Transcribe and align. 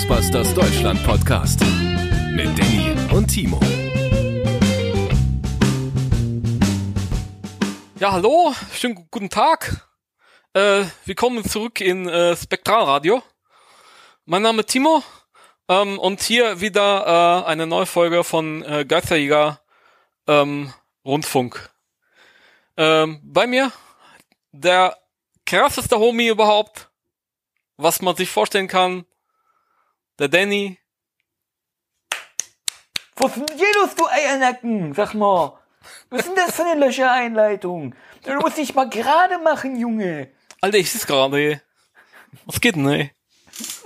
Ghostbusters 0.00 0.54
Deutschland 0.54 1.04
Podcast 1.04 1.60
mit 2.32 2.58
Danny 2.58 2.96
und 3.12 3.26
Timo. 3.26 3.60
Ja, 7.98 8.12
hallo, 8.12 8.54
schönen 8.72 9.08
guten 9.10 9.28
Tag. 9.28 9.86
Äh, 10.54 10.84
willkommen 11.04 11.44
zurück 11.44 11.82
in 11.82 12.08
äh, 12.08 12.34
Spektralradio. 12.34 13.22
Mein 14.24 14.40
Name 14.40 14.60
ist 14.60 14.70
Timo 14.70 15.02
ähm, 15.68 15.98
und 15.98 16.22
hier 16.22 16.62
wieder 16.62 17.44
äh, 17.44 17.50
eine 17.50 17.66
neue 17.66 17.84
Folge 17.86 18.24
von 18.24 18.62
äh, 18.62 18.86
Geisterjäger 18.86 19.60
ähm, 20.26 20.72
Rundfunk. 21.04 21.68
Ähm, 22.78 23.20
bei 23.22 23.46
mir 23.46 23.70
der 24.52 24.96
krasseste 25.44 25.98
Homie 25.98 26.28
überhaupt, 26.28 26.88
was 27.76 28.00
man 28.00 28.16
sich 28.16 28.30
vorstellen 28.30 28.68
kann. 28.68 29.04
Der 30.20 30.28
Danny. 30.28 30.76
Was 33.16 33.32
denn 33.32 33.46
los, 33.46 33.94
du 33.96 34.06
Eiernacken? 34.06 34.92
Sag 34.92 35.14
mal. 35.14 35.58
Was 36.10 36.20
ist 36.20 36.28
denn 36.28 36.36
das 36.36 36.54
für 36.54 36.62
eine 36.62 36.78
Löchereinleitung? 36.78 37.94
Du 38.24 38.34
musst 38.34 38.58
dich 38.58 38.74
mal 38.74 38.86
gerade 38.90 39.38
machen, 39.38 39.76
Junge. 39.76 40.28
Alter, 40.60 40.76
ich 40.76 40.92
sitze 40.92 41.06
gerade. 41.06 41.62
Was 42.44 42.60
geht 42.60 42.76
denn, 42.76 42.86
ey? 42.88 43.12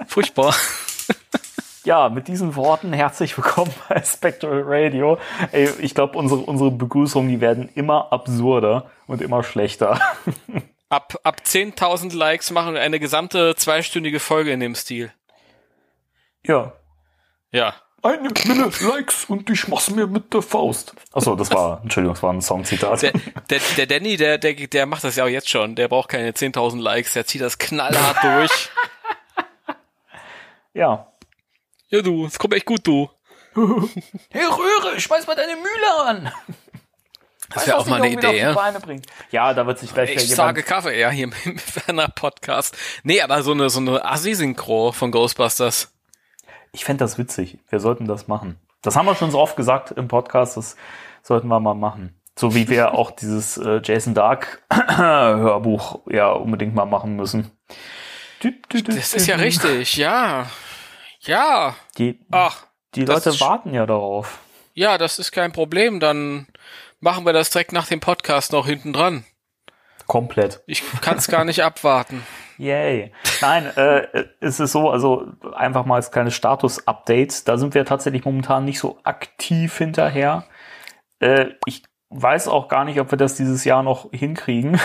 Furchtbar. 0.08 0.54
Ja, 1.84 2.08
mit 2.08 2.28
diesen 2.28 2.56
Worten 2.56 2.94
herzlich 2.94 3.36
willkommen 3.36 3.70
bei 3.90 4.02
Spectral 4.02 4.62
Radio. 4.64 5.18
Ey, 5.52 5.68
ich 5.80 5.94
glaube, 5.94 6.16
unsere, 6.16 6.40
unsere 6.40 6.70
Begrüßungen, 6.70 7.28
die 7.28 7.42
werden 7.42 7.68
immer 7.74 8.10
absurder 8.10 8.90
und 9.06 9.20
immer 9.20 9.42
schlechter. 9.44 10.00
Ab, 10.88 11.18
ab 11.24 11.42
10.000 11.44 12.16
Likes 12.16 12.50
machen 12.52 12.72
wir 12.72 12.80
eine 12.80 13.00
gesamte 13.00 13.54
zweistündige 13.56 14.18
Folge 14.18 14.52
in 14.52 14.60
dem 14.60 14.74
Stil. 14.74 15.12
Ja. 16.46 16.72
Ja. 17.52 17.74
Eine 18.02 18.28
Mille 18.44 18.70
Likes 18.80 19.24
und 19.28 19.48
ich 19.48 19.66
mach's 19.68 19.88
mir 19.88 20.06
mit 20.06 20.34
der 20.34 20.42
Faust. 20.42 20.94
Achso, 21.12 21.36
das 21.36 21.50
war, 21.50 21.80
Entschuldigung, 21.82 22.14
das 22.14 22.22
war 22.22 22.32
ein 22.34 22.42
Songzitat. 22.42 23.00
Der, 23.00 23.12
der, 23.48 23.60
der 23.78 23.86
Danny, 23.86 24.18
der, 24.18 24.36
der, 24.36 24.52
der 24.52 24.84
macht 24.84 25.04
das 25.04 25.16
ja 25.16 25.24
auch 25.24 25.28
jetzt 25.28 25.48
schon. 25.48 25.74
Der 25.74 25.88
braucht 25.88 26.10
keine 26.10 26.30
10.000 26.32 26.82
Likes. 26.82 27.14
Der 27.14 27.24
zieht 27.26 27.40
das 27.40 27.58
knallhart 27.58 28.22
durch. 28.22 28.70
Ja. 30.76 31.06
Ja, 31.88 32.02
du, 32.02 32.26
es 32.26 32.36
kommt 32.36 32.52
echt 32.54 32.66
gut, 32.66 32.84
du. 32.84 33.08
Hey 33.54 34.44
Röhre, 34.44 35.00
schmeiß 35.00 35.28
mal 35.28 35.36
deine 35.36 35.54
Mühle 35.54 36.04
an. 36.04 36.32
Das 37.52 37.68
wäre 37.68 37.78
auch 37.78 37.86
mal 37.86 38.02
eine 38.02 38.12
Idee, 38.12 38.40
ja. 38.40 38.72
Ja, 39.30 39.54
da 39.54 39.66
wird 39.68 39.78
sich 39.78 39.94
gleich 39.94 40.16
Ich 40.16 40.34
sage. 40.34 40.64
Kaffee, 40.64 40.98
ja, 40.98 41.10
hier 41.10 41.24
im 41.24 41.32
Werner 41.86 42.08
Podcast. 42.08 42.76
Nee, 43.04 43.20
aber 43.20 43.44
so 43.44 43.52
eine, 43.52 43.70
so 43.70 43.78
eine 43.78 44.04
Assi-Synchro 44.04 44.90
von 44.90 45.12
Ghostbusters. 45.12 45.93
Ich 46.74 46.84
fände 46.84 47.02
das 47.04 47.16
witzig. 47.18 47.58
Wir 47.70 47.80
sollten 47.80 48.06
das 48.06 48.28
machen. 48.28 48.58
Das 48.82 48.96
haben 48.96 49.06
wir 49.06 49.14
schon 49.14 49.30
so 49.30 49.38
oft 49.40 49.56
gesagt 49.56 49.92
im 49.92 50.08
Podcast, 50.08 50.56
das 50.58 50.76
sollten 51.22 51.48
wir 51.48 51.60
mal 51.60 51.74
machen. 51.74 52.14
So 52.36 52.54
wie 52.54 52.68
wir 52.68 52.94
auch 52.94 53.10
dieses 53.20 53.56
äh, 53.56 53.80
Jason 53.82 54.12
Dark 54.14 54.62
Hörbuch 54.96 56.00
ja 56.10 56.30
unbedingt 56.32 56.74
mal 56.74 56.84
machen 56.84 57.16
müssen. 57.16 57.50
Das 58.42 59.14
ist 59.14 59.26
ja 59.26 59.36
richtig, 59.36 59.96
ja. 59.96 60.50
Ja. 61.20 61.76
Die, 61.96 62.20
Ach, 62.30 62.66
die 62.94 63.04
Leute 63.06 63.30
ist- 63.30 63.40
warten 63.40 63.72
ja 63.72 63.86
darauf. 63.86 64.38
ja, 64.74 64.98
das 64.98 65.18
ist 65.18 65.32
kein 65.32 65.52
Problem. 65.52 65.98
Dann 66.00 66.46
machen 67.00 67.24
wir 67.24 67.32
das 67.32 67.48
direkt 67.50 67.72
nach 67.72 67.86
dem 67.86 68.00
Podcast 68.00 68.52
noch 68.52 68.66
hinten 68.66 68.92
dran. 68.92 69.24
Komplett. 70.06 70.62
Ich 70.66 70.82
kann 71.00 71.16
es 71.16 71.28
gar 71.28 71.44
nicht 71.44 71.62
abwarten. 71.62 72.24
Yay. 72.58 73.12
Nein, 73.40 73.66
äh, 73.76 74.24
es 74.40 74.60
ist 74.60 74.72
so, 74.72 74.90
also 74.90 75.26
einfach 75.54 75.86
mal 75.86 75.96
als 75.96 76.12
kleines 76.12 76.34
Status-Update. 76.34 77.48
Da 77.48 77.58
sind 77.58 77.74
wir 77.74 77.84
tatsächlich 77.84 78.24
momentan 78.24 78.64
nicht 78.64 78.78
so 78.78 78.98
aktiv 79.02 79.76
hinterher. 79.76 80.44
Äh, 81.18 81.46
ich 81.66 81.82
weiß 82.10 82.48
auch 82.48 82.68
gar 82.68 82.84
nicht, 82.84 83.00
ob 83.00 83.10
wir 83.10 83.18
das 83.18 83.34
dieses 83.34 83.64
Jahr 83.64 83.82
noch 83.82 84.10
hinkriegen. 84.12 84.80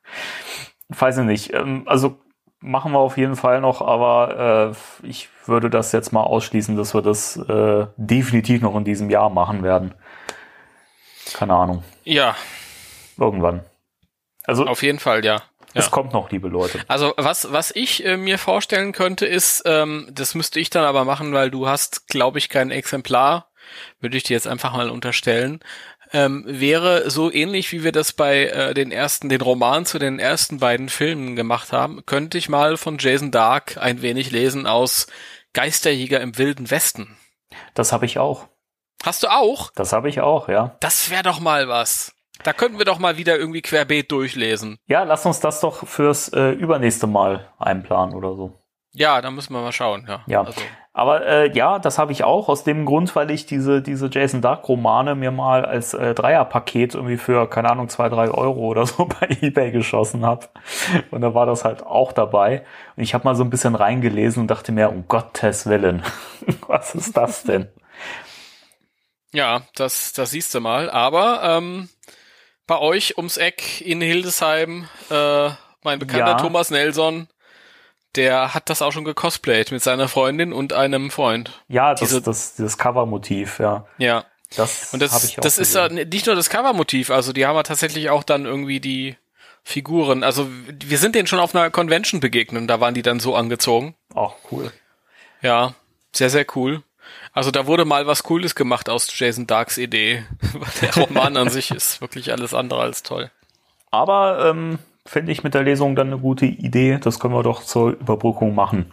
weiß 0.88 1.18
ich 1.18 1.24
nicht. 1.24 1.52
Ähm, 1.52 1.82
also 1.86 2.18
machen 2.60 2.92
wir 2.92 3.00
auf 3.00 3.18
jeden 3.18 3.36
Fall 3.36 3.60
noch, 3.60 3.82
aber 3.82 4.72
äh, 5.02 5.06
ich 5.06 5.28
würde 5.44 5.68
das 5.68 5.92
jetzt 5.92 6.12
mal 6.12 6.22
ausschließen, 6.22 6.76
dass 6.76 6.94
wir 6.94 7.02
das 7.02 7.36
äh, 7.36 7.86
definitiv 7.96 8.62
noch 8.62 8.74
in 8.76 8.84
diesem 8.84 9.10
Jahr 9.10 9.28
machen 9.28 9.62
werden. 9.62 9.94
Keine 11.34 11.54
Ahnung. 11.54 11.84
Ja, 12.04 12.34
Irgendwann. 13.18 13.62
Also 14.48 14.64
auf 14.64 14.82
jeden 14.82 14.98
Fall, 14.98 15.26
ja. 15.26 15.42
es 15.74 15.84
ja. 15.84 15.90
kommt 15.90 16.14
noch, 16.14 16.30
liebe 16.30 16.48
Leute. 16.48 16.80
Also 16.88 17.12
was, 17.18 17.52
was 17.52 17.70
ich 17.70 18.02
äh, 18.06 18.16
mir 18.16 18.38
vorstellen 18.38 18.92
könnte, 18.92 19.26
ist, 19.26 19.62
ähm, 19.66 20.08
das 20.10 20.34
müsste 20.34 20.58
ich 20.58 20.70
dann 20.70 20.84
aber 20.84 21.04
machen, 21.04 21.34
weil 21.34 21.50
du 21.50 21.68
hast, 21.68 22.08
glaube 22.08 22.38
ich, 22.38 22.48
kein 22.48 22.70
Exemplar, 22.70 23.50
würde 24.00 24.16
ich 24.16 24.22
dir 24.22 24.32
jetzt 24.32 24.46
einfach 24.46 24.72
mal 24.72 24.88
unterstellen, 24.88 25.60
ähm, 26.14 26.44
wäre 26.46 27.10
so 27.10 27.30
ähnlich, 27.30 27.72
wie 27.72 27.84
wir 27.84 27.92
das 27.92 28.14
bei 28.14 28.46
äh, 28.46 28.72
den 28.72 28.90
ersten, 28.90 29.28
den 29.28 29.42
Roman 29.42 29.84
zu 29.84 29.98
den 29.98 30.18
ersten 30.18 30.60
beiden 30.60 30.88
Filmen 30.88 31.36
gemacht 31.36 31.70
haben, 31.72 32.06
könnte 32.06 32.38
ich 32.38 32.48
mal 32.48 32.78
von 32.78 32.96
Jason 32.98 33.30
Dark 33.30 33.76
ein 33.76 34.00
wenig 34.00 34.30
lesen 34.30 34.66
aus 34.66 35.08
Geisterjäger 35.52 36.22
im 36.22 36.38
Wilden 36.38 36.70
Westen. 36.70 37.18
Das 37.74 37.92
habe 37.92 38.06
ich 38.06 38.18
auch. 38.18 38.48
Hast 39.04 39.24
du 39.24 39.28
auch? 39.28 39.70
Das 39.74 39.92
habe 39.92 40.08
ich 40.08 40.22
auch, 40.22 40.48
ja. 40.48 40.78
Das 40.80 41.10
wäre 41.10 41.22
doch 41.22 41.38
mal 41.38 41.68
was. 41.68 42.14
Da 42.44 42.52
könnten 42.52 42.78
wir 42.78 42.84
doch 42.84 42.98
mal 42.98 43.16
wieder 43.16 43.36
irgendwie 43.36 43.62
querbeet 43.62 44.10
durchlesen. 44.12 44.78
Ja, 44.86 45.02
lass 45.02 45.26
uns 45.26 45.40
das 45.40 45.60
doch 45.60 45.86
fürs 45.86 46.28
äh, 46.28 46.50
übernächste 46.50 47.06
Mal 47.06 47.48
einplanen 47.58 48.14
oder 48.14 48.34
so. 48.34 48.52
Ja, 48.92 49.20
da 49.20 49.30
müssen 49.30 49.52
wir 49.52 49.60
mal 49.60 49.72
schauen, 49.72 50.06
ja. 50.08 50.22
Ja. 50.26 50.42
Also, 50.42 50.60
Aber 50.92 51.26
äh, 51.26 51.52
ja, 51.52 51.78
das 51.78 51.98
habe 51.98 52.12
ich 52.12 52.24
auch 52.24 52.48
aus 52.48 52.64
dem 52.64 52.86
Grund, 52.86 53.14
weil 53.14 53.30
ich 53.30 53.44
diese, 53.46 53.82
diese 53.82 54.08
Jason 54.10 54.40
Dark 54.40 54.68
Romane 54.68 55.14
mir 55.14 55.30
mal 55.30 55.64
als 55.64 55.94
äh, 55.94 56.14
Dreierpaket 56.14 56.94
irgendwie 56.94 57.18
für, 57.18 57.48
keine 57.48 57.70
Ahnung, 57.70 57.88
zwei, 57.90 58.08
drei 58.08 58.30
Euro 58.30 58.60
oder 58.60 58.86
so 58.86 59.04
bei 59.20 59.28
Ebay 59.40 59.70
geschossen 59.72 60.24
habe. 60.24 60.48
Und 61.10 61.20
da 61.20 61.34
war 61.34 61.46
das 61.46 61.64
halt 61.64 61.84
auch 61.84 62.12
dabei. 62.12 62.64
Und 62.96 63.02
ich 63.02 63.14
habe 63.14 63.24
mal 63.24 63.36
so 63.36 63.44
ein 63.44 63.50
bisschen 63.50 63.74
reingelesen 63.74 64.42
und 64.42 64.48
dachte 64.48 64.72
mir, 64.72 64.90
um 64.90 65.06
Gottes 65.06 65.66
Willen, 65.66 66.02
was 66.66 66.94
ist 66.94 67.16
das 67.16 67.42
denn? 67.42 67.68
Ja, 69.32 69.62
das, 69.74 70.12
das 70.14 70.30
siehst 70.30 70.54
du 70.54 70.60
mal. 70.60 70.88
Aber 70.90 71.42
ähm, 71.44 71.88
bei 72.68 72.78
euch 72.78 73.16
ums 73.16 73.36
Eck 73.36 73.80
in 73.80 74.00
Hildesheim, 74.00 74.88
äh, 75.10 75.50
mein 75.82 75.98
bekannter 75.98 76.28
Ja. 76.28 76.34
Thomas 76.34 76.70
Nelson, 76.70 77.26
der 78.14 78.54
hat 78.54 78.70
das 78.70 78.80
auch 78.82 78.92
schon 78.92 79.04
gecosplayt 79.04 79.72
mit 79.72 79.82
seiner 79.82 80.06
Freundin 80.08 80.52
und 80.52 80.72
einem 80.72 81.10
Freund. 81.10 81.62
Ja, 81.68 81.90
das, 81.90 82.00
Diese- 82.00 82.22
das, 82.22 82.54
dieses 82.54 82.78
Covermotiv, 82.78 83.58
ja. 83.58 83.86
Ja. 83.98 84.24
Das, 84.56 84.94
Und 84.94 85.02
das, 85.02 85.34
das 85.36 85.58
ist 85.58 85.74
ja 85.74 85.88
nicht 85.90 86.24
nur 86.26 86.34
das 86.34 86.48
Covermotiv, 86.48 87.10
also 87.10 87.34
die 87.34 87.44
haben 87.44 87.54
ja 87.56 87.62
tatsächlich 87.64 88.08
auch 88.08 88.22
dann 88.22 88.46
irgendwie 88.46 88.80
die 88.80 89.14
Figuren. 89.62 90.24
Also 90.24 90.48
wir 90.68 90.96
sind 90.96 91.14
denen 91.14 91.26
schon 91.26 91.38
auf 91.38 91.54
einer 91.54 91.70
Convention 91.70 92.20
begegnet, 92.20 92.62
und 92.62 92.66
da 92.68 92.80
waren 92.80 92.94
die 92.94 93.02
dann 93.02 93.20
so 93.20 93.34
angezogen. 93.36 93.94
auch 94.14 94.36
cool. 94.50 94.72
Ja, 95.42 95.74
sehr, 96.14 96.30
sehr 96.30 96.46
cool. 96.56 96.82
Also 97.38 97.52
da 97.52 97.68
wurde 97.68 97.84
mal 97.84 98.08
was 98.08 98.24
Cooles 98.24 98.56
gemacht 98.56 98.88
aus 98.88 99.16
Jason 99.16 99.46
Darks 99.46 99.78
Idee. 99.78 100.24
Der 100.82 100.92
Roman 100.92 101.36
an 101.36 101.50
sich 101.50 101.70
ist 101.70 102.00
wirklich 102.00 102.32
alles 102.32 102.52
andere 102.52 102.80
als 102.80 103.04
toll. 103.04 103.30
Aber 103.92 104.44
ähm, 104.44 104.80
finde 105.06 105.30
ich 105.30 105.44
mit 105.44 105.54
der 105.54 105.62
Lesung 105.62 105.94
dann 105.94 106.08
eine 106.08 106.18
gute 106.18 106.46
Idee. 106.46 106.98
Das 107.00 107.20
können 107.20 107.34
wir 107.34 107.44
doch 107.44 107.62
zur 107.62 107.90
Überbrückung 107.92 108.56
machen. 108.56 108.92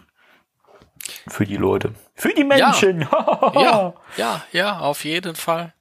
Für 1.26 1.44
die 1.44 1.56
Leute. 1.56 1.94
Für 2.14 2.32
die 2.34 2.44
Menschen. 2.44 3.08
Ja, 3.54 3.94
ja, 4.16 4.44
ja, 4.52 4.78
auf 4.78 5.04
jeden 5.04 5.34
Fall. 5.34 5.74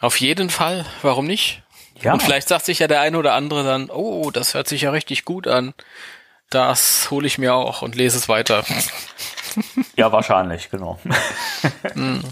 Auf 0.00 0.18
jeden 0.20 0.48
Fall. 0.48 0.86
Warum 1.02 1.26
nicht? 1.26 1.62
Ja. 2.00 2.14
Und 2.14 2.22
vielleicht 2.22 2.48
sagt 2.48 2.64
sich 2.64 2.78
ja 2.78 2.86
der 2.86 3.02
eine 3.02 3.18
oder 3.18 3.34
andere 3.34 3.64
dann, 3.64 3.90
oh, 3.90 4.30
das 4.30 4.54
hört 4.54 4.66
sich 4.66 4.80
ja 4.80 4.92
richtig 4.92 5.26
gut 5.26 5.46
an. 5.46 5.74
Das 6.48 7.10
hole 7.10 7.26
ich 7.26 7.36
mir 7.36 7.54
auch 7.54 7.82
und 7.82 7.96
lese 7.96 8.16
es 8.16 8.30
weiter. 8.30 8.64
ja, 9.96 10.12
wahrscheinlich, 10.12 10.70
genau. 10.70 10.98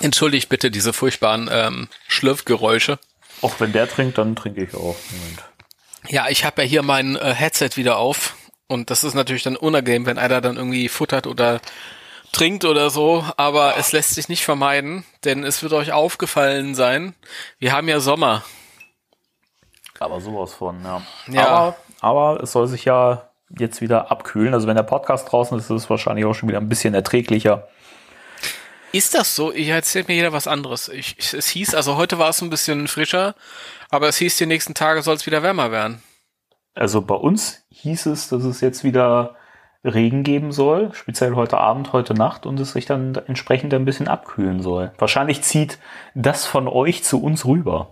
Entschuldigt 0.00 0.48
bitte 0.48 0.70
diese 0.70 0.92
furchtbaren 0.92 1.48
ähm, 1.52 1.88
Schlürfgeräusche. 2.06 2.98
Auch 3.42 3.58
wenn 3.58 3.72
der 3.72 3.88
trinkt, 3.88 4.18
dann 4.18 4.36
trinke 4.36 4.62
ich 4.62 4.74
auch. 4.74 4.96
Moment. 5.10 5.44
Ja, 6.08 6.28
ich 6.28 6.44
habe 6.44 6.62
ja 6.62 6.68
hier 6.68 6.82
mein 6.82 7.16
äh, 7.16 7.34
Headset 7.34 7.70
wieder 7.74 7.98
auf 7.98 8.36
und 8.68 8.90
das 8.90 9.04
ist 9.04 9.14
natürlich 9.14 9.42
dann 9.42 9.56
unangenehm, 9.56 10.06
wenn 10.06 10.18
einer 10.18 10.40
dann 10.40 10.56
irgendwie 10.56 10.88
futtert 10.88 11.26
oder 11.26 11.60
trinkt 12.32 12.64
oder 12.64 12.90
so, 12.90 13.24
aber 13.36 13.76
es 13.76 13.92
lässt 13.92 14.14
sich 14.14 14.28
nicht 14.28 14.44
vermeiden, 14.44 15.04
denn 15.24 15.44
es 15.44 15.62
wird 15.62 15.72
euch 15.72 15.92
aufgefallen 15.92 16.74
sein, 16.74 17.14
wir 17.58 17.72
haben 17.72 17.88
ja 17.88 18.00
Sommer. 18.00 18.44
Aber 19.98 20.20
sowas 20.20 20.52
von, 20.54 20.82
ja. 20.84 21.02
Ja. 21.28 21.46
Aber, 21.46 21.76
aber 22.00 22.42
es 22.42 22.52
soll 22.52 22.68
sich 22.68 22.84
ja 22.84 23.27
jetzt 23.56 23.80
wieder 23.80 24.10
abkühlen. 24.10 24.54
Also 24.54 24.66
wenn 24.66 24.76
der 24.76 24.82
Podcast 24.82 25.30
draußen 25.30 25.58
ist, 25.58 25.64
ist 25.64 25.84
es 25.84 25.90
wahrscheinlich 25.90 26.24
auch 26.24 26.34
schon 26.34 26.48
wieder 26.48 26.58
ein 26.58 26.68
bisschen 26.68 26.94
erträglicher. 26.94 27.68
Ist 28.92 29.14
das 29.14 29.36
so? 29.36 29.52
Ich 29.52 29.68
erzähle 29.68 30.06
mir 30.08 30.14
jeder 30.14 30.32
was 30.32 30.46
anderes. 30.46 30.88
Ich, 30.88 31.16
ich, 31.18 31.34
es 31.34 31.48
hieß, 31.48 31.74
also 31.74 31.96
heute 31.96 32.18
war 32.18 32.30
es 32.30 32.40
ein 32.40 32.50
bisschen 32.50 32.88
frischer, 32.88 33.34
aber 33.90 34.08
es 34.08 34.16
hieß, 34.16 34.36
die 34.38 34.46
nächsten 34.46 34.74
Tage 34.74 35.02
soll 35.02 35.16
es 35.16 35.26
wieder 35.26 35.42
wärmer 35.42 35.70
werden. 35.70 36.02
Also 36.74 37.02
bei 37.02 37.14
uns 37.14 37.64
hieß 37.70 38.06
es, 38.06 38.28
dass 38.28 38.44
es 38.44 38.60
jetzt 38.60 38.84
wieder 38.84 39.36
Regen 39.84 40.24
geben 40.24 40.52
soll, 40.52 40.92
speziell 40.92 41.34
heute 41.34 41.58
Abend, 41.58 41.92
heute 41.92 42.14
Nacht 42.14 42.46
und 42.46 42.58
es 42.60 42.72
sich 42.72 42.86
dann 42.86 43.14
entsprechend 43.26 43.72
ein 43.74 43.84
bisschen 43.84 44.08
abkühlen 44.08 44.60
soll. 44.62 44.92
Wahrscheinlich 44.98 45.42
zieht 45.42 45.78
das 46.14 46.46
von 46.46 46.66
euch 46.66 47.04
zu 47.04 47.22
uns 47.22 47.44
rüber. 47.44 47.90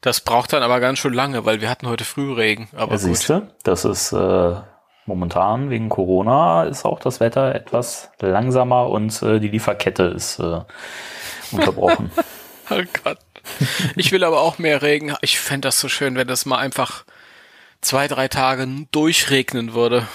Das 0.00 0.20
braucht 0.20 0.52
dann 0.52 0.62
aber 0.62 0.80
ganz 0.80 0.98
schön 0.98 1.12
lange, 1.12 1.44
weil 1.44 1.60
wir 1.60 1.68
hatten 1.68 1.88
heute 1.88 2.04
Frühregen. 2.04 2.68
Aber 2.76 2.92
Ja, 2.92 2.98
siehste, 2.98 3.48
das 3.64 3.84
ist 3.84 4.12
äh, 4.12 4.54
momentan 5.10 5.70
wegen 5.70 5.88
Corona 5.88 6.62
ist 6.64 6.84
auch 6.84 7.00
das 7.00 7.18
Wetter 7.18 7.52
etwas 7.52 8.10
langsamer 8.20 8.88
und 8.88 9.20
äh, 9.22 9.40
die 9.40 9.48
Lieferkette 9.48 10.04
ist 10.04 10.38
äh, 10.38 10.60
unterbrochen. 11.52 12.10
Oh 12.72 12.84
Gott. 13.02 13.18
Ich 13.96 14.12
will 14.12 14.22
aber 14.22 14.42
auch 14.42 14.58
mehr 14.58 14.80
Regen. 14.80 15.12
Ich 15.22 15.40
fänd 15.40 15.64
das 15.64 15.80
so 15.80 15.88
schön, 15.88 16.14
wenn 16.14 16.28
das 16.28 16.46
mal 16.46 16.58
einfach 16.58 17.04
zwei, 17.80 18.06
drei 18.06 18.28
Tage 18.28 18.68
durchregnen 18.92 19.74
würde. 19.74 20.06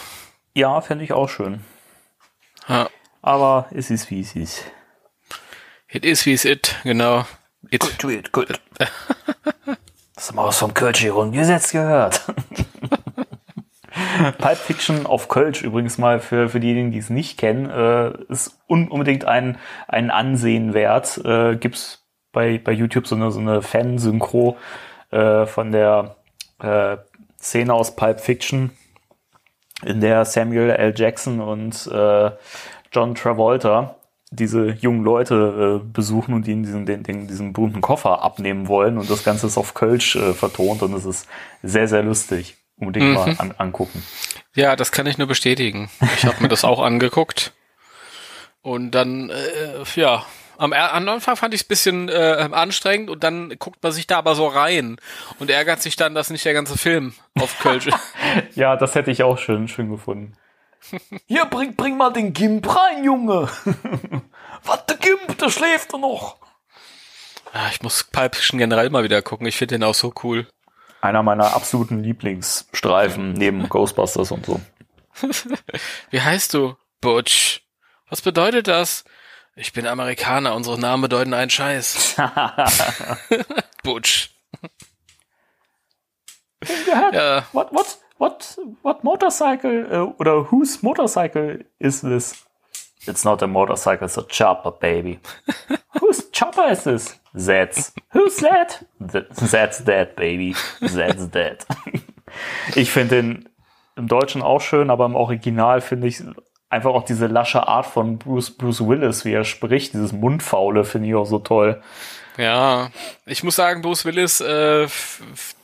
ja, 0.53 0.80
fände 0.80 1.03
ich 1.03 1.12
auch 1.12 1.27
schön. 1.27 1.65
Ja. 2.69 2.88
Aber 3.21 3.65
es 3.71 3.89
ist 3.89 4.09
wie 4.09 4.21
es 4.21 4.38
ist. 4.38 4.63
It 5.89 6.06
is 6.06 6.25
wie 6.25 6.31
es 6.31 6.45
it, 6.45 6.77
genau. 6.83 7.25
It. 7.69 7.81
Gut, 7.81 8.00
gut, 8.00 8.31
gut. 8.31 8.62
Das 10.15 10.30
haben 10.30 10.38
wir 10.38 10.44
aus 10.44 10.57
vom 10.57 10.74
Kölsch 10.74 11.00
hier 11.00 11.13
Gesetz 11.33 11.74
gehört. 11.74 12.21
Pulp 14.38 14.57
Fiction 14.57 15.06
auf 15.06 15.27
Kölsch 15.27 15.62
übrigens 15.62 15.97
mal 15.97 16.19
für, 16.19 16.50
für 16.50 16.59
diejenigen, 16.59 16.92
die 16.92 17.00
es 17.00 17.09
nicht 17.09 17.38
kennen, 17.38 17.69
äh, 17.69 18.12
ist 18.30 18.59
un 18.68 18.88
unbedingt 18.88 19.25
ein, 19.25 19.57
ein 19.88 20.12
Ansehen 20.12 20.74
wert. 20.74 21.21
Äh, 21.24 21.56
gibt's 21.56 22.06
bei, 22.31 22.57
bei 22.57 22.71
YouTube 22.71 23.07
so 23.07 23.15
eine, 23.15 23.31
so 23.31 23.39
eine 23.39 23.62
Fansynchro 23.62 24.57
äh, 25.12 25.45
von 25.45 25.71
der 25.71 26.15
äh, 26.62 26.97
Szene 27.39 27.74
aus 27.74 27.95
Pulp 27.95 28.19
Fiction, 28.19 28.71
in 29.83 30.01
der 30.01 30.25
Samuel 30.25 30.69
L. 30.71 30.94
Jackson 30.95 31.41
und 31.41 31.88
äh, 31.88 32.31
John 32.91 33.15
Travolta 33.15 33.95
diese 34.31 34.69
jungen 34.71 35.03
Leute 35.03 35.81
äh, 35.81 35.88
besuchen 35.88 36.33
und 36.33 36.48
ihnen 36.48 36.63
diesen, 36.63 36.86
den, 36.86 37.03
den, 37.03 37.27
diesen 37.27 37.53
berühmten 37.53 37.81
Koffer 37.81 38.21
abnehmen 38.21 38.68
wollen 38.68 38.98
und 38.98 39.09
das 39.09 39.24
Ganze 39.24 39.48
ist 39.48 39.57
auf 39.57 39.74
Kölsch 39.74 40.15
äh, 40.15 40.33
vertont 40.33 40.81
und 40.81 40.94
es 40.94 41.06
ist 41.06 41.27
sehr, 41.62 41.88
sehr 41.88 42.03
lustig. 42.03 42.57
Unbedingt 42.77 43.13
mal 43.13 43.36
an, 43.38 43.54
angucken. 43.57 44.04
Ja, 44.54 44.75
das 44.75 44.92
kann 44.92 45.06
ich 45.07 45.18
nur 45.18 45.27
bestätigen. 45.27 45.89
Ich 46.18 46.25
habe 46.25 46.42
mir 46.42 46.50
das 46.50 46.63
auch 46.66 46.81
angeguckt. 46.81 47.54
Und 48.62 48.92
dann, 48.92 49.30
äh, 49.30 49.83
ja, 49.95 50.25
am, 50.57 50.74
am 50.74 51.10
Anfang 51.10 51.36
fand 51.36 51.54
ich 51.54 51.62
es 51.62 51.68
bisschen 51.68 52.10
äh, 52.10 52.50
anstrengend 52.51 53.10
und 53.10 53.24
dann 53.24 53.56
guckt 53.60 53.83
man 53.83 53.92
sich 53.92 54.07
da 54.07 54.18
aber 54.18 54.36
so 54.36 54.48
rein 54.48 54.98
und 55.39 55.50
ärgert 55.50 55.81
sich 55.81 55.95
dann, 55.95 56.16
dass 56.16 56.30
nicht 56.30 56.45
der 56.45 56.54
ganze 56.54 56.77
Film 56.77 57.13
auf 57.39 57.60
Kölsch 57.60 57.88
ist. 57.88 58.16
Ja, 58.56 58.75
das 58.75 58.95
hätte 58.95 59.12
ich 59.12 59.24
auch 59.24 59.38
schön, 59.38 59.68
schön 59.68 59.89
gefunden. 59.89 60.33
Hier, 61.27 61.45
bring, 61.45 61.75
bring 61.75 61.98
mal 61.98 62.12
den 62.12 62.33
Gimp 62.33 62.68
rein, 62.75 63.04
Junge. 63.04 63.50
Was, 64.63 64.86
der 64.88 64.98
Gimp, 64.98 65.38
der 65.38 65.50
schläft 65.50 65.94
doch 65.94 66.00
noch. 66.00 66.38
Ah, 67.54 67.69
Ich 67.72 67.81
muss 67.81 68.04
Pulp 68.04 68.36
Fiction 68.36 68.60
generell 68.60 68.89
mal 68.89 69.04
wieder 69.04 69.22
gucken. 69.22 69.48
Ich 69.48 69.57
finde 69.57 69.75
den 69.75 69.83
auch 69.83 69.94
so 69.95 70.13
cool. 70.24 70.48
Einer 71.05 71.21
meiner 71.21 71.53
absoluten 71.53 72.01
Lieblingsstreifen 72.01 73.33
neben 73.33 73.69
Ghostbusters 73.69 74.31
und 74.31 74.43
so. 74.43 74.59
Wie 76.09 76.19
heißt 76.19 76.51
du? 76.55 76.77
Butch. 76.99 77.61
Was 78.09 78.21
bedeutet 78.21 78.67
das? 78.67 79.05
Ich 79.55 79.71
bin 79.71 79.85
Amerikaner, 79.85 80.55
unsere 80.55 80.79
Namen 80.79 81.03
bedeuten 81.03 81.35
einen 81.35 81.51
Scheiß. 81.51 82.15
Butch. 83.83 84.31
Ja, 87.13 87.45
What, 87.51 87.71
what, 87.71 87.99
what, 88.17 88.57
what 88.81 89.03
motorcycle 89.03 89.85
uh, 89.91 90.19
oder 90.19 90.49
whose 90.49 90.79
motorcycle 90.81 91.65
is 91.77 92.01
this? 92.01 92.43
It's 93.07 93.23
not 93.23 93.41
a 93.43 93.47
motorcycle, 93.47 94.05
it's 94.07 94.17
a 94.17 94.23
chopper, 94.27 94.71
baby. 94.71 95.19
whose 95.99 96.29
chopper 96.31 96.71
is 96.71 96.83
this? 96.83 97.19
That's. 97.33 97.93
Who's 98.13 98.37
that? 98.37 98.83
Th 99.11 99.25
that's 99.51 99.83
that, 99.85 100.15
baby. 100.15 100.55
That's 100.81 101.29
that. 101.31 101.65
ich 102.75 102.89
finde 102.91 103.15
den 103.21 103.49
im 103.97 104.07
Deutschen 104.07 104.41
auch 104.41 104.61
schön, 104.61 104.89
aber 104.89 105.05
im 105.05 105.15
Original 105.15 105.81
finde 105.81 106.07
ich 106.07 106.21
einfach 106.69 106.91
auch 106.91 107.03
diese 107.05 107.27
lasche 107.27 107.67
Art 107.67 107.85
von 107.85 108.17
Bruce, 108.17 108.51
Bruce 108.51 108.85
Willis, 108.85 109.23
wie 109.25 109.33
er 109.33 109.43
spricht, 109.45 109.93
dieses 109.93 110.11
Mundfaule, 110.11 110.83
finde 110.83 111.07
ich 111.09 111.15
auch 111.15 111.25
so 111.25 111.39
toll. 111.39 111.81
ja. 112.37 112.89
Ich 113.25 113.43
muss 113.43 113.55
sagen, 113.55 113.81
Bruce 113.81 114.03
Willis, 114.05 114.41
äh, 114.41 114.87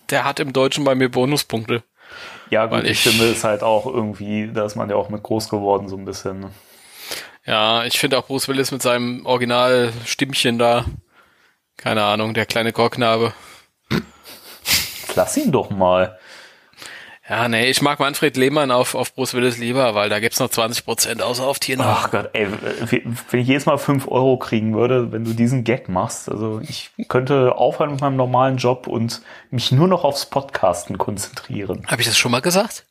der 0.10 0.24
hat 0.26 0.40
im 0.40 0.54
Deutschen 0.54 0.84
bei 0.86 0.96
mir 0.96 1.10
Bonuspunkte. 1.10 1.84
Ja, 2.50 2.66
gut, 2.66 2.74
Weil 2.78 2.84
die 2.84 2.90
ich- 2.92 3.02
Stimme 3.02 3.26
ist 3.30 3.44
halt 3.44 3.64
auch 3.64 3.86
irgendwie, 3.86 4.50
da 4.54 4.66
ist 4.66 4.76
man 4.76 4.90
ja 4.90 4.96
auch 4.96 5.10
mit 5.10 5.24
groß 5.24 5.50
geworden, 5.50 5.88
so 5.90 5.96
ein 5.98 6.06
bisschen. 6.06 6.48
Ja, 7.46 7.84
ich 7.86 8.00
finde 8.00 8.18
auch 8.18 8.28
Bruce 8.28 8.48
Willis 8.48 8.72
mit 8.72 8.82
seinem 8.82 9.26
Original-Stimmchen 9.26 10.60
da. 10.60 10.86
Keine 11.78 12.04
Ahnung, 12.04 12.34
der 12.34 12.46
kleine 12.46 12.72
Chorknabe. 12.72 13.34
Lass 15.16 15.38
ihn 15.38 15.52
doch 15.52 15.70
mal. 15.72 16.18
Ja, 17.28 17.48
nee, 17.48 17.70
ich 17.70 17.82
mag 17.82 18.00
Manfred 18.00 18.36
Lehmann 18.36 18.72
auf, 18.72 18.94
auf 18.94 19.14
Bruce 19.16 19.34
Willis 19.34 19.58
lieber, 19.58 19.96
weil 19.96 20.10
da 20.10 20.20
gibt's 20.20 20.40
noch 20.40 20.50
20% 20.50 21.22
außer 21.22 21.46
auf 21.46 21.60
Tier 21.60 21.78
nach. 21.78 22.06
Ach 22.06 22.12
Gott, 22.12 22.30
ey, 22.34 22.48
wenn 23.30 23.40
ich 23.40 23.48
jedes 23.48 23.66
Mal 23.66 23.78
5 23.78 24.08
Euro 24.10 24.38
kriegen 24.38 24.76
würde, 24.76 25.12
wenn 25.12 25.24
du 25.24 25.34
diesen 25.34 25.64
Gag 25.64 25.88
machst, 25.88 26.30
also 26.30 26.60
ich 26.62 26.92
könnte 27.08 27.56
aufhören 27.56 27.92
mit 27.92 28.02
meinem 28.02 28.18
normalen 28.18 28.58
Job 28.58 28.86
und 28.88 29.22
mich 29.50 29.72
nur 29.72 29.88
noch 29.88 30.04
aufs 30.04 30.26
Podcasten 30.26 30.98
konzentrieren. 30.98 31.86
Habe 31.88 32.02
ich 32.02 32.08
das 32.08 32.18
schon 32.18 32.32
mal 32.32 32.42
gesagt? 32.42 32.86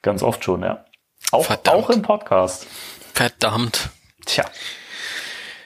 Ganz 0.00 0.22
oft 0.22 0.42
schon, 0.42 0.62
ja. 0.62 0.84
Auch, 1.30 1.44
Verdammt. 1.44 1.68
auch 1.76 1.90
im 1.90 2.02
Podcast. 2.02 2.66
Verdammt. 3.14 3.90
Tja, 4.26 4.44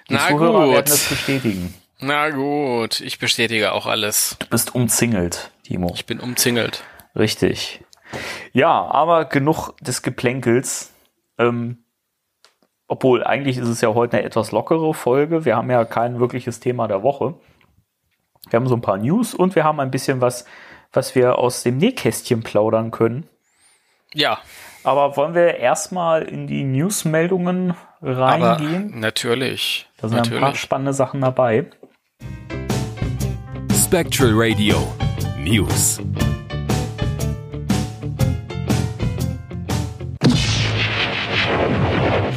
die 0.09 0.15
Na 0.15 0.29
Zuhörer 0.29 0.65
gut. 0.67 0.75
werden 0.75 0.93
es 0.93 1.09
bestätigen. 1.09 1.75
Na 1.99 2.31
gut, 2.31 3.01
ich 3.01 3.19
bestätige 3.19 3.73
auch 3.73 3.87
alles. 3.87 4.37
Du 4.39 4.47
bist 4.47 4.75
umzingelt, 4.75 5.51
Timo. 5.63 5.93
Ich 5.95 6.07
bin 6.07 6.21
umzingelt. 6.21 6.85
Richtig. 7.15 7.83
Ja, 8.53 8.71
aber 8.71 9.25
genug 9.25 9.71
des 9.81 10.03
Geplänkels. 10.03 10.93
Ähm, 11.39 11.85
obwohl, 12.89 13.25
eigentlich 13.25 13.57
ist 13.59 13.69
es 13.69 13.81
ja 13.81 13.95
heute 13.95 14.19
eine 14.19 14.27
etwas 14.27 14.53
lockere 14.53 14.95
Folge. 14.95 15.45
Wir 15.45 15.57
haben 15.57 15.71
ja 15.71 15.85
kein 15.85 16.21
wirkliches 16.21 16.61
Thema 16.61 16.87
der 16.87 17.03
Woche. 17.03 17.35
Wir 18.49 18.59
haben 18.59 18.69
so 18.69 18.77
ein 18.77 18.83
paar 18.83 18.99
News 18.99 19.35
und 19.35 19.55
wir 19.57 19.65
haben 19.65 19.81
ein 19.81 19.91
bisschen 19.91 20.21
was, 20.21 20.45
was 20.93 21.15
wir 21.15 21.39
aus 21.39 21.63
dem 21.63 21.79
Nähkästchen 21.79 22.43
plaudern 22.43 22.91
können. 22.93 23.29
Ja, 24.15 24.39
Aber 24.87 25.17
wollen 25.17 25.35
wir 25.35 25.57
erstmal 25.57 26.23
in 26.23 26.47
die 26.47 26.63
Newsmeldungen 26.63 27.75
aber 28.01 28.19
reingehen? 28.21 29.01
natürlich. 29.01 29.89
Da 29.97 30.07
sind 30.07 30.19
ja 30.19 30.23
ein 30.23 30.31
paar 30.31 30.41
natürlich. 30.43 30.61
spannende 30.61 30.93
Sachen 30.93 31.23
dabei. 31.23 31.69
Spectral 33.75 34.31
Radio 34.33 34.77
News. 35.39 36.01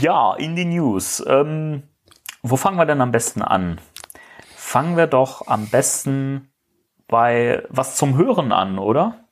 Ja, 0.01 0.33
in 0.33 0.55
die 0.55 0.65
News. 0.65 1.23
Ähm, 1.27 1.83
wo 2.41 2.55
fangen 2.55 2.77
wir 2.77 2.87
denn 2.87 3.01
am 3.01 3.11
besten 3.11 3.43
an? 3.43 3.79
Fangen 4.55 4.97
wir 4.97 5.05
doch 5.05 5.45
am 5.45 5.67
besten 5.67 6.51
bei 7.07 7.63
was 7.69 7.95
zum 7.95 8.17
Hören 8.17 8.51
an, 8.51 8.79
oder? 8.79 9.23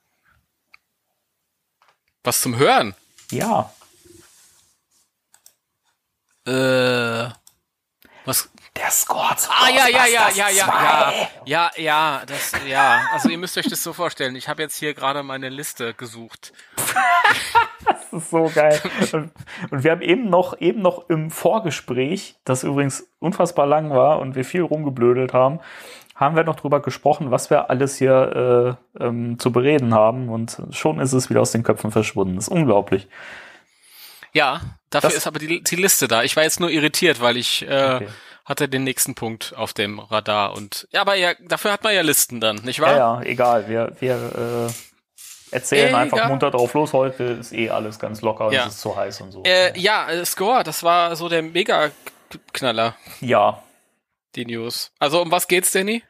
Was 2.24 2.42
zum 2.42 2.60
Hören? 2.60 2.94
Ja. 3.32 3.72
Äh, 6.46 7.30
was? 8.26 8.50
Der 8.76 8.92
Score 8.92 9.36
Ah, 9.50 9.70
ja, 9.70 9.88
ja, 9.88 10.06
ja, 10.06 10.30
ja, 10.30 10.50
ja, 10.50 10.66
2. 10.66 10.72
ja, 10.74 11.30
ja, 11.46 11.72
ja, 11.78 12.22
das, 12.26 12.52
ja. 12.68 13.08
Also 13.12 13.30
ihr 13.30 13.38
müsst 13.38 13.58
euch 13.58 13.68
das 13.68 13.82
so 13.82 13.94
vorstellen. 13.94 14.36
Ich 14.36 14.48
habe 14.48 14.62
jetzt 14.62 14.78
hier 14.78 14.94
gerade 14.94 15.24
meine 15.24 15.50
Liste 15.50 15.94
gesucht. 15.94 16.54
Das 18.12 18.24
ist 18.24 18.30
so 18.30 18.50
geil. 18.54 18.82
Und, 19.12 19.32
und 19.72 19.84
wir 19.84 19.92
haben 19.92 20.02
eben 20.02 20.30
noch, 20.30 20.60
eben 20.60 20.82
noch 20.82 21.10
im 21.10 21.30
Vorgespräch, 21.30 22.36
das 22.46 22.64
übrigens 22.64 23.06
unfassbar 23.20 23.66
lang 23.66 23.90
war 23.90 24.20
und 24.20 24.36
wir 24.36 24.46
viel 24.46 24.62
rumgeblödelt 24.62 25.34
haben, 25.34 25.60
haben 26.18 26.36
wir 26.36 26.44
noch 26.44 26.56
drüber 26.56 26.82
gesprochen, 26.82 27.32
was 27.32 27.50
wir 27.50 27.70
alles 27.70 27.96
hier 27.98 28.78
äh, 29.00 29.04
ähm, 29.04 29.40
zu 29.40 29.52
bereden 29.52 29.94
haben 29.94 30.28
und 30.30 30.58
schon 30.72 31.00
ist 31.00 31.14
es 31.14 31.30
wieder 31.30 31.42
aus 31.42 31.52
den 31.52 31.64
Köpfen 31.64 31.92
verschwunden. 31.92 32.36
Das 32.36 32.46
ist 32.50 32.54
unglaublich. 32.54 33.08
Ja, 34.34 34.62
dafür 34.90 35.10
Das- 35.12 35.18
ist 35.20 35.28
aber 35.28 35.40
die, 35.40 35.64
die 35.64 35.76
Liste 35.76 36.08
da. 36.08 36.24
Ich 36.24 36.36
war 36.36 36.44
jetzt 36.44 36.60
nur 36.60 36.70
irritiert, 36.70 37.22
weil 37.22 37.38
ich 37.38 37.68
äh, 37.68 37.96
Okay. 37.96 38.08
hatte 38.46 38.68
den 38.68 38.84
nächsten 38.84 39.14
Punkt 39.16 39.54
auf 39.56 39.74
dem 39.74 40.00
Radar 40.00 40.54
und 40.56 40.88
ja, 40.92 41.02
aber 41.02 41.16
ja, 41.16 41.34
dafür 41.48 41.72
hat 41.72 41.84
man 41.84 41.94
ja 41.94 42.02
Listen 42.02 42.42
dann, 42.42 42.58
nicht 42.58 42.80
wahr? 42.80 42.92
Ja, 42.98 42.98
ja, 42.98 43.22
egal. 43.24 43.68
Wir, 43.70 43.92
wir 44.00 44.68
äh, 44.70 45.56
erzählen 45.56 45.90
Egal. 45.90 46.02
einfach 46.02 46.28
munter 46.30 46.52
drauf 46.52 46.74
los. 46.74 46.94
Heute 46.94 47.24
ist 47.24 47.54
eh 47.54 47.70
alles 47.70 48.00
ganz 48.00 48.22
locker 48.22 48.48
und 48.48 48.54
Ja. 48.54 48.64
es 48.66 48.74
ist 48.76 48.82
zu 48.82 48.96
heiß 48.96 49.22
und 49.22 49.32
so. 49.32 49.44
Äh, 49.44 49.78
ja, 49.80 50.10
äh, 50.10 50.26
Score, 50.26 50.64
das 50.64 50.84
war 50.84 51.16
so 51.16 51.30
der 51.30 51.42
Mega-Knaller, 51.44 52.96
ja, 53.22 53.62
die 54.36 54.46
News. 54.46 54.92
Also 55.00 55.22
um 55.22 55.32
was 55.32 55.48
geht's, 55.48 55.72
Danny? 55.72 56.04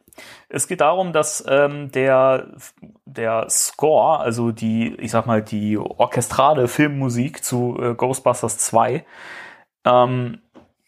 Es 0.50 0.68
geht 0.68 0.82
darum, 0.82 1.14
dass 1.14 1.44
ähm, 1.48 1.92
der, 1.92 2.48
der 3.06 3.50
Score, 3.50 4.20
also 4.20 4.52
die, 4.52 4.96
ich 4.96 5.12
sag 5.12 5.26
mal, 5.26 5.42
die 5.42 5.78
orchestrale 5.78 6.68
Filmmusik 6.68 7.44
zu 7.44 7.78
äh, 7.80 7.94
Ghostbusters 7.94 8.58
2, 8.58 9.06
ähm, 9.86 10.42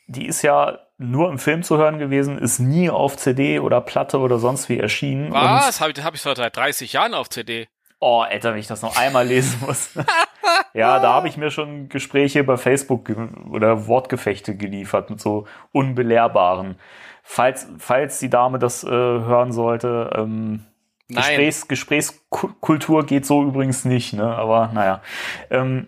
die 0.07 0.25
ist 0.25 0.41
ja 0.41 0.79
nur 0.97 1.29
im 1.29 1.37
Film 1.39 1.63
zu 1.63 1.77
hören 1.77 1.99
gewesen, 1.99 2.37
ist 2.37 2.59
nie 2.59 2.89
auf 2.89 3.15
CD 3.17 3.59
oder 3.59 3.79
Platte 3.81 4.19
oder 4.19 4.39
sonst 4.39 4.67
wie 4.67 4.79
erschienen. 4.79 5.31
Was? 5.31 5.79
Habe 5.79 5.91
ich, 5.91 6.03
hab 6.03 6.15
ich 6.15 6.21
seit 6.21 6.55
30 6.55 6.93
Jahren 6.93 7.13
auf 7.13 7.29
CD. 7.29 7.67
Oh, 7.99 8.21
Alter, 8.21 8.53
wenn 8.53 8.59
ich 8.59 8.67
das 8.67 8.81
noch 8.81 8.97
einmal 8.97 9.27
lesen 9.27 9.59
muss. 9.65 9.91
ja, 10.73 10.99
da 10.99 11.13
habe 11.13 11.27
ich 11.27 11.37
mir 11.37 11.51
schon 11.51 11.89
Gespräche 11.89 12.43
bei 12.43 12.55
Facebook 12.57 13.09
oder 13.51 13.87
Wortgefechte 13.87 14.55
geliefert 14.55 15.09
mit 15.09 15.19
so 15.19 15.45
unbelehrbaren. 15.73 16.79
Falls, 17.23 17.67
falls 17.77 18.19
die 18.19 18.29
Dame 18.29 18.57
das 18.57 18.83
äh, 18.83 18.87
hören 18.89 19.51
sollte, 19.51 20.11
ähm, 20.15 20.65
Gesprächs, 21.09 21.67
Gesprächskultur 21.67 23.05
geht 23.05 23.25
so 23.25 23.43
übrigens 23.43 23.83
nicht, 23.83 24.13
ne? 24.13 24.35
Aber 24.35 24.69
naja. 24.73 25.01
Ähm, 25.49 25.87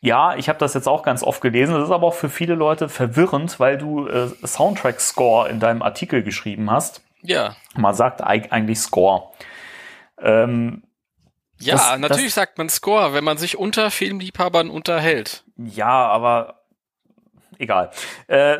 ja, 0.00 0.36
ich 0.36 0.48
habe 0.48 0.60
das 0.60 0.74
jetzt 0.74 0.86
auch 0.86 1.02
ganz 1.02 1.24
oft 1.24 1.40
gelesen. 1.40 1.74
Das 1.74 1.84
ist 1.84 1.90
aber 1.90 2.06
auch 2.06 2.14
für 2.14 2.28
viele 2.28 2.54
Leute 2.54 2.88
verwirrend, 2.88 3.58
weil 3.58 3.76
du 3.76 4.06
äh, 4.06 4.28
Soundtrack-Score 4.46 5.48
in 5.48 5.58
deinem 5.58 5.82
Artikel 5.82 6.22
geschrieben 6.22 6.70
hast. 6.70 7.02
Ja. 7.22 7.56
Man 7.74 7.94
sagt 7.94 8.22
eigentlich 8.22 8.78
Score. 8.78 9.32
Ähm, 10.20 10.84
ja, 11.58 11.74
das, 11.74 11.98
natürlich 11.98 12.26
das, 12.26 12.34
sagt 12.34 12.58
man 12.58 12.68
Score, 12.68 13.12
wenn 13.12 13.24
man 13.24 13.38
sich 13.38 13.58
unter 13.58 13.90
Filmliebhabern 13.90 14.70
unterhält. 14.70 15.44
Ja, 15.56 16.06
aber 16.08 16.62
egal. 17.58 17.90
Äh, 18.26 18.58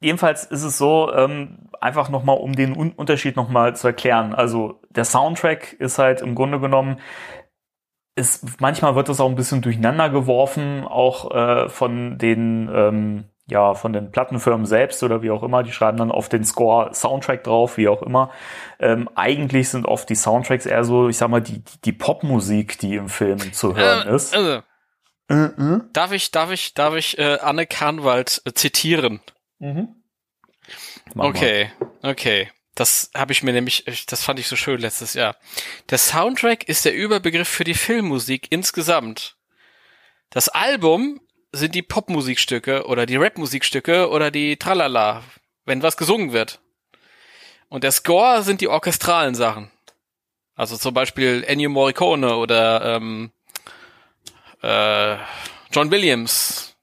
jedenfalls 0.00 0.44
ist 0.44 0.62
es 0.62 0.78
so, 0.78 1.12
ähm, 1.12 1.68
einfach 1.80 2.08
nochmal, 2.08 2.38
um 2.38 2.54
den 2.54 2.76
Un 2.76 2.92
Unterschied 2.92 3.36
nochmal 3.36 3.76
zu 3.76 3.88
erklären. 3.88 4.34
Also 4.34 4.80
der 4.90 5.04
Soundtrack 5.04 5.74
ist 5.74 5.98
halt 5.98 6.20
im 6.20 6.34
Grunde 6.34 6.60
genommen, 6.60 7.00
ist, 8.14 8.60
manchmal 8.60 8.94
wird 8.94 9.08
das 9.08 9.20
auch 9.20 9.28
ein 9.28 9.36
bisschen 9.36 9.60
durcheinander 9.60 10.08
geworfen, 10.08 10.84
auch 10.84 11.30
äh, 11.32 11.68
von 11.68 12.16
den 12.18 12.70
ähm, 12.72 13.24
ja, 13.48 13.74
von 13.74 13.92
den 13.92 14.10
Plattenfirmen 14.10 14.66
selbst 14.66 15.02
oder 15.02 15.22
wie 15.22 15.30
auch 15.30 15.42
immer, 15.42 15.62
die 15.62 15.70
schreiben 15.70 15.98
dann 15.98 16.10
auf 16.10 16.28
den 16.28 16.44
Score 16.44 16.92
Soundtrack 16.92 17.44
drauf, 17.44 17.76
wie 17.76 17.88
auch 17.88 18.02
immer. 18.02 18.30
Ähm, 18.80 19.08
eigentlich 19.14 19.68
sind 19.68 19.86
oft 19.86 20.08
die 20.08 20.16
Soundtracks 20.16 20.66
eher 20.66 20.84
so, 20.84 21.08
ich 21.08 21.16
sag 21.16 21.28
mal, 21.28 21.40
die, 21.40 21.62
die 21.84 21.92
Popmusik, 21.92 22.78
die 22.78 22.96
im 22.96 23.08
Film 23.08 23.52
zu 23.52 23.76
hören 23.76 24.08
äh, 24.08 24.14
ist. 24.14 24.34
Also, 24.34 24.62
äh, 25.28 25.44
äh? 25.44 25.80
Darf 25.92 26.12
ich, 26.12 26.32
darf 26.32 26.50
ich, 26.50 26.74
darf 26.74 26.94
ich 26.94 27.18
äh, 27.18 27.38
Anne 27.40 27.66
Kahnwald 27.66 28.42
äh, 28.44 28.52
zitieren? 28.52 29.20
Mhm. 29.60 29.94
okay, 31.16 31.70
mal. 32.02 32.10
okay. 32.10 32.50
Das 32.74 33.10
habe 33.16 33.32
ich 33.32 33.42
mir 33.42 33.54
nämlich, 33.54 33.84
das 34.06 34.22
fand 34.22 34.38
ich 34.38 34.48
so 34.48 34.56
schön 34.56 34.78
letztes 34.78 35.14
Jahr. 35.14 35.36
Der 35.88 35.96
Soundtrack 35.96 36.68
ist 36.68 36.84
der 36.84 36.94
Überbegriff 36.94 37.48
für 37.48 37.64
die 37.64 37.72
Filmmusik 37.72 38.48
insgesamt. 38.50 39.36
Das 40.28 40.50
Album 40.50 41.20
sind 41.52 41.74
die 41.74 41.82
Popmusikstücke 41.82 42.86
oder 42.86 43.06
die 43.06 43.16
Rapmusikstücke 43.16 44.10
oder 44.10 44.30
die 44.30 44.56
Tralala, 44.56 45.22
wenn 45.64 45.82
was 45.82 45.96
gesungen 45.96 46.32
wird. 46.32 46.60
Und 47.68 47.84
der 47.84 47.92
Score 47.92 48.42
sind 48.42 48.60
die 48.60 48.68
orchestralen 48.68 49.34
Sachen. 49.34 49.70
Also 50.54 50.76
zum 50.76 50.94
Beispiel 50.94 51.44
Ennio 51.46 51.68
Morricone 51.68 52.36
oder 52.36 52.96
ähm, 52.96 53.30
äh, 54.62 55.16
John 55.70 55.90
Williams. 55.90 56.76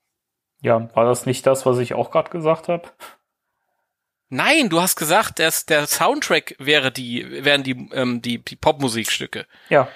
Ja, 0.61 0.89
war 0.95 1.05
das 1.05 1.25
nicht 1.25 1.45
das, 1.45 1.65
was 1.65 1.79
ich 1.79 1.93
auch 1.93 2.11
gerade 2.11 2.29
gesagt 2.29 2.67
habe? 2.67 2.89
Nein, 4.29 4.69
du 4.69 4.81
hast 4.81 4.95
gesagt, 4.95 5.39
dass 5.39 5.65
der 5.65 5.85
Soundtrack 5.85 6.55
wäre 6.57 6.91
die, 6.91 7.43
wären 7.43 7.63
die, 7.63 7.89
ähm, 7.93 8.21
die, 8.21 8.39
die 8.39 8.55
Popmusikstücke. 8.55 9.45
Ja. 9.69 9.87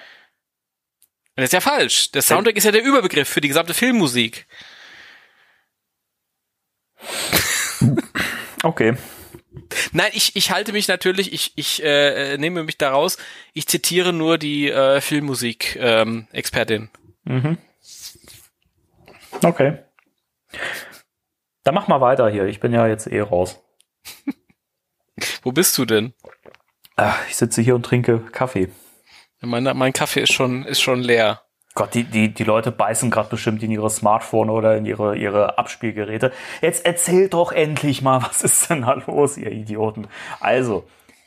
Das 1.38 1.44
ist 1.44 1.52
ja 1.52 1.60
falsch. 1.60 2.10
Der 2.10 2.22
Soundtrack 2.22 2.56
ist 2.56 2.64
ja 2.64 2.72
der 2.72 2.82
Überbegriff 2.82 3.28
für 3.28 3.40
die 3.40 3.46
gesamte 3.46 3.72
Filmmusik. 3.72 4.48
Okay. 8.64 8.96
Nein, 9.92 10.10
ich, 10.14 10.34
ich 10.34 10.50
halte 10.50 10.72
mich 10.72 10.88
natürlich, 10.88 11.32
ich, 11.32 11.52
ich 11.54 11.80
äh, 11.84 12.36
nehme 12.38 12.64
mich 12.64 12.76
da 12.76 12.90
raus. 12.90 13.18
Ich 13.52 13.68
zitiere 13.68 14.12
nur 14.12 14.36
die 14.36 14.68
äh, 14.68 15.00
Filmmusik-Expertin. 15.00 16.90
Ähm, 17.24 17.34
mhm. 17.34 17.58
Okay. 19.44 19.78
Dann 21.62 21.74
mach 21.76 21.86
mal 21.86 22.00
weiter 22.00 22.28
hier. 22.30 22.46
Ich 22.46 22.58
bin 22.58 22.72
ja 22.72 22.88
jetzt 22.88 23.06
eh 23.06 23.20
raus. 23.20 23.60
Wo 25.42 25.52
bist 25.52 25.78
du 25.78 25.84
denn? 25.84 26.14
Ach, 26.96 27.16
ich 27.28 27.36
sitze 27.36 27.62
hier 27.62 27.76
und 27.76 27.84
trinke 27.84 28.18
Kaffee. 28.32 28.70
Mein, 29.40 29.64
mein 29.76 29.92
Kaffee 29.92 30.22
ist 30.22 30.32
schon, 30.32 30.64
ist 30.64 30.80
schon 30.80 31.00
leer. 31.00 31.42
Gott, 31.74 31.94
die, 31.94 32.04
die, 32.04 32.34
die 32.34 32.44
Leute 32.44 32.72
beißen 32.72 33.10
gerade 33.10 33.28
bestimmt 33.28 33.62
in 33.62 33.70
ihre 33.70 33.88
Smartphone 33.88 34.50
oder 34.50 34.76
in 34.76 34.84
ihre, 34.84 35.16
ihre 35.16 35.58
Abspielgeräte. 35.58 36.32
Jetzt 36.60 36.84
erzählt 36.84 37.34
doch 37.34 37.52
endlich 37.52 38.02
mal, 38.02 38.20
was 38.28 38.42
ist 38.42 38.68
denn 38.68 38.82
da 38.82 38.94
los, 39.06 39.36
ihr 39.36 39.52
Idioten? 39.52 40.08
Also, 40.40 40.84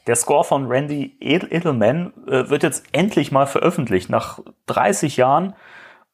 der 0.08 0.15
Score 0.15 0.44
von 0.44 0.68
Randy 0.68 1.15
Edelman 1.22 2.12
äh, 2.27 2.50
wird 2.50 2.63
jetzt 2.63 2.84
endlich 2.91 3.32
mal 3.32 3.46
veröffentlicht, 3.46 4.10
nach 4.10 4.39
30 4.65 5.15
Jahren. 5.15 5.53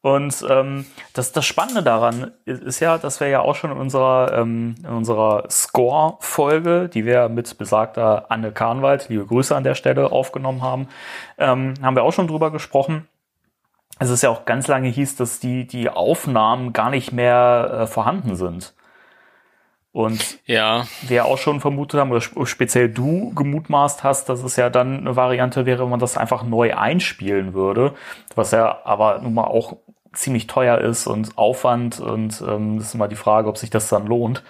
Und 0.00 0.46
ähm, 0.48 0.86
das, 1.12 1.32
das 1.32 1.44
Spannende 1.44 1.82
daran 1.82 2.30
ist, 2.44 2.78
ja, 2.78 2.98
dass 2.98 3.18
wir 3.18 3.28
ja 3.28 3.40
auch 3.40 3.56
schon 3.56 3.72
in 3.72 3.78
unserer, 3.78 4.32
ähm, 4.32 4.76
in 4.78 4.90
unserer 4.90 5.50
Score-Folge, 5.50 6.88
die 6.88 7.04
wir 7.04 7.28
mit 7.28 7.58
besagter 7.58 8.26
Anne 8.30 8.52
Kahnwald, 8.52 9.08
liebe 9.08 9.26
Grüße 9.26 9.56
an 9.56 9.64
der 9.64 9.74
Stelle, 9.74 10.12
aufgenommen 10.12 10.62
haben, 10.62 10.88
ähm, 11.36 11.74
haben 11.82 11.96
wir 11.96 12.04
auch 12.04 12.12
schon 12.12 12.28
drüber 12.28 12.52
gesprochen. 12.52 13.08
Es 13.98 14.10
ist 14.10 14.22
ja 14.22 14.30
auch 14.30 14.44
ganz 14.44 14.68
lange 14.68 14.88
hieß, 14.88 15.16
dass 15.16 15.40
die, 15.40 15.66
die 15.66 15.90
Aufnahmen 15.90 16.72
gar 16.72 16.90
nicht 16.90 17.12
mehr 17.12 17.80
äh, 17.82 17.86
vorhanden 17.88 18.36
sind. 18.36 18.74
Und 19.98 20.38
ja. 20.46 20.86
wir 21.08 21.24
auch 21.24 21.38
schon 21.38 21.58
vermutet 21.58 21.98
haben, 21.98 22.12
oder 22.12 22.20
speziell 22.46 22.88
du 22.88 23.34
gemutmaßt 23.34 24.04
hast, 24.04 24.28
dass 24.28 24.44
es 24.44 24.54
ja 24.54 24.70
dann 24.70 25.00
eine 25.00 25.16
Variante 25.16 25.66
wäre, 25.66 25.82
wenn 25.82 25.90
man 25.90 25.98
das 25.98 26.16
einfach 26.16 26.44
neu 26.44 26.72
einspielen 26.72 27.52
würde, 27.52 27.94
was 28.36 28.52
ja 28.52 28.78
aber 28.84 29.18
nun 29.18 29.34
mal 29.34 29.48
auch 29.48 29.78
ziemlich 30.12 30.46
teuer 30.46 30.78
ist 30.78 31.08
und 31.08 31.36
Aufwand 31.36 31.98
und 31.98 32.40
ähm, 32.46 32.78
das 32.78 32.86
ist 32.86 32.94
immer 32.94 33.08
die 33.08 33.16
Frage, 33.16 33.48
ob 33.48 33.58
sich 33.58 33.70
das 33.70 33.88
dann 33.88 34.06
lohnt. 34.06 34.44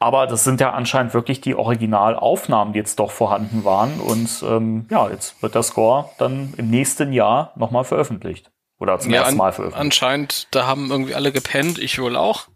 Aber 0.00 0.26
das 0.26 0.44
sind 0.44 0.60
ja 0.60 0.72
anscheinend 0.72 1.14
wirklich 1.14 1.40
die 1.40 1.54
Originalaufnahmen, 1.54 2.74
die 2.74 2.78
jetzt 2.78 2.98
doch 2.98 3.10
vorhanden 3.10 3.64
waren. 3.64 4.00
Und 4.00 4.44
ähm, 4.46 4.84
ja, 4.90 5.08
jetzt 5.08 5.42
wird 5.42 5.54
der 5.54 5.62
Score 5.62 6.10
dann 6.18 6.52
im 6.58 6.68
nächsten 6.68 7.14
Jahr 7.14 7.54
nochmal 7.56 7.84
veröffentlicht. 7.84 8.50
Oder 8.78 8.98
zum 8.98 9.14
ja, 9.14 9.22
ersten 9.22 9.38
Mal 9.38 9.52
veröffentlicht. 9.52 9.80
Anscheinend, 9.80 10.48
da 10.50 10.66
haben 10.66 10.90
irgendwie 10.90 11.14
alle 11.14 11.32
gepennt, 11.32 11.78
ich 11.78 11.98
wohl 11.98 12.16
auch. 12.16 12.48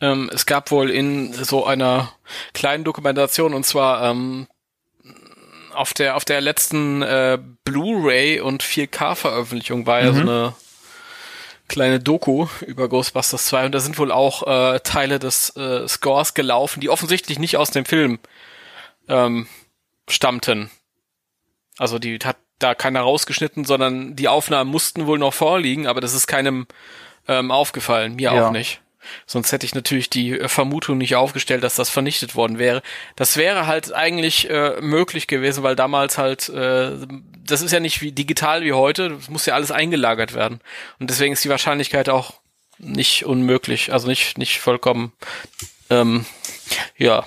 Ähm, 0.00 0.30
es 0.32 0.46
gab 0.46 0.70
wohl 0.70 0.90
in 0.90 1.32
so 1.32 1.64
einer 1.64 2.12
kleinen 2.52 2.84
Dokumentation 2.84 3.54
und 3.54 3.64
zwar 3.64 4.10
ähm, 4.10 4.48
auf 5.72 5.92
der 5.94 6.16
auf 6.16 6.24
der 6.24 6.40
letzten 6.40 7.02
äh, 7.02 7.38
Blu-ray 7.64 8.40
und 8.40 8.62
4K 8.62 9.14
Veröffentlichung 9.14 9.86
war 9.86 10.00
mhm. 10.00 10.06
ja 10.06 10.12
so 10.12 10.22
mhm. 10.22 10.28
eine 10.28 10.54
kleine 11.68 12.00
Doku 12.00 12.46
über 12.66 12.88
Ghostbusters 12.88 13.46
2 13.46 13.66
und 13.66 13.72
da 13.72 13.80
sind 13.80 13.98
wohl 13.98 14.12
auch 14.12 14.46
äh, 14.46 14.80
Teile 14.80 15.18
des 15.18 15.56
äh, 15.56 15.88
Scores 15.88 16.34
gelaufen, 16.34 16.80
die 16.80 16.90
offensichtlich 16.90 17.38
nicht 17.38 17.56
aus 17.56 17.70
dem 17.70 17.84
Film 17.84 18.18
ähm, 19.08 19.46
stammten. 20.08 20.70
Also 21.78 21.98
die 21.98 22.18
hat 22.22 22.36
da 22.58 22.74
keiner 22.74 23.00
rausgeschnitten, 23.00 23.64
sondern 23.64 24.14
die 24.14 24.28
Aufnahmen 24.28 24.70
mussten 24.70 25.06
wohl 25.06 25.18
noch 25.18 25.34
vorliegen, 25.34 25.86
aber 25.86 26.00
das 26.00 26.14
ist 26.14 26.26
keinem 26.26 26.66
ähm, 27.26 27.50
aufgefallen, 27.50 28.14
mir 28.14 28.32
ja. 28.32 28.46
auch 28.46 28.50
nicht. 28.52 28.80
Sonst 29.26 29.52
hätte 29.52 29.66
ich 29.66 29.74
natürlich 29.74 30.10
die 30.10 30.38
äh, 30.38 30.48
Vermutung 30.48 30.98
nicht 30.98 31.16
aufgestellt, 31.16 31.62
dass 31.62 31.74
das 31.74 31.90
vernichtet 31.90 32.34
worden 32.34 32.58
wäre. 32.58 32.82
Das 33.16 33.36
wäre 33.36 33.66
halt 33.66 33.92
eigentlich 33.92 34.50
äh, 34.50 34.80
möglich 34.80 35.26
gewesen, 35.26 35.62
weil 35.62 35.76
damals 35.76 36.18
halt, 36.18 36.48
äh, 36.48 36.92
das 37.46 37.62
ist 37.62 37.72
ja 37.72 37.80
nicht 37.80 38.02
wie 38.02 38.12
digital 38.12 38.62
wie 38.62 38.72
heute, 38.72 39.10
das 39.10 39.28
muss 39.28 39.46
ja 39.46 39.54
alles 39.54 39.70
eingelagert 39.70 40.34
werden. 40.34 40.60
Und 40.98 41.10
deswegen 41.10 41.32
ist 41.32 41.44
die 41.44 41.50
Wahrscheinlichkeit 41.50 42.08
auch 42.08 42.34
nicht 42.78 43.24
unmöglich, 43.24 43.92
also 43.92 44.08
nicht, 44.08 44.36
nicht 44.36 44.60
vollkommen, 44.60 45.12
ähm, 45.90 46.24
ja. 46.96 47.24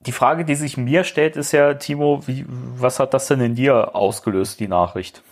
Die 0.00 0.12
Frage, 0.12 0.44
die 0.44 0.54
sich 0.54 0.76
mir 0.76 1.04
stellt, 1.04 1.36
ist 1.36 1.52
ja, 1.52 1.74
Timo, 1.74 2.26
wie, 2.26 2.44
was 2.46 3.00
hat 3.00 3.14
das 3.14 3.26
denn 3.26 3.40
in 3.40 3.54
dir 3.54 3.94
ausgelöst, 3.94 4.60
die 4.60 4.68
Nachricht? 4.68 5.22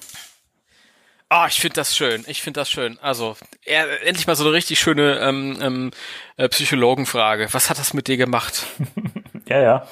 Ah, 1.33 1.45
oh, 1.45 1.47
ich 1.47 1.63
finde 1.63 1.77
das 1.77 1.97
schön. 1.97 2.25
Ich 2.27 2.43
finde 2.43 2.61
das 2.61 2.71
schön. 2.71 2.99
Also 2.99 3.39
er, 3.65 4.07
endlich 4.07 4.27
mal 4.27 4.37
so 4.37 4.45
eine 4.45 4.53
richtig 4.53 4.79
schöne 4.79 5.19
ähm, 5.21 5.59
ähm, 5.63 5.91
äh, 6.37 6.47
Psychologenfrage. 6.47 7.49
Was 7.53 7.71
hat 7.71 7.79
das 7.79 7.95
mit 7.95 8.07
dir 8.07 8.19
gemacht? 8.19 8.67
ja, 9.49 9.59
ja. 9.59 9.89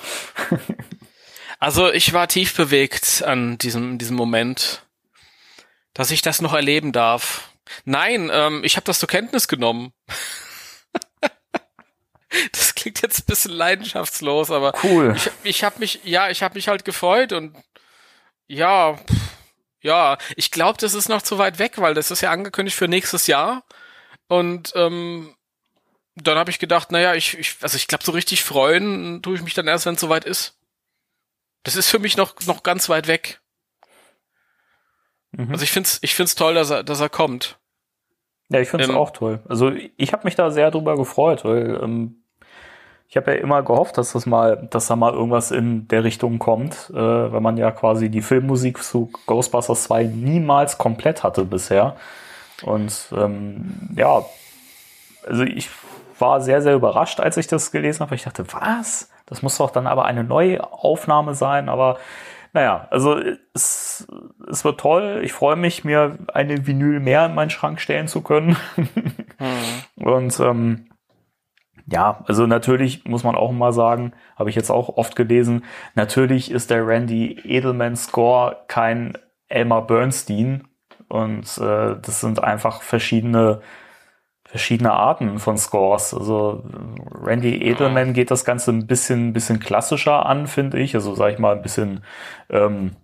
also 1.59 1.91
ich 1.91 2.13
war 2.13 2.29
tief 2.29 2.55
bewegt 2.55 3.23
an 3.25 3.57
diesem 3.57 3.97
diesem 3.97 4.17
Moment, 4.17 4.85
dass 5.95 6.11
ich 6.11 6.21
das 6.21 6.43
noch 6.43 6.53
erleben 6.53 6.93
darf. 6.93 7.49
Nein, 7.87 8.29
ähm, 8.31 8.63
ich 8.63 8.77
habe 8.77 8.85
das 8.85 8.99
zur 8.99 9.09
Kenntnis 9.09 9.49
genommen. 9.49 9.95
das 12.53 12.75
klingt 12.75 13.01
jetzt 13.01 13.21
ein 13.21 13.25
bisschen 13.27 13.53
leidenschaftslos, 13.53 14.51
aber 14.51 14.75
Cool. 14.85 15.15
ich, 15.17 15.31
ich 15.43 15.65
habe 15.65 15.79
mich, 15.79 16.01
ja, 16.05 16.29
ich 16.29 16.43
habe 16.43 16.57
mich 16.57 16.69
halt 16.69 16.85
gefreut 16.85 17.33
und 17.33 17.57
ja, 18.47 18.99
pff, 18.99 19.40
ja, 19.83 20.19
ich 20.37 20.51
glaube, 20.51 20.79
das 20.81 20.95
ist 20.95 21.09
noch 21.09 21.23
zu 21.23 21.39
weit 21.39 21.59
weg, 21.59 21.79
weil 21.79 21.95
das 21.95 22.11
ist 22.11 22.21
ja 22.21 22.31
angekündigt 22.31 22.77
für 22.77 22.89
nächstes 22.89 23.27
Jahr 23.27 23.65
und 24.29 24.73
ähm, 24.77 25.35
dann 26.17 26.39
habe 26.39 26.51
ich 26.51 26.59
gedacht, 26.59 26.93
naja, 26.93 27.15
ich, 27.15 27.39
ich 27.39 27.57
also 27.63 27.77
ich 27.77 27.87
glaube, 27.87 28.05
so 28.05 28.13
richtig 28.13 28.43
freuen 28.45 29.23
tue 29.23 29.37
ich 29.37 29.43
mich 29.43 29.55
dann 29.55 29.69
erst, 29.69 29.87
wenn 29.87 29.95
es 29.95 30.01
soweit 30.01 30.25
ist. 30.25 30.59
Das 31.63 31.77
ist 31.77 31.89
für 31.89 31.99
mich 31.99 32.17
noch 32.17 32.35
noch 32.47 32.63
ganz 32.63 32.89
weit 32.89 33.07
weg. 33.07 33.41
Mhm. 35.33 35.53
Also 35.53 35.65
ich 35.65 35.71
find's, 35.71 35.99
ich 36.03 36.15
find's 36.15 36.35
toll, 36.35 36.55
dass 36.55 36.71
er, 36.71 36.83
dass 36.83 37.01
er 37.01 37.09
kommt. 37.09 37.59
Ja, 38.49 38.61
ich 38.61 38.69
finde 38.69 38.85
es 38.85 38.91
Ähm, 38.91 38.97
auch 38.97 39.11
toll. 39.11 39.41
Also 39.49 39.71
ich 39.97 40.13
habe 40.13 40.25
mich 40.25 40.35
da 40.35 40.51
sehr 40.51 40.71
drüber 40.71 40.97
gefreut, 40.97 41.45
weil 41.45 41.81
ähm, 41.83 42.20
ich 43.11 43.17
habe 43.17 43.33
ja 43.33 43.39
immer 43.39 43.63
gehofft, 43.65 43.99
dass 43.99 44.13
das 44.13 44.25
mal, 44.25 44.69
dass 44.71 44.87
da 44.87 44.95
mal 44.95 45.13
irgendwas 45.13 45.51
in 45.51 45.89
der 45.89 46.05
Richtung 46.05 46.39
kommt, 46.39 46.91
äh, 46.91 46.95
weil 46.95 47.41
man 47.41 47.57
ja 47.57 47.73
quasi 47.73 48.09
die 48.09 48.23
Filmmusik 48.23 48.81
zu 48.85 49.11
Ghostbusters 49.27 49.83
2 49.85 50.05
niemals 50.05 50.79
komplett 50.79 51.25
hatte 51.25 51.45
bisher. 51.45 51.97
Und 52.63 53.13
ähm, 53.17 53.91
ja, 53.97 54.25
also 55.27 55.43
ich 55.43 55.69
war 56.21 56.41
sehr, 56.41 56.63
sehr 56.63 56.77
überrascht, 56.77 57.19
als 57.19 57.37
ich 57.37 57.49
das 57.49 57.73
gelesen 57.73 58.01
habe. 58.01 58.15
Ich 58.15 58.23
dachte, 58.23 58.45
was? 58.53 59.11
Das 59.27 59.43
muss 59.43 59.59
doch 59.59 59.73
dann 59.73 59.89
aber 59.89 60.05
eine 60.05 60.23
neue 60.23 60.63
Aufnahme 60.73 61.35
sein, 61.35 61.69
aber 61.69 61.99
naja, 62.53 62.87
also 62.91 63.21
es, 63.55 64.07
es 64.49 64.65
wird 64.65 64.79
toll. 64.79 65.21
Ich 65.25 65.33
freue 65.33 65.57
mich, 65.57 65.83
mir 65.83 66.17
eine 66.33 66.65
Vinyl 66.65 67.01
mehr 67.01 67.27
in 67.27 67.35
meinen 67.35 67.51
Schrank 67.51 67.81
stellen 67.81 68.07
zu 68.07 68.23
können. 68.23 68.57
Und 69.97 70.39
ähm, 70.39 70.90
ja, 71.91 72.23
also 72.27 72.47
natürlich 72.47 73.05
muss 73.05 73.25
man 73.25 73.35
auch 73.35 73.53
mal 73.53 73.73
sagen, 73.73 74.13
habe 74.37 74.51
ich 74.51 74.57
jetzt 74.57 74.71
auch 74.71 74.97
oft 74.97 75.17
gelesen, 75.17 75.65
natürlich 75.95 76.51
ist 76.51 76.71
der 76.71 76.87
Randy 76.87 77.41
Edelman 77.45 77.97
Score 77.97 78.65
kein 78.69 79.19
Elmer 79.49 79.83
Bernstein. 79.83 80.69
Und 81.09 81.59
äh, 81.59 81.97
das 82.01 82.21
sind 82.21 82.43
einfach 82.43 82.83
verschiedene 82.83 83.61
verschiedene 84.45 84.93
Arten 84.93 85.39
von 85.39 85.57
Scores. 85.57 86.13
Also 86.13 86.65
Randy 87.13 87.63
Edelman 87.63 88.15
geht 88.15 88.33
das 88.33 88.45
Ganze 88.45 88.73
ein 88.73 88.87
bisschen, 88.89 89.33
bisschen 89.33 89.61
klassischer 89.61 90.27
an, 90.27 90.49
finde 90.49 90.81
ich. 90.81 90.95
Also 90.97 91.15
sag 91.15 91.33
ich 91.33 91.39
mal 91.39 91.55
ein 91.55 91.63
bisschen, 91.63 92.05
ähm, 92.49 92.97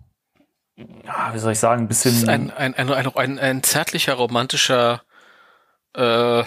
wie 0.76 1.38
soll 1.38 1.52
ich 1.52 1.60
sagen, 1.60 1.82
ein 1.82 1.88
bisschen. 1.88 2.28
ein, 2.28 2.50
ein, 2.50 2.74
ein, 2.74 2.90
ein, 2.92 3.16
ein, 3.16 3.38
ein 3.38 3.62
zärtlicher, 3.62 4.14
romantischer 4.14 5.02
äh, 5.94 6.42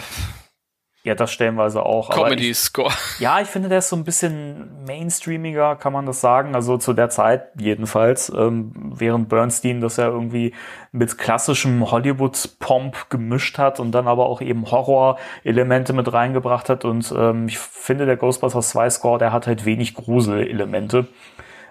ja, 1.02 1.14
das 1.14 1.32
stellenweise 1.32 1.82
auch. 1.82 2.10
Comedy-Score. 2.10 2.92
Ja, 3.20 3.40
ich 3.40 3.48
finde, 3.48 3.70
der 3.70 3.78
ist 3.78 3.88
so 3.88 3.96
ein 3.96 4.04
bisschen 4.04 4.84
mainstreamiger, 4.86 5.76
kann 5.76 5.94
man 5.94 6.04
das 6.04 6.20
sagen. 6.20 6.54
Also 6.54 6.76
zu 6.76 6.92
der 6.92 7.08
Zeit 7.08 7.48
jedenfalls, 7.58 8.30
ähm, 8.36 8.72
während 8.94 9.30
Bernstein 9.30 9.80
das 9.80 9.96
ja 9.96 10.08
irgendwie 10.08 10.52
mit 10.92 11.16
klassischem 11.16 11.90
Hollywood-Pomp 11.90 13.08
gemischt 13.08 13.56
hat 13.56 13.80
und 13.80 13.92
dann 13.92 14.06
aber 14.08 14.26
auch 14.26 14.42
eben 14.42 14.70
Horror-Elemente 14.70 15.94
mit 15.94 16.12
reingebracht 16.12 16.68
hat. 16.68 16.84
Und 16.84 17.14
ähm, 17.16 17.48
ich 17.48 17.58
finde, 17.58 18.04
der 18.04 18.18
Ghostbusters 18.18 18.68
2 18.70 18.90
Score, 18.90 19.18
der 19.18 19.32
hat 19.32 19.46
halt 19.46 19.64
wenig 19.64 19.94
Grusel-Elemente. 19.94 21.06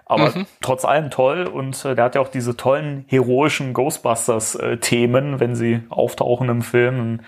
Aber 0.09 0.33
trotz 0.59 0.85
allem 0.85 1.11
toll 1.11 1.45
und 1.45 1.85
äh, 1.85 1.93
der 1.93 2.05
hat 2.05 2.15
ja 2.15 2.21
auch 2.21 2.29
diese 2.29 2.57
tollen 2.57 3.05
heroischen 3.07 3.73
Ghostbusters-Themen, 3.73 5.39
wenn 5.39 5.55
sie 5.55 5.83
auftauchen 5.89 6.49
im 6.49 6.63
Film. 6.63 6.99
Und 6.99 7.21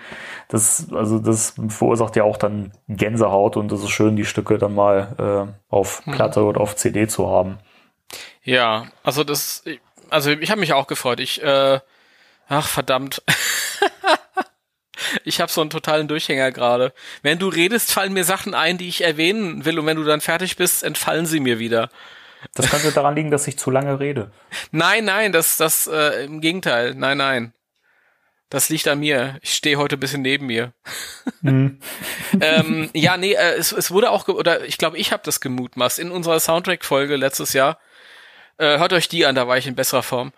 Das, 0.48 0.88
also 0.92 1.20
das 1.20 1.54
verursacht 1.68 2.16
ja 2.16 2.24
auch 2.24 2.36
dann 2.36 2.72
Gänsehaut 2.88 3.56
und 3.56 3.70
das 3.70 3.84
ist 3.84 3.90
schön, 3.90 4.16
die 4.16 4.24
Stücke 4.24 4.58
dann 4.58 4.74
mal 4.74 5.46
äh, 5.48 5.72
auf 5.72 6.02
Platte 6.10 6.42
oder 6.42 6.60
auf 6.60 6.74
CD 6.74 7.06
zu 7.06 7.28
haben. 7.28 7.58
Ja, 8.42 8.86
also 9.04 9.22
das, 9.22 9.62
also 10.10 10.32
ich 10.32 10.50
habe 10.50 10.60
mich 10.60 10.72
auch 10.72 10.88
gefreut. 10.88 11.20
Ich, 11.20 11.40
äh, 11.40 11.78
ach 12.48 12.66
verdammt. 12.66 13.22
ich 15.24 15.40
habe 15.40 15.52
so 15.52 15.60
einen 15.60 15.70
totalen 15.70 16.08
Durchhänger 16.08 16.50
gerade. 16.50 16.92
Wenn 17.22 17.38
du 17.38 17.46
redest, 17.46 17.92
fallen 17.92 18.12
mir 18.12 18.24
Sachen 18.24 18.54
ein, 18.54 18.76
die 18.76 18.88
ich 18.88 19.04
erwähnen 19.04 19.64
will 19.64 19.78
und 19.78 19.86
wenn 19.86 19.98
du 19.98 20.04
dann 20.04 20.20
fertig 20.20 20.56
bist, 20.56 20.82
entfallen 20.82 21.26
sie 21.26 21.38
mir 21.38 21.60
wieder. 21.60 21.88
Das 22.54 22.70
könnte 22.70 22.92
daran 22.92 23.14
liegen, 23.14 23.30
dass 23.30 23.46
ich 23.46 23.58
zu 23.58 23.70
lange 23.70 24.00
rede. 24.00 24.32
Nein, 24.70 25.04
nein, 25.04 25.32
das, 25.32 25.56
das, 25.56 25.86
äh, 25.86 26.24
im 26.24 26.40
Gegenteil. 26.40 26.94
Nein, 26.94 27.18
nein. 27.18 27.52
Das 28.50 28.68
liegt 28.68 28.86
an 28.86 29.00
mir. 29.00 29.38
Ich 29.40 29.54
stehe 29.54 29.78
heute 29.78 29.96
ein 29.96 30.00
bisschen 30.00 30.20
neben 30.20 30.46
mir. 30.46 30.74
ähm, 31.42 32.90
ja, 32.92 33.16
nee, 33.16 33.32
äh, 33.32 33.54
es, 33.54 33.72
es 33.72 33.90
wurde 33.90 34.10
auch, 34.10 34.28
oder 34.28 34.64
ich 34.64 34.76
glaube, 34.76 34.98
ich 34.98 35.10
habe 35.12 35.22
das 35.24 35.40
gemutmaßt 35.40 35.98
in 35.98 36.10
unserer 36.10 36.38
Soundtrack-Folge 36.38 37.16
letztes 37.16 37.54
Jahr. 37.54 37.78
Äh, 38.58 38.78
hört 38.78 38.92
euch 38.92 39.08
die 39.08 39.24
an, 39.24 39.34
da 39.34 39.48
war 39.48 39.56
ich 39.56 39.66
in 39.66 39.74
besserer 39.74 40.02
Form. 40.02 40.32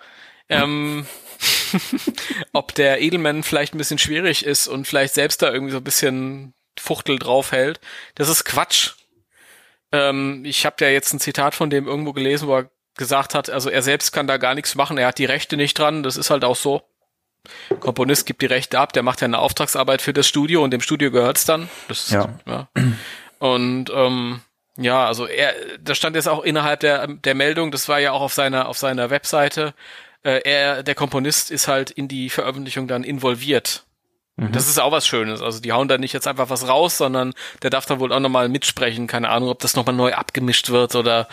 Ähm, 0.49 1.07
ob 2.53 2.75
der 2.75 3.01
Edelman 3.01 3.43
vielleicht 3.43 3.75
ein 3.75 3.79
bisschen 3.79 3.99
schwierig 3.99 4.45
ist 4.45 4.69
und 4.69 4.87
vielleicht 4.87 5.15
selbst 5.15 5.43
da 5.43 5.53
irgendwie 5.53 5.73
so 5.73 5.79
ein 5.79 5.85
bisschen 5.85 6.55
Fuchtel 6.79 7.19
draufhält. 7.19 7.81
Das 8.15 8.29
ist 8.29 8.45
Quatsch. 8.45 8.93
Ähm, 9.95 10.45
ich 10.45 10.67
habe 10.67 10.77
ja 10.81 10.89
jetzt 10.89 11.13
ein 11.13 11.21
Zitat 11.21 11.55
von 11.55 11.71
dem 11.71 11.87
irgendwo 11.87 12.13
gelesen, 12.13 12.49
wo 12.49 12.57
er 12.57 12.71
gesagt 12.97 13.35
hat, 13.35 13.49
also 13.49 13.71
er 13.71 13.83
selbst 13.83 14.13
kann 14.13 14.27
da 14.27 14.39
gar 14.39 14.57
nichts 14.57 14.75
machen, 14.75 14.99
er 14.99 15.07
hat 15.07 15.19
die 15.19 15.25
Rechte 15.25 15.57
nicht 15.57 15.79
dran, 15.79 16.03
das 16.03 16.17
ist 16.17 16.31
halt 16.31 16.45
auch 16.45 16.57
so. 16.57 16.83
Komponist 17.79 18.27
gibt 18.27 18.43
die 18.43 18.47
Rechte 18.47 18.81
ab, 18.81 18.93
der 18.93 19.03
macht 19.03 19.21
ja 19.21 19.27
eine 19.27 19.39
Auftragsarbeit 19.39 20.03
für 20.03 20.13
das 20.13 20.27
Studio 20.27 20.65
und 20.65 20.73
dem 20.73 20.81
Studio 20.81 21.11
gehört's 21.11 21.45
dann. 21.45 21.69
Das 21.89 22.07
ist, 22.07 22.11
Ja. 22.11 22.39
ja. 22.47 22.69
Und 23.39 23.91
ähm, 23.95 24.41
ja, 24.77 25.07
also 25.07 25.27
er, 25.27 25.55
da 25.81 25.95
stand 25.95 26.17
jetzt 26.17 26.29
auch 26.29 26.43
innerhalb 26.43 26.81
der 26.81 27.07
der 27.07 27.35
Meldung, 27.35 27.71
das 27.71 27.89
war 27.89 28.01
ja 28.01 28.13
auch 28.13 28.23
auf 28.23 28.33
seiner 28.33 28.69
auf 28.69 28.79
seiner 28.79 29.11
Webseite, 29.11 29.75
äh, 30.25 30.41
er, 30.45 30.83
der 30.83 30.95
Komponist 30.95 31.51
ist 31.51 31.69
halt 31.69 31.91
in 31.91 32.09
die 32.09 32.31
Veröffentlichung 32.31 32.89
dann 32.89 33.05
involviert. 33.05 33.85
Das 34.37 34.69
ist 34.69 34.81
auch 34.81 34.91
was 34.91 35.07
Schönes. 35.07 35.43
Also 35.43 35.61
die 35.61 35.73
hauen 35.73 35.87
da 35.87 35.97
nicht 35.97 36.13
jetzt 36.13 36.27
einfach 36.27 36.51
was 36.51 36.69
raus, 36.69 36.99
sondern 36.99 37.35
der 37.63 37.71
darf 37.71 37.87
dann 37.87 38.01
wohl 38.01 38.13
auch 38.13 38.19
nochmal 38.19 38.49
mitsprechen. 38.49 39.07
Keine 39.07 39.29
Ahnung, 39.29 39.49
ob 39.49 39.61
das 39.61 39.77
nochmal 39.77 39.95
neu 39.95 40.13
abgemischt 40.13 40.71
wird 40.71 40.97
oder 40.97 41.29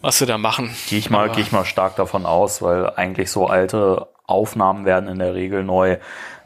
was 0.00 0.18
sie 0.18 0.26
da 0.26 0.38
machen. 0.38 0.74
Gehe 0.88 0.98
ich 0.98 1.10
mal, 1.10 1.28
gehe 1.30 1.42
ich 1.42 1.50
mal 1.50 1.64
stark 1.64 1.96
davon 1.96 2.24
aus, 2.24 2.62
weil 2.62 2.90
eigentlich 2.90 3.30
so 3.30 3.48
alte 3.48 4.06
Aufnahmen 4.26 4.84
werden 4.84 5.08
in 5.08 5.18
der 5.18 5.34
Regel 5.34 5.64
neu 5.64 5.98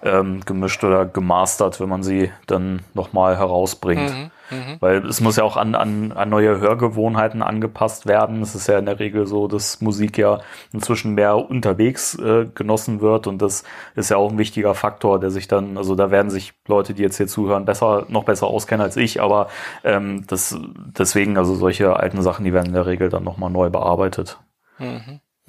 ähm, 0.02 0.40
gemischt 0.44 0.82
oder 0.84 1.04
gemastert, 1.04 1.80
wenn 1.80 1.88
man 1.88 2.02
sie 2.02 2.32
dann 2.46 2.80
nochmal 2.94 3.36
herausbringt. 3.36 4.10
Mhm, 4.10 4.30
Weil 4.80 5.06
es 5.06 5.20
muss 5.20 5.36
ja 5.36 5.44
auch 5.44 5.56
an, 5.56 5.74
an, 5.74 6.12
an 6.12 6.28
neue 6.28 6.60
Hörgewohnheiten 6.60 7.42
angepasst 7.42 8.06
werden. 8.06 8.42
Es 8.42 8.54
ist 8.54 8.66
ja 8.66 8.78
in 8.78 8.86
der 8.86 8.98
Regel 8.98 9.26
so, 9.26 9.48
dass 9.48 9.80
Musik 9.80 10.18
ja 10.18 10.40
inzwischen 10.72 11.14
mehr 11.14 11.36
unterwegs 11.36 12.18
äh, 12.18 12.46
genossen 12.54 13.00
wird 13.00 13.26
und 13.26 13.42
das 13.42 13.64
ist 13.94 14.10
ja 14.10 14.16
auch 14.16 14.30
ein 14.30 14.38
wichtiger 14.38 14.74
Faktor, 14.74 15.20
der 15.20 15.30
sich 15.30 15.48
dann, 15.48 15.76
also 15.76 15.94
da 15.94 16.10
werden 16.10 16.30
sich 16.30 16.54
Leute, 16.66 16.94
die 16.94 17.02
jetzt 17.02 17.16
hier 17.16 17.26
zuhören, 17.26 17.64
besser, 17.64 18.06
noch 18.08 18.24
besser 18.24 18.46
auskennen 18.46 18.84
als 18.84 18.96
ich, 18.96 19.20
aber 19.20 19.48
ähm, 19.84 20.24
das 20.26 20.56
deswegen, 20.98 21.36
also 21.36 21.54
solche 21.54 21.96
alten 21.96 22.22
Sachen, 22.22 22.44
die 22.44 22.52
werden 22.52 22.66
in 22.66 22.74
der 22.74 22.86
Regel 22.86 23.08
dann 23.08 23.24
nochmal 23.24 23.50
neu 23.50 23.70
bearbeitet. 23.70 24.38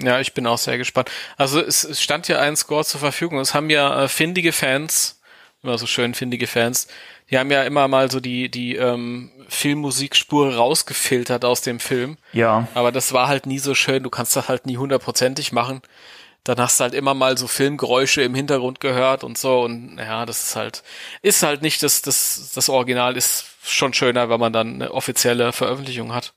Ja, 0.02 0.20
ich 0.20 0.34
bin 0.34 0.48
auch 0.48 0.58
sehr 0.58 0.78
gespannt. 0.78 1.12
Also 1.38 1.60
es, 1.60 1.84
es 1.84 2.02
stand 2.02 2.28
ja 2.30 2.40
ein 2.40 2.56
Score 2.56 2.86
zur 2.86 3.02
Verfügung. 3.02 3.40
Es 3.40 3.54
haben 3.54 3.70
ja 3.70 4.04
äh, 4.04 4.08
findige 4.08 4.54
Fans, 4.54 5.19
immer 5.64 5.78
so 5.78 5.88
schön 5.88 6.14
findige 6.14 6.48
Fans, 6.48 6.88
die 7.30 7.38
haben 7.38 7.52
ja 7.52 7.64
immer 7.64 7.88
mal 7.88 8.10
so 8.10 8.20
die, 8.20 8.50
die 8.50 8.76
ähm, 8.76 9.32
Filmmusikspur 9.50 10.56
rausgefiltert 10.56 11.46
aus 11.46 11.62
dem 11.62 11.80
Film. 11.80 12.18
Ja, 12.34 12.68
Aber 12.74 12.92
das 12.92 13.14
war 13.14 13.28
halt 13.28 13.46
nie 13.46 13.60
so 13.60 13.76
schön. 13.76 14.04
Du 14.04 14.10
kannst 14.10 14.36
das 14.36 14.50
halt 14.50 14.66
nie 14.66 14.78
hundertprozentig 14.78 15.52
machen. 15.52 15.82
Dann 16.44 16.58
hast 16.58 16.80
du 16.80 16.84
halt 16.86 16.94
immer 16.94 17.14
mal 17.14 17.38
so 17.38 17.48
Filmgeräusche 17.48 18.22
im 18.22 18.34
Hintergrund 18.34 18.80
gehört 18.80 19.24
und 19.24 19.38
so. 19.38 19.62
Und 19.62 19.98
ja, 19.98 20.26
das 20.26 20.46
ist 20.46 20.56
halt, 20.56 20.84
ist 21.22 21.44
halt 21.44 21.62
nicht 21.62 21.84
das, 21.84 22.02
das, 22.02 22.52
das 22.56 22.70
Original 22.70 23.18
ist 23.18 23.46
schon 23.64 23.94
schöner, 23.94 24.30
wenn 24.30 24.40
man 24.40 24.54
dann 24.54 24.76
eine 24.76 24.94
offizielle 24.94 25.52
Veröffentlichung 25.52 26.14
hat. 26.14 26.34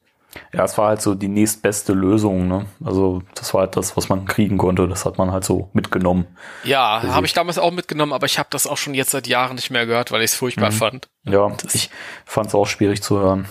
Ja, 0.52 0.64
es 0.64 0.78
war 0.78 0.88
halt 0.88 1.02
so 1.02 1.14
die 1.14 1.28
nächstbeste 1.28 1.92
Lösung, 1.92 2.48
ne? 2.48 2.66
Also 2.84 3.22
das 3.34 3.52
war 3.52 3.62
halt 3.62 3.76
das, 3.76 3.96
was 3.96 4.08
man 4.08 4.24
kriegen 4.24 4.56
konnte. 4.58 4.88
Das 4.88 5.04
hat 5.04 5.18
man 5.18 5.30
halt 5.30 5.44
so 5.44 5.68
mitgenommen. 5.74 6.26
Ja, 6.64 7.02
habe 7.02 7.26
ich 7.26 7.34
damals 7.34 7.58
auch 7.58 7.70
mitgenommen, 7.70 8.12
aber 8.14 8.26
ich 8.26 8.38
habe 8.38 8.48
das 8.50 8.66
auch 8.66 8.78
schon 8.78 8.94
jetzt 8.94 9.10
seit 9.10 9.26
Jahren 9.26 9.56
nicht 9.56 9.70
mehr 9.70 9.84
gehört, 9.86 10.10
weil 10.10 10.22
ich 10.22 10.30
es 10.32 10.36
furchtbar 10.36 10.72
fand. 10.72 11.08
Ja, 11.24 11.48
Das- 11.62 11.74
ich 11.74 11.90
fand 12.24 12.48
es 12.48 12.54
auch 12.54 12.66
schwierig 12.66 13.02
zu 13.02 13.18
hören. 13.18 13.46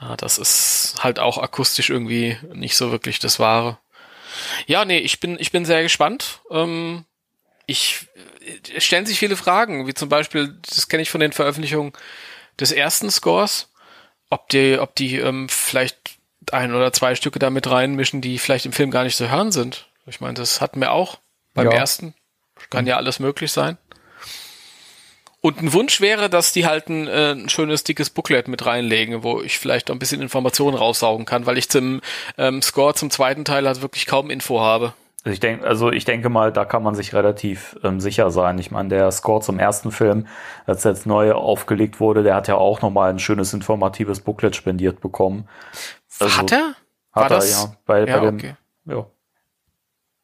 Ja, 0.00 0.16
das 0.16 0.38
ist 0.38 0.96
halt 1.00 1.18
auch 1.18 1.38
akustisch 1.38 1.90
irgendwie 1.90 2.36
nicht 2.52 2.76
so 2.76 2.90
wirklich 2.90 3.18
das 3.18 3.38
Wahre. 3.38 3.78
Ja, 4.66 4.84
nee, 4.84 4.98
ich 4.98 5.20
bin, 5.20 5.38
ich 5.38 5.52
bin 5.52 5.64
sehr 5.64 5.82
gespannt. 5.82 6.40
Ähm, 6.50 7.04
ich 7.66 8.06
es 8.74 8.84
stellen 8.84 9.06
sich 9.06 9.18
viele 9.18 9.36
Fragen, 9.36 9.86
wie 9.86 9.94
zum 9.94 10.08
Beispiel, 10.08 10.58
das 10.68 10.88
kenne 10.88 11.02
ich 11.02 11.10
von 11.10 11.20
den 11.20 11.32
Veröffentlichungen 11.32 11.92
des 12.60 12.70
ersten 12.72 13.10
Scores, 13.10 13.72
ob 14.30 14.48
die, 14.48 14.78
ob 14.78 14.94
die 14.94 15.16
ähm, 15.18 15.48
vielleicht 15.48 16.16
ein 16.52 16.74
oder 16.74 16.92
zwei 16.92 17.14
Stücke 17.14 17.38
da 17.38 17.50
mit 17.50 17.68
reinmischen, 17.70 18.20
die 18.20 18.38
vielleicht 18.38 18.66
im 18.66 18.72
Film 18.72 18.90
gar 18.90 19.04
nicht 19.04 19.16
zu 19.16 19.30
hören 19.30 19.52
sind. 19.52 19.88
Ich 20.06 20.20
meine, 20.20 20.34
das 20.34 20.60
hatten 20.60 20.80
wir 20.80 20.92
auch 20.92 21.18
beim 21.54 21.66
Ja. 21.70 21.72
ersten. 21.76 22.14
Kann 22.70 22.86
ja 22.86 22.96
alles 22.96 23.18
möglich 23.18 23.52
sein. 23.52 23.76
Und 25.40 25.62
ein 25.62 25.72
Wunsch 25.72 26.00
wäre, 26.00 26.28
dass 26.28 26.52
die 26.52 26.66
halt 26.66 26.88
ein, 26.88 27.06
äh, 27.06 27.32
ein 27.32 27.48
schönes, 27.48 27.84
dickes 27.84 28.10
Booklet 28.10 28.48
mit 28.48 28.66
reinlegen, 28.66 29.22
wo 29.22 29.42
ich 29.42 29.58
vielleicht 29.58 29.90
auch 29.90 29.94
ein 29.94 29.98
bisschen 30.00 30.20
Informationen 30.20 30.76
raussaugen 30.76 31.24
kann, 31.26 31.46
weil 31.46 31.58
ich 31.58 31.68
zum 31.68 32.00
ähm, 32.36 32.62
Score 32.62 32.94
zum 32.94 33.10
zweiten 33.10 33.44
Teil 33.44 33.66
halt 33.66 33.80
wirklich 33.80 34.06
kaum 34.06 34.30
Info 34.30 34.60
habe. 34.60 34.94
Also 35.26 35.32
ich 35.34 35.40
denke, 35.40 35.66
also 35.66 35.90
ich 35.90 36.04
denke 36.04 36.28
mal, 36.28 36.52
da 36.52 36.64
kann 36.64 36.84
man 36.84 36.94
sich 36.94 37.12
relativ 37.12 37.76
ähm, 37.82 37.98
sicher 37.98 38.30
sein. 38.30 38.60
Ich 38.60 38.70
meine, 38.70 38.90
der 38.90 39.10
Score 39.10 39.40
zum 39.40 39.58
ersten 39.58 39.90
Film, 39.90 40.28
als 40.66 40.84
er 40.84 40.92
jetzt 40.92 41.04
neu 41.04 41.32
aufgelegt 41.32 41.98
wurde, 41.98 42.22
der 42.22 42.36
hat 42.36 42.46
ja 42.46 42.54
auch 42.54 42.80
nochmal 42.80 43.10
ein 43.10 43.18
schönes 43.18 43.52
informatives 43.52 44.20
Booklet 44.20 44.54
spendiert 44.54 45.00
bekommen. 45.00 45.48
Also, 46.20 46.36
hat 46.36 46.52
er? 46.52 46.58
Hat 46.68 46.76
War 47.12 47.22
er, 47.24 47.28
das? 47.28 47.50
ja. 47.50 47.76
Bei, 47.84 48.06
Ja, 48.06 48.18
bei 48.18 48.26
dem, 48.26 48.36
okay. 48.36 48.54
ja, 48.84 49.04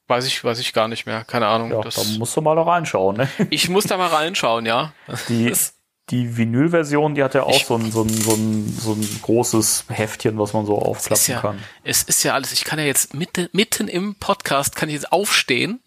Weiß 0.06 0.24
ich, 0.24 0.44
weiß 0.44 0.60
ich 0.60 0.72
gar 0.72 0.86
nicht 0.86 1.04
mehr. 1.04 1.24
Keine 1.24 1.48
Ahnung. 1.48 1.72
ja 1.72 1.80
da 1.80 2.02
musst 2.18 2.36
du 2.36 2.40
mal 2.40 2.54
da 2.54 2.62
reinschauen. 2.62 3.16
Ne? 3.16 3.28
ich 3.50 3.68
muss 3.68 3.84
da 3.86 3.96
mal 3.96 4.06
reinschauen, 4.06 4.66
ja. 4.66 4.92
Die, 5.28 5.46
die 6.10 6.36
Vinyl-Version, 6.36 7.14
die 7.14 7.22
hat 7.22 7.34
ja 7.34 7.44
auch 7.44 7.56
Ich- 7.56 7.66
so 7.66 7.76
ein, 7.76 7.90
so, 7.92 8.02
ein, 8.02 8.08
so, 8.08 8.32
ein, 8.34 8.76
so 8.78 8.92
ein 8.92 9.20
großes 9.22 9.84
Heftchen, 9.88 10.38
was 10.38 10.52
man 10.52 10.66
so 10.66 10.78
aufklappen 10.78 11.24
ja, 11.32 11.40
kann. 11.40 11.62
es 11.84 12.02
ist 12.02 12.22
ja 12.22 12.34
alles, 12.34 12.52
ich 12.52 12.64
kann 12.64 12.78
ja 12.78 12.84
jetzt 12.84 13.14
mitten, 13.14 13.48
mitten 13.52 13.88
im 13.88 14.16
Podcast, 14.16 14.74
kann 14.76 14.88
ich 14.88 14.94
jetzt 14.96 15.12
aufstehen 15.12 15.80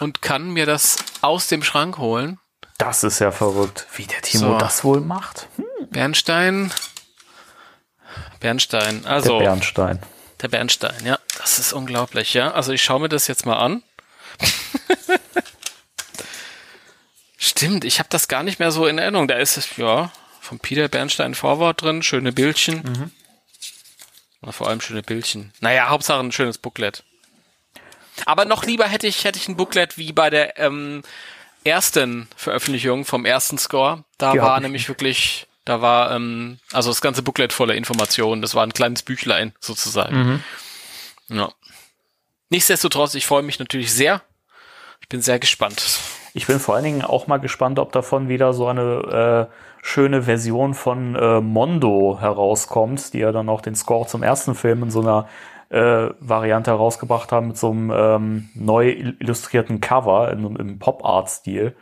und 0.00 0.22
kann 0.22 0.50
mir 0.50 0.66
das 0.66 0.96
aus 1.22 1.46
dem 1.48 1.62
Schrank 1.62 1.98
holen. 1.98 2.38
Das 2.76 3.02
ist 3.02 3.18
ja 3.18 3.32
verrückt, 3.32 3.86
wie 3.96 4.04
der 4.04 4.20
Timo 4.22 4.52
So. 4.52 4.58
das 4.58 4.84
wohl 4.84 5.00
macht. 5.00 5.48
Hm, 5.56 5.64
Bernstein. 5.90 6.70
Bernstein, 8.40 9.02
der 9.02 9.10
also 9.10 9.38
Bernstein. 9.38 9.98
der 10.42 10.48
Bernstein, 10.48 10.94
ja, 11.04 11.18
das 11.38 11.58
ist 11.58 11.72
unglaublich, 11.72 12.34
ja. 12.34 12.52
Also 12.52 12.72
ich 12.72 12.84
schaue 12.84 13.00
mir 13.00 13.08
das 13.08 13.26
jetzt 13.26 13.46
mal 13.46 13.56
an. 13.58 13.82
Stimmt, 17.48 17.84
ich 17.84 17.98
habe 17.98 18.10
das 18.10 18.28
gar 18.28 18.42
nicht 18.42 18.58
mehr 18.58 18.70
so 18.70 18.86
in 18.86 18.98
Erinnerung. 18.98 19.26
Da 19.26 19.36
ist 19.36 19.56
es, 19.56 19.76
ja, 19.78 20.12
von 20.40 20.58
Peter 20.58 20.88
Bernstein 20.88 21.34
Vorwort 21.34 21.80
drin, 21.80 22.02
schöne 22.02 22.30
Bildchen. 22.30 23.10
Na, 24.42 24.52
vor 24.52 24.68
allem 24.68 24.82
schöne 24.82 25.02
Bildchen. 25.02 25.52
Naja, 25.60 25.88
Hauptsache 25.88 26.20
ein 26.20 26.30
schönes 26.30 26.58
Booklet. 26.58 27.04
Aber 28.26 28.44
noch 28.44 28.64
lieber 28.64 28.86
hätte 28.86 29.06
ich, 29.06 29.24
hätte 29.24 29.38
ich 29.38 29.48
ein 29.48 29.56
Booklet 29.56 29.96
wie 29.96 30.12
bei 30.12 30.28
der 30.28 30.58
ähm, 30.58 31.02
ersten 31.64 32.28
Veröffentlichung 32.36 33.06
vom 33.06 33.24
ersten 33.24 33.56
Score. 33.56 34.04
Da 34.18 34.32
Die 34.32 34.40
war 34.40 34.56
ich 34.56 34.62
nämlich 34.62 34.88
wirklich, 34.88 35.46
da 35.64 35.80
war 35.80 36.10
ähm, 36.12 36.58
also 36.72 36.90
das 36.90 37.00
ganze 37.00 37.22
Booklet 37.22 37.54
voller 37.54 37.74
Informationen. 37.74 38.42
Das 38.42 38.54
war 38.54 38.62
ein 38.62 38.74
kleines 38.74 39.02
Büchlein 39.02 39.54
sozusagen. 39.58 40.44
Ja. 41.28 41.50
Nichtsdestotrotz, 42.50 43.14
ich 43.14 43.26
freue 43.26 43.42
mich 43.42 43.58
natürlich 43.58 43.90
sehr. 43.90 44.22
Ich 45.00 45.08
bin 45.08 45.22
sehr 45.22 45.38
gespannt. 45.38 45.82
Ich 46.34 46.46
bin 46.46 46.58
vor 46.58 46.74
allen 46.74 46.84
Dingen 46.84 47.02
auch 47.02 47.26
mal 47.26 47.38
gespannt, 47.38 47.78
ob 47.78 47.92
davon 47.92 48.28
wieder 48.28 48.52
so 48.52 48.66
eine 48.66 49.48
äh, 49.50 49.54
schöne 49.82 50.22
Version 50.22 50.74
von 50.74 51.14
äh, 51.14 51.40
Mondo 51.40 52.18
herauskommt, 52.20 53.12
die 53.14 53.18
ja 53.18 53.32
dann 53.32 53.48
auch 53.48 53.60
den 53.60 53.74
Score 53.74 54.06
zum 54.06 54.22
ersten 54.22 54.54
Film 54.54 54.82
in 54.84 54.90
so 54.90 55.00
einer 55.00 55.28
äh, 55.70 56.10
Variante 56.20 56.70
herausgebracht 56.70 57.32
haben 57.32 57.48
mit 57.48 57.58
so 57.58 57.70
einem 57.70 57.92
ähm, 57.94 58.48
neu 58.54 58.90
illustrierten 58.90 59.80
Cover 59.80 60.32
in, 60.32 60.56
im 60.56 60.78
Pop-Art-Stil. 60.78 61.74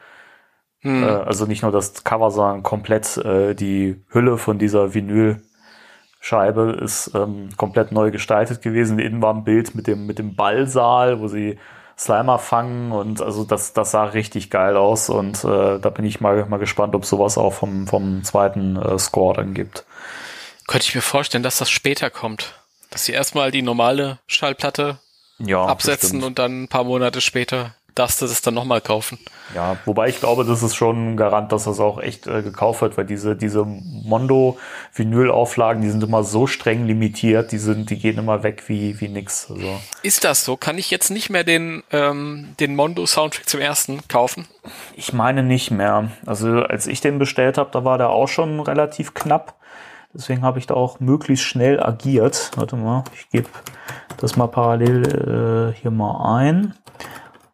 Äh, 0.83 1.05
also 1.05 1.47
nicht 1.47 1.63
nur 1.63 1.73
das 1.73 2.05
Cover, 2.05 2.31
sondern 2.31 2.63
komplett 2.63 3.17
äh, 3.19 3.55
die 3.55 4.05
Hülle 4.11 4.39
von 4.39 4.59
dieser 4.59 4.95
Vinylscheibe 4.95 6.79
ist 6.81 7.13
ähm, 7.15 7.49
komplett 7.57 7.93
neu 7.93 8.11
gestaltet 8.11 8.63
gewesen. 8.63 8.99
Innen 8.99 9.23
war 9.23 9.35
ein 9.35 9.45
Bild 9.45 9.75
mit 9.75 9.87
dem, 9.87 10.07
mit 10.07 10.19
dem 10.19 10.37
Ballsaal, 10.37 11.21
wo 11.21 11.29
sie 11.29 11.59
Slimer 11.99 12.39
fangen 12.39 12.93
und 12.93 13.23
also 13.23 13.45
das, 13.45 13.73
das 13.73 13.91
sah 13.93 14.05
richtig 14.05 14.51
geil 14.51 14.77
aus 14.77 15.09
und 15.09 15.43
äh, 15.45 15.79
da 15.79 15.91
bin 15.91 16.05
ich 16.05 16.21
mal, 16.21 16.45
mal 16.47 16.59
gespannt, 16.59 16.95
ob 16.95 17.07
sowas 17.07 17.39
auch 17.39 17.55
vom, 17.55 17.87
vom 17.87 18.23
zweiten 18.23 18.77
äh, 18.77 18.99
Score 18.99 19.35
dann 19.37 19.55
gibt. 19.55 19.85
Könnte 20.67 20.85
ich 20.87 20.95
mir 20.95 21.01
vorstellen, 21.01 21.43
dass 21.43 21.57
das 21.59 21.71
später 21.71 22.11
kommt. 22.11 22.53
Dass 22.91 23.05
sie 23.07 23.13
erstmal 23.13 23.51
die 23.51 23.63
normale 23.63 24.19
Schallplatte 24.27 24.99
Ja, 25.39 25.65
absetzen 25.65 26.19
bestimmt. 26.19 26.25
und 26.25 26.39
dann 26.39 26.65
ein 26.65 26.69
paar 26.69 26.85
Monate 26.85 27.21
später 27.23 27.76
darfst 27.97 28.23
du 28.23 28.27
das 28.27 28.43
dann 28.43 28.55
nochmal 28.55 28.81
kaufen. 28.81 29.19
Ja, 29.55 29.77
wobei 29.85 30.09
ich 30.09 30.21
glaube, 30.21 30.45
das 30.45 30.63
ist 30.63 30.77
schon 30.77 31.15
ein 31.15 31.17
Garant, 31.17 31.51
dass 31.51 31.65
das 31.65 31.81
auch 31.81 32.01
echt 32.01 32.27
äh, 32.27 32.43
gekauft 32.43 32.83
wird, 32.83 32.97
weil 32.97 33.07
diese, 33.07 33.35
diese 33.35 33.65
Mondo-Vinyl-Auflagen, 33.65 35.83
die 35.83 35.91
sind 35.91 36.05
immer 36.05 36.23
so 36.23 36.47
streng 36.47 36.87
limitiert, 36.87 37.53
die 37.53 37.59
sind, 37.59 37.91
die 37.91 37.99
gehen 37.99 38.19
immer 38.19 38.43
weg 38.43 38.65
wie, 38.69 39.01
wie 39.01 39.09
nix. 39.09 39.51
Also, 39.51 39.81
Ist 40.03 40.25
das 40.25 40.45
so? 40.45 40.57
Kann 40.57 40.79
ich 40.79 40.91
jetzt 40.91 41.11
nicht 41.11 41.31
mehr 41.31 41.45
den, 41.45 41.83
ähm, 41.91 42.55
den 42.61 42.77
Mondo-Soundtrack 42.77 43.49
zum 43.49 43.61
ersten 43.61 44.07
kaufen? 44.09 44.47
ich 44.95 45.13
meine 45.13 45.43
nicht 45.43 45.71
mehr. 45.71 46.11
Also 46.25 46.63
als 46.63 46.87
ich 46.87 47.01
den 47.01 47.19
bestellt 47.19 47.59
habe, 47.59 47.71
da 47.73 47.85
war 47.85 47.99
der 47.99 48.11
auch 48.11 48.29
schon 48.29 48.61
relativ 48.61 49.15
knapp. 49.15 49.55
Deswegen 50.15 50.43
habe 50.43 50.59
ich 50.59 50.67
da 50.67 50.75
auch 50.75 51.01
möglichst 51.01 51.45
schnell 51.45 51.83
agiert. 51.83 52.51
Warte 52.57 52.77
mal, 52.77 53.05
ich 53.15 53.29
gebe 53.31 53.49
das 54.17 54.37
mal 54.37 54.47
parallel 54.47 55.75
äh, 55.75 55.81
hier 55.81 55.91
mal 55.91 56.39
ein. 56.39 56.75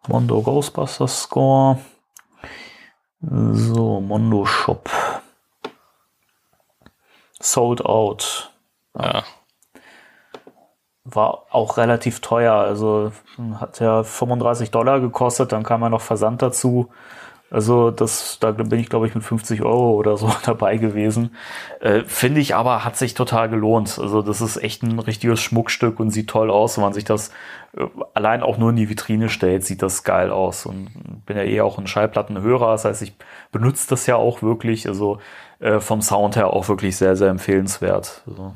Mondo 0.08 0.42
Ghostbusters 0.42 1.22
Score. 1.22 1.78
So, 3.20 4.00
Mondo 4.00 4.44
Shop. 4.44 4.90
Sold 7.40 7.84
out. 7.84 8.52
Ja. 8.98 9.22
War 11.04 11.46
auch 11.50 11.76
relativ 11.76 12.20
teuer. 12.20 12.54
Also 12.54 13.12
hat 13.60 13.80
ja 13.80 14.02
35 14.02 14.70
Dollar 14.70 15.00
gekostet, 15.00 15.52
dann 15.52 15.62
kam 15.62 15.82
ja 15.82 15.88
noch 15.88 16.00
Versand 16.00 16.42
dazu. 16.42 16.90
Also 17.52 17.90
das, 17.90 18.38
da 18.40 18.50
bin 18.52 18.80
ich 18.80 18.88
glaube 18.88 19.06
ich 19.06 19.14
mit 19.14 19.22
50 19.22 19.62
Euro 19.62 19.92
oder 19.92 20.16
so 20.16 20.32
dabei 20.44 20.78
gewesen. 20.78 21.36
Äh, 21.80 22.04
Finde 22.06 22.40
ich 22.40 22.54
aber, 22.54 22.82
hat 22.84 22.96
sich 22.96 23.12
total 23.12 23.50
gelohnt. 23.50 23.98
Also 23.98 24.22
das 24.22 24.40
ist 24.40 24.56
echt 24.56 24.82
ein 24.82 24.98
richtiges 24.98 25.40
Schmuckstück 25.40 26.00
und 26.00 26.10
sieht 26.10 26.30
toll 26.30 26.50
aus. 26.50 26.78
Wenn 26.78 26.84
man 26.84 26.94
sich 26.94 27.04
das 27.04 27.30
äh, 27.76 27.84
allein 28.14 28.42
auch 28.42 28.56
nur 28.56 28.70
in 28.70 28.76
die 28.76 28.88
Vitrine 28.88 29.28
stellt, 29.28 29.64
sieht 29.64 29.82
das 29.82 30.02
geil 30.02 30.30
aus. 30.30 30.64
Und 30.64 31.24
bin 31.26 31.36
ja 31.36 31.42
eh 31.42 31.60
auch 31.60 31.76
ein 31.76 31.86
Schallplattenhörer. 31.86 32.72
Das 32.72 32.86
heißt, 32.86 33.02
ich 33.02 33.12
benutze 33.50 33.86
das 33.90 34.06
ja 34.06 34.16
auch 34.16 34.40
wirklich. 34.40 34.88
Also 34.88 35.18
äh, 35.60 35.78
vom 35.78 36.00
Sound 36.00 36.36
her 36.36 36.48
auch 36.54 36.68
wirklich 36.68 36.96
sehr, 36.96 37.16
sehr 37.16 37.28
empfehlenswert. 37.28 38.22
Also, 38.26 38.54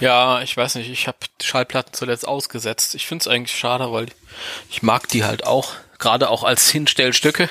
Ja, 0.00 0.40
ich 0.42 0.56
weiß 0.56 0.76
nicht, 0.76 0.90
ich 0.90 1.06
habe 1.06 1.18
Schallplatten 1.42 1.92
zuletzt 1.92 2.26
ausgesetzt. 2.26 2.94
Ich 2.94 3.06
find's 3.06 3.28
eigentlich 3.28 3.56
schade, 3.56 3.92
weil 3.92 4.06
ich 4.70 4.82
mag 4.82 5.08
die 5.08 5.24
halt 5.24 5.46
auch, 5.46 5.72
gerade 5.98 6.28
auch 6.30 6.44
als 6.44 6.68
Hinstellstücke. 6.70 7.48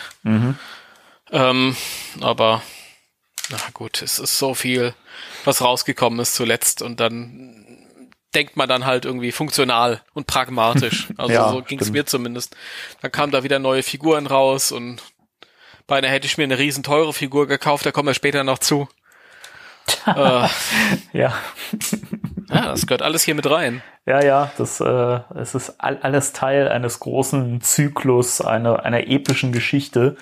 Ähm, 1.31 1.75
aber 2.21 2.61
na 3.49 3.57
gut, 3.73 4.01
es 4.01 4.19
ist 4.19 4.37
so 4.37 4.53
viel, 4.53 4.93
was 5.45 5.61
rausgekommen 5.61 6.19
ist 6.19 6.35
zuletzt 6.35 6.81
und 6.81 6.99
dann 6.99 7.59
denkt 8.33 8.57
man 8.57 8.67
dann 8.67 8.85
halt 8.85 9.05
irgendwie 9.05 9.31
funktional 9.31 10.01
und 10.13 10.27
pragmatisch. 10.27 11.07
Also 11.17 11.33
Ja, 11.33 11.49
so 11.51 11.61
ging's 11.61 11.83
stimmt. 11.83 11.93
mir 11.97 12.05
zumindest. 12.05 12.55
Dann 13.01 13.11
kamen 13.11 13.31
da 13.31 13.43
wieder 13.43 13.59
neue 13.59 13.83
Figuren 13.83 14.27
raus 14.27 14.71
und 14.71 15.01
beinahe 15.87 16.11
hätte 16.11 16.25
ich 16.25 16.37
mir 16.37 16.43
eine 16.45 16.57
riesen 16.57 16.83
teure 16.83 17.13
Figur 17.13 17.47
gekauft, 17.47 17.85
da 17.85 17.91
kommen 17.91 18.07
wir 18.07 18.13
später 18.13 18.43
noch 18.43 18.59
zu. 18.59 18.87
äh, 20.07 20.11
ja. 20.13 20.49
ja, 21.13 21.33
das 22.49 22.87
gehört 22.87 23.01
alles 23.01 23.23
hier 23.23 23.35
mit 23.35 23.49
rein. 23.49 23.83
Ja, 24.05 24.21
ja, 24.21 24.51
das 24.57 24.81
äh, 24.81 25.19
es 25.35 25.55
ist 25.55 25.75
all, 25.79 25.97
alles 26.01 26.33
Teil 26.33 26.67
eines 26.67 26.99
großen 26.99 27.61
Zyklus, 27.61 28.41
einer, 28.41 28.83
einer 28.83 29.07
epischen 29.07 29.53
Geschichte. 29.53 30.17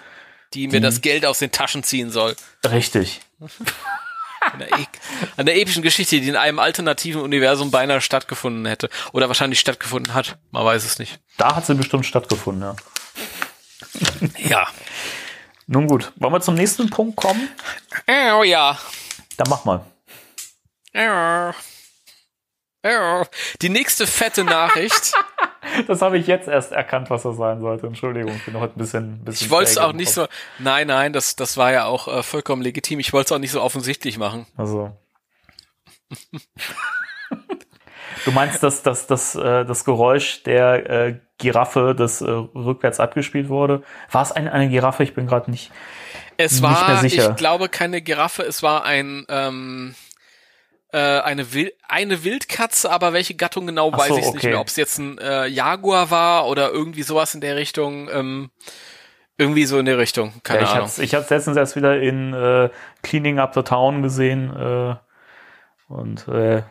die 0.54 0.68
mir 0.68 0.82
das 0.82 1.02
Geld 1.02 1.26
aus 1.26 1.40
den 1.40 1.52
Taschen 1.52 1.82
ziehen 1.84 2.12
soll. 2.12 2.36
Richtig. 2.70 3.22
Einer, 4.42 4.68
e 4.68 4.86
einer 5.38 5.54
epischen 5.54 5.84
Geschichte, 5.84 6.20
die 6.20 6.28
in 6.28 6.36
einem 6.36 6.60
alternativen 6.60 7.22
Universum 7.22 7.72
beinahe 7.72 8.02
stattgefunden 8.02 8.66
hätte. 8.66 8.90
Oder 9.14 9.28
wahrscheinlich 9.28 9.60
stattgefunden 9.60 10.14
hat. 10.14 10.38
Man 10.52 10.66
weiß 10.66 10.84
es 10.84 11.00
nicht. 11.00 11.20
Da 11.38 11.56
hat 11.56 11.66
sie 11.66 11.76
bestimmt 11.76 12.06
stattgefunden, 12.06 12.64
ja. 12.64 12.76
Ja. 14.38 14.68
Nun 15.68 15.88
gut, 15.88 16.12
wollen 16.18 16.34
wir 16.34 16.42
zum 16.42 16.56
nächsten 16.56 16.90
Punkt 16.90 17.16
kommen? 17.16 17.50
Oh 18.08 18.44
ja. 18.44 18.78
Dann 19.38 19.48
mach 19.50 19.64
mal. 19.64 19.86
Oh. 20.96 21.54
Die 23.62 23.70
nächste 23.70 24.08
fette 24.08 24.44
Nachricht. 24.44 25.14
Das 25.88 26.02
habe 26.02 26.18
ich 26.18 26.26
jetzt 26.26 26.48
erst 26.48 26.72
erkannt, 26.72 27.12
was 27.12 27.22
das 27.22 27.38
sein 27.38 27.62
sollte. 27.62 27.86
Entschuldigung, 27.86 28.36
ich 28.36 28.46
bin 28.46 28.60
heute 28.60 28.76
ein 28.76 28.80
bisschen, 28.80 29.24
bisschen 29.24 29.46
Ich 29.46 29.52
wollte 29.52 29.70
es 29.70 29.78
auch 29.78 29.94
nicht 29.94 30.12
so. 30.12 30.28
Nein, 30.58 30.88
nein, 30.88 31.14
das, 31.14 31.36
das 31.36 31.56
war 31.56 31.72
ja 31.72 31.86
auch 31.86 32.08
äh, 32.08 32.24
vollkommen 32.24 32.64
legitim. 32.64 33.00
Ich 33.00 33.14
wollte 33.14 33.28
es 33.28 33.32
auch 33.32 33.40
nicht 33.40 33.52
so 33.52 33.62
offensichtlich 33.62 34.18
machen. 34.18 34.48
Also. 34.58 34.92
Du 38.26 38.32
meinst, 38.32 38.64
dass, 38.64 38.84
dass, 38.84 39.08
dass 39.08 39.36
äh, 39.36 39.66
das 39.66 39.86
Geräusch 39.86 40.44
der 40.44 40.90
äh, 40.90 41.20
Giraffe, 41.38 41.96
das 41.98 42.22
äh, 42.22 42.30
rückwärts 42.30 43.00
abgespielt 43.00 43.48
wurde? 43.50 43.84
War 44.12 44.24
es 44.24 44.32
eine, 44.32 44.52
eine 44.52 44.70
Giraffe? 44.70 45.04
Ich 45.04 45.14
bin 45.14 45.28
gerade 45.28 45.50
nicht. 45.50 45.72
Es 46.38 46.54
Nicht 46.54 46.64
war, 46.64 46.88
mehr 46.88 46.98
sicher. 46.98 47.30
ich 47.30 47.36
glaube, 47.36 47.70
keine 47.70 48.02
Giraffe, 48.02 48.44
es 48.44 48.64
war 48.64 48.84
ein 48.84 49.26
ähm, 49.30 49.96
äh, 50.92 50.98
eine, 50.98 51.54
Wil 51.54 51.72
eine 51.88 52.24
Wildkatze, 52.24 52.92
aber 52.92 53.14
welche 53.14 53.36
Gattung 53.36 53.68
genau 53.68 53.92
Ach 53.94 54.00
weiß 54.00 54.08
so, 54.10 54.18
ich 54.18 54.26
nicht 54.26 54.36
okay. 54.36 54.48
mehr. 54.50 54.60
Ob 54.60 54.68
es 54.68 54.76
jetzt 54.76 54.98
ein 54.98 55.18
äh, 55.20 55.48
Jaguar 55.48 56.12
war 56.12 56.48
oder 56.48 56.72
irgendwie 56.72 57.04
sowas 57.04 57.34
in 57.34 57.42
der 57.42 57.56
Richtung. 57.56 58.10
Ähm, 58.12 58.50
Irgendwie 59.38 59.66
so 59.66 59.80
in 59.80 59.86
die 59.86 59.92
Richtung, 59.92 60.34
keine 60.44 60.62
ja, 60.62 60.66
ich 60.66 60.72
Ahnung. 60.72 60.84
Hab's, 60.84 61.00
ich 61.00 61.16
habe 61.16 61.24
es 61.24 61.30
letztens 61.30 61.58
erst 61.58 61.76
wieder 61.76 62.00
in 62.00 62.34
äh, 62.34 62.70
Cleaning 63.02 63.40
Up 63.40 63.54
the 63.54 63.64
Town 63.64 64.04
gesehen. 64.04 64.56
Äh, 64.56 64.96
und 65.88 66.28
äh, 66.28 66.62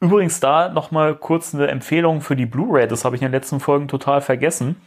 übrigens 0.00 0.40
da 0.40 0.68
nochmal 0.68 1.14
kurz 1.16 1.54
eine 1.54 1.68
Empfehlung 1.68 2.20
für 2.22 2.36
die 2.36 2.46
Blu-ray. 2.46 2.88
Das 2.88 3.04
habe 3.04 3.16
ich 3.16 3.22
in 3.22 3.26
den 3.26 3.32
letzten 3.32 3.60
Folgen 3.60 3.88
total 3.88 4.20
vergessen. 4.20 4.80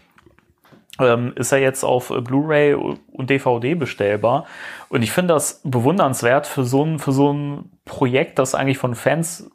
Ähm, 0.99 1.33
ist 1.35 1.51
er 1.51 1.59
jetzt 1.59 1.83
auf 1.83 2.07
Blu-ray 2.07 2.73
und 2.73 3.29
DVD 3.29 3.75
bestellbar. 3.75 4.45
Und 4.89 5.03
ich 5.03 5.11
finde 5.11 5.33
das 5.33 5.61
bewundernswert 5.63 6.47
für 6.47 6.63
so 6.63 6.83
ein, 6.83 6.99
für 6.99 7.11
so 7.11 7.33
ein 7.33 7.71
Projekt, 7.85 8.39
das 8.39 8.55
eigentlich 8.55 8.77
von 8.77 8.95
Fans 8.95 9.51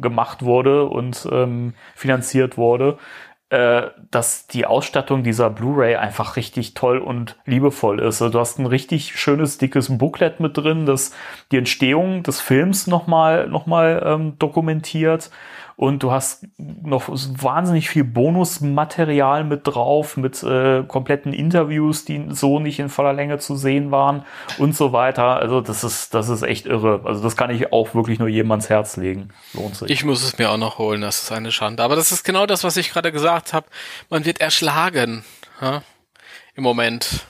gemacht 0.00 0.44
wurde 0.44 0.84
und 0.86 1.28
ähm, 1.30 1.74
finanziert 1.94 2.56
wurde, 2.56 2.98
äh, 3.52 3.90
dass 4.10 4.46
die 4.46 4.64
Ausstattung 4.64 5.22
dieser 5.22 5.50
Blu-ray 5.50 5.96
einfach 5.96 6.36
richtig 6.36 6.72
toll 6.72 6.98
und 6.98 7.36
liebevoll 7.44 8.00
ist. 8.00 8.22
Also 8.22 8.30
du 8.30 8.38
hast 8.38 8.58
ein 8.58 8.64
richtig 8.64 9.18
schönes, 9.18 9.58
dickes 9.58 9.98
Booklet 9.98 10.40
mit 10.40 10.56
drin, 10.56 10.86
das 10.86 11.14
die 11.50 11.58
Entstehung 11.58 12.22
des 12.22 12.40
Films 12.40 12.86
nochmal 12.86 13.48
noch 13.48 13.66
mal, 13.66 14.02
ähm, 14.06 14.38
dokumentiert 14.38 15.30
und 15.82 16.04
du 16.04 16.12
hast 16.12 16.46
noch 16.56 17.08
wahnsinnig 17.08 17.88
viel 17.90 18.04
Bonusmaterial 18.04 19.42
mit 19.42 19.62
drauf, 19.64 20.16
mit 20.16 20.40
äh, 20.44 20.84
kompletten 20.84 21.32
Interviews, 21.32 22.04
die 22.04 22.24
so 22.28 22.60
nicht 22.60 22.78
in 22.78 22.88
voller 22.88 23.12
Länge 23.12 23.38
zu 23.38 23.56
sehen 23.56 23.90
waren 23.90 24.24
und 24.58 24.76
so 24.76 24.92
weiter. 24.92 25.38
Also 25.38 25.60
das 25.60 25.82
ist, 25.82 26.14
das 26.14 26.28
ist 26.28 26.42
echt 26.42 26.66
irre. 26.66 27.00
Also 27.04 27.20
das 27.20 27.36
kann 27.36 27.50
ich 27.50 27.72
auch 27.72 27.96
wirklich 27.96 28.20
nur 28.20 28.28
jedem 28.28 28.52
ans 28.52 28.68
Herz 28.68 28.96
legen. 28.96 29.30
Lohnt 29.54 29.74
sich. 29.74 29.90
Ich 29.90 30.04
muss 30.04 30.22
es 30.22 30.38
mir 30.38 30.52
auch 30.52 30.56
noch 30.56 30.78
holen, 30.78 31.00
das 31.00 31.24
ist 31.24 31.32
eine 31.32 31.50
Schande. 31.50 31.82
Aber 31.82 31.96
das 31.96 32.12
ist 32.12 32.22
genau 32.22 32.46
das, 32.46 32.62
was 32.62 32.76
ich 32.76 32.92
gerade 32.92 33.10
gesagt 33.10 33.52
habe. 33.52 33.66
Man 34.08 34.24
wird 34.24 34.40
erschlagen 34.40 35.24
ja? 35.60 35.82
im 36.54 36.62
Moment. 36.62 37.26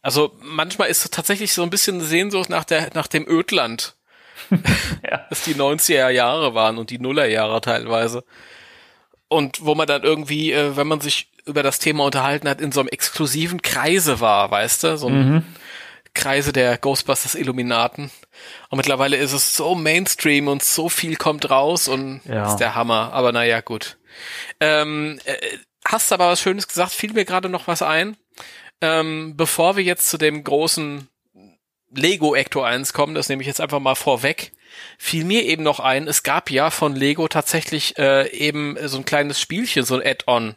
Also 0.00 0.32
manchmal 0.40 0.88
ist 0.88 1.04
es 1.04 1.10
tatsächlich 1.10 1.52
so 1.52 1.62
ein 1.62 1.68
bisschen 1.68 2.00
Sehnsucht 2.00 2.48
nach 2.48 2.64
der 2.64 2.88
nach 2.94 3.06
dem 3.06 3.28
Ödland 3.28 3.96
ja. 5.10 5.26
dass 5.28 5.42
die 5.42 5.54
90er 5.54 6.08
Jahre 6.10 6.54
waren 6.54 6.78
und 6.78 6.90
die 6.90 6.98
Nuller 6.98 7.26
Jahre 7.26 7.60
teilweise. 7.60 8.24
Und 9.28 9.64
wo 9.64 9.74
man 9.74 9.86
dann 9.86 10.02
irgendwie, 10.02 10.52
äh, 10.52 10.76
wenn 10.76 10.86
man 10.86 11.00
sich 11.00 11.30
über 11.46 11.62
das 11.62 11.78
Thema 11.78 12.04
unterhalten 12.04 12.48
hat, 12.48 12.60
in 12.60 12.72
so 12.72 12.80
einem 12.80 12.88
exklusiven 12.88 13.62
Kreise 13.62 14.20
war, 14.20 14.50
weißt 14.50 14.84
du, 14.84 14.98
so 14.98 15.08
ein 15.08 15.32
mhm. 15.32 15.44
Kreise 16.14 16.52
der 16.52 16.78
Ghostbusters 16.78 17.34
Illuminaten. 17.34 18.10
Und 18.68 18.76
mittlerweile 18.76 19.16
ist 19.16 19.32
es 19.32 19.56
so 19.56 19.74
Mainstream 19.74 20.48
und 20.48 20.62
so 20.62 20.88
viel 20.88 21.16
kommt 21.16 21.50
raus 21.50 21.88
und 21.88 22.20
ja. 22.24 22.50
ist 22.50 22.56
der 22.56 22.74
Hammer. 22.74 23.10
Aber 23.12 23.32
naja, 23.32 23.60
gut. 23.60 23.96
Ähm, 24.60 25.18
äh, 25.24 25.36
hast 25.84 26.12
aber 26.12 26.28
was 26.28 26.40
Schönes 26.40 26.68
gesagt, 26.68 26.92
fiel 26.92 27.12
mir 27.12 27.24
gerade 27.24 27.48
noch 27.48 27.66
was 27.66 27.82
ein. 27.82 28.16
Ähm, 28.80 29.34
bevor 29.36 29.76
wir 29.76 29.84
jetzt 29.84 30.08
zu 30.08 30.18
dem 30.18 30.42
großen 30.44 31.08
Lego 31.94 32.34
Ecto 32.34 32.62
1 32.62 32.92
kommen, 32.92 33.14
das 33.14 33.28
nehme 33.28 33.42
ich 33.42 33.46
jetzt 33.46 33.60
einfach 33.60 33.80
mal 33.80 33.94
vorweg, 33.94 34.52
fiel 34.98 35.24
mir 35.24 35.44
eben 35.44 35.62
noch 35.62 35.80
ein, 35.80 36.08
es 36.08 36.22
gab 36.22 36.50
ja 36.50 36.70
von 36.70 36.94
Lego 36.94 37.28
tatsächlich 37.28 37.98
äh, 37.98 38.30
eben 38.30 38.76
so 38.86 38.98
ein 38.98 39.04
kleines 39.04 39.40
Spielchen, 39.40 39.84
so 39.84 39.94
ein 39.96 40.02
Add-on. 40.04 40.54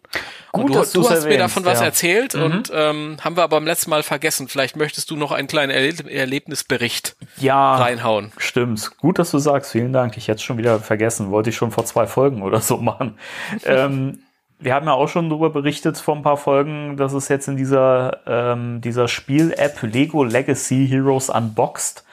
Und 0.52 0.68
du, 0.68 0.74
du 0.74 0.80
hast 0.80 0.96
erwähnst, 0.96 1.28
mir 1.28 1.38
davon 1.38 1.66
was 1.66 1.82
erzählt 1.82 2.34
mhm. 2.34 2.44
und 2.44 2.72
ähm, 2.74 3.18
haben 3.22 3.36
wir 3.36 3.44
aber 3.44 3.58
beim 3.58 3.66
letzten 3.66 3.90
Mal 3.90 4.04
vergessen. 4.04 4.48
Vielleicht 4.48 4.76
möchtest 4.76 5.12
du 5.12 5.18
noch 5.18 5.32
einen 5.32 5.48
kleinen 5.48 5.72
Erleb 5.72 6.10
Erlebnisbericht 6.10 7.16
ja, 7.38 7.76
reinhauen. 7.76 8.32
Stimmt. 8.38 8.98
Gut, 8.98 9.20
dass 9.20 9.32
du 9.32 9.40
sagst. 9.40 9.72
Vielen 9.72 9.92
Dank. 9.92 10.16
Ich 10.18 10.28
hätte 10.28 10.38
es 10.38 10.44
schon 10.44 10.58
wieder 10.58 10.80
vergessen. 10.80 11.32
Wollte 11.32 11.50
ich 11.50 11.56
schon 11.56 11.72
vor 11.72 11.86
zwei 11.86 12.08
Folgen 12.08 12.42
oder 12.42 12.62
so 12.62 12.78
machen. 12.78 13.18
ähm, 13.66 14.25
wir 14.60 14.74
haben 14.74 14.88
ja 14.88 14.94
auch 14.94 15.08
schon 15.08 15.30
darüber 15.30 15.50
berichtet 15.50 15.98
vor 15.98 16.16
ein 16.16 16.22
paar 16.22 16.38
Folgen, 16.38 16.98
dass 16.98 17.14
es 17.14 17.28
jetzt 17.28 17.48
in 17.48 17.58
dieser, 17.58 18.22
ähm, 18.26 18.82
dieser 18.82 19.08
Spiel-App 19.08 19.82
Lego 19.82 20.24
Legacy 20.24 20.88
Heroes 20.88 21.30
Unboxed 21.30 22.06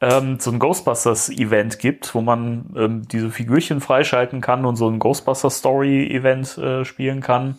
ähm, 0.00 0.38
so 0.40 0.50
ein 0.50 0.58
Ghostbusters-Event 0.58 1.78
gibt, 1.78 2.14
wo 2.14 2.20
man 2.20 2.74
ähm, 2.76 3.08
diese 3.08 3.30
Figürchen 3.30 3.80
freischalten 3.80 4.40
kann 4.40 4.64
und 4.64 4.76
so 4.76 4.88
ein 4.88 4.98
Ghostbusters-Story-Event 4.98 6.58
äh, 6.58 6.84
spielen 6.84 7.20
kann. 7.20 7.58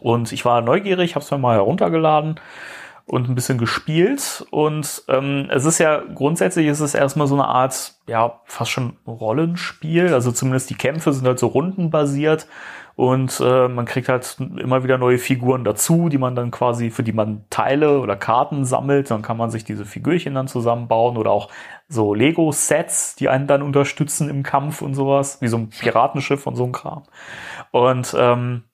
Und 0.00 0.32
ich 0.32 0.44
war 0.44 0.60
neugierig, 0.60 1.14
habe 1.14 1.24
es 1.24 1.30
mir 1.30 1.38
mal 1.38 1.56
heruntergeladen 1.56 2.38
und 3.06 3.28
ein 3.28 3.34
bisschen 3.34 3.58
gespielt. 3.58 4.46
Und 4.50 5.02
ähm, 5.08 5.48
es 5.50 5.64
ist 5.64 5.78
ja 5.78 6.00
grundsätzlich 6.14 6.68
ist 6.68 6.80
es 6.80 6.94
erstmal 6.94 7.26
so 7.26 7.34
eine 7.34 7.46
Art, 7.46 7.94
ja, 8.06 8.40
fast 8.44 8.70
schon 8.70 8.96
Rollenspiel. 9.06 10.14
Also 10.14 10.30
zumindest 10.30 10.70
die 10.70 10.74
Kämpfe 10.76 11.12
sind 11.12 11.26
halt 11.26 11.40
so 11.40 11.48
rundenbasiert. 11.48 12.46
Und 13.00 13.40
äh, 13.40 13.66
man 13.66 13.86
kriegt 13.86 14.10
halt 14.10 14.36
immer 14.38 14.84
wieder 14.84 14.98
neue 14.98 15.16
Figuren 15.16 15.64
dazu, 15.64 16.10
die 16.10 16.18
man 16.18 16.34
dann 16.34 16.50
quasi, 16.50 16.90
für 16.90 17.02
die 17.02 17.14
man 17.14 17.46
Teile 17.48 17.98
oder 17.98 18.14
Karten 18.14 18.66
sammelt. 18.66 19.10
Dann 19.10 19.22
kann 19.22 19.38
man 19.38 19.50
sich 19.50 19.64
diese 19.64 19.86
Figürchen 19.86 20.34
dann 20.34 20.48
zusammenbauen 20.48 21.16
oder 21.16 21.30
auch 21.30 21.48
so 21.88 22.12
Lego-Sets, 22.12 23.16
die 23.16 23.30
einen 23.30 23.46
dann 23.46 23.62
unterstützen 23.62 24.28
im 24.28 24.42
Kampf 24.42 24.82
und 24.82 24.92
sowas, 24.92 25.40
wie 25.40 25.48
so 25.48 25.56
ein 25.56 25.70
Piratenschiff 25.70 26.46
und 26.46 26.56
so 26.56 26.64
ein 26.64 26.72
Kram. 26.72 27.04
Und 27.70 28.14
ähm, 28.18 28.64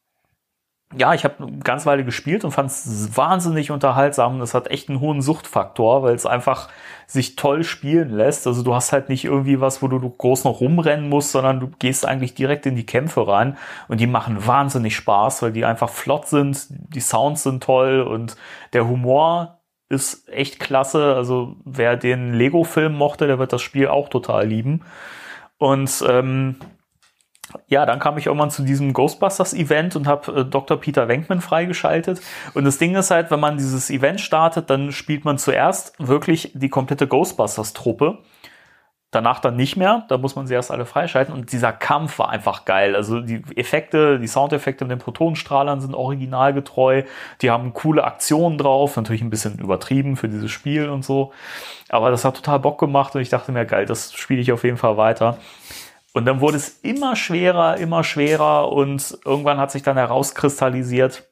ja, 0.94 1.14
ich 1.14 1.24
habe 1.24 1.44
eine 1.44 1.58
ganze 1.58 1.86
Weile 1.86 2.04
gespielt 2.04 2.44
und 2.44 2.52
fand 2.52 2.70
es 2.70 3.16
wahnsinnig 3.16 3.72
unterhaltsam. 3.72 4.38
Das 4.38 4.54
hat 4.54 4.68
echt 4.68 4.88
einen 4.88 5.00
hohen 5.00 5.20
Suchtfaktor, 5.20 6.04
weil 6.04 6.14
es 6.14 6.26
einfach 6.26 6.68
sich 7.08 7.34
toll 7.34 7.64
spielen 7.64 8.10
lässt. 8.10 8.46
Also 8.46 8.62
du 8.62 8.74
hast 8.74 8.92
halt 8.92 9.08
nicht 9.08 9.24
irgendwie 9.24 9.60
was, 9.60 9.82
wo 9.82 9.88
du 9.88 9.98
groß 10.08 10.44
noch 10.44 10.60
rumrennen 10.60 11.08
musst, 11.08 11.32
sondern 11.32 11.58
du 11.58 11.68
gehst 11.78 12.06
eigentlich 12.06 12.34
direkt 12.34 12.66
in 12.66 12.76
die 12.76 12.86
Kämpfe 12.86 13.26
rein 13.26 13.58
und 13.88 14.00
die 14.00 14.06
machen 14.06 14.46
wahnsinnig 14.46 14.94
Spaß, 14.94 15.42
weil 15.42 15.52
die 15.52 15.64
einfach 15.64 15.90
flott 15.90 16.28
sind, 16.28 16.66
die 16.70 17.00
Sounds 17.00 17.42
sind 17.42 17.64
toll 17.64 18.00
und 18.02 18.36
der 18.72 18.86
Humor 18.86 19.58
ist 19.88 20.28
echt 20.28 20.60
klasse. 20.60 21.14
Also 21.14 21.56
wer 21.64 21.96
den 21.96 22.32
Lego-Film 22.32 22.94
mochte, 22.94 23.26
der 23.26 23.38
wird 23.38 23.52
das 23.52 23.62
Spiel 23.62 23.88
auch 23.88 24.08
total 24.08 24.46
lieben. 24.46 24.82
Und 25.58 26.04
ähm, 26.08 26.56
ja, 27.68 27.86
dann 27.86 27.98
kam 27.98 28.18
ich 28.18 28.26
irgendwann 28.26 28.50
zu 28.50 28.62
diesem 28.62 28.92
Ghostbusters-Event 28.92 29.96
und 29.96 30.06
habe 30.06 30.40
äh, 30.40 30.44
Dr. 30.44 30.78
Peter 30.78 31.08
Wenkman 31.08 31.40
freigeschaltet. 31.40 32.20
Und 32.54 32.64
das 32.64 32.78
Ding 32.78 32.94
ist 32.94 33.10
halt, 33.10 33.30
wenn 33.30 33.40
man 33.40 33.56
dieses 33.56 33.90
Event 33.90 34.20
startet, 34.20 34.70
dann 34.70 34.92
spielt 34.92 35.24
man 35.24 35.38
zuerst 35.38 35.94
wirklich 35.98 36.52
die 36.54 36.68
komplette 36.68 37.06
Ghostbusters-Truppe. 37.06 38.18
Danach 39.12 39.38
dann 39.38 39.56
nicht 39.56 39.76
mehr, 39.76 40.04
da 40.08 40.18
muss 40.18 40.34
man 40.34 40.46
sie 40.46 40.54
erst 40.54 40.70
alle 40.70 40.84
freischalten. 40.84 41.32
Und 41.32 41.52
dieser 41.52 41.72
Kampf 41.72 42.18
war 42.18 42.28
einfach 42.28 42.64
geil. 42.64 42.96
Also 42.96 43.20
die 43.20 43.42
Effekte, 43.56 44.18
die 44.18 44.26
Soundeffekte 44.26 44.84
mit 44.84 44.90
den 44.90 44.98
Protonenstrahlern 44.98 45.80
sind 45.80 45.94
originalgetreu. 45.94 47.04
Die 47.40 47.50
haben 47.50 47.72
coole 47.72 48.04
Aktionen 48.04 48.58
drauf, 48.58 48.96
natürlich 48.96 49.22
ein 49.22 49.30
bisschen 49.30 49.58
übertrieben 49.58 50.16
für 50.16 50.28
dieses 50.28 50.50
Spiel 50.50 50.88
und 50.88 51.04
so. 51.04 51.32
Aber 51.88 52.10
das 52.10 52.24
hat 52.24 52.36
total 52.36 52.58
Bock 52.58 52.78
gemacht 52.78 53.14
und 53.14 53.20
ich 53.20 53.28
dachte 53.28 53.52
mir, 53.52 53.64
geil, 53.64 53.86
das 53.86 54.12
spiele 54.12 54.40
ich 54.40 54.52
auf 54.52 54.64
jeden 54.64 54.76
Fall 54.76 54.96
weiter. 54.96 55.38
Und 56.16 56.24
dann 56.24 56.40
wurde 56.40 56.56
es 56.56 56.78
immer 56.80 57.14
schwerer, 57.14 57.76
immer 57.76 58.02
schwerer 58.02 58.72
und 58.72 59.18
irgendwann 59.26 59.58
hat 59.58 59.70
sich 59.70 59.82
dann 59.82 59.98
herauskristallisiert, 59.98 61.28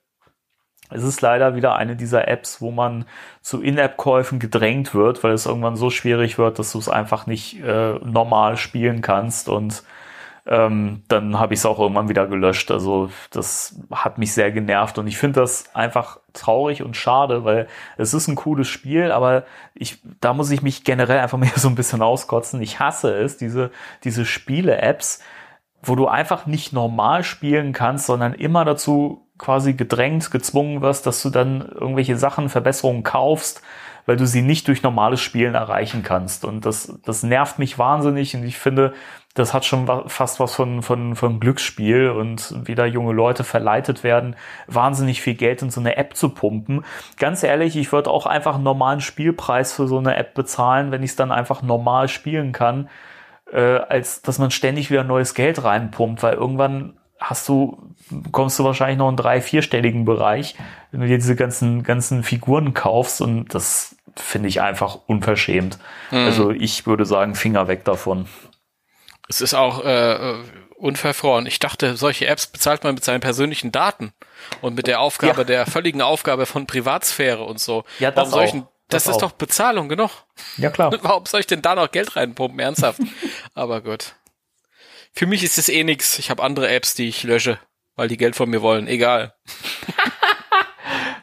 es 0.91 1.03
ist 1.03 1.23
leider 1.23 1.57
wieder 1.57 1.77
eine 1.77 1.97
dieser 1.97 2.29
Apps, 2.29 2.61
wo 2.61 2.71
man 2.71 3.07
zu 3.41 3.63
In-App-Käufen 3.63 4.41
gedrängt 4.41 4.95
wird, 4.95 5.25
weil 5.25 5.33
es 5.33 5.47
irgendwann 5.47 5.77
so 5.77 5.89
schwierig 5.89 6.37
wird, 6.37 6.59
dass 6.59 6.73
du 6.73 6.79
es 6.79 6.91
einfach 6.91 7.27
nicht 7.27 7.63
äh, 7.63 7.95
normal 7.95 8.59
spielen 8.59 9.01
kannst. 9.01 9.49
Und 9.49 9.85
ähm, 10.47 11.03
dann 11.09 11.39
habe 11.39 11.55
ich 11.55 11.61
es 11.61 11.67
auch 11.67 11.79
irgendwann 11.79 12.09
wieder 12.09 12.27
gelöscht. 12.27 12.71
Also 12.71 13.11
das 13.31 13.81
hat 13.91 14.19
mich 14.19 14.33
sehr 14.35 14.53
genervt 14.53 14.99
und 14.99 15.07
ich 15.07 15.17
finde 15.17 15.41
das 15.41 15.75
einfach 15.75 16.19
traurig 16.33 16.83
und 16.83 16.97
schade, 16.97 17.45
weil 17.45 17.67
es 17.97 18.13
ist 18.13 18.29
ein 18.29 18.35
cooles 18.35 18.69
Spiel, 18.69 19.11
aber 19.11 19.45
ich, 19.75 20.03
da 20.21 20.35
muss 20.35 20.51
ich 20.51 20.63
mich 20.63 20.85
generell 20.85 21.21
einfach 21.21 21.39
mehr 21.39 21.53
so 21.57 21.69
ein 21.69 21.75
bisschen 21.75 22.03
auskotzen. 22.03 22.61
Ich 22.61 22.79
hasse 22.79 23.15
es, 23.15 23.39
diese, 23.39 23.71
diese 24.05 24.27
Spiele-Apps, 24.27 25.21
wo 25.83 25.95
du 25.97 26.09
einfach 26.09 26.47
nicht 26.47 26.73
normal 26.73 27.25
spielen 27.25 27.73
kannst, 27.73 28.07
sondern 28.07 28.35
immer 28.35 28.65
dazu 28.65 29.27
quasi 29.39 29.75
gedrängt, 29.75 30.31
gezwungen 30.31 30.81
wirst, 30.81 31.07
dass 31.07 31.23
du 31.23 31.31
dann 31.31 31.61
irgendwelche 31.61 32.17
Sachen, 32.17 32.49
Verbesserungen 32.49 33.03
kaufst, 33.03 33.63
weil 34.07 34.17
du 34.17 34.27
sie 34.27 34.43
nicht 34.43 34.69
durch 34.69 34.83
normales 34.83 35.21
Spielen 35.21 35.55
erreichen 35.55 36.03
kannst. 36.03 36.45
Und 36.45 36.67
das, 36.67 36.99
das 37.05 37.23
nervt 37.23 37.59
mich 37.59 37.79
wahnsinnig 37.79 38.37
und 38.37 38.45
ich 38.45 38.59
finde, 38.59 38.95
das 39.35 39.53
hat 39.53 39.65
schon 39.65 39.89
fast 40.07 40.39
was 40.39 40.55
von, 40.55 40.83
von, 40.83 41.17
von 41.17 41.41
Glücksspiel 41.41 42.11
und 42.11 42.55
wie 42.67 42.77
da 42.77 42.87
junge 42.87 43.13
Leute 43.13 43.43
verleitet 43.43 44.05
werden, 44.05 44.37
wahnsinnig 44.69 45.21
viel 45.21 45.35
Geld 45.35 45.61
in 45.61 45.71
so 45.71 45.81
eine 45.81 45.97
App 45.97 46.17
zu 46.17 46.29
pumpen. 46.29 46.85
Ganz 47.19 47.43
ehrlich, 47.43 47.77
ich 47.77 47.91
würde 47.91 48.11
auch 48.11 48.27
einfach 48.27 48.55
einen 48.55 48.65
normalen 48.65 49.01
Spielpreis 49.01 49.73
für 49.73 49.89
so 49.89 49.99
eine 49.99 50.17
App 50.17 50.35
bezahlen, 50.35 50.93
wenn 50.93 51.03
ich 51.03 51.11
es 51.11 51.17
dann 51.17 51.33
einfach 51.33 51.63
normal 51.63 52.07
spielen 52.07 52.53
kann, 52.53 52.89
äh, 53.53 53.59
als 53.59 54.23
dass 54.23 54.39
man 54.39 54.53
ständig 54.53 54.93
wieder 54.93 55.03
neues 55.03 55.35
Geld 55.35 55.65
reinpumpt, 55.65 56.23
weil 56.23 56.35
irgendwann 56.35 56.95
hast 57.19 57.49
du, 57.49 57.91
kommst 58.31 58.59
du 58.61 58.65
wahrscheinlich 58.65 58.99
noch 58.99 59.09
in 59.09 59.17
drei, 59.17 59.41
vierstelligen 59.41 60.05
Bereich, 60.05 60.55
wenn 60.93 61.01
du 61.01 61.09
dir 61.09 61.19
diese 61.19 61.35
ganzen, 61.35 61.83
ganzen 61.83 62.23
Figuren 62.23 62.73
kaufst 62.73 63.21
und 63.21 63.53
das 63.53 63.97
finde 64.15 64.49
ich 64.49 64.61
einfach 64.61 64.99
unverschämt. 65.07 65.79
Mhm. 66.13 66.19
Also 66.19 66.51
ich 66.53 66.87
würde 66.87 67.05
sagen, 67.05 67.35
Finger 67.35 67.67
weg 67.67 67.85
davon. 67.85 68.27
Es 69.29 69.41
ist 69.41 69.55
auch 69.55 69.85
äh, 69.85 70.35
unverfroren. 70.77 71.47
Ich 71.47 71.59
dachte, 71.59 71.97
solche 71.97 72.27
Apps 72.27 72.47
bezahlt 72.47 72.85
man 72.85 72.95
mit 72.95 73.05
seinen 73.05 73.21
persönlichen 73.21 73.73
Daten 73.73 74.13
und 74.61 74.75
mit 74.75 74.87
der 74.87 75.01
Aufgabe, 75.01 75.39
Ja. 75.43 75.45
der 75.45 75.67
völligen 75.67 76.03
Aufgabe 76.03 76.47
von 76.47 76.67
Privatsphäre 76.67 77.43
und 77.45 77.59
so. 77.61 77.85
Ja, 77.99 78.11
das 78.11 78.33
Warum 78.33 78.47
denn- 78.51 78.67
das, 78.89 79.05
Das 79.05 79.15
ist 79.15 79.23
doch 79.23 79.33
Bezahlung 79.33 79.89
genug. 79.89 80.11
Ja, 80.59 80.69
klar. 80.71 80.93
Warum 81.03 81.25
soll 81.25 81.41
ich 81.41 81.47
denn 81.47 81.63
da 81.63 81.75
noch 81.75 81.91
Geld 81.91 82.17
reinpumpen? 82.17 82.61
Ernsthaft. 82.61 83.01
Aber 83.55 83.81
gut. 83.81 84.15
Für 85.13 85.27
mich 85.27 85.43
ist 85.43 85.57
es 85.59 85.69
eh 85.71 85.85
nix. 85.85 86.19
Ich 86.19 86.29
habe 86.31 86.43
andere 86.43 86.69
Apps, 86.69 86.95
die 86.95 87.09
ich 87.09 87.23
lösche, 87.23 87.59
weil 87.97 88.09
die 88.09 88.19
Geld 88.19 88.37
von 88.37 88.51
mir 88.51 88.61
wollen. 88.63 88.87
Egal. 88.87 89.35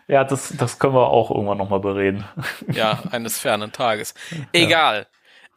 Ja, 0.07 0.25
das, 0.25 0.53
das 0.57 0.77
können 0.77 0.93
wir 0.93 1.07
auch 1.07 1.31
irgendwann 1.31 1.57
nochmal 1.57 1.79
bereden. 1.79 2.25
Ja, 2.67 3.01
eines 3.11 3.39
fernen 3.39 3.71
Tages. 3.71 4.13
Egal. 4.51 5.07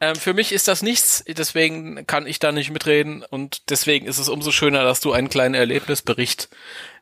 Ähm, 0.01 0.15
für 0.15 0.33
mich 0.33 0.51
ist 0.51 0.67
das 0.67 0.81
nichts, 0.81 1.23
deswegen 1.27 2.05
kann 2.05 2.27
ich 2.27 2.39
da 2.39 2.51
nicht 2.51 2.71
mitreden 2.71 3.23
und 3.23 3.69
deswegen 3.69 4.07
ist 4.07 4.19
es 4.19 4.29
umso 4.29 4.51
schöner, 4.51 4.83
dass 4.83 4.99
du 4.99 5.13
einen 5.13 5.29
kleinen 5.29 5.55
Erlebnisbericht 5.55 6.49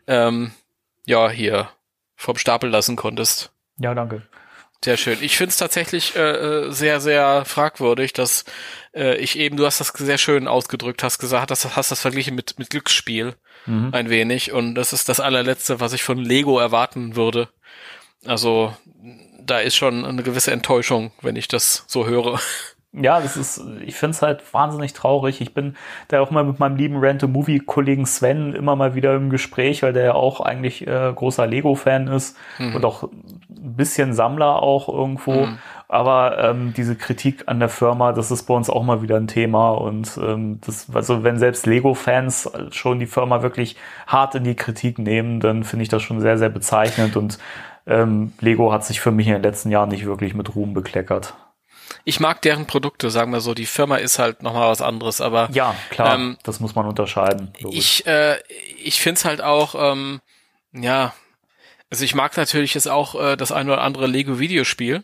ähm, 0.07 0.51
ja 1.05 1.29
hier 1.29 1.69
vom 2.15 2.37
Stapel 2.37 2.69
lassen 2.69 2.95
konntest. 2.95 3.51
Ja, 3.79 3.95
danke. 3.95 4.21
Sehr 4.83 4.97
schön. 4.97 5.17
Ich 5.21 5.37
finde 5.37 5.51
es 5.51 5.57
tatsächlich 5.57 6.15
äh, 6.15 6.19
äh, 6.65 6.71
sehr, 6.71 6.99
sehr 6.99 7.45
fragwürdig, 7.45 8.13
dass 8.13 8.43
äh, 8.93 9.15
ich 9.15 9.39
eben, 9.39 9.55
du 9.55 9.65
hast 9.65 9.79
das 9.79 9.87
sehr 9.95 10.17
schön 10.17 10.47
ausgedrückt, 10.47 11.03
hast 11.03 11.19
gesagt, 11.19 11.51
dass, 11.51 11.75
hast 11.75 11.91
das 11.91 12.01
verglichen 12.01 12.35
mit, 12.35 12.59
mit 12.59 12.69
Glücksspiel 12.69 13.35
Mhm. 13.65 13.89
ein 13.93 14.09
wenig 14.09 14.51
und 14.51 14.75
das 14.75 14.93
ist 14.93 15.07
das 15.09 15.19
allerletzte, 15.19 15.79
was 15.79 15.93
ich 15.93 16.03
von 16.03 16.17
Lego 16.17 16.59
erwarten 16.59 17.15
würde. 17.15 17.49
Also 18.25 18.75
da 19.39 19.59
ist 19.59 19.75
schon 19.75 20.05
eine 20.05 20.23
gewisse 20.23 20.51
Enttäuschung, 20.51 21.11
wenn 21.21 21.35
ich 21.35 21.47
das 21.47 21.85
so 21.87 22.05
höre. 22.05 22.39
Ja, 22.95 23.19
das 23.19 23.37
ist, 23.37 23.63
ich 23.83 23.95
finde 23.95 24.11
es 24.11 24.21
halt 24.21 24.53
wahnsinnig 24.53 24.93
traurig. 24.93 25.41
Ich 25.41 25.55
bin 25.55 25.75
da 26.09 26.21
auch 26.21 26.29
mal 26.29 26.43
mit 26.43 26.59
meinem 26.59 26.75
lieben 26.75 26.97
Rent-A-Movie-Kollegen 26.97 28.05
Sven 28.05 28.53
immer 28.53 28.75
mal 28.75 28.93
wieder 28.93 29.15
im 29.15 29.31
Gespräch, 29.31 29.81
weil 29.81 29.93
der 29.93 30.03
ja 30.05 30.13
auch 30.13 30.41
eigentlich 30.41 30.85
äh, 30.85 31.11
großer 31.13 31.47
Lego-Fan 31.47 32.07
ist 32.07 32.37
und 32.59 32.85
auch 32.85 33.03
ein 33.03 33.75
bisschen 33.75 34.13
Sammler 34.13 34.61
auch 34.61 34.89
irgendwo. 34.89 35.47
Aber 35.87 36.39
ähm, 36.39 36.73
diese 36.75 36.95
Kritik 36.95 37.43
an 37.47 37.59
der 37.59 37.69
Firma, 37.69 38.13
das 38.13 38.31
ist 38.31 38.43
bei 38.43 38.53
uns 38.53 38.69
auch 38.69 38.83
mal 38.83 39.01
wieder 39.01 39.17
ein 39.17 39.27
Thema. 39.27 39.71
Und 39.71 40.19
ähm, 40.21 40.59
das, 40.65 40.87
also 40.93 41.23
wenn 41.23 41.37
selbst 41.39 41.65
Lego-Fans 41.65 42.51
schon 42.71 42.99
die 42.99 43.05
Firma 43.07 43.41
wirklich 43.41 43.75
hart 44.07 44.35
in 44.35 44.43
die 44.43 44.55
Kritik 44.55 44.99
nehmen, 44.99 45.39
dann 45.39 45.63
finde 45.63 45.83
ich 45.83 45.89
das 45.89 46.01
schon 46.01 46.21
sehr, 46.21 46.37
sehr 46.37 46.49
bezeichnend. 46.49 47.15
Und 47.15 47.39
ähm, 47.85 48.33
Lego 48.39 48.71
hat 48.71 48.85
sich 48.85 49.01
für 49.01 49.11
mich 49.11 49.27
in 49.27 49.33
den 49.33 49.43
letzten 49.43 49.71
Jahren 49.71 49.89
nicht 49.89 50.05
wirklich 50.05 50.33
mit 50.33 50.55
Ruhm 50.55 50.73
bekleckert. 50.73 51.35
Ich 52.05 52.19
mag 52.19 52.41
deren 52.41 52.67
Produkte, 52.67 53.09
sagen 53.09 53.31
wir 53.31 53.39
so. 53.39 53.53
Die 53.53 53.65
Firma 53.65 53.95
ist 53.97 54.19
halt 54.19 54.43
nochmal 54.43 54.69
was 54.69 54.81
anderes, 54.81 55.21
aber 55.21 55.49
Ja, 55.53 55.73
klar, 55.89 56.15
Ähm, 56.15 56.37
das 56.43 56.59
muss 56.59 56.75
man 56.75 56.85
unterscheiden. 56.85 57.53
logisch. 57.61 57.79
ich, 58.01 58.05
äh, 58.07 58.37
ich 58.83 58.99
finde 58.99 59.19
es 59.19 59.25
halt 59.25 59.41
auch, 59.41 59.73
ähm, 59.77 60.19
ja, 60.73 61.13
also 61.89 62.03
ich 62.03 62.13
mag 62.15 62.35
natürlich 62.35 62.73
jetzt 62.73 62.89
auch 62.89 63.15
äh, 63.15 63.37
das 63.37 63.51
ein 63.51 63.69
oder 63.69 63.81
andere 63.81 64.07
Lego-Videospiel. 64.07 65.03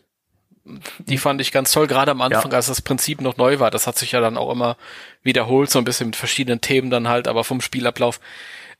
Die 0.98 1.16
fand 1.18 1.40
ich 1.40 1.52
ganz 1.52 1.72
toll, 1.72 1.86
gerade 1.86 2.10
am 2.10 2.20
Anfang, 2.20 2.50
Ja. 2.50 2.56
als 2.58 2.66
das 2.66 2.82
Prinzip 2.82 3.22
noch 3.22 3.38
neu 3.38 3.60
war. 3.60 3.70
Das 3.70 3.86
hat 3.86 3.96
sich 3.96 4.12
ja 4.12 4.20
dann 4.20 4.36
auch 4.36 4.50
immer 4.52 4.76
wiederholt, 5.22 5.70
so 5.70 5.78
ein 5.78 5.84
bisschen 5.84 6.08
mit 6.08 6.16
verschiedenen 6.16 6.60
Themen 6.60 6.90
dann 6.90 7.08
halt, 7.08 7.28
aber 7.28 7.44
vom 7.44 7.60
Spielablauf. 7.62 8.20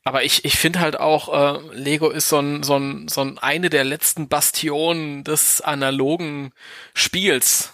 Aber 0.05 0.23
ich, 0.25 0.45
ich 0.45 0.59
finde 0.59 0.81
halt 0.81 1.01
auch, 1.01 1.33
äh, 1.33 1.59
Lego 1.75 2.11
ist 2.11 2.29
so 2.29 2.39
ein, 2.39 2.63
so 2.63 2.77
ein, 2.77 3.09
so 3.09 3.23
ein 3.23 3.39
eine 3.39 3.71
der 3.71 3.85
letzten 3.85 4.29
Bastionen 4.29 5.25
des 5.25 5.61
analogen 5.63 6.53
Spiels. 6.95 7.73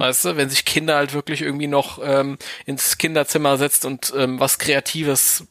Weißt 0.00 0.24
du, 0.24 0.36
wenn 0.36 0.50
sich 0.50 0.64
Kinder 0.64 0.96
halt 0.96 1.14
wirklich 1.14 1.42
irgendwie 1.42 1.66
noch 1.68 2.00
ähm, 2.02 2.38
ins 2.66 2.98
Kinderzimmer 2.98 3.56
setzt 3.58 3.84
und 3.84 4.12
ähm, 4.16 4.40
was 4.40 4.58
Kreatives, 4.58 5.46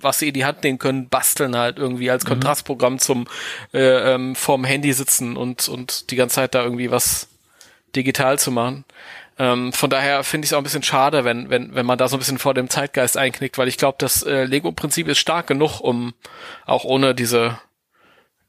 was 0.00 0.18
sie 0.18 0.28
in 0.28 0.34
die 0.34 0.44
Hand 0.44 0.62
nehmen 0.62 0.78
können, 0.78 1.08
basteln 1.08 1.56
halt 1.56 1.78
irgendwie 1.78 2.10
als 2.10 2.24
Kontrastprogramm 2.24 2.98
zum 2.98 3.26
äh, 3.72 4.14
ähm, 4.14 4.36
vorm 4.36 4.64
Handy 4.64 4.92
sitzen 4.92 5.36
und, 5.36 5.68
und 5.68 6.10
die 6.10 6.16
ganze 6.16 6.36
Zeit 6.36 6.54
da 6.54 6.62
irgendwie 6.62 6.90
was 6.90 7.28
digital 7.94 8.38
zu 8.38 8.50
machen. 8.50 8.84
Ähm, 9.38 9.72
von 9.72 9.90
daher 9.90 10.24
finde 10.24 10.44
ich 10.44 10.50
es 10.50 10.52
auch 10.54 10.58
ein 10.58 10.64
bisschen 10.64 10.82
schade, 10.82 11.24
wenn, 11.24 11.50
wenn, 11.50 11.74
wenn 11.74 11.84
man 11.84 11.98
da 11.98 12.08
so 12.08 12.16
ein 12.16 12.20
bisschen 12.20 12.38
vor 12.38 12.54
dem 12.54 12.70
Zeitgeist 12.70 13.16
einknickt, 13.16 13.58
weil 13.58 13.68
ich 13.68 13.76
glaube, 13.76 13.96
das 13.98 14.22
äh, 14.22 14.44
Lego-Prinzip 14.44 15.08
ist 15.08 15.18
stark 15.18 15.46
genug, 15.46 15.80
um 15.80 16.14
auch 16.64 16.84
ohne 16.84 17.14
diese 17.14 17.58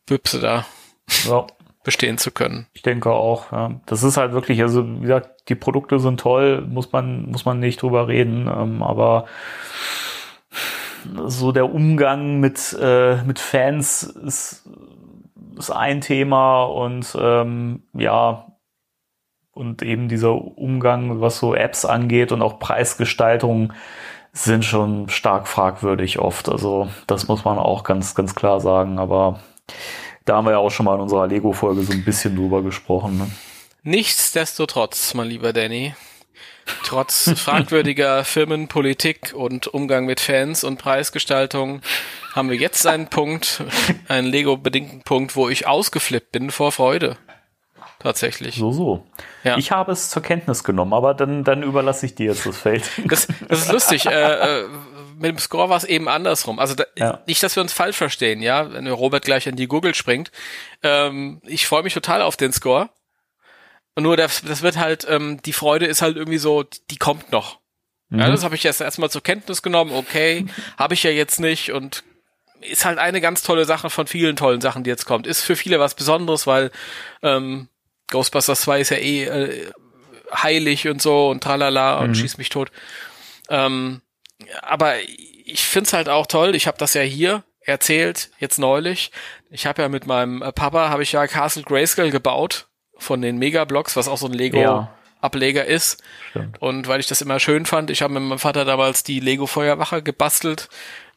Büchse 0.06 0.40
da 0.40 0.66
ja, 1.26 1.48
bestehen 1.88 2.18
zu 2.18 2.32
können. 2.32 2.68
ich 2.74 2.82
denke 2.82 3.12
auch. 3.12 3.54
Ja. 3.54 3.80
Das 3.86 4.04
ist 4.04 4.18
halt 4.18 4.34
wirklich, 4.34 4.62
also 4.62 4.86
wie 4.86 5.04
gesagt, 5.04 5.48
die 5.48 5.56
Produkte 5.56 6.00
sind 6.00 6.20
toll, 6.20 6.62
muss 6.68 6.92
man, 6.92 7.32
muss 7.32 7.46
man 7.46 7.62
nicht 7.62 7.82
drüber 7.82 8.10
reden, 8.10 8.50
ähm, 8.54 8.84
aber 8.84 9.24
so 11.28 11.54
der 11.54 11.74
Umgang 11.74 12.42
mit, 12.42 12.78
äh, 12.78 13.24
mit 13.24 13.40
Fans 13.40 14.04
ist, 14.04 14.70
ist 15.58 15.72
ein 15.72 16.02
Thema 16.02 16.66
und 16.66 17.18
ähm, 17.18 17.84
ja, 17.94 18.48
und 19.54 19.82
eben 19.82 20.10
dieser 20.10 20.34
Umgang, 20.34 21.22
was 21.22 21.40
so 21.40 21.56
Apps 21.56 21.86
angeht 21.86 22.34
und 22.34 22.42
auch 22.42 22.60
Preisgestaltung, 22.60 23.72
sind 24.34 24.66
schon 24.66 25.08
stark 25.08 25.48
fragwürdig 25.48 26.20
oft. 26.20 26.50
Also 26.50 26.90
das 27.08 27.30
muss 27.30 27.46
man 27.46 27.58
auch 27.58 27.86
ganz, 27.86 28.14
ganz 28.14 28.36
klar 28.36 28.60
sagen. 28.60 29.00
Aber 29.00 29.40
da 30.28 30.36
haben 30.36 30.46
wir 30.46 30.52
ja 30.52 30.58
auch 30.58 30.70
schon 30.70 30.86
mal 30.86 30.96
in 30.96 31.02
unserer 31.02 31.28
Lego-Folge 31.28 31.84
so 31.84 31.94
ein 31.94 32.04
bisschen 32.04 32.36
drüber 32.36 32.62
gesprochen. 32.62 33.18
Ne? 33.18 33.32
Nichtsdestotrotz, 33.84 35.14
mein 35.14 35.28
lieber 35.28 35.54
Danny, 35.54 35.96
trotz 36.84 37.32
fragwürdiger 37.38 38.26
Firmenpolitik 38.26 39.34
und 39.34 39.68
Umgang 39.68 40.06
mit 40.06 40.20
Fans 40.20 40.64
und 40.64 40.78
Preisgestaltung 40.78 41.82
haben 42.34 42.50
wir 42.50 42.58
jetzt 42.58 42.86
einen 42.86 43.08
Punkt, 43.08 43.64
einen 44.10 44.28
Lego-bedingten 44.28 45.02
Punkt, 45.04 45.36
wo 45.36 45.48
ich 45.48 45.66
ausgeflippt 45.66 46.34
bin 46.34 46.52
vor 46.52 46.74
Freude. 46.74 47.18
Tatsächlich. 48.00 48.56
So, 48.56 48.72
so. 48.72 49.08
Ja. 49.44 49.58
Ich 49.58 49.72
habe 49.72 49.92
es 49.92 50.10
zur 50.10 50.22
Kenntnis 50.22 50.64
genommen, 50.64 50.94
aber 50.94 51.14
dann, 51.14 51.44
dann 51.44 51.64
überlasse 51.64 52.06
ich 52.06 52.16
dir 52.16 52.28
jetzt 52.28 52.46
das 52.46 52.58
Feld. 52.58 52.84
Das, 53.06 53.28
das 53.48 53.62
ist 53.64 53.72
lustig. 53.72 54.06
äh, 54.06 54.62
äh, 54.62 54.68
mit 55.18 55.32
dem 55.32 55.40
Score 55.40 55.70
war 55.70 55.78
es 55.78 55.84
eben 55.84 56.08
andersrum. 56.08 56.60
Also 56.60 56.76
da, 56.76 56.84
Ja. 56.96 57.24
nicht, 57.26 57.42
dass 57.42 57.56
wir 57.56 57.64
uns 57.64 57.74
falsch 57.74 57.98
verstehen, 57.98 58.42
ja, 58.42 58.72
wenn 58.72 58.86
Robert 58.88 59.26
gleich 59.26 59.48
an 59.50 59.56
die 59.56 59.68
Google 59.68 59.96
springt. 59.96 60.32
Ähm, 60.84 61.42
ich 61.46 61.66
freue 61.66 61.82
mich 61.84 61.94
total 61.96 62.22
auf 62.22 62.38
den 62.38 62.54
Score. 62.54 62.90
Und 63.96 64.04
nur 64.04 64.16
das, 64.16 64.44
das 64.44 64.62
wird 64.62 64.78
halt, 64.78 65.08
ähm, 65.10 65.42
die 65.44 65.54
Freude 65.54 65.88
ist 65.88 66.04
halt 66.04 66.18
irgendwie 66.18 66.38
so, 66.38 66.64
die 66.92 66.98
kommt 66.98 67.32
noch. 67.32 67.60
Ja, 68.12 68.30
das 68.30 68.44
habe 68.46 68.56
ich 68.56 68.64
jetzt 68.64 68.80
erstmal 68.80 69.10
zur 69.10 69.22
Kenntnis 69.22 69.62
genommen, 69.62 69.92
okay, 69.92 70.46
habe 70.78 70.94
ich 70.94 71.04
ja 71.04 71.10
jetzt 71.12 71.42
nicht 71.42 71.74
und 71.74 72.04
ist 72.62 72.86
halt 72.86 73.00
eine 73.00 73.20
ganz 73.20 73.44
tolle 73.44 73.66
Sache 73.66 73.90
von 73.90 74.08
vielen 74.08 74.38
tollen 74.38 74.62
Sachen, 74.62 74.84
die 74.86 74.90
jetzt 74.90 75.06
kommt. 75.06 75.28
Ist 75.28 75.42
für 75.42 75.58
viele 75.58 75.80
was 75.80 75.94
Besonderes, 75.94 76.48
weil 76.48 76.72
ähm, 77.22 77.68
Ghostbusters 78.12 78.62
2 78.62 78.80
ist 78.82 78.90
ja 78.90 78.98
eh 78.98 79.24
äh, 79.26 79.72
heilig 80.34 80.88
und 80.88 81.02
so 81.02 81.30
und 81.30 81.44
tralala 81.44 82.00
und 82.00 82.16
schieß 82.16 82.38
mich 82.38 82.50
tot. 82.50 82.72
Ähm, 83.50 84.02
aber 84.62 84.96
ich 85.46 85.66
find's 85.66 85.94
halt 85.94 86.10
auch 86.10 86.28
toll. 86.28 86.56
Ich 86.56 86.68
habe 86.68 86.78
das 86.78 86.94
ja 86.94 87.02
hier 87.02 87.44
erzählt, 87.62 88.30
jetzt 88.40 88.60
neulich. 88.60 89.12
Ich 89.50 89.66
habe 89.66 89.82
ja 89.82 89.90
mit 89.90 90.06
meinem 90.08 90.42
äh, 90.42 90.52
Papa, 90.52 90.90
habe 90.90 91.04
ich 91.04 91.12
ja 91.12 91.28
Castle 91.28 91.64
Grayskull 91.64 92.12
gebaut 92.12 92.68
von 92.98 93.22
den 93.22 93.38
Megablocks, 93.38 93.96
was 93.96 94.08
auch 94.08 94.18
so 94.18 94.28
ein 94.28 94.34
Ja. 94.34 94.38
Lego-Ableger 94.40 95.66
ist. 95.66 96.02
Stimmt. 96.32 96.62
Und 96.62 96.88
weil 96.88 97.00
ich 97.00 97.08
das 97.08 97.22
immer 97.22 97.40
schön 97.40 97.66
fand, 97.66 97.90
ich 97.90 98.02
habe 98.02 98.14
mit 98.14 98.24
meinem 98.24 98.40
Vater 98.40 98.66
damals 98.66 99.04
die 99.04 99.20
Lego-Feuerwache 99.20 100.02
gebastelt. 100.02 100.70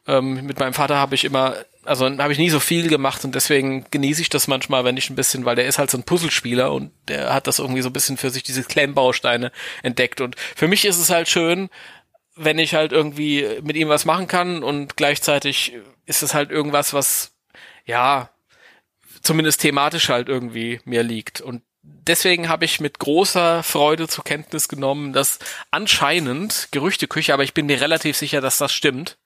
Ähm, 0.07 0.45
mit 0.45 0.59
meinem 0.59 0.73
Vater 0.73 0.97
habe 0.97 1.15
ich 1.15 1.23
immer, 1.25 1.55
also 1.85 2.05
habe 2.05 2.33
ich 2.33 2.39
nie 2.39 2.49
so 2.49 2.59
viel 2.59 2.87
gemacht 2.87 3.23
und 3.25 3.33
deswegen 3.33 3.85
genieße 3.89 4.21
ich 4.21 4.29
das 4.29 4.47
manchmal, 4.47 4.83
wenn 4.83 4.97
ich 4.97 5.09
ein 5.09 5.15
bisschen, 5.15 5.45
weil 5.45 5.55
der 5.55 5.65
ist 5.65 5.79
halt 5.79 5.89
so 5.89 5.97
ein 5.97 6.03
Puzzlespieler 6.03 6.71
und 6.71 6.91
der 7.07 7.33
hat 7.33 7.47
das 7.47 7.59
irgendwie 7.59 7.81
so 7.81 7.89
ein 7.89 7.93
bisschen 7.93 8.17
für 8.17 8.29
sich, 8.29 8.43
diese 8.43 8.63
Klemmbausteine 8.63 9.51
entdeckt. 9.81 10.21
Und 10.21 10.35
für 10.55 10.67
mich 10.67 10.85
ist 10.85 10.99
es 10.99 11.09
halt 11.09 11.27
schön, 11.27 11.69
wenn 12.35 12.59
ich 12.59 12.73
halt 12.73 12.91
irgendwie 12.91 13.47
mit 13.63 13.75
ihm 13.75 13.89
was 13.89 14.05
machen 14.05 14.27
kann 14.27 14.63
und 14.63 14.95
gleichzeitig 14.95 15.73
ist 16.05 16.23
es 16.23 16.33
halt 16.33 16.51
irgendwas, 16.51 16.93
was, 16.93 17.33
ja, 17.85 18.29
zumindest 19.21 19.61
thematisch 19.61 20.09
halt 20.09 20.29
irgendwie 20.29 20.79
mir 20.85 21.03
liegt. 21.03 21.41
Und 21.41 21.61
deswegen 21.83 22.49
habe 22.49 22.65
ich 22.65 22.79
mit 22.79 22.99
großer 22.99 23.63
Freude 23.63 24.07
zur 24.07 24.23
Kenntnis 24.23 24.67
genommen, 24.67 25.13
dass 25.13 25.39
anscheinend 25.71 26.69
Gerüchteküche, 26.71 27.33
aber 27.33 27.43
ich 27.43 27.53
bin 27.53 27.65
mir 27.65 27.81
relativ 27.81 28.17
sicher, 28.17 28.41
dass 28.41 28.57
das 28.57 28.73
stimmt, 28.73 29.17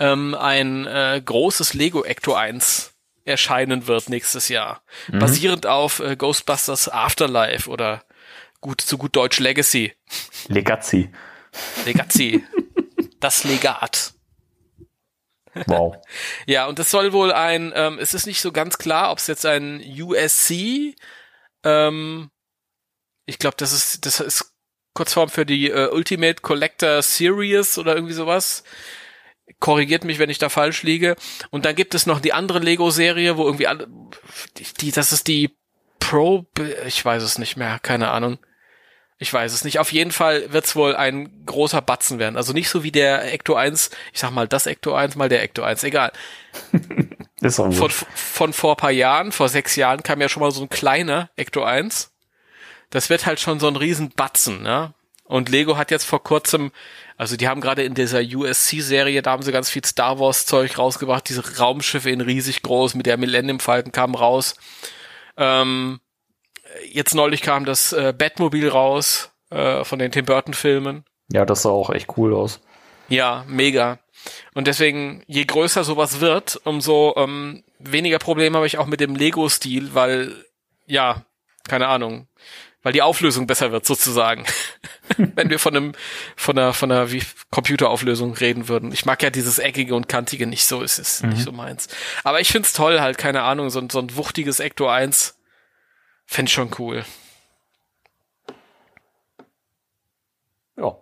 ähm, 0.00 0.34
ein 0.34 0.86
äh, 0.86 1.22
großes 1.24 1.74
Lego 1.74 2.02
Ecto 2.02 2.34
1 2.34 2.92
erscheinen 3.24 3.86
wird 3.86 4.08
nächstes 4.08 4.48
Jahr. 4.48 4.82
Basierend 5.08 5.66
auf 5.66 6.00
äh, 6.00 6.16
Ghostbusters 6.16 6.88
Afterlife 6.88 7.70
oder 7.70 8.02
gut 8.60 8.80
zu 8.80 8.98
gut 8.98 9.14
Deutsch 9.14 9.38
Legacy. 9.38 9.94
Legacy. 10.48 11.10
Legacy. 11.84 12.44
das 13.20 13.44
Legat. 13.44 14.14
Wow. 15.66 15.96
Ja, 16.46 16.66
und 16.66 16.78
das 16.78 16.90
soll 16.90 17.12
wohl 17.12 17.32
ein, 17.32 17.72
ähm, 17.74 17.98
es 17.98 18.14
ist 18.14 18.26
nicht 18.26 18.40
so 18.40 18.52
ganz 18.52 18.78
klar, 18.78 19.10
ob 19.12 19.18
es 19.18 19.26
jetzt 19.26 19.44
ein 19.44 19.80
USC, 19.80 20.94
ähm, 21.64 22.30
ich 23.26 23.38
glaube, 23.38 23.56
das 23.58 23.72
ist, 23.72 24.06
das 24.06 24.20
ist 24.20 24.52
Kurzform 24.94 25.28
für 25.28 25.46
die 25.46 25.70
äh, 25.70 25.88
Ultimate 25.88 26.40
Collector 26.42 27.02
Series 27.02 27.78
oder 27.78 27.94
irgendwie 27.94 28.14
sowas. 28.14 28.64
Korrigiert 29.58 30.04
mich, 30.04 30.18
wenn 30.18 30.30
ich 30.30 30.38
da 30.38 30.48
falsch 30.48 30.82
liege. 30.82 31.16
Und 31.50 31.64
dann 31.64 31.74
gibt 31.74 31.94
es 31.94 32.06
noch 32.06 32.20
die 32.20 32.32
andere 32.32 32.60
Lego-Serie, 32.60 33.36
wo 33.36 33.44
irgendwie 33.44 33.66
alle, 33.66 33.88
die, 34.80 34.92
das 34.92 35.12
ist 35.12 35.28
die 35.28 35.56
Pro, 35.98 36.46
ich 36.86 37.04
weiß 37.04 37.22
es 37.22 37.38
nicht 37.38 37.56
mehr, 37.56 37.78
keine 37.80 38.10
Ahnung. 38.10 38.38
Ich 39.22 39.32
weiß 39.32 39.52
es 39.52 39.64
nicht. 39.64 39.78
Auf 39.78 39.92
jeden 39.92 40.12
Fall 40.12 40.50
wird 40.50 40.64
es 40.64 40.74
wohl 40.74 40.96
ein 40.96 41.44
großer 41.44 41.82
Batzen 41.82 42.18
werden. 42.18 42.38
Also 42.38 42.54
nicht 42.54 42.70
so 42.70 42.82
wie 42.82 42.90
der 42.90 43.30
Ecto 43.32 43.54
1, 43.54 43.90
ich 44.14 44.18
sag 44.18 44.30
mal 44.30 44.48
das 44.48 44.66
Ecto 44.66 44.94
1 44.94 45.14
mal 45.16 45.28
der 45.28 45.42
Ecto 45.42 45.62
1, 45.62 45.84
egal. 45.84 46.10
Ist 47.42 47.60
auch 47.60 47.70
von, 47.70 47.90
von 47.90 48.52
vor 48.54 48.76
paar 48.76 48.90
Jahren, 48.90 49.30
vor 49.30 49.50
sechs 49.50 49.76
Jahren 49.76 50.02
kam 50.02 50.22
ja 50.22 50.28
schon 50.28 50.42
mal 50.42 50.50
so 50.50 50.62
ein 50.62 50.70
kleiner 50.70 51.28
Ecto 51.36 51.62
1. 51.62 52.12
Das 52.88 53.10
wird 53.10 53.26
halt 53.26 53.40
schon 53.40 53.60
so 53.60 53.68
ein 53.68 53.76
riesen 53.76 54.10
Batzen, 54.10 54.62
ne? 54.62 54.94
Und 55.30 55.48
Lego 55.48 55.76
hat 55.76 55.92
jetzt 55.92 56.06
vor 56.06 56.24
kurzem, 56.24 56.72
also 57.16 57.36
die 57.36 57.46
haben 57.46 57.60
gerade 57.60 57.84
in 57.84 57.94
dieser 57.94 58.18
USC-Serie, 58.18 59.22
da 59.22 59.30
haben 59.30 59.44
sie 59.44 59.52
ganz 59.52 59.70
viel 59.70 59.84
Star 59.84 60.18
Wars-Zeug 60.18 60.76
rausgebracht, 60.76 61.28
diese 61.28 61.58
Raumschiffe 61.58 62.10
in 62.10 62.20
riesig 62.20 62.62
groß, 62.62 62.96
mit 62.96 63.06
der 63.06 63.16
Millennium 63.16 63.60
Falcon 63.60 63.92
kam 63.92 64.16
raus. 64.16 64.56
Ähm, 65.36 66.00
jetzt 66.90 67.14
neulich 67.14 67.42
kam 67.42 67.64
das 67.64 67.92
äh, 67.92 68.12
Batmobil 68.12 68.68
raus 68.68 69.30
äh, 69.50 69.84
von 69.84 70.00
den 70.00 70.10
Tim 70.10 70.24
Burton 70.24 70.52
Filmen. 70.52 71.04
Ja, 71.32 71.44
das 71.44 71.62
sah 71.62 71.70
auch 71.70 71.90
echt 71.90 72.08
cool 72.16 72.34
aus. 72.34 72.60
Ja, 73.08 73.44
mega. 73.46 74.00
Und 74.54 74.66
deswegen, 74.66 75.22
je 75.28 75.44
größer 75.44 75.84
sowas 75.84 76.18
wird, 76.18 76.60
umso 76.64 77.14
ähm, 77.16 77.62
weniger 77.78 78.18
Probleme 78.18 78.56
habe 78.56 78.66
ich 78.66 78.78
auch 78.78 78.86
mit 78.86 78.98
dem 78.98 79.14
Lego-Stil, 79.14 79.94
weil, 79.94 80.44
ja, 80.86 81.24
keine 81.68 81.86
Ahnung, 81.86 82.26
weil 82.82 82.92
die 82.92 83.02
Auflösung 83.02 83.46
besser 83.46 83.72
wird 83.72 83.86
sozusagen. 83.86 84.44
Wenn 85.16 85.50
wir 85.50 85.58
von 85.58 85.76
einem, 85.76 85.92
von 86.36 86.58
einer, 86.58 86.72
von 86.72 86.90
einer 86.90 87.10
wie 87.12 87.22
Computerauflösung 87.50 88.34
reden 88.34 88.68
würden. 88.68 88.92
Ich 88.92 89.04
mag 89.04 89.22
ja 89.22 89.30
dieses 89.30 89.58
eckige 89.58 89.94
und 89.94 90.08
kantige 90.08 90.46
nicht 90.46 90.66
so, 90.66 90.82
ist 90.82 90.98
es 90.98 91.22
mhm. 91.22 91.30
nicht 91.30 91.42
so 91.42 91.52
meins. 91.52 91.88
Aber 92.24 92.40
ich 92.40 92.48
find's 92.48 92.72
toll, 92.72 93.00
halt, 93.00 93.18
keine 93.18 93.42
Ahnung, 93.42 93.70
so, 93.70 93.86
so 93.90 93.98
ein 93.98 94.16
wuchtiges 94.16 94.60
Ecto 94.60 94.88
1 94.88 95.36
Fände 96.32 96.52
schon 96.52 96.70
cool. 96.78 97.04
Ja. 100.76 100.96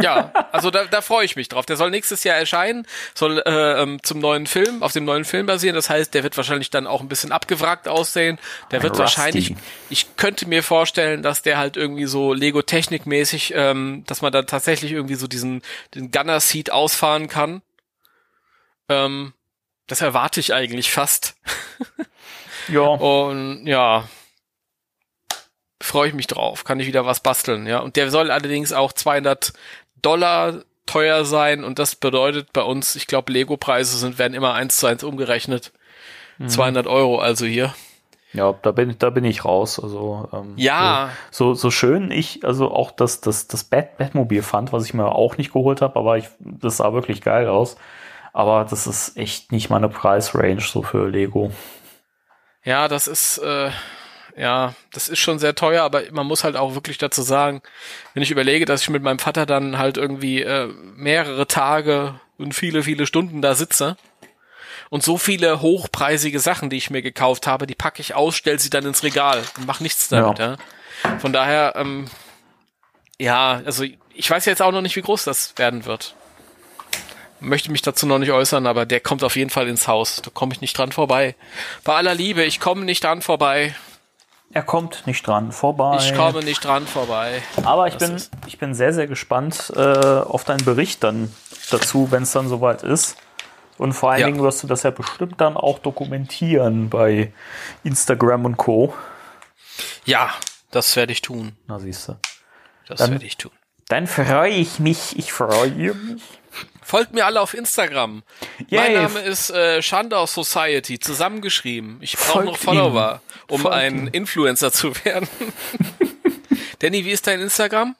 Ja, 0.00 0.32
also 0.52 0.70
da, 0.70 0.84
da 0.84 1.00
freue 1.00 1.24
ich 1.24 1.36
mich 1.36 1.48
drauf. 1.48 1.66
Der 1.66 1.76
soll 1.76 1.90
nächstes 1.90 2.24
Jahr 2.24 2.36
erscheinen, 2.36 2.86
soll 3.14 3.42
äh, 3.46 3.82
ähm, 3.82 4.02
zum 4.02 4.18
neuen 4.18 4.46
Film, 4.46 4.82
auf 4.82 4.92
dem 4.92 5.04
neuen 5.04 5.24
Film 5.24 5.46
basieren. 5.46 5.76
Das 5.76 5.88
heißt, 5.90 6.14
der 6.14 6.22
wird 6.22 6.36
wahrscheinlich 6.36 6.70
dann 6.70 6.86
auch 6.86 7.00
ein 7.00 7.08
bisschen 7.08 7.32
abgewrackt 7.32 7.88
aussehen. 7.88 8.38
Der 8.70 8.82
wird 8.82 8.92
Rusty. 8.92 9.02
wahrscheinlich, 9.02 9.54
ich 9.90 10.16
könnte 10.16 10.46
mir 10.46 10.62
vorstellen, 10.62 11.22
dass 11.22 11.42
der 11.42 11.58
halt 11.58 11.76
irgendwie 11.76 12.06
so 12.06 12.32
Lego-Technik-mäßig, 12.32 13.52
ähm, 13.56 14.04
dass 14.06 14.22
man 14.22 14.32
da 14.32 14.42
tatsächlich 14.42 14.92
irgendwie 14.92 15.14
so 15.14 15.26
diesen 15.26 15.62
den 15.94 16.10
Gunner-Seat 16.10 16.70
ausfahren 16.70 17.28
kann. 17.28 17.62
Ähm, 18.88 19.32
das 19.86 20.00
erwarte 20.00 20.40
ich 20.40 20.54
eigentlich 20.54 20.90
fast. 20.90 21.36
ja. 22.68 22.80
Und 22.80 23.66
ja, 23.66 24.08
freue 25.84 26.08
ich 26.08 26.14
mich 26.14 26.26
drauf, 26.26 26.64
kann 26.64 26.80
ich 26.80 26.86
wieder 26.86 27.04
was 27.06 27.20
basteln, 27.20 27.66
ja. 27.66 27.78
Und 27.78 27.96
der 27.96 28.10
soll 28.10 28.30
allerdings 28.30 28.72
auch 28.72 28.92
200 28.92 29.52
Dollar 30.04 30.62
teuer 30.86 31.24
sein 31.24 31.64
und 31.64 31.78
das 31.78 31.96
bedeutet 31.96 32.52
bei 32.52 32.62
uns, 32.62 32.94
ich 32.96 33.06
glaube, 33.06 33.32
Lego-Preise 33.32 33.96
sind, 33.96 34.18
werden 34.18 34.34
immer 34.34 34.54
eins 34.54 34.76
zu 34.76 34.86
eins 34.86 35.02
umgerechnet. 35.02 35.72
Mhm. 36.38 36.48
200 36.48 36.86
Euro 36.86 37.18
also 37.18 37.46
hier. 37.46 37.74
Ja, 38.32 38.52
da 38.62 38.72
bin, 38.72 38.96
da 38.98 39.10
bin 39.10 39.24
ich 39.24 39.44
raus. 39.44 39.78
Also 39.78 40.28
ähm, 40.32 40.54
ja, 40.56 41.10
so, 41.30 41.54
so 41.54 41.70
schön 41.70 42.10
ich 42.10 42.44
also 42.44 42.72
auch 42.72 42.90
das 42.90 43.20
das 43.20 43.46
das 43.46 43.62
Bat 43.62 43.96
Batmobil 43.96 44.42
fand, 44.42 44.72
was 44.72 44.84
ich 44.84 44.92
mir 44.92 45.06
auch 45.06 45.36
nicht 45.36 45.52
geholt 45.52 45.80
habe, 45.80 45.96
aber 45.96 46.18
ich 46.18 46.28
das 46.40 46.78
sah 46.78 46.92
wirklich 46.92 47.22
geil 47.22 47.48
aus. 47.48 47.76
Aber 48.32 48.66
das 48.68 48.88
ist 48.88 49.16
echt 49.16 49.52
nicht 49.52 49.70
meine 49.70 49.88
Preisrange 49.88 50.60
so 50.60 50.82
für 50.82 51.08
Lego. 51.08 51.52
Ja, 52.64 52.88
das 52.88 53.06
ist 53.06 53.38
äh, 53.38 53.70
ja, 54.36 54.74
das 54.92 55.08
ist 55.08 55.20
schon 55.20 55.38
sehr 55.38 55.54
teuer, 55.54 55.82
aber 55.82 56.02
man 56.10 56.26
muss 56.26 56.44
halt 56.44 56.56
auch 56.56 56.74
wirklich 56.74 56.98
dazu 56.98 57.22
sagen, 57.22 57.62
wenn 58.14 58.22
ich 58.22 58.30
überlege, 58.30 58.64
dass 58.64 58.82
ich 58.82 58.90
mit 58.90 59.02
meinem 59.02 59.18
Vater 59.18 59.46
dann 59.46 59.78
halt 59.78 59.96
irgendwie 59.96 60.42
äh, 60.42 60.66
mehrere 60.96 61.46
Tage 61.46 62.18
und 62.36 62.54
viele, 62.54 62.82
viele 62.82 63.06
Stunden 63.06 63.42
da 63.42 63.54
sitze 63.54 63.96
und 64.90 65.02
so 65.02 65.18
viele 65.18 65.60
hochpreisige 65.60 66.40
Sachen, 66.40 66.68
die 66.68 66.76
ich 66.76 66.90
mir 66.90 67.02
gekauft 67.02 67.46
habe, 67.46 67.66
die 67.66 67.74
packe 67.74 68.00
ich 68.00 68.14
aus, 68.14 68.36
stell 68.36 68.58
sie 68.58 68.70
dann 68.70 68.86
ins 68.86 69.04
Regal 69.04 69.42
und 69.56 69.66
mach 69.66 69.80
nichts 69.80 70.08
damit. 70.08 70.38
Ja. 70.38 70.56
ja. 71.04 71.18
Von 71.18 71.32
daher, 71.32 71.74
ähm, 71.76 72.06
ja, 73.18 73.62
also 73.64 73.84
ich 74.14 74.30
weiß 74.30 74.44
jetzt 74.46 74.62
auch 74.62 74.72
noch 74.72 74.82
nicht, 74.82 74.96
wie 74.96 75.02
groß 75.02 75.24
das 75.24 75.54
werden 75.56 75.84
wird. 75.84 76.14
Möchte 77.40 77.70
mich 77.70 77.82
dazu 77.82 78.06
noch 78.06 78.18
nicht 78.18 78.32
äußern, 78.32 78.66
aber 78.66 78.86
der 78.86 79.00
kommt 79.00 79.22
auf 79.22 79.36
jeden 79.36 79.50
Fall 79.50 79.68
ins 79.68 79.86
Haus. 79.86 80.22
Da 80.22 80.30
komme 80.32 80.54
ich 80.54 80.60
nicht 80.60 80.76
dran 80.76 80.92
vorbei. 80.92 81.34
Bei 81.84 81.94
aller 81.94 82.14
Liebe, 82.14 82.42
ich 82.44 82.58
komme 82.58 82.84
nicht 82.84 83.04
dran 83.04 83.22
vorbei. 83.22 83.74
Er 84.50 84.62
kommt 84.62 85.06
nicht 85.06 85.26
dran 85.26 85.50
vorbei. 85.50 85.98
Ich 86.00 86.14
komme 86.14 86.42
nicht 86.44 86.64
dran 86.64 86.86
vorbei. 86.86 87.42
Aber 87.64 87.88
ich 87.88 87.98
bin, 87.98 88.22
ich 88.46 88.58
bin 88.58 88.74
sehr, 88.74 88.92
sehr 88.92 89.08
gespannt 89.08 89.72
äh, 89.74 89.80
auf 89.80 90.44
deinen 90.44 90.64
Bericht 90.64 91.02
dann 91.02 91.34
dazu, 91.70 92.10
wenn 92.12 92.22
es 92.22 92.32
dann 92.32 92.48
soweit 92.48 92.82
ist. 92.82 93.16
Und 93.78 93.92
vor 93.92 94.12
allen 94.12 94.20
ja. 94.20 94.26
Dingen 94.26 94.40
wirst 94.40 94.62
du 94.62 94.66
das 94.66 94.84
ja 94.84 94.90
bestimmt 94.90 95.40
dann 95.40 95.56
auch 95.56 95.80
dokumentieren 95.80 96.88
bei 96.88 97.32
Instagram 97.82 98.44
und 98.44 98.56
Co. 98.56 98.94
Ja, 100.04 100.30
das 100.70 100.94
werde 100.94 101.12
ich 101.12 101.22
tun. 101.22 101.56
Na 101.66 101.80
siehst 101.80 102.08
du. 102.08 102.16
Das 102.86 103.00
werde 103.10 103.24
ich 103.24 103.36
tun. 103.36 103.52
Dann 103.88 104.06
freue 104.06 104.50
ich 104.50 104.78
mich. 104.78 105.18
Ich 105.18 105.32
freue 105.32 105.70
mich. 105.70 106.22
Folgt 106.84 107.14
mir 107.14 107.24
alle 107.24 107.40
auf 107.40 107.54
Instagram. 107.54 108.22
Yay. 108.68 108.78
Mein 108.80 108.92
Name 108.92 109.20
ist 109.20 109.50
äh, 109.50 109.80
Schandau 109.80 110.26
Society, 110.26 110.98
zusammengeschrieben. 110.98 111.96
Ich 112.00 112.16
brauche 112.16 112.44
noch 112.44 112.58
Follower, 112.58 113.20
ihm. 113.24 113.54
um 113.54 113.60
Folgt 113.62 113.76
ein 113.76 114.06
ihm. 114.06 114.12
Influencer 114.12 114.70
zu 114.70 114.94
werden. 115.04 115.26
Danny, 116.80 117.04
wie 117.04 117.10
ist 117.10 117.26
dein 117.26 117.40
Instagram? 117.40 117.96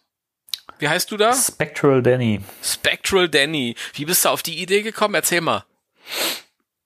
Wie 0.78 0.88
heißt 0.88 1.10
du 1.10 1.16
da? 1.16 1.32
Spectral 1.32 2.02
Danny. 2.02 2.40
Spectral 2.62 3.28
Danny. 3.28 3.74
Wie 3.94 4.04
bist 4.04 4.24
du 4.24 4.28
auf 4.28 4.42
die 4.42 4.60
Idee 4.60 4.82
gekommen? 4.82 5.14
Erzähl 5.14 5.40
mal. 5.40 5.64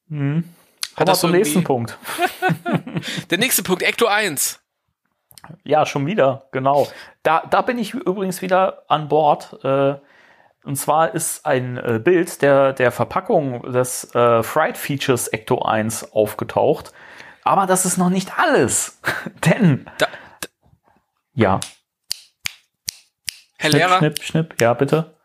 Hm. 0.08 0.44
Kommen 0.94 1.08
wir 1.08 1.14
zum 1.14 1.32
nächsten 1.32 1.64
Punkt. 1.64 1.98
Der 3.30 3.38
nächste 3.38 3.62
Punkt, 3.62 3.82
Ecto 3.82 4.06
1. 4.06 4.60
Ja, 5.64 5.86
schon 5.86 6.06
wieder, 6.06 6.46
genau. 6.52 6.88
Da, 7.22 7.44
da 7.50 7.62
bin 7.62 7.78
ich 7.78 7.94
übrigens 7.94 8.42
wieder 8.42 8.84
an 8.88 9.08
Bord. 9.08 9.64
Äh, 9.64 9.94
und 10.64 10.76
zwar 10.76 11.14
ist 11.14 11.46
ein 11.46 11.76
äh, 11.78 12.00
Bild 12.02 12.42
der, 12.42 12.72
der 12.72 12.92
Verpackung 12.92 13.62
des 13.72 14.14
äh, 14.14 14.42
Fright 14.42 14.76
Features 14.76 15.28
Ecto 15.28 15.62
1 15.62 16.12
aufgetaucht. 16.12 16.92
Aber 17.44 17.66
das 17.66 17.86
ist 17.86 17.96
noch 17.96 18.10
nicht 18.10 18.38
alles. 18.38 19.00
Denn. 19.46 19.86
Da, 19.98 20.06
da, 20.40 20.48
ja. 21.34 21.60
Herr 23.56 23.70
schnipp, 23.70 23.80
Lehrer. 23.80 23.98
Schnipp, 23.98 24.22
schnipp, 24.22 24.60
ja, 24.60 24.74
bitte. 24.74 25.17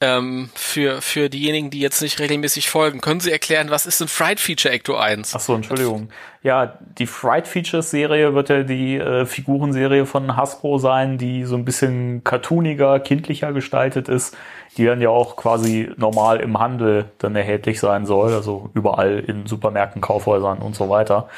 Ähm, 0.00 0.48
für, 0.54 1.02
für 1.02 1.28
diejenigen, 1.28 1.70
die 1.70 1.80
jetzt 1.80 2.00
nicht 2.02 2.20
regelmäßig 2.20 2.70
folgen, 2.70 3.00
können 3.00 3.18
Sie 3.18 3.32
erklären, 3.32 3.70
was 3.70 3.84
ist 3.84 4.00
ein 4.00 4.06
Fright 4.06 4.38
Feature 4.38 4.72
Ecto 4.72 4.96
1? 4.96 5.34
Ach 5.34 5.40
so, 5.40 5.56
Entschuldigung. 5.56 6.08
Ja, 6.44 6.78
die 6.98 7.06
Fright 7.06 7.48
Features 7.48 7.90
Serie 7.90 8.32
wird 8.32 8.48
ja 8.48 8.62
die 8.62 8.96
äh, 8.96 9.26
Figurenserie 9.26 10.06
von 10.06 10.36
Hasbro 10.36 10.78
sein, 10.78 11.18
die 11.18 11.44
so 11.44 11.56
ein 11.56 11.64
bisschen 11.64 12.22
cartooniger, 12.22 13.00
kindlicher 13.00 13.52
gestaltet 13.52 14.08
ist, 14.08 14.36
die 14.76 14.84
dann 14.84 15.00
ja 15.00 15.08
auch 15.08 15.34
quasi 15.34 15.90
normal 15.96 16.38
im 16.38 16.60
Handel 16.60 17.06
dann 17.18 17.34
erhältlich 17.34 17.80
sein 17.80 18.06
soll, 18.06 18.32
also 18.32 18.70
überall 18.74 19.18
in 19.18 19.46
Supermärkten, 19.46 20.00
Kaufhäusern 20.00 20.58
und 20.58 20.76
so 20.76 20.88
weiter. 20.88 21.28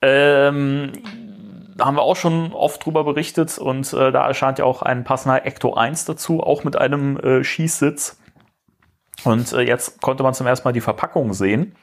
Ähm, 0.00 0.92
haben 1.78 1.96
wir 1.96 2.02
auch 2.02 2.16
schon 2.16 2.52
oft 2.52 2.84
drüber 2.84 3.04
berichtet 3.04 3.58
und 3.58 3.92
äh, 3.92 4.12
da 4.12 4.26
erscheint 4.26 4.58
ja 4.58 4.64
auch 4.64 4.82
ein 4.82 5.04
passender 5.04 5.44
Ecto 5.44 5.74
1 5.74 6.04
dazu, 6.04 6.40
auch 6.40 6.64
mit 6.64 6.76
einem 6.76 7.18
äh, 7.18 7.44
Schießsitz. 7.44 8.20
Und 9.24 9.52
äh, 9.52 9.62
jetzt 9.62 10.00
konnte 10.00 10.22
man 10.22 10.34
zum 10.34 10.46
ersten 10.46 10.68
Mal 10.68 10.72
die 10.72 10.80
Verpackung 10.80 11.32
sehen, 11.32 11.74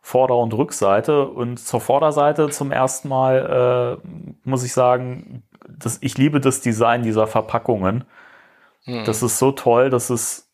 Vorder- 0.00 0.38
und 0.38 0.54
Rückseite. 0.54 1.28
Und 1.28 1.58
zur 1.58 1.80
Vorderseite 1.80 2.48
zum 2.48 2.72
ersten 2.72 3.08
Mal 3.08 4.00
äh, 4.02 4.08
muss 4.44 4.64
ich 4.64 4.72
sagen, 4.72 5.42
dass 5.68 5.98
ich 6.00 6.16
liebe 6.18 6.40
das 6.40 6.60
Design 6.60 7.02
dieser 7.02 7.26
Verpackungen. 7.26 8.04
Hm. 8.84 9.04
Das 9.04 9.22
ist 9.22 9.38
so 9.38 9.52
toll, 9.52 9.90
das 9.90 10.10
ist 10.10 10.49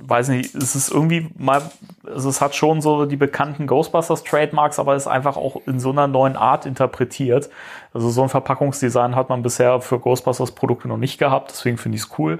weiß 0.00 0.28
nicht, 0.28 0.54
es 0.54 0.74
ist 0.74 0.90
irgendwie 0.90 1.28
mal, 1.36 1.62
also 2.06 2.28
es 2.28 2.40
hat 2.40 2.54
schon 2.54 2.80
so 2.80 3.06
die 3.06 3.16
bekannten 3.16 3.66
Ghostbusters 3.66 4.24
Trademarks, 4.24 4.78
aber 4.78 4.94
ist 4.94 5.06
einfach 5.06 5.36
auch 5.36 5.56
in 5.66 5.80
so 5.80 5.90
einer 5.90 6.06
neuen 6.06 6.36
Art 6.36 6.66
interpretiert. 6.66 7.50
Also 7.92 8.10
so 8.10 8.22
ein 8.22 8.28
Verpackungsdesign 8.28 9.16
hat 9.16 9.28
man 9.28 9.42
bisher 9.42 9.80
für 9.80 9.98
Ghostbusters 9.98 10.52
Produkte 10.52 10.88
noch 10.88 10.96
nicht 10.96 11.18
gehabt, 11.18 11.50
deswegen 11.50 11.78
finde 11.78 11.96
ich 11.96 12.02
es 12.02 12.18
cool. 12.18 12.38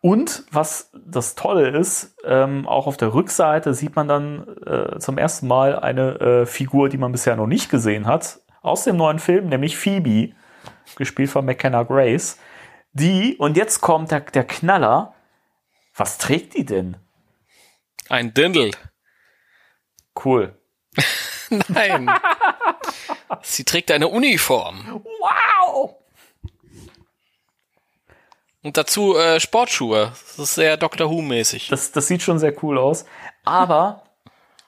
Und 0.00 0.44
was 0.50 0.90
das 0.92 1.34
Tolle 1.34 1.68
ist, 1.68 2.14
ähm, 2.26 2.68
auch 2.68 2.86
auf 2.86 2.98
der 2.98 3.14
Rückseite 3.14 3.72
sieht 3.72 3.96
man 3.96 4.06
dann 4.06 4.44
äh, 4.66 4.98
zum 4.98 5.16
ersten 5.16 5.46
Mal 5.46 5.78
eine 5.78 6.20
äh, 6.20 6.46
Figur, 6.46 6.90
die 6.90 6.98
man 6.98 7.10
bisher 7.10 7.36
noch 7.36 7.46
nicht 7.46 7.70
gesehen 7.70 8.06
hat, 8.06 8.40
aus 8.60 8.84
dem 8.84 8.98
neuen 8.98 9.18
Film, 9.18 9.48
nämlich 9.48 9.78
Phoebe, 9.78 10.34
gespielt 10.96 11.30
von 11.30 11.46
McKenna 11.46 11.84
Grace 11.84 12.38
Die, 12.92 13.36
und 13.38 13.56
jetzt 13.56 13.80
kommt 13.80 14.10
der, 14.10 14.20
der 14.20 14.44
Knaller. 14.44 15.13
Was 15.94 16.18
trägt 16.18 16.54
die 16.54 16.64
denn? 16.64 16.96
Ein 18.08 18.34
Dindel. 18.34 18.72
Cool. 20.24 20.58
Nein. 21.68 22.10
Sie 23.42 23.64
trägt 23.64 23.90
eine 23.90 24.08
Uniform. 24.08 25.02
Wow! 25.20 25.96
Und 28.62 28.76
dazu 28.76 29.16
äh, 29.16 29.40
Sportschuhe. 29.40 30.12
Das 30.12 30.38
ist 30.38 30.54
sehr 30.54 30.76
Doctor 30.76 31.10
Who-mäßig. 31.10 31.68
Das, 31.68 31.92
das 31.92 32.08
sieht 32.08 32.22
schon 32.22 32.38
sehr 32.38 32.54
cool 32.62 32.78
aus. 32.78 33.04
Aber 33.44 34.04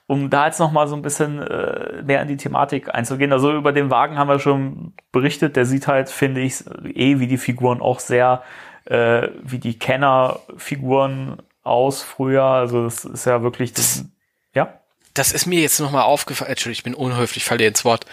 um 0.06 0.30
da 0.30 0.46
jetzt 0.46 0.60
noch 0.60 0.70
mal 0.70 0.86
so 0.86 0.94
ein 0.94 1.02
bisschen 1.02 1.42
äh, 1.42 2.02
mehr 2.02 2.22
in 2.22 2.28
die 2.28 2.36
Thematik 2.36 2.94
einzugehen. 2.94 3.32
Also 3.32 3.52
über 3.52 3.72
den 3.72 3.90
Wagen 3.90 4.18
haben 4.18 4.28
wir 4.28 4.38
schon 4.38 4.94
berichtet. 5.10 5.56
Der 5.56 5.64
sieht 5.64 5.88
halt, 5.88 6.08
finde 6.08 6.42
ich, 6.42 6.64
eh 6.94 7.18
wie 7.18 7.26
die 7.26 7.38
Figuren 7.38 7.80
auch 7.80 7.98
sehr 7.98 8.42
äh, 8.86 9.28
wie 9.42 9.58
die 9.58 9.78
Kenner-Figuren 9.78 11.42
aus 11.62 12.02
früher. 12.02 12.44
Also 12.44 12.84
das 12.84 13.04
ist 13.04 13.26
ja 13.26 13.42
wirklich 13.42 13.72
das, 13.72 14.04
ja. 14.54 14.80
Das 15.14 15.32
ist 15.32 15.46
mir 15.46 15.60
jetzt 15.60 15.80
nochmal 15.80 16.02
aufgefallen. 16.02 16.50
Entschuldigung, 16.50 16.78
ich 16.78 16.84
bin 16.84 16.94
unhöflich, 16.94 17.44
falle 17.44 17.66
ins 17.66 17.84
Wort. 17.84 18.06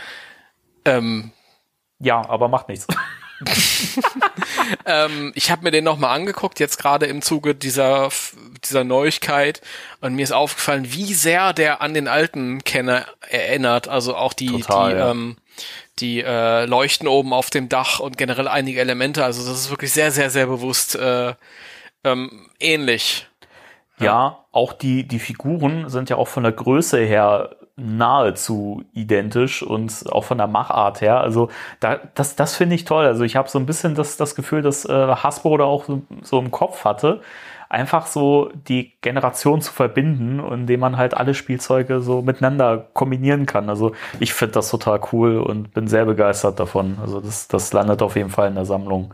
Ähm, 0.85 1.31
ja, 1.99 2.27
aber 2.27 2.47
macht 2.47 2.69
nichts. 2.69 2.87
ähm, 4.85 5.31
ich 5.35 5.51
habe 5.51 5.63
mir 5.63 5.71
den 5.71 5.83
nochmal 5.83 6.15
angeguckt, 6.15 6.59
jetzt 6.59 6.77
gerade 6.77 7.05
im 7.05 7.21
Zuge 7.21 7.55
dieser, 7.55 8.09
dieser 8.63 8.83
Neuigkeit. 8.83 9.61
Und 10.01 10.15
mir 10.15 10.23
ist 10.23 10.31
aufgefallen, 10.31 10.91
wie 10.91 11.13
sehr 11.13 11.53
der 11.53 11.81
an 11.81 11.93
den 11.93 12.07
alten 12.07 12.63
Kenner 12.63 13.05
erinnert. 13.29 13.87
Also 13.87 14.15
auch 14.15 14.33
die, 14.33 14.47
Total, 14.47 14.91
die, 14.91 14.97
ja. 14.97 15.11
ähm, 15.11 15.37
die 15.99 16.21
äh, 16.21 16.65
Leuchten 16.65 17.07
oben 17.07 17.33
auf 17.33 17.49
dem 17.49 17.69
Dach 17.69 17.99
und 17.99 18.17
generell 18.17 18.47
einige 18.47 18.79
Elemente. 18.79 19.23
Also 19.23 19.47
das 19.47 19.59
ist 19.59 19.69
wirklich 19.69 19.93
sehr, 19.93 20.11
sehr, 20.11 20.29
sehr 20.29 20.47
bewusst 20.47 20.95
äh, 20.95 21.33
ähm, 22.03 22.47
ähnlich. 22.59 23.27
Ja, 23.99 24.45
auch 24.51 24.73
die, 24.73 25.07
die 25.07 25.19
Figuren 25.19 25.87
sind 25.89 26.09
ja 26.09 26.17
auch 26.17 26.27
von 26.27 26.43
der 26.43 26.51
Größe 26.51 26.99
her 26.99 27.55
nahezu 27.75 28.83
identisch 28.93 29.63
und 29.63 30.05
auch 30.11 30.23
von 30.23 30.37
der 30.37 30.47
Machart 30.47 31.01
her. 31.01 31.21
Also 31.21 31.49
da, 31.79 31.99
das, 32.13 32.35
das 32.35 32.55
finde 32.55 32.75
ich 32.75 32.85
toll. 32.85 33.05
Also 33.05 33.23
ich 33.23 33.35
habe 33.35 33.49
so 33.49 33.57
ein 33.57 33.65
bisschen 33.65 33.95
das, 33.95 34.17
das 34.17 34.35
Gefühl, 34.35 34.61
dass 34.61 34.85
äh, 34.85 34.91
Hasbro 34.91 35.57
da 35.57 35.63
auch 35.63 35.85
so, 35.85 36.01
so 36.21 36.39
im 36.39 36.51
Kopf 36.51 36.85
hatte, 36.85 37.21
einfach 37.73 38.05
so 38.07 38.51
die 38.53 38.93
Generation 39.01 39.61
zu 39.61 39.73
verbinden, 39.73 40.39
indem 40.39 40.79
man 40.79 40.97
halt 40.97 41.13
alle 41.15 41.33
Spielzeuge 41.33 42.01
so 42.01 42.21
miteinander 42.21 42.77
kombinieren 42.93 43.45
kann. 43.45 43.69
Also 43.69 43.93
ich 44.19 44.33
finde 44.33 44.53
das 44.53 44.69
total 44.69 45.01
cool 45.11 45.39
und 45.39 45.73
bin 45.73 45.87
sehr 45.87 46.05
begeistert 46.05 46.59
davon. 46.59 46.97
Also 47.01 47.19
das, 47.19 47.47
das 47.47 47.73
landet 47.73 48.01
auf 48.01 48.15
jeden 48.15 48.29
Fall 48.29 48.47
in 48.49 48.55
der 48.55 48.65
Sammlung. 48.65 49.13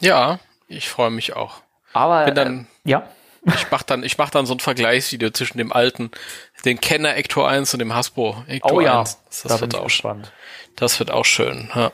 Ja, 0.00 0.38
ich 0.66 0.88
freue 0.88 1.10
mich 1.10 1.36
auch. 1.36 1.56
Aber 1.92 2.24
Bin 2.24 2.34
dann- 2.34 2.66
äh, 2.86 2.90
ja. 2.90 3.02
Ich 3.46 3.70
mach 3.70 3.82
dann, 3.82 4.02
ich 4.02 4.18
mach 4.18 4.28
dann 4.28 4.44
so 4.44 4.52
ein 4.54 4.60
Vergleichsvideo 4.60 5.30
zwischen 5.30 5.56
dem 5.56 5.72
alten, 5.72 6.10
den 6.66 6.78
Kenner 6.78 7.16
Ector 7.16 7.48
1 7.48 7.72
und 7.72 7.78
dem 7.80 7.94
Hasbro 7.94 8.36
Ector 8.46 8.72
Oh 8.72 8.80
ja, 8.82 9.00
1. 9.00 9.18
Das, 9.30 9.42
da 9.44 9.54
bin 9.54 9.60
wird 9.62 9.72
ich 9.74 9.78
auch, 9.80 9.84
gespannt. 9.84 10.32
das 10.76 10.98
wird 10.98 11.10
auch 11.10 11.24
schön. 11.24 11.70
Ja. 11.74 11.90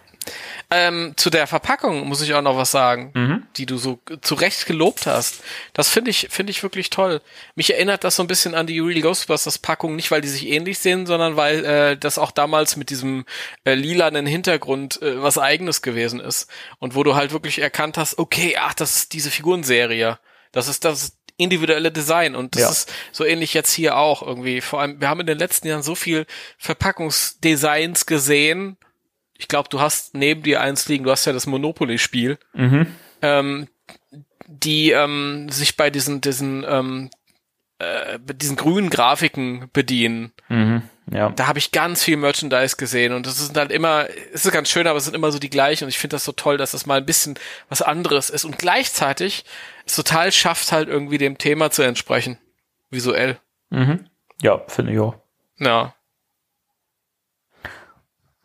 Ähm, 0.70 1.12
zu 1.16 1.30
der 1.30 1.46
Verpackung 1.46 2.08
muss 2.08 2.20
ich 2.22 2.34
auch 2.34 2.42
noch 2.42 2.56
was 2.56 2.70
sagen, 2.72 3.12
Mhm. 3.14 3.46
die 3.56 3.66
du 3.66 3.78
so 3.78 4.00
zu 4.22 4.34
Recht 4.34 4.66
gelobt 4.66 5.06
hast. 5.06 5.42
Das 5.74 5.88
finde 5.88 6.10
ich, 6.10 6.26
finde 6.30 6.50
ich 6.50 6.62
wirklich 6.62 6.90
toll. 6.90 7.20
Mich 7.54 7.72
erinnert 7.72 8.02
das 8.02 8.16
so 8.16 8.22
ein 8.24 8.26
bisschen 8.26 8.54
an 8.54 8.66
die 8.66 8.80
Real 8.80 9.00
Ghostbusters 9.00 9.58
Packung, 9.58 9.94
nicht 9.94 10.10
weil 10.10 10.20
die 10.22 10.28
sich 10.28 10.48
ähnlich 10.48 10.78
sehen, 10.80 11.06
sondern 11.06 11.36
weil 11.36 11.64
äh, 11.64 11.96
das 11.96 12.18
auch 12.18 12.32
damals 12.32 12.76
mit 12.76 12.90
diesem 12.90 13.24
äh, 13.64 13.74
lilanen 13.74 14.26
Hintergrund 14.26 15.00
äh, 15.02 15.22
was 15.22 15.38
eigenes 15.38 15.82
gewesen 15.82 16.18
ist. 16.20 16.50
Und 16.78 16.94
wo 16.96 17.04
du 17.04 17.14
halt 17.14 17.32
wirklich 17.32 17.60
erkannt 17.60 17.96
hast, 17.96 18.18
okay, 18.18 18.56
ach, 18.58 18.74
das 18.74 18.96
ist 18.96 19.12
diese 19.12 19.30
Figurenserie. 19.30 20.18
Das 20.52 20.66
ist 20.68 20.84
das 20.84 21.12
individuelle 21.38 21.92
Design 21.92 22.34
und 22.34 22.54
das 22.54 22.62
Ja. 22.62 22.70
ist 22.70 22.92
so 23.12 23.22
ähnlich 23.24 23.52
jetzt 23.52 23.70
hier 23.72 23.98
auch 23.98 24.22
irgendwie. 24.22 24.62
Vor 24.62 24.80
allem, 24.80 25.00
wir 25.02 25.08
haben 25.10 25.20
in 25.20 25.26
den 25.26 25.38
letzten 25.38 25.68
Jahren 25.68 25.82
so 25.82 25.94
viel 25.94 26.24
Verpackungsdesigns 26.56 28.06
gesehen. 28.06 28.76
Ich 29.38 29.48
glaube, 29.48 29.68
du 29.68 29.80
hast 29.80 30.14
neben 30.14 30.42
dir 30.42 30.60
eins 30.60 30.88
liegen, 30.88 31.04
du 31.04 31.10
hast 31.10 31.24
ja 31.24 31.32
das 31.32 31.46
Monopoly-Spiel, 31.46 32.38
Mhm. 32.54 32.86
ähm, 33.22 33.68
die 34.48 34.90
ähm, 34.92 35.48
sich 35.50 35.76
bei 35.76 35.90
diesen, 35.90 36.20
diesen, 36.20 36.64
ähm, 36.68 37.10
äh, 37.78 38.18
diesen 38.20 38.56
grünen 38.56 38.90
Grafiken 38.90 39.68
bedienen. 39.72 40.32
Mhm. 40.48 40.82
Ja. 41.12 41.30
Da 41.30 41.46
habe 41.46 41.58
ich 41.58 41.70
ganz 41.72 42.02
viel 42.02 42.16
Merchandise 42.16 42.76
gesehen 42.76 43.12
und 43.12 43.26
das 43.26 43.38
ist 43.40 43.56
halt 43.56 43.70
immer, 43.70 44.08
es 44.32 44.44
ist 44.44 44.52
ganz 44.52 44.68
schön, 44.68 44.86
aber 44.86 44.98
es 44.98 45.04
sind 45.04 45.14
immer 45.14 45.30
so 45.30 45.38
die 45.38 45.50
gleichen 45.50 45.84
und 45.84 45.90
ich 45.90 45.98
finde 45.98 46.14
das 46.16 46.24
so 46.24 46.32
toll, 46.32 46.56
dass 46.56 46.72
das 46.72 46.86
mal 46.86 46.98
ein 46.98 47.06
bisschen 47.06 47.38
was 47.68 47.82
anderes 47.82 48.28
ist 48.30 48.44
und 48.44 48.58
gleichzeitig 48.58 49.44
es 49.84 49.94
total 49.94 50.32
schafft 50.32 50.72
halt 50.72 50.88
irgendwie 50.88 51.18
dem 51.18 51.38
Thema 51.38 51.70
zu 51.70 51.82
entsprechen. 51.82 52.38
Visuell. 52.90 53.38
Mhm. 53.70 54.06
Ja, 54.42 54.62
finde 54.68 54.92
ich 54.92 54.98
auch. 55.00 55.14
Ja. 55.58 55.94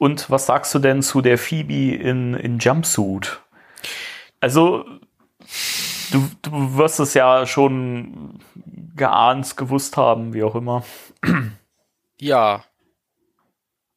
Und 0.02 0.32
was 0.32 0.47
sagst 0.47 0.74
du 0.74 0.80
denn 0.80 1.04
zu 1.04 1.22
der 1.22 1.38
Phoebe 1.38 1.93
in, 1.93 2.34
in 2.34 2.58
Jumpsuit? 2.58 3.39
Also, 4.39 4.84
du, 6.12 6.28
du 6.41 6.76
wirst 6.76 6.99
es 6.99 7.14
ja 7.14 7.45
schon 7.45 8.39
geahnt, 8.95 9.56
gewusst 9.58 9.97
haben, 9.97 10.34
wie 10.34 10.41
auch 10.41 10.56
immer. 10.56 10.84
Ja. 12.20 12.66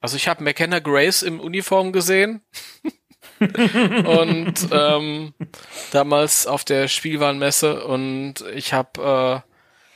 Also 0.03 0.17
ich 0.19 0.29
habe 0.29 0.45
McKenna 0.45 0.79
Grace 0.81 1.23
im 1.23 1.41
Uniform 1.41 1.91
gesehen. 1.91 2.43
und 3.41 4.69
ähm, 4.73 5.33
damals 5.91 6.47
auf 6.47 6.67
der 6.67 6.89
Spielwarenmesse 6.89 7.83
und 7.83 8.43
ich 8.55 8.75
habe 8.75 9.43
äh, 9.43 9.51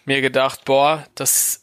mir 0.07 0.23
gedacht, 0.23 0.65
boah, 0.65 1.05
das 1.15 1.63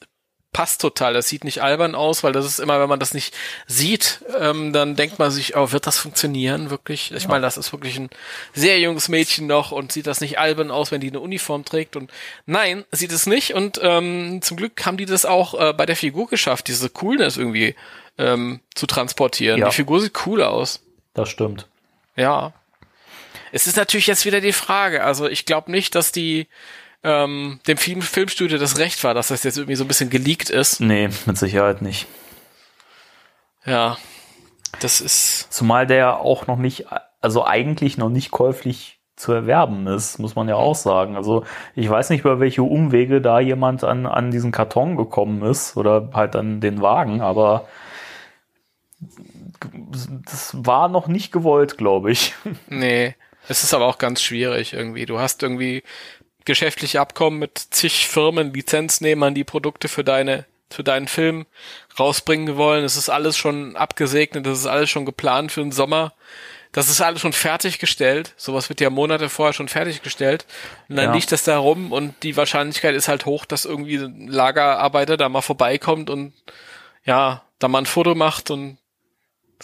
passt 0.55 0.79
total. 0.79 1.13
Das 1.13 1.27
sieht 1.27 1.43
nicht 1.43 1.61
albern 1.61 1.95
aus, 1.95 2.23
weil 2.23 2.31
das 2.31 2.45
ist 2.45 2.59
immer, 2.59 2.79
wenn 2.79 2.87
man 2.87 3.01
das 3.01 3.13
nicht 3.13 3.35
sieht, 3.67 4.23
ähm, 4.39 4.71
dann 4.71 4.95
denkt 4.95 5.19
man 5.19 5.29
sich, 5.29 5.57
oh, 5.57 5.73
wird 5.73 5.85
das 5.85 5.97
funktionieren 5.97 6.69
wirklich? 6.69 7.11
Ich 7.11 7.27
meine, 7.27 7.41
das 7.41 7.57
ist 7.57 7.73
wirklich 7.73 7.99
ein 7.99 8.09
sehr 8.53 8.79
junges 8.79 9.09
Mädchen 9.09 9.47
noch 9.47 9.73
und 9.73 9.91
sieht 9.91 10.07
das 10.07 10.21
nicht 10.21 10.39
albern 10.39 10.71
aus, 10.71 10.93
wenn 10.93 11.01
die 11.01 11.09
eine 11.09 11.19
Uniform 11.19 11.65
trägt 11.65 11.97
und 11.97 12.09
nein, 12.45 12.85
sieht 12.93 13.11
es 13.11 13.25
nicht 13.25 13.53
und 13.53 13.81
ähm, 13.83 14.41
zum 14.41 14.55
Glück 14.55 14.85
haben 14.85 14.95
die 14.95 15.05
das 15.05 15.25
auch 15.25 15.59
äh, 15.59 15.73
bei 15.73 15.85
der 15.85 15.97
Figur 15.97 16.29
geschafft, 16.29 16.69
diese 16.69 16.89
Coolness 16.89 17.35
irgendwie 17.35 17.75
ähm, 18.17 18.61
zu 18.75 18.87
transportieren. 18.87 19.59
Ja. 19.59 19.67
Die 19.67 19.75
Figur 19.75 19.99
sieht 19.99 20.25
cool 20.25 20.41
aus. 20.41 20.81
Das 21.13 21.27
stimmt. 21.27 21.67
Ja. 22.15 22.53
Es 23.51 23.67
ist 23.67 23.75
natürlich 23.75 24.07
jetzt 24.07 24.23
wieder 24.23 24.39
die 24.39 24.53
Frage. 24.53 25.03
Also 25.03 25.27
ich 25.27 25.45
glaube 25.45 25.69
nicht, 25.69 25.95
dass 25.95 26.13
die 26.13 26.47
ähm, 27.05 27.59
dem 27.67 27.77
Film 27.77 28.01
Filmstudio 28.01 28.57
das 28.57 28.79
Recht 28.79 29.03
war, 29.03 29.13
dass 29.13 29.27
das 29.27 29.43
jetzt 29.43 29.57
irgendwie 29.57 29.75
so 29.75 29.83
ein 29.83 29.87
bisschen 29.87 30.09
geleakt 30.09 30.49
ist. 30.49 30.79
Nee, 30.81 31.09
mit 31.25 31.37
Sicherheit 31.37 31.81
nicht. 31.81 32.07
Ja. 33.65 33.97
Das 34.79 34.99
ist. 35.01 35.53
Zumal 35.53 35.87
der 35.87 36.19
auch 36.19 36.47
noch 36.47 36.57
nicht, 36.57 36.87
also 37.21 37.45
eigentlich 37.45 37.97
noch 37.97 38.09
nicht 38.09 38.31
käuflich 38.31 38.99
zu 39.15 39.31
erwerben 39.31 39.87
ist, 39.87 40.19
muss 40.19 40.35
man 40.35 40.49
ja 40.49 40.55
auch 40.55 40.75
sagen. 40.75 41.15
Also 41.15 41.45
ich 41.75 41.89
weiß 41.89 42.09
nicht, 42.09 42.21
über 42.21 42.39
welche 42.39 42.63
Umwege 42.63 43.21
da 43.21 43.39
jemand 43.39 43.83
an, 43.83 44.05
an 44.05 44.31
diesen 44.31 44.51
Karton 44.51 44.97
gekommen 44.97 45.43
ist 45.43 45.77
oder 45.77 46.09
halt 46.13 46.35
an 46.35 46.59
den 46.59 46.81
Wagen, 46.81 47.21
aber 47.21 47.67
das 50.25 50.53
war 50.65 50.89
noch 50.89 51.07
nicht 51.07 51.31
gewollt, 51.31 51.77
glaube 51.77 52.11
ich. 52.11 52.33
Nee. 52.67 53.15
Es 53.47 53.63
ist 53.63 53.73
aber 53.73 53.85
auch 53.85 53.99
ganz 53.99 54.21
schwierig 54.21 54.73
irgendwie. 54.73 55.05
Du 55.05 55.19
hast 55.19 55.43
irgendwie 55.43 55.83
geschäftliche 56.45 57.01
Abkommen 57.01 57.39
mit 57.39 57.57
zig 57.57 58.07
Firmen, 58.07 58.53
Lizenznehmern, 58.53 59.35
die 59.35 59.43
Produkte 59.43 59.87
für 59.87 60.03
deine 60.03 60.45
für 60.71 60.83
deinen 60.83 61.07
Film 61.07 61.45
rausbringen 61.99 62.57
wollen. 62.57 62.83
Es 62.83 62.97
ist 62.97 63.09
alles 63.09 63.37
schon 63.37 63.75
abgesegnet, 63.75 64.45
das 64.47 64.59
ist 64.59 64.65
alles 64.65 64.89
schon 64.89 65.05
geplant 65.05 65.51
für 65.51 65.61
den 65.61 65.71
Sommer. 65.71 66.13
Das 66.71 66.89
ist 66.89 66.99
alles 67.01 67.21
schon 67.21 67.31
fertiggestellt. 67.33 68.33
Sowas 68.35 68.67
wird 68.67 68.81
ja 68.81 68.89
Monate 68.89 69.29
vorher 69.29 69.53
schon 69.53 69.69
fertiggestellt. 69.69 70.45
Und 70.89 70.97
dann 70.97 71.05
Ja. 71.05 71.13
liegt 71.13 71.31
das 71.31 71.43
da 71.43 71.57
rum 71.57 71.91
und 71.93 72.15
die 72.23 72.35
Wahrscheinlichkeit 72.35 72.95
ist 72.95 73.07
halt 73.07 73.25
hoch, 73.25 73.45
dass 73.45 73.63
irgendwie 73.63 73.97
ein 73.97 74.27
Lagerarbeiter 74.27 75.15
da 75.17 75.29
mal 75.29 75.41
vorbeikommt 75.41 76.09
und 76.09 76.33
ja, 77.05 77.43
da 77.59 77.67
mal 77.67 77.79
ein 77.79 77.85
Foto 77.85 78.15
macht 78.15 78.49
und 78.51 78.77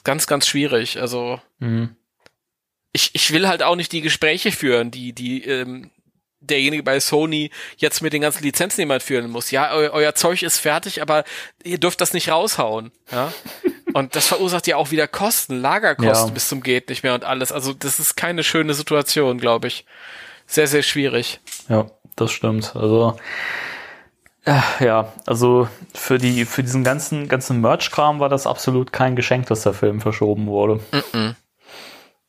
ganz, 0.06 0.28
ganz 0.28 0.48
schwierig. 0.48 1.02
Also 1.02 1.42
ich, 2.94 3.10
ich 3.14 3.34
will 3.34 3.48
halt 3.48 3.64
auch 3.64 3.76
nicht 3.76 3.92
die 3.92 4.02
Gespräche 4.02 4.52
führen, 4.52 4.92
die, 4.92 5.12
die 5.14 5.44
ähm, 5.44 5.90
derjenige 6.42 6.84
bei 6.84 7.00
Sony 7.00 7.52
jetzt 7.78 8.02
mit 8.02 8.14
den 8.14 8.22
ganzen 8.22 8.44
Lizenznehmern 8.44 9.00
führen 9.00 9.30
muss. 9.32 9.52
Ja, 9.52 9.74
eu, 9.74 9.90
euer 9.92 10.16
Zeug 10.16 10.44
ist 10.44 10.58
fertig, 10.58 11.02
aber 11.02 11.24
ihr 11.64 11.78
dürft 11.78 12.02
das 12.02 12.14
nicht 12.14 12.30
raushauen. 12.30 12.92
Ja. 13.12 13.32
Und 13.94 14.16
das 14.16 14.28
verursacht 14.28 14.68
ja 14.68 14.78
auch 14.78 14.92
wieder 14.92 15.08
Kosten, 15.08 15.60
Lagerkosten 15.60 16.28
Ja. 16.30 16.34
bis 16.34 16.48
zum 16.48 16.64
geht 16.64 16.88
nicht 16.90 17.04
mehr 17.04 17.14
und 17.14 17.26
alles. 17.26 17.52
Also 17.52 17.74
das 17.74 18.00
ist 18.00 18.16
keine 18.16 18.42
schöne 18.42 18.74
Situation, 18.74 19.38
glaube 19.38 19.68
ich. 19.68 19.86
Sehr, 20.48 20.68
sehr 20.68 20.82
schwierig. 20.82 21.42
Ja, 21.68 21.92
das 22.16 22.32
stimmt. 22.32 22.74
Also 22.74 23.18
äh, 24.46 24.62
ja, 24.80 25.12
also 25.26 25.68
für 25.94 26.18
die 26.20 26.46
für 26.46 26.64
diesen 26.64 26.86
ganzen 26.86 27.28
ganzen 27.28 27.60
Merch-Kram 27.60 28.22
war 28.22 28.30
das 28.30 28.48
absolut 28.48 28.94
kein 28.94 29.18
Geschenk, 29.18 29.48
dass 29.48 29.64
der 29.64 29.74
Film 29.74 30.00
verschoben 30.00 30.48
wurde. 30.48 30.80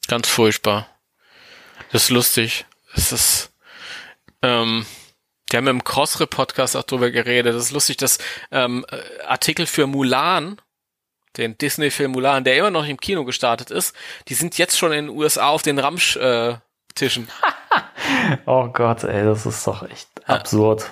Ganz 0.08 0.28
furchtbar. 0.28 0.88
Das 1.92 2.04
ist 2.04 2.10
lustig. 2.10 2.66
Es 2.94 3.12
ist, 3.12 3.51
ähm, 4.43 4.86
die 5.51 5.57
haben 5.57 5.66
im 5.66 5.84
Crossrip-Podcast 5.84 6.76
auch 6.76 6.82
drüber 6.82 7.11
geredet. 7.11 7.55
Das 7.55 7.64
ist 7.64 7.72
lustig, 7.72 7.99
dass 7.99 8.18
ähm, 8.51 8.86
Artikel 9.26 9.66
für 9.66 9.86
Mulan, 9.86 10.61
den 11.36 11.57
Disney-Film 11.59 12.12
Mulan, 12.12 12.45
der 12.45 12.57
immer 12.57 12.70
noch 12.70 12.86
im 12.86 12.99
Kino 12.99 13.24
gestartet 13.24 13.70
ist, 13.70 13.95
die 14.28 14.34
sind 14.34 14.59
jetzt 14.59 14.78
schon 14.78 14.93
in 14.93 15.07
den 15.07 15.16
USA 15.16 15.49
auf 15.49 15.62
den 15.62 15.78
Ramsch-Tischen. 15.78 17.28
Äh, 17.28 18.36
oh 18.47 18.68
Gott, 18.68 19.05
ey, 19.05 19.24
das 19.24 19.47
ist 19.47 19.66
doch 19.66 19.82
echt 19.82 20.09
ja. 20.26 20.34
absurd. 20.34 20.90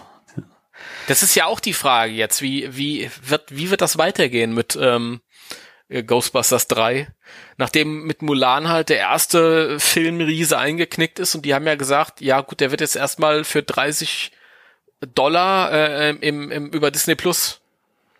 Das 1.09 1.23
ist 1.23 1.35
ja 1.35 1.47
auch 1.47 1.61
die 1.61 1.73
Frage 1.73 2.13
jetzt, 2.13 2.43
wie, 2.43 2.77
wie 2.77 3.11
wird, 3.23 3.45
wie 3.49 3.71
wird 3.71 3.81
das 3.81 3.99
weitergehen 3.99 4.55
mit 4.55 4.79
ähm, 4.81 5.21
Ghostbusters 5.91 6.68
3? 6.68 7.09
Nachdem 7.57 8.07
mit 8.07 8.22
Mulan 8.22 8.68
halt 8.68 8.88
der 8.88 8.99
erste 8.99 9.78
Filmriese 9.80 10.59
eingeknickt 10.59 11.18
ist 11.18 11.34
und 11.34 11.45
die 11.45 11.55
haben 11.55 11.66
ja 11.66 11.74
gesagt, 11.74 12.20
ja 12.20 12.41
gut, 12.41 12.61
der 12.61 12.70
wird 12.70 12.80
jetzt 12.80 12.97
erstmal 12.97 13.45
für 13.45 13.62
30 13.62 14.32
Dollar 15.14 15.72
äh, 15.72 16.11
im, 16.11 16.51
im, 16.51 16.66
über 16.68 16.91
Disney 16.91 17.14
Plus 17.14 17.61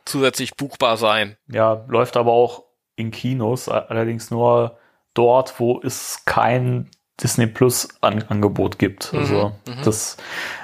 zusätzlich 0.05 0.57
buchbar 0.57 0.97
sein. 0.97 1.37
Ja, 1.49 1.85
läuft 1.89 2.17
aber 2.17 2.33
auch 2.33 2.65
in 2.97 3.11
Kinos, 3.11 3.69
allerdings 3.69 4.31
nur 4.31 4.79
dort, 5.15 5.61
wo 5.61 5.81
es 5.83 6.25
kein 6.25 6.91
Disney 7.23 7.47
Plus 7.47 7.89
Angebot 8.01 8.79
gibt. 8.79 9.13
Also 9.15 9.53
mhm, 9.67 9.75
mhm, 9.75 9.83
das, 9.85 10.17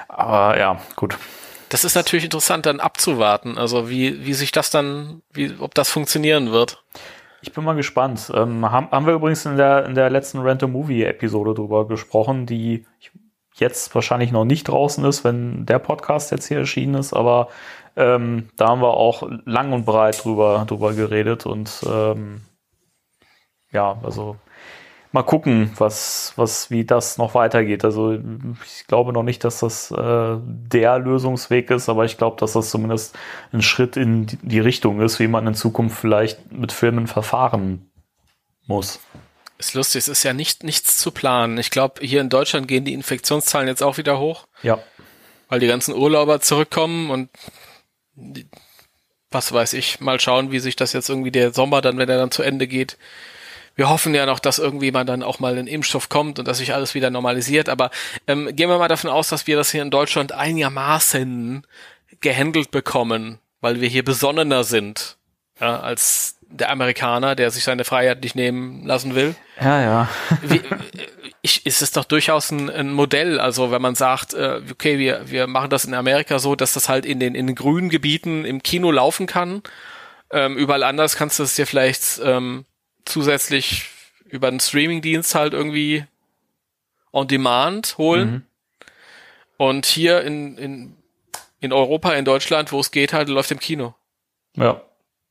aber 0.07 0.57
ja, 0.57 0.81
gut. 0.95 1.17
Das 1.69 1.83
ist 1.83 1.95
natürlich 1.95 2.25
interessant 2.25 2.65
dann 2.65 2.79
abzuwarten, 2.79 3.57
also 3.57 3.89
wie, 3.89 4.25
wie 4.25 4.33
sich 4.33 4.51
das 4.51 4.69
dann, 4.69 5.21
wie, 5.33 5.53
ob 5.59 5.75
das 5.75 5.89
funktionieren 5.89 6.51
wird. 6.51 6.83
Ich 7.41 7.51
bin 7.53 7.63
mal 7.63 7.75
gespannt. 7.75 8.31
Ähm, 8.33 8.69
haben, 8.69 8.89
haben 8.91 9.05
wir 9.05 9.13
übrigens 9.13 9.45
in 9.45 9.57
der, 9.57 9.85
in 9.85 9.95
der 9.95 10.09
letzten 10.09 10.39
Rent-A-Movie-Episode 10.39 11.53
drüber 11.53 11.87
gesprochen, 11.87 12.45
die 12.45 12.85
jetzt 13.55 13.93
wahrscheinlich 13.95 14.31
noch 14.31 14.45
nicht 14.45 14.67
draußen 14.67 15.03
ist, 15.05 15.23
wenn 15.23 15.65
der 15.65 15.79
Podcast 15.79 16.31
jetzt 16.31 16.47
hier 16.47 16.57
erschienen 16.57 16.95
ist, 16.95 17.13
aber 17.13 17.49
ähm, 17.95 18.49
da 18.55 18.67
haben 18.69 18.81
wir 18.81 18.93
auch 18.93 19.27
lang 19.45 19.73
und 19.73 19.85
breit 19.85 20.23
drüber, 20.23 20.65
drüber 20.67 20.93
geredet 20.93 21.45
und 21.45 21.83
ähm, 21.89 22.41
ja, 23.71 23.97
also 24.03 24.37
mal 25.17 25.23
gucken, 25.23 25.71
was, 25.77 26.33
was, 26.35 26.69
wie 26.69 26.85
das 26.85 27.17
noch 27.17 27.33
weitergeht. 27.33 27.83
Also 27.83 28.13
ich 28.13 28.85
glaube 28.85 29.13
noch 29.13 29.23
nicht, 29.23 29.43
dass 29.43 29.61
das 29.61 29.89
äh, 29.89 30.37
der 30.43 30.99
Lösungsweg 30.99 31.71
ist, 31.71 31.89
aber 31.89 32.05
ich 32.05 32.17
glaube, 32.17 32.39
dass 32.39 32.53
das 32.53 32.69
zumindest 32.69 33.17
ein 33.51 33.63
Schritt 33.63 33.97
in 33.97 34.27
die 34.43 34.59
Richtung 34.59 35.01
ist, 35.01 35.19
wie 35.19 35.27
man 35.27 35.47
in 35.47 35.55
Zukunft 35.55 35.99
vielleicht 35.99 36.51
mit 36.51 36.71
Filmen 36.71 37.07
verfahren 37.07 37.89
muss. 38.67 38.99
Ist 39.57 39.73
lustig, 39.73 40.01
es 40.01 40.07
ist 40.07 40.21
ja 40.21 40.33
nicht, 40.33 40.63
nichts 40.63 40.97
zu 40.97 41.09
planen. 41.09 41.57
Ich 41.57 41.71
glaube, 41.71 42.05
hier 42.05 42.21
in 42.21 42.29
Deutschland 42.29 42.67
gehen 42.67 42.85
die 42.85 42.93
Infektionszahlen 42.93 43.67
jetzt 43.67 43.81
auch 43.81 43.97
wieder 43.97 44.19
hoch. 44.19 44.45
Ja. 44.61 44.77
Weil 45.49 45.59
die 45.59 45.67
ganzen 45.67 45.95
Urlauber 45.95 46.41
zurückkommen 46.41 47.09
und 47.09 47.29
die, 48.13 48.45
was 49.31 49.51
weiß 49.51 49.73
ich, 49.73 49.99
mal 49.99 50.19
schauen, 50.19 50.51
wie 50.51 50.59
sich 50.59 50.75
das 50.75 50.93
jetzt 50.93 51.09
irgendwie 51.09 51.31
der 51.31 51.53
Sommer 51.53 51.81
dann, 51.81 51.97
wenn 51.97 52.07
er 52.07 52.17
dann 52.17 52.29
zu 52.29 52.43
Ende 52.43 52.67
geht, 52.67 52.99
wir 53.77 53.89
hoffen 53.89 54.13
ja 54.13 54.25
noch, 54.25 54.39
dass 54.39 54.59
irgendwie 54.59 54.91
mal 54.91 55.05
dann 55.05 55.23
auch 55.23 55.39
mal 55.39 55.57
ein 55.57 55.67
Impfstoff 55.67 56.09
kommt 56.09 56.39
und 56.39 56.47
dass 56.47 56.57
sich 56.57 56.73
alles 56.73 56.95
wieder 56.95 57.09
normalisiert. 57.09 57.69
Aber 57.69 57.91
ähm, 58.27 58.53
gehen 58.53 58.69
wir 58.69 58.79
mal 58.79 58.87
davon 58.87 59.09
aus, 59.09 59.29
dass 59.29 59.47
wir 59.47 59.55
das 59.55 59.71
hier 59.71 59.83
in 59.83 59.91
Deutschland 59.91 60.33
einigermaßen 60.33 61.65
gehandelt 62.19 62.71
bekommen, 62.71 63.39
weil 63.61 63.79
wir 63.79 63.87
hier 63.87 64.03
besonnener 64.03 64.63
sind 64.63 65.17
ja, 65.61 65.79
als 65.79 66.37
der 66.49 66.71
Amerikaner, 66.71 67.35
der 67.35 67.51
sich 67.51 67.63
seine 67.63 67.83
Freiheit 67.83 68.23
nicht 68.23 68.35
nehmen 68.35 68.85
lassen 68.85 69.15
will. 69.15 69.35
Ja, 69.61 69.81
ja. 69.81 70.09
Wie, 70.41 70.61
ich, 71.41 71.65
ist 71.65 71.81
es 71.81 71.91
doch 71.91 72.05
durchaus 72.05 72.51
ein, 72.51 72.69
ein 72.69 72.91
Modell. 72.91 73.39
Also 73.39 73.69
wenn 73.69 73.81
man 73.81 73.95
sagt, 73.95 74.33
äh, 74.33 74.61
okay, 74.71 74.97
wir, 74.97 75.29
wir 75.29 75.47
machen 75.47 75.69
das 75.69 75.85
in 75.85 75.93
Amerika 75.93 76.39
so, 76.39 76.55
dass 76.55 76.73
das 76.73 76.89
halt 76.89 77.05
in 77.05 77.19
den, 77.19 77.35
in 77.35 77.47
den 77.47 77.55
grünen 77.55 77.89
Gebieten 77.89 78.43
im 78.43 78.63
Kino 78.63 78.91
laufen 78.91 79.27
kann. 79.27 79.61
Ähm, 80.31 80.57
überall 80.57 80.83
anders 80.83 81.15
kannst 81.15 81.39
du 81.39 81.43
es 81.43 81.55
dir 81.55 81.67
vielleicht 81.67 82.19
ähm, 82.23 82.65
zusätzlich 83.07 83.89
über 84.25 84.47
einen 84.47 84.59
Streamingdienst 84.59 85.35
halt 85.35 85.53
irgendwie 85.53 86.05
on 87.11 87.27
demand 87.27 87.97
holen. 87.97 88.31
Mhm. 88.31 88.43
Und 89.57 89.85
hier 89.85 90.21
in, 90.21 90.57
in, 90.57 90.97
in 91.59 91.73
Europa, 91.73 92.13
in 92.13 92.25
Deutschland, 92.25 92.71
wo 92.71 92.79
es 92.79 92.91
geht, 92.91 93.13
halt 93.13 93.29
läuft 93.29 93.51
im 93.51 93.59
Kino. 93.59 93.95
Ja, 94.55 94.81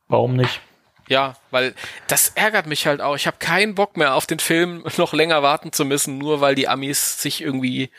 warum 0.08 0.34
nicht? 0.34 0.60
Ja, 1.08 1.36
weil 1.52 1.74
das 2.08 2.30
ärgert 2.30 2.66
mich 2.66 2.86
halt 2.86 3.00
auch. 3.00 3.14
Ich 3.14 3.28
habe 3.28 3.36
keinen 3.38 3.76
Bock 3.76 3.96
mehr 3.96 4.14
auf 4.14 4.26
den 4.26 4.40
Film 4.40 4.84
noch 4.96 5.12
länger 5.12 5.42
warten 5.42 5.72
zu 5.72 5.84
müssen, 5.84 6.18
nur 6.18 6.40
weil 6.40 6.54
die 6.54 6.68
Amis 6.68 7.22
sich 7.22 7.42
irgendwie 7.42 7.90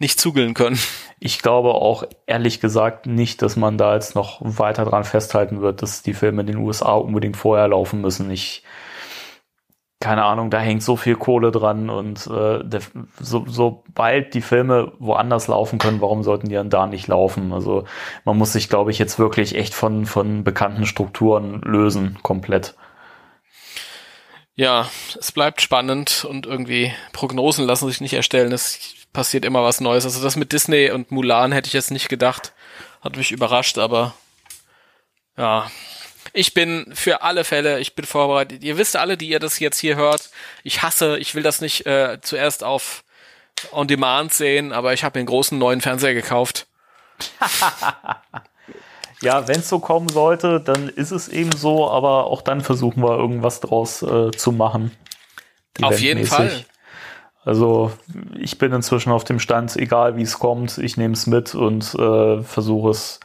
nicht 0.00 0.20
zugeln 0.20 0.54
können. 0.54 0.78
Ich 1.18 1.40
glaube 1.42 1.74
auch 1.74 2.04
ehrlich 2.26 2.60
gesagt 2.60 3.06
nicht, 3.06 3.42
dass 3.42 3.56
man 3.56 3.78
da 3.78 3.94
jetzt 3.94 4.14
noch 4.14 4.38
weiter 4.40 4.84
dran 4.84 5.02
festhalten 5.02 5.60
wird, 5.60 5.82
dass 5.82 6.02
die 6.02 6.14
Filme 6.14 6.42
in 6.42 6.46
den 6.46 6.56
USA 6.58 6.92
unbedingt 6.92 7.36
vorher 7.36 7.66
laufen 7.68 8.00
müssen. 8.00 8.30
Ich 8.30 8.62
keine 10.00 10.24
Ahnung, 10.24 10.50
da 10.50 10.60
hängt 10.60 10.82
so 10.82 10.96
viel 10.96 11.16
Kohle 11.16 11.50
dran 11.50 11.90
und 11.90 12.26
äh, 12.28 12.62
der, 12.62 12.80
so, 13.20 13.44
sobald 13.48 14.32
die 14.34 14.42
Filme 14.42 14.92
woanders 15.00 15.48
laufen 15.48 15.78
können, 15.80 16.00
warum 16.00 16.22
sollten 16.22 16.48
die 16.48 16.54
dann 16.54 16.70
da 16.70 16.86
nicht 16.86 17.08
laufen? 17.08 17.52
Also 17.52 17.84
man 18.24 18.38
muss 18.38 18.52
sich, 18.52 18.68
glaube 18.68 18.92
ich, 18.92 18.98
jetzt 19.00 19.18
wirklich 19.18 19.56
echt 19.56 19.74
von, 19.74 20.06
von 20.06 20.44
bekannten 20.44 20.86
Strukturen 20.86 21.60
lösen, 21.62 22.18
komplett. 22.22 22.76
Ja, 24.54 24.88
es 25.18 25.32
bleibt 25.32 25.62
spannend 25.62 26.24
und 26.28 26.46
irgendwie 26.46 26.92
Prognosen 27.12 27.66
lassen 27.66 27.88
sich 27.88 28.00
nicht 28.00 28.14
erstellen. 28.14 28.52
Es 28.52 29.06
passiert 29.12 29.44
immer 29.44 29.64
was 29.64 29.80
Neues. 29.80 30.04
Also 30.04 30.22
das 30.22 30.36
mit 30.36 30.52
Disney 30.52 30.90
und 30.90 31.10
Mulan 31.10 31.50
hätte 31.50 31.66
ich 31.66 31.72
jetzt 31.72 31.90
nicht 31.90 32.08
gedacht. 32.08 32.52
Hat 33.00 33.16
mich 33.16 33.32
überrascht, 33.32 33.78
aber 33.78 34.14
ja, 35.36 35.70
ich 36.38 36.54
bin 36.54 36.86
für 36.94 37.22
alle 37.22 37.42
Fälle, 37.42 37.80
ich 37.80 37.96
bin 37.96 38.04
vorbereitet. 38.04 38.62
Ihr 38.62 38.78
wisst 38.78 38.94
alle, 38.94 39.16
die 39.16 39.28
ihr 39.28 39.40
das 39.40 39.58
jetzt 39.58 39.80
hier 39.80 39.96
hört, 39.96 40.30
ich 40.62 40.82
hasse, 40.82 41.18
ich 41.18 41.34
will 41.34 41.42
das 41.42 41.60
nicht 41.60 41.84
äh, 41.84 42.18
zuerst 42.22 42.62
auf 42.62 43.02
On 43.72 43.88
Demand 43.88 44.32
sehen, 44.32 44.72
aber 44.72 44.92
ich 44.92 45.02
habe 45.02 45.18
einen 45.18 45.26
großen 45.26 45.58
neuen 45.58 45.80
Fernseher 45.80 46.14
gekauft. 46.14 46.68
ja, 49.20 49.48
wenn 49.48 49.58
es 49.58 49.68
so 49.68 49.80
kommen 49.80 50.08
sollte, 50.08 50.60
dann 50.60 50.88
ist 50.88 51.10
es 51.10 51.26
eben 51.26 51.50
so, 51.50 51.90
aber 51.90 52.26
auch 52.26 52.42
dann 52.42 52.60
versuchen 52.60 53.02
wir 53.02 53.18
irgendwas 53.18 53.58
draus 53.58 54.02
äh, 54.02 54.30
zu 54.30 54.52
machen. 54.52 54.92
Auf 55.82 55.98
jeden 55.98 56.24
Fall. 56.24 56.64
Also 57.44 57.90
ich 58.38 58.58
bin 58.58 58.72
inzwischen 58.72 59.10
auf 59.10 59.24
dem 59.24 59.40
Stand, 59.40 59.74
egal 59.74 60.16
wie 60.16 60.22
es 60.22 60.38
kommt, 60.38 60.78
ich 60.78 60.96
nehme 60.96 61.14
es 61.14 61.26
mit 61.26 61.56
und 61.56 61.96
äh, 61.96 62.42
versuche 62.42 62.90
es 62.90 63.18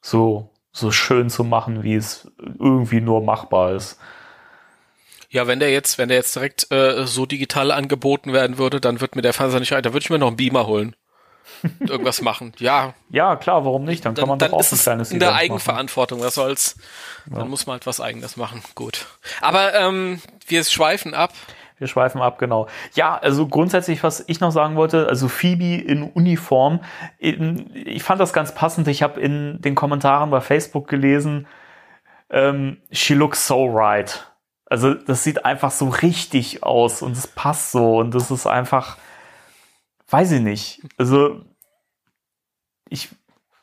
so 0.00 0.48
so 0.74 0.90
schön 0.90 1.30
zu 1.30 1.44
machen, 1.44 1.84
wie 1.84 1.94
es 1.94 2.28
irgendwie 2.38 3.00
nur 3.00 3.22
machbar 3.22 3.72
ist. 3.74 3.96
Ja, 5.30 5.46
wenn 5.46 5.60
der 5.60 5.70
jetzt, 5.70 5.98
wenn 5.98 6.08
der 6.08 6.18
jetzt 6.18 6.34
direkt 6.34 6.70
äh, 6.70 7.06
so 7.06 7.26
digital 7.26 7.70
angeboten 7.70 8.32
werden 8.32 8.58
würde, 8.58 8.80
dann 8.80 9.00
wird 9.00 9.16
mir 9.16 9.22
der 9.22 9.32
Fernseher 9.32 9.60
nicht 9.60 9.72
rein. 9.72 9.82
Da 9.82 9.92
würde 9.92 10.02
ich 10.02 10.10
mir 10.10 10.18
noch 10.18 10.26
einen 10.26 10.36
Beamer 10.36 10.66
holen. 10.66 10.96
Irgendwas 11.80 12.22
machen. 12.22 12.52
Ja. 12.58 12.94
Ja, 13.10 13.36
klar, 13.36 13.64
warum 13.64 13.84
nicht? 13.84 14.04
Dann 14.04 14.14
kann 14.14 14.28
man 14.28 14.38
dann, 14.38 14.50
doch 14.50 14.58
auch 14.58 14.72
ein 14.72 14.78
kleines 14.78 15.12
In 15.12 15.20
der 15.20 15.34
Eigenverantwortung, 15.34 16.20
was 16.20 16.34
soll's. 16.34 16.76
Ja. 17.30 17.38
Dann 17.38 17.48
muss 17.48 17.66
man 17.66 17.74
halt 17.74 17.86
was 17.86 18.00
eigenes 18.00 18.36
machen. 18.36 18.62
Gut. 18.74 19.06
Aber 19.40 19.74
ähm, 19.74 20.20
wir 20.46 20.64
schweifen 20.64 21.14
ab. 21.14 21.32
Wir 21.78 21.88
schweifen 21.88 22.20
ab, 22.20 22.38
genau. 22.38 22.68
Ja, 22.94 23.16
also 23.18 23.48
grundsätzlich, 23.48 24.02
was 24.02 24.24
ich 24.28 24.40
noch 24.40 24.52
sagen 24.52 24.76
wollte, 24.76 25.08
also 25.08 25.28
Phoebe 25.28 25.74
in 25.82 26.04
Uniform, 26.04 26.80
ich 27.18 28.02
fand 28.02 28.20
das 28.20 28.32
ganz 28.32 28.54
passend. 28.54 28.86
Ich 28.88 29.02
habe 29.02 29.20
in 29.20 29.60
den 29.60 29.74
Kommentaren 29.74 30.30
bei 30.30 30.40
Facebook 30.40 30.86
gelesen, 30.86 31.46
ähm, 32.30 32.78
she 32.92 33.14
looks 33.14 33.46
so 33.46 33.66
right. 33.66 34.30
Also 34.66 34.94
das 34.94 35.24
sieht 35.24 35.44
einfach 35.44 35.70
so 35.70 35.88
richtig 35.88 36.62
aus 36.62 37.02
und 37.02 37.12
es 37.12 37.26
passt 37.26 37.72
so 37.72 37.98
und 37.98 38.14
das 38.14 38.30
ist 38.30 38.46
einfach, 38.46 38.96
weiß 40.08 40.32
ich 40.32 40.40
nicht. 40.40 40.82
Also 40.96 41.42
ich, 42.88 43.08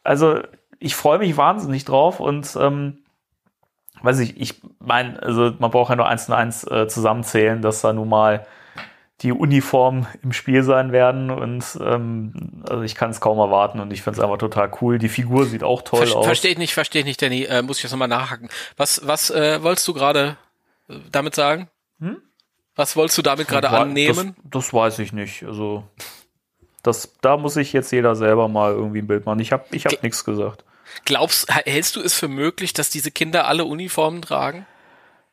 also 0.04 0.42
ich 0.80 0.96
freue 0.96 1.20
mich 1.20 1.38
wahnsinnig 1.38 1.86
drauf 1.86 2.20
und 2.20 2.56
ähm, 2.60 3.01
weiß 4.04 4.20
ich, 4.20 4.40
ich 4.40 4.62
meine, 4.80 5.22
also 5.22 5.54
man 5.60 5.72
braucht 5.72 5.90
ja 5.90 5.96
nur 5.96 6.08
eins 6.08 6.28
und 6.28 6.36
eins 6.36 6.64
äh, 6.66 6.88
zusammenzählen, 6.88 7.62
dass 7.62 7.82
da 7.82 7.94
nun 7.94 8.10
mal 8.10 8.46
die 9.22 9.32
Uniformen 9.32 10.08
im 10.24 10.34
Spiel 10.34 10.64
sein 10.64 10.92
werden 10.92 11.30
und 11.30 11.64
ähm, 11.80 12.64
also 12.68 12.82
ich 12.82 12.96
kann 12.96 13.12
es 13.12 13.22
kaum 13.22 13.38
erwarten 13.38 13.80
und 13.80 13.94
ich 13.94 14.02
finde 14.02 14.18
es 14.18 14.24
einfach 14.24 14.40
total 14.40 14.72
cool. 14.82 14.98
Die 14.98 15.10
Figur 15.10 15.46
sieht 15.46 15.64
auch 15.64 15.84
toll 15.84 16.08
Ver 16.08 16.18
aus. 16.18 16.26
Verstehe 16.26 16.52
ich 16.52 16.58
nicht, 16.58 16.74
verstehe 16.74 17.02
ich 17.02 17.06
nicht, 17.06 17.22
Danny. 17.22 17.44
Äh, 17.44 17.62
muss 17.62 17.78
ich 17.78 17.84
jetzt 17.84 17.92
nochmal 17.92 18.08
nachhaken. 18.08 18.50
Was, 18.78 19.06
was 19.06 19.30
äh, 19.30 19.62
wolltest 19.62 19.88
du 19.88 19.94
gerade 19.94 20.38
äh, 20.90 20.96
damit 21.12 21.36
sagen? 21.36 21.70
Hm? 22.00 22.18
Was 22.76 22.96
wolltest 22.96 23.18
du 23.20 23.22
damit 23.22 23.48
gerade 23.48 23.70
annehmen? 23.70 24.36
Das, 24.44 24.64
das 24.64 24.74
weiß 24.74 25.00
ich 25.00 25.14
nicht. 25.14 25.44
Also 25.44 25.84
das, 26.82 27.14
da 27.22 27.38
muss 27.38 27.58
ich 27.58 27.74
jetzt 27.74 27.92
jeder 27.92 28.16
selber 28.16 28.48
mal 28.48 28.72
irgendwie 28.72 29.00
ein 29.00 29.08
Bild 29.08 29.28
machen. 29.28 29.40
Ich 29.40 29.52
habe 29.52 29.66
ich 29.72 29.86
hab 29.86 30.02
nichts 30.02 30.26
gesagt. 30.26 30.64
Glaubst, 31.06 31.54
hältst 31.54 31.96
du 31.96 32.02
es 32.02 32.14
für 32.14 32.28
möglich, 32.28 32.74
dass 32.74 32.90
diese 32.90 33.12
Kinder 33.12 33.48
alle 33.48 33.66
Uniformen 33.66 34.22
tragen? 34.22 34.66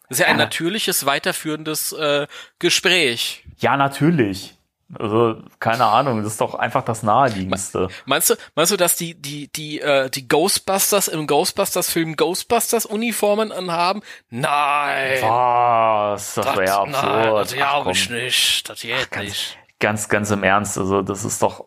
Das 0.09 0.19
ist 0.19 0.21
ja 0.21 0.27
ein 0.27 0.39
ja. 0.39 0.45
natürliches, 0.45 1.05
weiterführendes 1.07 1.93
äh, 1.93 2.27
Gespräch. 2.59 3.45
Ja, 3.59 3.77
natürlich. 3.77 4.55
Also, 4.99 5.43
keine 5.61 5.85
Ahnung, 5.85 6.23
das 6.23 6.33
ist 6.33 6.41
doch 6.41 6.55
einfach 6.55 6.83
das 6.83 7.03
Naheliegendste. 7.03 7.89
Meinst 8.07 8.31
du, 8.31 8.37
meinst 8.55 8.73
du, 8.73 8.79
dass 8.79 8.97
die, 8.97 9.15
die, 9.15 9.49
die, 9.49 9.83
äh, 9.83 10.09
die 10.09 10.27
Ghostbusters 10.27 11.09
im 11.09 11.27
Ghostbusters-Film 11.27 12.17
Ghostbusters-Uniformen 12.17 13.53
anhaben? 13.53 14.01
Nein! 14.31 15.21
Was? 15.21 16.35
Das 16.37 16.57
wäre 16.57 16.79
absurd. 16.79 17.05
Nein, 17.05 17.35
das 17.35 17.53
Ach, 17.53 17.57
glaube 17.57 17.93
ich 17.93 18.09
nicht. 18.09 18.69
Das 18.71 18.81
geht 18.81 19.11
ganz- 19.11 19.25
nicht. 19.27 19.59
Ganz, 19.79 20.09
ganz 20.09 20.31
im 20.31 20.43
Ernst. 20.43 20.79
Also, 20.79 21.03
das 21.03 21.23
ist 21.23 21.43
doch 21.43 21.67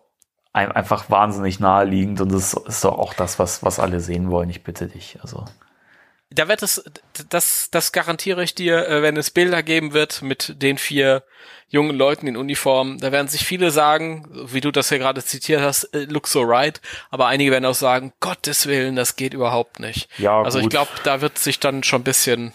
einfach 0.53 1.09
wahnsinnig 1.09 1.59
naheliegend 1.59 2.19
und 2.21 2.31
das 2.31 2.53
ist 2.53 2.83
doch 2.83 2.97
auch 2.97 3.13
das, 3.13 3.39
was, 3.39 3.63
was 3.63 3.79
alle 3.79 3.99
sehen 3.99 4.29
wollen. 4.29 4.49
Ich 4.49 4.63
bitte 4.63 4.87
dich. 4.87 5.19
Also, 5.21 5.45
Da 6.29 6.47
wird 6.47 6.61
es, 6.61 6.83
das, 7.29 7.69
das 7.71 7.91
garantiere 7.91 8.43
ich 8.43 8.55
dir, 8.55 8.87
äh, 8.87 9.01
wenn 9.01 9.17
es 9.17 9.31
Bilder 9.31 9.63
geben 9.63 9.93
wird 9.93 10.21
mit 10.21 10.61
den 10.61 10.77
vier 10.77 11.23
jungen 11.69 11.95
Leuten 11.95 12.27
in 12.27 12.35
Uniform, 12.35 12.97
da 12.99 13.13
werden 13.13 13.29
sich 13.29 13.45
viele 13.45 13.71
sagen, 13.71 14.27
wie 14.31 14.59
du 14.59 14.71
das 14.71 14.89
ja 14.89 14.97
gerade 14.97 15.23
zitiert 15.23 15.61
hast, 15.61 15.85
äh, 15.93 16.03
looks 16.03 16.33
so 16.33 16.41
right, 16.41 16.81
aber 17.09 17.27
einige 17.27 17.51
werden 17.51 17.65
auch 17.65 17.73
sagen, 17.73 18.11
Gottes 18.19 18.65
Willen, 18.67 18.97
das 18.97 19.15
geht 19.15 19.33
überhaupt 19.33 19.79
nicht. 19.79 20.09
Ja, 20.17 20.41
also 20.41 20.59
ich 20.59 20.63
gut. 20.65 20.71
glaube, 20.71 20.91
da 21.03 21.21
wird 21.21 21.37
sich 21.37 21.61
dann 21.61 21.83
schon 21.83 22.01
ein 22.01 22.05
bisschen 22.05 22.53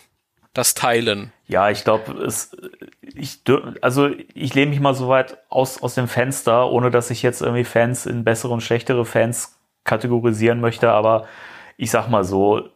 das 0.53 0.75
teilen. 0.75 1.33
Ja, 1.49 1.71
ich 1.71 1.85
glaube, 1.85 2.13
es, 2.25 2.57
ich, 3.01 3.43
also 3.81 4.09
ich 4.35 4.55
lehne 4.55 4.71
mich 4.71 4.81
mal 4.81 4.95
so 4.95 5.09
weit 5.09 5.39
aus, 5.49 5.81
aus 5.81 5.95
dem 5.95 6.09
Fenster, 6.09 6.71
ohne 6.71 6.91
dass 6.91 7.11
ich 7.11 7.23
jetzt 7.23 7.41
irgendwie 7.41 7.65
Fans 7.65 8.07
in 8.07 8.25
bessere 8.25 8.53
und 8.53 8.63
schlechtere 8.63 9.05
Fans 9.05 9.59
kategorisieren 9.85 10.61
möchte, 10.61 10.91
aber 10.91 11.27
ich 11.77 11.91
sag 11.91 12.09
mal 12.09 12.25
so, 12.25 12.69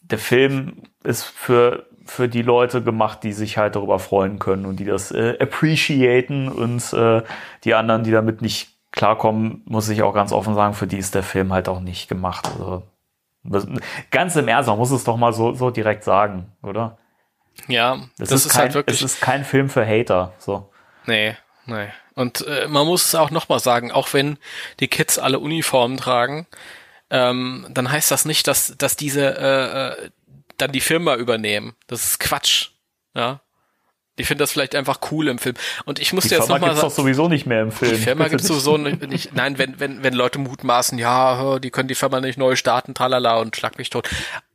der 0.00 0.18
Film 0.18 0.82
ist 1.04 1.24
für, 1.24 1.86
für 2.04 2.28
die 2.28 2.42
Leute 2.42 2.82
gemacht, 2.82 3.22
die 3.22 3.32
sich 3.32 3.56
halt 3.56 3.76
darüber 3.76 3.98
freuen 4.00 4.38
können 4.40 4.66
und 4.66 4.80
die 4.80 4.84
das 4.84 5.12
äh, 5.12 5.36
appreciaten 5.38 6.48
und 6.48 6.92
äh, 6.92 7.22
die 7.64 7.74
anderen, 7.74 8.02
die 8.02 8.10
damit 8.10 8.42
nicht 8.42 8.78
klarkommen, 8.90 9.62
muss 9.66 9.88
ich 9.88 10.02
auch 10.02 10.14
ganz 10.14 10.32
offen 10.32 10.54
sagen, 10.54 10.74
für 10.74 10.86
die 10.86 10.98
ist 10.98 11.14
der 11.14 11.22
Film 11.22 11.52
halt 11.52 11.68
auch 11.68 11.80
nicht 11.80 12.08
gemacht. 12.08 12.48
Also, 12.58 12.82
ganz 14.10 14.34
im 14.34 14.48
Ernst, 14.48 14.68
man 14.68 14.78
muss 14.78 14.90
es 14.90 15.04
doch 15.04 15.16
mal 15.16 15.32
so, 15.32 15.52
so 15.52 15.70
direkt 15.70 16.02
sagen, 16.02 16.52
oder? 16.62 16.98
Ja, 17.66 17.96
Das, 18.18 18.28
das, 18.30 18.40
ist, 18.40 18.46
ist, 18.46 18.52
kein, 18.52 18.60
halt 18.62 18.74
wirklich. 18.74 19.02
es 19.02 19.12
ist 19.14 19.20
kein 19.20 19.44
Film 19.44 19.68
für 19.68 19.86
Hater. 19.86 20.32
So. 20.38 20.70
Nee, 21.06 21.36
nee. 21.66 21.88
Und 22.14 22.46
äh, 22.46 22.66
man 22.68 22.86
muss 22.86 23.06
es 23.06 23.14
auch 23.14 23.30
nochmal 23.30 23.60
sagen, 23.60 23.92
auch 23.92 24.12
wenn 24.12 24.38
die 24.80 24.88
Kids 24.88 25.18
alle 25.18 25.38
Uniformen 25.38 25.96
tragen, 25.96 26.46
ähm, 27.10 27.66
dann 27.70 27.90
heißt 27.90 28.10
das 28.10 28.24
nicht, 28.24 28.46
dass, 28.46 28.74
dass 28.76 28.96
diese 28.96 29.36
äh, 29.38 30.04
äh, 30.04 30.10
dann 30.56 30.72
die 30.72 30.80
Firma 30.80 31.14
übernehmen. 31.14 31.74
Das 31.86 32.04
ist 32.04 32.20
Quatsch. 32.20 32.70
Ja. 33.14 33.40
Ich 34.16 34.26
finde 34.26 34.42
das 34.42 34.50
vielleicht 34.50 34.74
einfach 34.74 34.98
cool 35.12 35.28
im 35.28 35.38
Film. 35.38 35.54
Und 35.84 36.00
ich 36.00 36.12
musste 36.12 36.30
Die 36.30 36.34
jetzt 36.34 36.46
Firma 36.46 36.56
nochmal 36.56 36.70
gibt's 36.70 36.82
doch 36.82 36.90
sagen, 36.90 37.02
sowieso 37.02 37.28
nicht 37.28 37.46
mehr 37.46 37.62
im 37.62 37.70
Film. 37.70 37.92
die 37.92 37.98
Firma 38.02 38.26
gibt's 38.26 38.46
sowieso 38.48 38.76
nicht, 38.76 39.00
nicht. 39.06 39.32
Nein, 39.34 39.58
wenn, 39.58 39.78
wenn, 39.78 40.02
wenn 40.02 40.12
Leute 40.12 40.40
mutmaßen, 40.40 40.98
ja, 40.98 41.60
die 41.60 41.70
können 41.70 41.88
die 41.88 41.94
Firma 41.94 42.20
nicht 42.20 42.36
neu 42.36 42.56
starten, 42.56 42.94
tralala 42.94 43.36
und 43.36 43.54
schlag 43.56 43.78
mich 43.78 43.90
tot. 43.90 44.08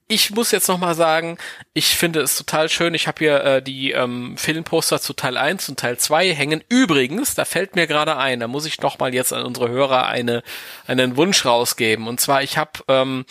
Ich 0.08 0.32
muss 0.32 0.52
jetzt 0.52 0.68
nochmal 0.68 0.96
sagen, 0.96 1.38
ich 1.74 1.96
finde 1.96 2.22
es 2.22 2.36
total 2.36 2.68
schön. 2.68 2.94
Ich 2.94 3.08
habe 3.08 3.20
hier 3.20 3.44
äh, 3.44 3.62
die 3.62 3.92
ähm, 3.92 4.38
Filmposter 4.38 5.00
zu 5.00 5.14
Teil 5.14 5.38
1 5.38 5.70
und 5.70 5.80
Teil 5.80 5.98
2 5.98 6.34
hängen. 6.34 6.64
Übrigens, 6.68 7.36
da 7.36 7.46
fällt 7.46 7.76
mir 7.76 7.88
gerade 7.88 8.18
ein, 8.18 8.42
da 8.42 8.48
muss 8.48 8.66
ich 8.66 8.82
nochmal 8.82 9.14
jetzt 9.14 9.32
an 9.32 9.46
unsere 9.46 9.70
Hörer 9.70 10.08
eine, 10.08 10.44
einen 10.88 11.16
Wunsch 11.16 11.46
rausgeben. 11.46 12.08
Und 12.08 12.20
zwar, 12.20 12.44
ich 12.44 12.58
habe, 12.58 12.72
ähm, 12.90 13.26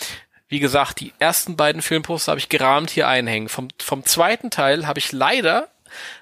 wie 0.49 0.61
gesagt, 0.61 1.01
die 1.01 1.13
ersten 1.19 1.57
beiden 1.57 1.83
Filmposter 1.83 2.33
habe 2.33 2.41
ich 2.41 2.49
gerahmt 2.49 2.91
hier 2.91 3.07
einhängen. 3.07 3.49
Vom, 3.49 3.69
vom 3.79 4.05
zweiten 4.07 4.51
Teil 4.51 4.87
habe 4.87 4.99
ich 4.99 5.13
leider 5.13 5.69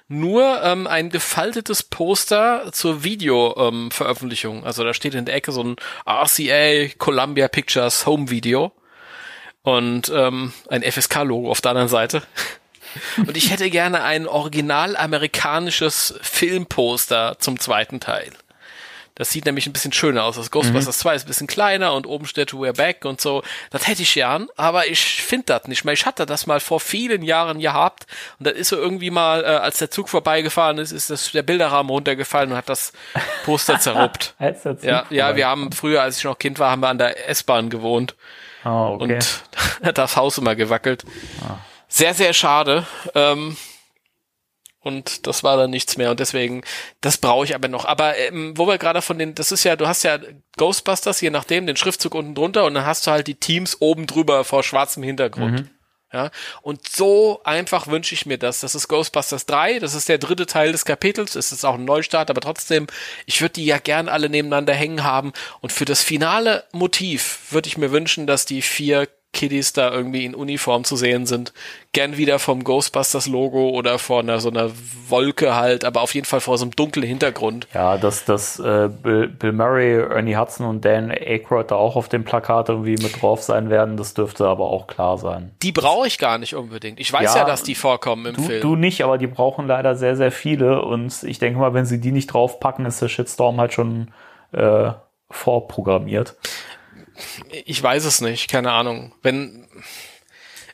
nur 0.09 0.61
ähm, 0.63 0.85
ein 0.85 1.09
gefaltetes 1.09 1.83
Poster 1.83 2.71
zur 2.73 3.05
Video-Veröffentlichung. 3.05 4.57
Ähm, 4.59 4.63
also 4.65 4.83
da 4.83 4.93
steht 4.93 5.15
in 5.15 5.23
der 5.23 5.35
Ecke 5.35 5.53
so 5.53 5.63
ein 5.63 5.75
RCA 6.05 6.89
Columbia 6.97 7.47
Pictures 7.47 8.05
Home 8.05 8.29
Video 8.29 8.73
und 9.63 10.11
ähm, 10.13 10.53
ein 10.69 10.83
FSK-Logo 10.83 11.49
auf 11.49 11.61
der 11.61 11.71
anderen 11.71 11.89
Seite. 11.89 12.23
Und 13.15 13.37
ich 13.37 13.51
hätte 13.51 13.69
gerne 13.69 14.03
ein 14.03 14.27
original 14.27 14.97
amerikanisches 14.97 16.13
Filmposter 16.21 17.37
zum 17.39 17.57
zweiten 17.57 18.01
Teil. 18.01 18.31
Das 19.15 19.29
sieht 19.29 19.45
nämlich 19.45 19.67
ein 19.67 19.73
bisschen 19.73 19.91
schöner 19.91 20.23
aus. 20.23 20.37
Das 20.37 20.51
Ghostbusters 20.51 20.99
2 20.99 21.15
ist 21.15 21.25
ein 21.25 21.27
bisschen 21.27 21.47
kleiner 21.47 21.93
und 21.93 22.07
oben 22.07 22.25
steht 22.25 22.53
We're 22.53 22.75
Back 22.75 23.05
und 23.05 23.21
so. 23.21 23.43
Das 23.69 23.87
hätte 23.87 24.01
ich 24.01 24.13
gern, 24.13 24.47
aber 24.55 24.87
ich 24.87 25.21
finde 25.21 25.45
das 25.47 25.67
nicht 25.67 25.83
mehr. 25.85 25.93
Ich 25.93 26.05
hatte 26.05 26.25
das 26.25 26.47
mal 26.47 26.59
vor 26.59 26.79
vielen 26.79 27.21
Jahren 27.21 27.59
gehabt 27.59 28.07
und 28.39 28.47
dann 28.47 28.55
ist 28.55 28.69
so 28.69 28.77
irgendwie 28.77 29.11
mal, 29.11 29.43
äh, 29.43 29.47
als 29.47 29.77
der 29.77 29.91
Zug 29.91 30.09
vorbeigefahren 30.09 30.77
ist, 30.77 30.91
ist 30.91 31.09
das, 31.09 31.31
der 31.31 31.43
Bilderrahmen 31.43 31.89
runtergefallen 31.89 32.51
und 32.51 32.57
hat 32.57 32.69
das 32.69 32.93
Poster 33.45 33.79
zerruppt. 33.79 34.33
Ja, 34.81 35.05
ja, 35.09 35.35
wir 35.35 35.47
haben 35.47 35.71
früher, 35.71 36.01
als 36.01 36.17
ich 36.17 36.23
noch 36.23 36.39
Kind 36.39 36.57
war, 36.57 36.71
haben 36.71 36.81
wir 36.81 36.89
an 36.89 36.97
der 36.97 37.29
S-Bahn 37.29 37.69
gewohnt 37.69 38.15
Ah, 38.63 38.89
okay. 38.89 39.15
und 39.15 39.43
hat 39.83 39.97
das 39.97 40.15
Haus 40.15 40.37
immer 40.37 40.55
gewackelt. 40.55 41.03
Sehr, 41.87 42.13
sehr 42.13 42.33
schade. 42.33 42.85
Ähm, 43.15 43.57
und 44.83 45.27
das 45.27 45.43
war 45.43 45.57
dann 45.57 45.69
nichts 45.69 45.97
mehr 45.97 46.09
und 46.09 46.19
deswegen, 46.19 46.63
das 47.01 47.17
brauche 47.17 47.45
ich 47.45 47.53
aber 47.53 47.67
noch. 47.67 47.85
Aber 47.85 48.17
ähm, 48.17 48.57
wo 48.57 48.65
wir 48.67 48.79
gerade 48.79 49.01
von 49.03 49.19
den, 49.19 49.35
das 49.35 49.51
ist 49.51 49.63
ja, 49.63 49.75
du 49.75 49.87
hast 49.87 50.01
ja 50.03 50.17
Ghostbusters, 50.57 51.21
je 51.21 51.29
nachdem, 51.29 51.67
den 51.67 51.75
Schriftzug 51.75 52.15
unten 52.15 52.33
drunter 52.33 52.65
und 52.65 52.73
dann 52.73 52.85
hast 52.85 53.05
du 53.05 53.11
halt 53.11 53.27
die 53.27 53.35
Teams 53.35 53.77
oben 53.79 54.07
drüber 54.07 54.43
vor 54.43 54.63
schwarzem 54.63 55.03
Hintergrund. 55.03 55.59
Ja, 56.13 56.29
und 56.61 56.89
so 56.89 57.39
einfach 57.45 57.87
wünsche 57.87 58.13
ich 58.13 58.25
mir 58.25 58.37
das. 58.37 58.59
Das 58.59 58.75
ist 58.75 58.89
Ghostbusters 58.89 59.45
3, 59.45 59.79
das 59.79 59.93
ist 59.93 60.09
der 60.09 60.17
dritte 60.17 60.45
Teil 60.45 60.73
des 60.73 60.83
Kapitels, 60.83 61.35
es 61.35 61.53
ist 61.53 61.63
auch 61.63 61.75
ein 61.75 61.85
Neustart, 61.85 62.29
aber 62.29 62.41
trotzdem, 62.41 62.87
ich 63.25 63.39
würde 63.39 63.53
die 63.53 63.65
ja 63.65 63.77
gern 63.77 64.09
alle 64.09 64.27
nebeneinander 64.27 64.73
hängen 64.73 65.03
haben. 65.05 65.31
Und 65.61 65.71
für 65.71 65.85
das 65.85 66.01
finale 66.03 66.65
Motiv 66.73 67.39
würde 67.51 67.69
ich 67.69 67.77
mir 67.77 67.91
wünschen, 67.91 68.27
dass 68.27 68.45
die 68.45 68.61
vier 68.61 69.07
Kiddies 69.33 69.71
da 69.71 69.91
irgendwie 69.91 70.25
in 70.25 70.35
Uniform 70.35 70.83
zu 70.83 70.95
sehen 70.97 71.25
sind. 71.25 71.53
Gern 71.93 72.17
wieder 72.17 72.37
vom 72.37 72.63
Ghostbusters 72.63 73.27
Logo 73.27 73.69
oder 73.69 73.97
vor 73.97 74.19
einer 74.19 74.39
so 74.39 74.49
einer 74.49 74.69
Wolke 75.07 75.55
halt, 75.55 75.85
aber 75.85 76.01
auf 76.01 76.13
jeden 76.13 76.25
Fall 76.25 76.41
vor 76.41 76.57
so 76.57 76.65
einem 76.65 76.75
dunklen 76.75 77.05
Hintergrund. 77.05 77.67
Ja, 77.73 77.97
dass, 77.97 78.25
dass 78.25 78.59
äh, 78.59 78.89
Bill, 79.01 79.29
Bill 79.29 79.53
Murray, 79.53 79.93
Ernie 80.01 80.35
Hudson 80.35 80.65
und 80.67 80.83
Dan 80.83 81.11
Aykroyd 81.11 81.71
da 81.71 81.75
auch 81.75 81.95
auf 81.95 82.09
dem 82.09 82.23
Plakat 82.25 82.69
irgendwie 82.69 82.97
mit 83.01 83.21
drauf 83.21 83.41
sein 83.41 83.69
werden, 83.69 83.95
das 83.97 84.13
dürfte 84.13 84.45
aber 84.47 84.65
auch 84.65 84.87
klar 84.87 85.17
sein. 85.17 85.51
Die 85.61 85.71
brauche 85.71 86.07
ich 86.07 86.17
gar 86.17 86.37
nicht 86.37 86.55
unbedingt. 86.55 86.99
Ich 86.99 87.11
weiß 87.11 87.33
ja, 87.33 87.41
Ja, 87.41 87.45
dass 87.45 87.63
die 87.63 87.75
vorkommen 87.75 88.25
im 88.25 88.35
Du, 88.35 88.43
Film. 88.43 88.61
du 88.61 88.75
nicht, 88.75 89.03
aber 89.03 89.17
die 89.17 89.27
brauchen 89.27 89.65
leider 89.65 89.95
sehr, 89.95 90.15
sehr 90.17 90.31
viele 90.31 90.81
und 90.81 91.23
ich 91.23 91.39
denke 91.39 91.57
mal, 91.59 91.73
wenn 91.73 91.85
sie 91.85 92.01
die 92.01 92.11
nicht 92.11 92.27
draufpacken, 92.27 92.85
ist 92.85 93.01
der 93.01 93.07
Shitstorm 93.07 93.59
halt 93.61 93.73
schon 93.73 94.11
äh, 94.51 94.91
vorprogrammiert. 95.29 96.35
Ich 97.65 97.81
weiß 97.81 98.05
es 98.05 98.21
nicht, 98.21 98.49
keine 98.49 98.71
Ahnung. 98.71 99.13
Wenn 99.21 99.67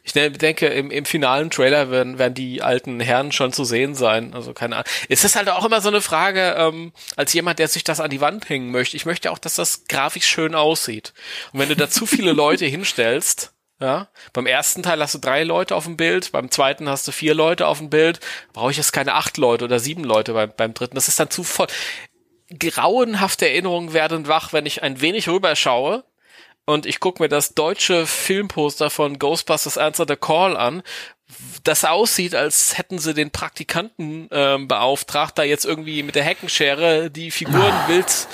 ich 0.08 0.16
ne- 0.16 0.32
denke, 0.32 0.68
im, 0.68 0.90
im 0.90 1.06
finalen 1.06 1.50
Trailer 1.50 1.92
werden, 1.92 2.18
werden 2.18 2.34
die 2.34 2.62
alten 2.62 3.00
Herren 3.02 3.34
schon 3.34 3.52
zu 3.52 3.66
sehen 3.66 3.94
sein. 3.94 4.34
Also 4.34 4.54
keine 4.54 4.76
Ahnung. 4.76 4.88
Es 5.10 5.26
ist 5.26 5.36
halt 5.36 5.50
auch 5.50 5.66
immer 5.66 5.82
so 5.82 5.90
eine 5.90 6.02
Frage, 6.02 6.56
ähm, 6.58 6.94
als 7.18 7.34
jemand, 7.34 7.60
der 7.60 7.68
sich 7.68 7.84
das 7.84 8.00
an 8.00 8.10
die 8.10 8.22
Wand 8.22 8.48
hängen 8.48 8.72
möchte. 8.72 8.96
Ich 8.96 9.06
möchte 9.06 9.32
auch, 9.32 9.38
dass 9.38 9.56
das 9.56 9.84
grafisch 9.90 10.26
schön 10.26 10.56
aussieht. 10.56 11.14
Und 11.52 11.60
wenn 11.60 11.70
du 11.70 11.76
da 11.76 11.90
zu 11.90 12.06
viele 12.06 12.32
Leute 12.34 12.66
hinstellst, 12.66 13.54
ja, 13.80 14.08
beim 14.34 14.48
ersten 14.48 14.82
Teil 14.82 15.02
hast 15.02 15.14
du 15.14 15.20
drei 15.20 15.44
Leute 15.44 15.76
auf 15.76 15.84
dem 15.84 15.98
Bild, 15.98 16.32
beim 16.32 16.50
zweiten 16.50 16.90
hast 16.90 17.08
du 17.08 17.12
vier 17.12 17.36
Leute 17.36 17.68
auf 17.68 17.78
dem 17.78 17.92
Bild, 17.92 18.20
brauche 18.54 18.72
ich 18.72 18.78
jetzt 18.78 18.94
keine 18.94 19.14
acht 19.14 19.38
Leute 19.38 19.66
oder 19.66 19.80
sieben 19.80 20.04
Leute 20.04 20.34
beim, 20.34 20.52
beim 20.56 20.74
dritten. 20.74 20.96
Das 20.96 21.10
ist 21.10 21.20
dann 21.20 21.30
zu 21.30 21.44
voll. 21.44 21.68
Grauenhafte 22.58 23.48
Erinnerungen 23.48 23.92
werden 23.92 24.28
wach, 24.28 24.54
wenn 24.54 24.66
ich 24.66 24.82
ein 24.82 25.02
wenig 25.02 25.28
rüberschaue 25.28 26.06
und 26.68 26.86
ich 26.86 27.00
gucke 27.00 27.24
mir 27.24 27.30
das 27.30 27.56
deutsche 27.56 28.06
Filmposter 28.06 28.90
von 28.90 29.18
Ghostbusters 29.18 29.78
Answer 29.78 30.06
the 30.08 30.18
Call 30.18 30.58
an, 30.58 30.84
das 31.64 31.84
aussieht, 31.84 32.36
als 32.36 32.78
hätten 32.78 33.00
sie 33.00 33.14
den 33.14 33.32
Praktikanten 33.32 34.28
ähm, 34.32 34.68
beauftragt, 34.68 35.38
da 35.38 35.44
jetzt 35.44 35.66
irgendwie 35.66 36.04
mit 36.04 36.16
der 36.16 36.24
Heckenschere 36.24 37.10
die 37.10 37.32
Figuren 37.32 37.74
wild 37.88 38.28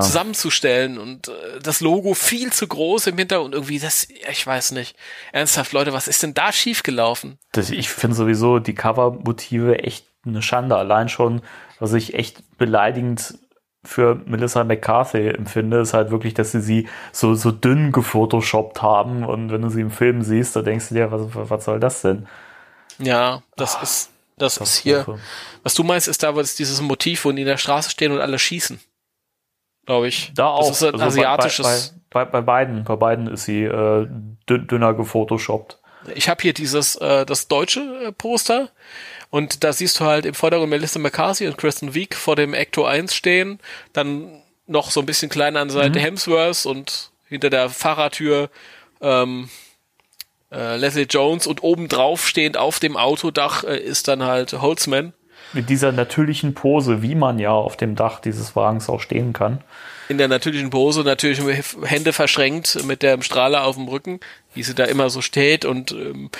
zusammenzustellen 0.00 0.98
und 0.98 1.28
äh, 1.28 1.60
das 1.62 1.80
Logo 1.80 2.14
viel 2.14 2.52
zu 2.52 2.66
groß 2.66 3.08
im 3.08 3.18
Hintergrund. 3.18 3.54
Irgendwie 3.54 3.78
das, 3.78 4.08
ich 4.08 4.46
weiß 4.46 4.72
nicht. 4.72 4.96
Ernsthaft, 5.32 5.72
Leute, 5.72 5.92
was 5.92 6.08
ist 6.08 6.22
denn 6.22 6.34
da 6.34 6.52
schiefgelaufen? 6.52 7.38
Das, 7.52 7.70
ich 7.70 7.88
finde 7.88 8.16
sowieso 8.16 8.58
die 8.58 8.74
Covermotive 8.74 9.78
echt 9.78 10.06
eine 10.24 10.42
Schande. 10.42 10.76
Allein 10.76 11.08
schon, 11.08 11.42
was 11.78 11.92
ich 11.92 12.14
echt 12.14 12.58
beleidigend 12.58 13.34
für 13.82 14.20
Melissa 14.26 14.62
McCarthy 14.64 15.28
empfinde, 15.28 15.80
ist 15.80 15.94
halt 15.94 16.10
wirklich, 16.10 16.34
dass 16.34 16.52
sie 16.52 16.60
sie 16.60 16.88
so, 17.12 17.34
so 17.34 17.50
dünn 17.50 17.92
gefotoshoppt 17.92 18.82
haben 18.82 19.24
und 19.24 19.50
wenn 19.50 19.62
du 19.62 19.70
sie 19.70 19.80
im 19.80 19.90
Film 19.90 20.22
siehst, 20.22 20.54
da 20.54 20.62
denkst 20.62 20.90
du 20.90 20.96
dir, 20.96 21.10
was, 21.10 21.22
was 21.32 21.64
soll 21.64 21.80
das 21.80 22.02
denn? 22.02 22.26
Ja, 22.98 23.42
das 23.56 23.82
ist, 23.82 24.10
das, 24.36 24.58
ist 24.58 24.76
hier. 24.78 25.06
Was 25.62 25.74
du 25.74 25.82
meinst, 25.82 26.08
ist 26.08 26.22
da, 26.22 26.30
es 26.32 26.54
dieses 26.56 26.80
Motiv, 26.82 27.24
wo 27.24 27.32
die 27.32 27.42
in 27.42 27.48
der 27.48 27.56
Straße 27.56 27.90
stehen 27.90 28.12
und 28.12 28.20
alle 28.20 28.38
schießen. 28.38 28.80
Glaube 29.86 30.08
ich. 30.08 30.32
Da 30.34 30.48
auch. 30.48 30.68
Das 30.68 30.82
ist 30.82 30.82
ein 30.82 31.00
Also 31.00 31.20
asiatisches. 31.20 31.94
Bei, 32.10 32.24
bei, 32.24 32.30
bei 32.30 32.40
beiden, 32.42 32.84
bei 32.84 32.96
beiden 32.96 33.26
ist 33.28 33.44
sie 33.44 33.64
äh, 33.64 34.06
dünn, 34.48 34.66
dünner 34.66 34.94
gefotoshoppt. 34.94 35.78
Ich 36.14 36.28
habe 36.28 36.42
hier 36.42 36.52
dieses, 36.52 36.96
äh, 36.96 37.24
das 37.26 37.48
deutsche 37.48 37.80
äh, 37.80 38.12
Poster 38.12 38.70
und 39.30 39.64
da 39.64 39.72
siehst 39.72 40.00
du 40.00 40.04
halt 40.04 40.26
im 40.26 40.34
Vordergrund 40.34 40.70
Melissa 40.70 40.98
McCarthy 40.98 41.46
und 41.46 41.56
Kristen 41.56 41.94
Wiig 41.94 42.14
vor 42.14 42.36
dem 42.36 42.52
Ecto 42.52 42.84
1 42.84 43.14
stehen, 43.14 43.60
dann 43.92 44.42
noch 44.66 44.90
so 44.90 45.00
ein 45.00 45.06
bisschen 45.06 45.28
kleiner 45.28 45.60
an 45.60 45.68
der 45.68 45.76
Seite 45.76 45.98
mhm. 45.98 46.04
Hemsworth 46.04 46.66
und 46.66 47.10
hinter 47.28 47.50
der 47.50 47.68
Fahrertür 47.68 48.50
ähm, 49.00 49.48
äh, 50.52 50.76
Leslie 50.76 51.06
Jones 51.08 51.46
und 51.46 51.62
obendrauf 51.62 52.26
stehend 52.26 52.56
auf 52.56 52.80
dem 52.80 52.96
Autodach 52.96 53.64
äh, 53.64 53.78
ist 53.78 54.08
dann 54.08 54.24
halt 54.24 54.52
Holzman. 54.52 55.12
Mit 55.52 55.68
dieser 55.68 55.92
natürlichen 55.92 56.54
Pose, 56.54 57.02
wie 57.02 57.14
man 57.14 57.38
ja 57.38 57.52
auf 57.52 57.76
dem 57.76 57.96
Dach 57.96 58.20
dieses 58.20 58.54
Wagens 58.54 58.88
auch 58.88 59.00
stehen 59.00 59.32
kann. 59.32 59.62
In 60.08 60.18
der 60.18 60.28
natürlichen 60.28 60.70
Pose, 60.70 61.02
natürlich 61.02 61.40
Hände 61.82 62.12
verschränkt 62.12 62.84
mit 62.84 63.02
dem 63.02 63.22
Strahler 63.22 63.64
auf 63.64 63.76
dem 63.76 63.88
Rücken, 63.88 64.20
wie 64.54 64.62
sie 64.62 64.74
da 64.74 64.84
immer 64.84 65.08
so 65.08 65.22
steht 65.22 65.64
und 65.64 65.92
ähm, 65.92 66.30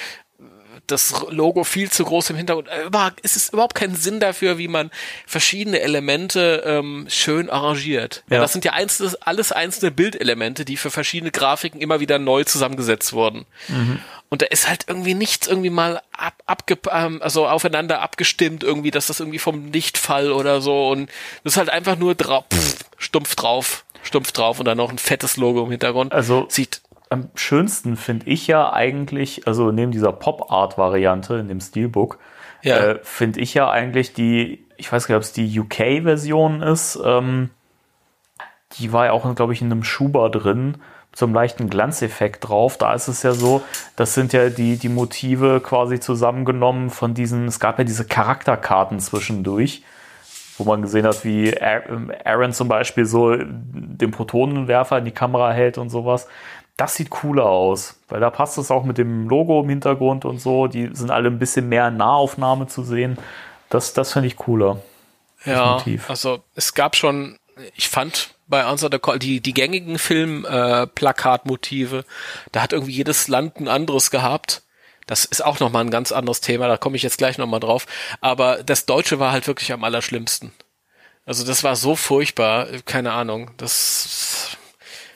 das 0.91 1.24
Logo 1.28 1.64
viel 1.64 1.91
zu 1.91 2.05
groß 2.05 2.30
im 2.30 2.36
Hintergrund. 2.36 2.68
Äh, 2.68 3.11
es 3.22 3.36
ist 3.36 3.53
überhaupt 3.53 3.74
kein 3.74 3.95
Sinn 3.95 4.20
dafür, 4.20 4.59
wie 4.59 4.68
man 4.68 4.91
verschiedene 5.26 5.80
Elemente 5.80 6.62
ähm, 6.66 7.07
schön 7.09 7.51
arrangiert. 7.51 8.24
Ja. 8.30 8.41
Das 8.41 8.53
sind 8.53 8.64
ja 8.64 8.72
einzelne, 8.72 9.12
alles 9.20 9.53
einzelne 9.53 9.91
Bildelemente, 9.91 10.64
die 10.64 10.76
für 10.76 10.91
verschiedene 10.91 11.30
Grafiken 11.30 11.80
immer 11.80 12.01
wieder 12.01 12.18
neu 12.18 12.45
zusammengesetzt 12.45 13.12
wurden. 13.12 13.47
Mhm. 13.68 14.01
Und 14.28 14.43
da 14.43 14.47
ist 14.47 14.68
halt 14.68 14.84
irgendwie 14.86 15.14
nichts 15.14 15.49
irgendwie 15.49 15.70
mal 15.70 16.01
ab, 16.12 16.34
abge, 16.47 16.78
ähm, 16.91 17.20
also 17.20 17.49
aufeinander 17.49 18.01
abgestimmt, 18.01 18.62
irgendwie, 18.62 18.93
dass 18.93 19.09
das 19.09 19.18
irgendwie 19.18 19.41
vom 19.41 19.72
Lichtfall 19.72 20.30
oder 20.30 20.61
so. 20.61 20.88
Und 20.88 21.11
das 21.43 21.55
ist 21.55 21.57
halt 21.57 21.68
einfach 21.68 21.97
nur 21.97 22.14
drauf, 22.14 22.45
stumpf 22.97 23.34
drauf, 23.34 23.84
stumpf 24.03 24.30
drauf 24.30 24.61
und 24.61 24.66
dann 24.66 24.78
noch 24.78 24.91
ein 24.91 24.99
fettes 24.99 25.36
Logo 25.36 25.64
im 25.64 25.70
Hintergrund. 25.70 26.12
Also 26.12 26.47
sieht 26.49 26.80
am 27.11 27.28
schönsten 27.34 27.96
finde 27.96 28.26
ich 28.26 28.46
ja 28.46 28.72
eigentlich, 28.72 29.46
also 29.46 29.72
neben 29.72 29.90
dieser 29.90 30.12
Pop-Art-Variante 30.12 31.34
in 31.34 31.48
dem 31.48 31.61
Steelbook, 31.61 32.18
ja. 32.62 32.76
äh, 32.76 32.98
finde 33.02 33.40
ich 33.40 33.52
ja 33.52 33.68
eigentlich 33.68 34.14
die, 34.14 34.64
ich 34.76 34.90
weiß 34.90 35.06
gar 35.06 35.16
nicht, 35.16 35.24
ob 35.24 35.24
es 35.24 35.32
die 35.32 35.61
UK-Version 35.61 36.62
ist, 36.62 36.98
ähm, 37.04 37.50
die 38.78 38.92
war 38.92 39.06
ja 39.06 39.12
auch, 39.12 39.34
glaube 39.34 39.52
ich, 39.52 39.61
in 39.61 39.72
einem 39.72 39.82
Schuber 39.82 40.30
drin, 40.30 40.76
mit 41.11 41.18
so 41.18 41.26
einem 41.26 41.34
leichten 41.34 41.68
Glanzeffekt 41.68 42.48
drauf. 42.48 42.78
Da 42.78 42.94
ist 42.94 43.08
es 43.08 43.24
ja 43.24 43.32
so, 43.32 43.62
das 43.96 44.14
sind 44.14 44.32
ja 44.32 44.48
die, 44.48 44.76
die 44.76 44.88
Motive 44.88 45.61
quasi 45.61 45.98
zusammengenommen 45.98 46.90
von 46.90 47.14
diesen, 47.14 47.46
es 47.48 47.58
gab 47.58 47.78
ja 47.78 47.84
diese 47.84 48.06
Charakterkarten 48.06 49.00
zwischendurch 49.00 49.82
wo 50.61 50.64
man 50.64 50.82
gesehen 50.82 51.06
hat, 51.06 51.24
wie 51.24 51.54
Aaron 51.58 52.52
zum 52.52 52.68
Beispiel 52.68 53.06
so 53.06 53.34
den 53.34 54.11
Protonenwerfer 54.11 54.98
in 54.98 55.06
die 55.06 55.11
Kamera 55.11 55.52
hält 55.52 55.78
und 55.78 55.88
sowas 55.88 56.28
das 56.81 56.95
sieht 56.95 57.11
cooler 57.11 57.45
aus, 57.45 57.97
weil 58.09 58.20
da 58.20 58.31
passt 58.31 58.57
es 58.57 58.70
auch 58.70 58.85
mit 58.85 58.97
dem 58.97 59.28
Logo 59.28 59.61
im 59.61 59.68
Hintergrund 59.68 60.24
und 60.24 60.41
so. 60.41 60.66
Die 60.66 60.89
sind 60.95 61.11
alle 61.11 61.28
ein 61.28 61.39
bisschen 61.39 61.68
mehr 61.68 61.89
in 61.89 61.99
Nahaufnahme 61.99 62.68
zu 62.68 62.83
sehen. 62.83 63.18
Das, 63.68 63.93
das 63.93 64.14
finde 64.14 64.28
ich 64.28 64.37
cooler. 64.37 64.81
Ja, 65.45 65.74
Motiv. 65.74 66.09
also 66.09 66.43
es 66.55 66.72
gab 66.72 66.97
schon, 66.97 67.39
ich 67.74 67.91
fand 67.91 68.31
bei 68.47 68.64
Answer 68.64 68.89
the 68.91 68.99
Call 68.99 69.18
die, 69.18 69.43
die 69.43 69.53
gängigen 69.53 69.99
Filmplakatmotive, 69.99 71.99
äh, 71.99 72.05
da 72.53 72.62
hat 72.62 72.72
irgendwie 72.72 72.93
jedes 72.93 73.28
Land 73.28 73.61
ein 73.61 73.68
anderes 73.68 74.11
gehabt. 74.11 74.62
Das 75.07 75.26
ist 75.26 75.45
auch 75.45 75.61
nochmal 75.61 75.85
ein 75.85 75.91
ganz 75.91 76.12
anderes 76.12 76.41
Thema, 76.41 76.66
da 76.66 76.78
komme 76.78 76.97
ich 76.97 77.03
jetzt 77.03 77.18
gleich 77.18 77.37
nochmal 77.37 77.61
drauf. 77.61 77.85
Aber 78.22 78.62
das 78.62 78.87
Deutsche 78.87 79.18
war 79.18 79.33
halt 79.33 79.47
wirklich 79.47 79.74
am 79.74 79.85
allerschlimmsten. 79.85 80.51
Also 81.26 81.45
das 81.45 81.62
war 81.62 81.76
so 81.76 81.95
furchtbar, 81.95 82.68
keine 82.87 83.12
Ahnung. 83.12 83.51
Das 83.59 84.30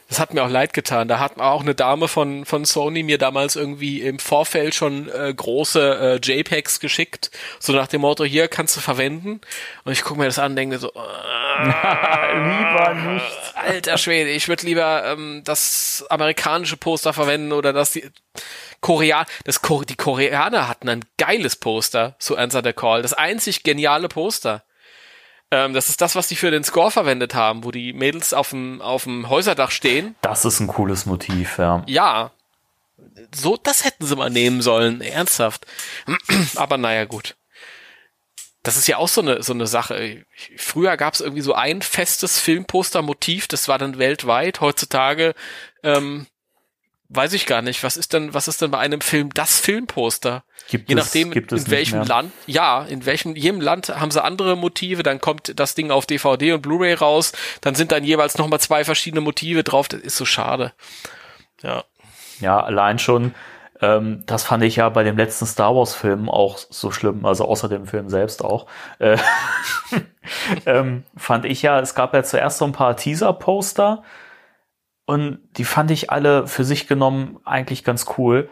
das 0.08 0.20
hat 0.20 0.34
mir 0.34 0.42
auch 0.42 0.50
leid 0.50 0.74
getan. 0.74 1.08
Da 1.08 1.18
hat 1.18 1.40
auch 1.40 1.62
eine 1.62 1.74
Dame 1.74 2.08
von, 2.08 2.44
von 2.44 2.64
Sony 2.64 3.02
mir 3.02 3.18
damals 3.18 3.56
irgendwie 3.56 4.02
im 4.02 4.18
Vorfeld 4.18 4.74
schon 4.74 5.08
äh, 5.08 5.32
große 5.34 6.20
äh, 6.22 6.26
JPEGs 6.26 6.80
geschickt, 6.80 7.30
so 7.58 7.72
nach 7.72 7.86
dem 7.86 8.02
Motto, 8.02 8.24
hier 8.24 8.48
kannst 8.48 8.76
du 8.76 8.80
verwenden. 8.80 9.40
Und 9.84 9.92
ich 9.92 10.02
gucke 10.02 10.20
mir 10.20 10.26
das 10.26 10.38
an 10.38 10.52
und 10.52 10.56
denke 10.56 10.78
so, 10.78 10.88
äh, 10.88 11.64
lieber 11.64 12.94
nicht. 13.12 13.54
Alter 13.54 13.98
Schwede, 13.98 14.30
ich 14.30 14.48
würde 14.48 14.66
lieber 14.66 15.04
ähm, 15.06 15.42
das 15.44 16.04
amerikanische 16.10 16.76
Poster 16.76 17.12
verwenden 17.12 17.52
oder 17.52 17.72
das 17.72 17.92
die 17.92 18.04
Korea, 18.80 19.24
das 19.44 19.62
Ko 19.62 19.82
die 19.82 19.96
Koreaner 19.96 20.68
hatten 20.68 20.90
ein 20.90 21.04
geiles 21.16 21.56
Poster 21.56 22.16
zu 22.18 22.36
Answer 22.36 22.62
the 22.62 22.74
Call. 22.74 23.00
Das 23.00 23.14
einzig 23.14 23.62
geniale 23.62 24.08
Poster. 24.08 24.62
Ähm, 25.50 25.74
das 25.74 25.88
ist 25.88 26.00
das, 26.00 26.14
was 26.14 26.28
die 26.28 26.36
für 26.36 26.50
den 26.50 26.64
Score 26.64 26.90
verwendet 26.90 27.34
haben, 27.34 27.64
wo 27.64 27.70
die 27.70 27.92
Mädels 27.92 28.32
auf 28.32 28.50
dem, 28.50 28.80
auf 28.80 29.04
dem 29.04 29.28
Häuserdach 29.28 29.70
stehen. 29.70 30.16
Das 30.20 30.44
ist 30.44 30.60
ein 30.60 30.66
cooles 30.66 31.06
Motiv, 31.06 31.58
ja. 31.58 31.82
Ja. 31.86 32.30
So, 33.34 33.56
das 33.56 33.84
hätten 33.84 34.06
sie 34.06 34.16
mal 34.16 34.30
nehmen 34.30 34.62
sollen, 34.62 35.00
ernsthaft. 35.00 35.66
Aber 36.56 36.78
naja, 36.78 37.04
gut. 37.04 37.36
Das 38.62 38.78
ist 38.78 38.86
ja 38.86 38.96
auch 38.96 39.08
so 39.08 39.20
eine, 39.20 39.42
so 39.42 39.52
eine 39.52 39.66
Sache. 39.66 40.24
Früher 40.56 40.96
gab 40.96 41.12
es 41.12 41.20
irgendwie 41.20 41.42
so 41.42 41.52
ein 41.54 41.82
festes 41.82 42.40
Filmposter-Motiv, 42.40 43.46
das 43.46 43.68
war 43.68 43.78
dann 43.78 43.98
weltweit. 43.98 44.62
Heutzutage 44.62 45.34
ähm, 45.82 46.26
weiß 47.08 47.32
ich 47.32 47.46
gar 47.46 47.62
nicht. 47.62 47.82
Was 47.84 47.96
ist 47.96 48.12
denn, 48.12 48.34
was 48.34 48.48
ist 48.48 48.62
denn 48.62 48.70
bei 48.70 48.78
einem 48.78 49.00
Film 49.00 49.32
das 49.34 49.60
Filmposter? 49.60 50.42
Gibt 50.68 50.88
Je 50.88 50.94
nachdem, 50.94 51.32
es, 51.32 51.64
in 51.64 51.70
welchem 51.70 52.02
Land, 52.02 52.32
ja, 52.46 52.84
in 52.84 53.06
welchem, 53.06 53.36
jedem 53.36 53.60
Land 53.60 53.88
haben 53.88 54.10
sie 54.10 54.22
andere 54.22 54.56
Motive, 54.56 55.02
dann 55.02 55.20
kommt 55.20 55.58
das 55.58 55.74
Ding 55.74 55.90
auf 55.90 56.06
DVD 56.06 56.52
und 56.52 56.62
Blu-ray 56.62 56.94
raus, 56.94 57.32
dann 57.60 57.74
sind 57.74 57.92
dann 57.92 58.04
jeweils 58.04 58.38
nochmal 58.38 58.60
zwei 58.60 58.84
verschiedene 58.84 59.20
Motive 59.20 59.62
drauf, 59.62 59.88
das 59.88 60.00
ist 60.00 60.16
so 60.16 60.24
schade. 60.24 60.72
Ja. 61.62 61.84
Ja, 62.40 62.60
allein 62.60 62.98
schon, 62.98 63.34
ähm, 63.80 64.24
das 64.26 64.44
fand 64.44 64.64
ich 64.64 64.76
ja 64.76 64.88
bei 64.88 65.04
dem 65.04 65.16
letzten 65.16 65.46
Star 65.46 65.74
Wars 65.76 65.94
Film 65.94 66.28
auch 66.28 66.58
so 66.58 66.90
schlimm, 66.90 67.24
also 67.24 67.44
außer 67.44 67.68
dem 67.68 67.86
Film 67.86 68.08
selbst 68.08 68.44
auch. 68.44 68.66
Äh, 68.98 69.18
ähm, 70.66 71.04
fand 71.16 71.44
ich 71.44 71.62
ja, 71.62 71.78
es 71.80 71.94
gab 71.94 72.14
ja 72.14 72.22
zuerst 72.22 72.58
so 72.58 72.64
ein 72.64 72.72
paar 72.72 72.96
Teaser-Poster, 72.96 74.02
und 75.06 75.38
die 75.56 75.64
fand 75.64 75.90
ich 75.90 76.10
alle 76.10 76.46
für 76.46 76.64
sich 76.64 76.86
genommen 76.86 77.38
eigentlich 77.44 77.84
ganz 77.84 78.06
cool. 78.18 78.48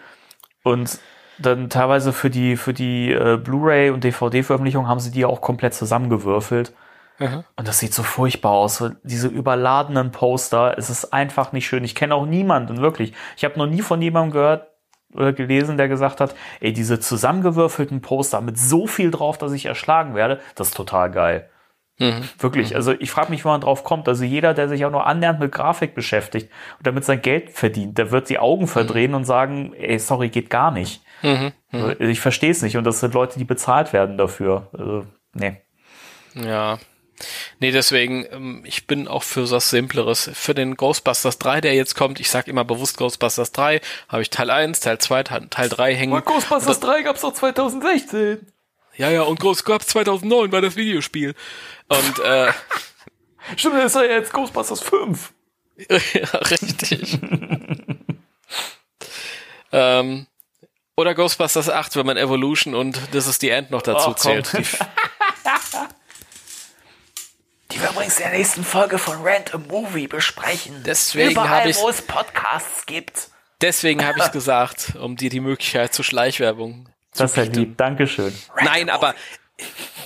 Und 0.62 0.98
dann 1.38 1.70
teilweise 1.70 2.12
für 2.12 2.30
die, 2.30 2.56
für 2.56 2.74
die 2.74 3.10
äh, 3.10 3.36
Blu-ray 3.36 3.90
und 3.90 4.04
DVD-Veröffentlichung 4.04 4.86
haben 4.86 5.00
sie 5.00 5.10
die 5.10 5.24
auch 5.24 5.40
komplett 5.40 5.74
zusammengewürfelt. 5.74 6.74
Mhm. 7.18 7.44
Und 7.56 7.68
das 7.68 7.78
sieht 7.78 7.94
so 7.94 8.02
furchtbar 8.02 8.52
aus. 8.52 8.84
Diese 9.02 9.28
überladenen 9.28 10.12
Poster, 10.12 10.76
es 10.76 10.90
ist 10.90 11.12
einfach 11.12 11.52
nicht 11.52 11.66
schön. 11.66 11.84
Ich 11.84 11.94
kenne 11.94 12.14
auch 12.14 12.26
niemanden, 12.26 12.78
wirklich. 12.78 13.12
Ich 13.36 13.44
habe 13.44 13.58
noch 13.58 13.66
nie 13.66 13.82
von 13.82 14.02
jemandem 14.02 14.32
gehört 14.32 14.68
oder 15.14 15.32
gelesen, 15.32 15.76
der 15.76 15.88
gesagt 15.88 16.20
hat, 16.20 16.34
ey, 16.60 16.72
diese 16.72 17.00
zusammengewürfelten 17.00 18.00
Poster 18.00 18.40
mit 18.40 18.58
so 18.58 18.86
viel 18.86 19.10
drauf, 19.10 19.38
dass 19.38 19.52
ich 19.52 19.66
erschlagen 19.66 20.14
werde, 20.14 20.40
das 20.54 20.68
ist 20.68 20.76
total 20.76 21.10
geil. 21.10 21.50
Mhm. 21.98 22.28
Wirklich, 22.38 22.70
mhm. 22.70 22.76
also 22.76 22.92
ich 22.92 23.10
frage 23.10 23.30
mich, 23.30 23.44
wie 23.44 23.48
man 23.48 23.60
drauf 23.60 23.84
kommt. 23.84 24.08
Also 24.08 24.24
jeder, 24.24 24.54
der 24.54 24.68
sich 24.68 24.84
auch 24.84 24.90
nur 24.90 25.06
annähernd 25.06 25.40
mit 25.40 25.52
Grafik 25.52 25.94
beschäftigt 25.94 26.50
und 26.78 26.86
damit 26.86 27.04
sein 27.04 27.22
Geld 27.22 27.50
verdient, 27.50 27.98
der 27.98 28.10
wird 28.10 28.28
die 28.28 28.38
Augen 28.38 28.66
verdrehen 28.66 29.10
mhm. 29.10 29.18
und 29.18 29.24
sagen, 29.24 29.74
ey, 29.74 29.98
sorry, 29.98 30.28
geht 30.28 30.50
gar 30.50 30.70
nicht. 30.70 31.02
Mhm. 31.22 31.52
mhm. 31.70 31.84
Also 31.84 32.04
ich 32.04 32.20
verstehe 32.20 32.50
es 32.50 32.62
nicht 32.62 32.76
und 32.76 32.84
das 32.84 33.00
sind 33.00 33.14
Leute, 33.14 33.38
die 33.38 33.44
bezahlt 33.44 33.92
werden 33.92 34.18
dafür. 34.18 34.68
Also, 34.72 35.06
nee. 35.34 35.60
Ja. 36.34 36.78
Nee, 37.60 37.70
deswegen, 37.70 38.26
ähm, 38.32 38.62
ich 38.64 38.86
bin 38.86 39.06
auch 39.06 39.22
für 39.22 39.48
was 39.50 39.70
Simpleres. 39.70 40.30
Für 40.34 40.54
den 40.54 40.76
Ghostbusters 40.76 41.38
3, 41.38 41.60
der 41.60 41.74
jetzt 41.74 41.94
kommt, 41.94 42.20
ich 42.20 42.30
sag 42.30 42.48
immer 42.48 42.64
bewusst 42.64 42.96
Ghostbusters 42.96 43.52
3, 43.52 43.80
habe 44.08 44.22
ich 44.22 44.30
Teil 44.30 44.50
1, 44.50 44.80
Teil 44.80 44.98
2, 44.98 45.22
Teil 45.22 45.68
3 45.68 45.94
hängen. 45.94 46.12
Aber 46.12 46.22
Ghostbusters 46.22 46.80
3 46.80 47.02
gab's 47.02 47.20
doch 47.20 47.32
2016. 47.32 48.51
Ja, 48.96 49.10
ja, 49.10 49.22
und 49.22 49.40
Ghost 49.40 49.64
gab's 49.64 49.86
2009 49.88 50.52
war 50.52 50.60
das 50.60 50.76
Videospiel. 50.76 51.34
Und, 51.88 52.18
äh. 52.20 52.52
Stimmt, 53.56 53.76
das 53.76 53.94
ist 53.94 54.00
ja 54.00 54.04
jetzt 54.04 54.32
Ghostbusters 54.32 54.80
5. 54.80 55.32
ja, 55.88 56.28
richtig. 56.38 57.18
ähm, 59.72 60.26
oder 60.96 61.14
Ghostbusters 61.14 61.70
8, 61.70 61.96
wenn 61.96 62.06
man 62.06 62.16
Evolution 62.16 62.74
und 62.74 63.10
This 63.12 63.26
is 63.26 63.38
the 63.40 63.50
End 63.50 63.70
noch 63.70 63.82
dazu 63.82 64.10
oh, 64.10 64.14
zählt. 64.14 64.52
Die, 64.52 64.58
die 67.72 67.80
wir 67.80 67.90
übrigens 67.90 68.18
in 68.18 68.24
der 68.24 68.38
nächsten 68.38 68.62
Folge 68.62 68.98
von 68.98 69.22
Rent 69.22 69.54
a 69.54 69.58
Movie 69.58 70.06
besprechen. 70.06 70.82
Deswegen 70.84 71.48
habe 71.48 71.70
ich 71.70 71.78
wo 71.78 71.88
es 71.88 72.02
Podcasts 72.02 72.84
gibt. 72.86 73.30
Deswegen 73.62 74.04
habe 74.04 74.18
ich 74.18 74.30
gesagt, 74.32 74.92
um 75.00 75.16
dir 75.16 75.30
die 75.30 75.40
Möglichkeit 75.40 75.94
zur 75.94 76.04
Schleichwerbung 76.04 76.88
das 77.14 77.32
ist 77.32 77.36
ja 77.36 77.42
lieb, 77.44 77.76
Dankeschön. 77.76 78.32
Nein, 78.62 78.90
aber 78.90 79.14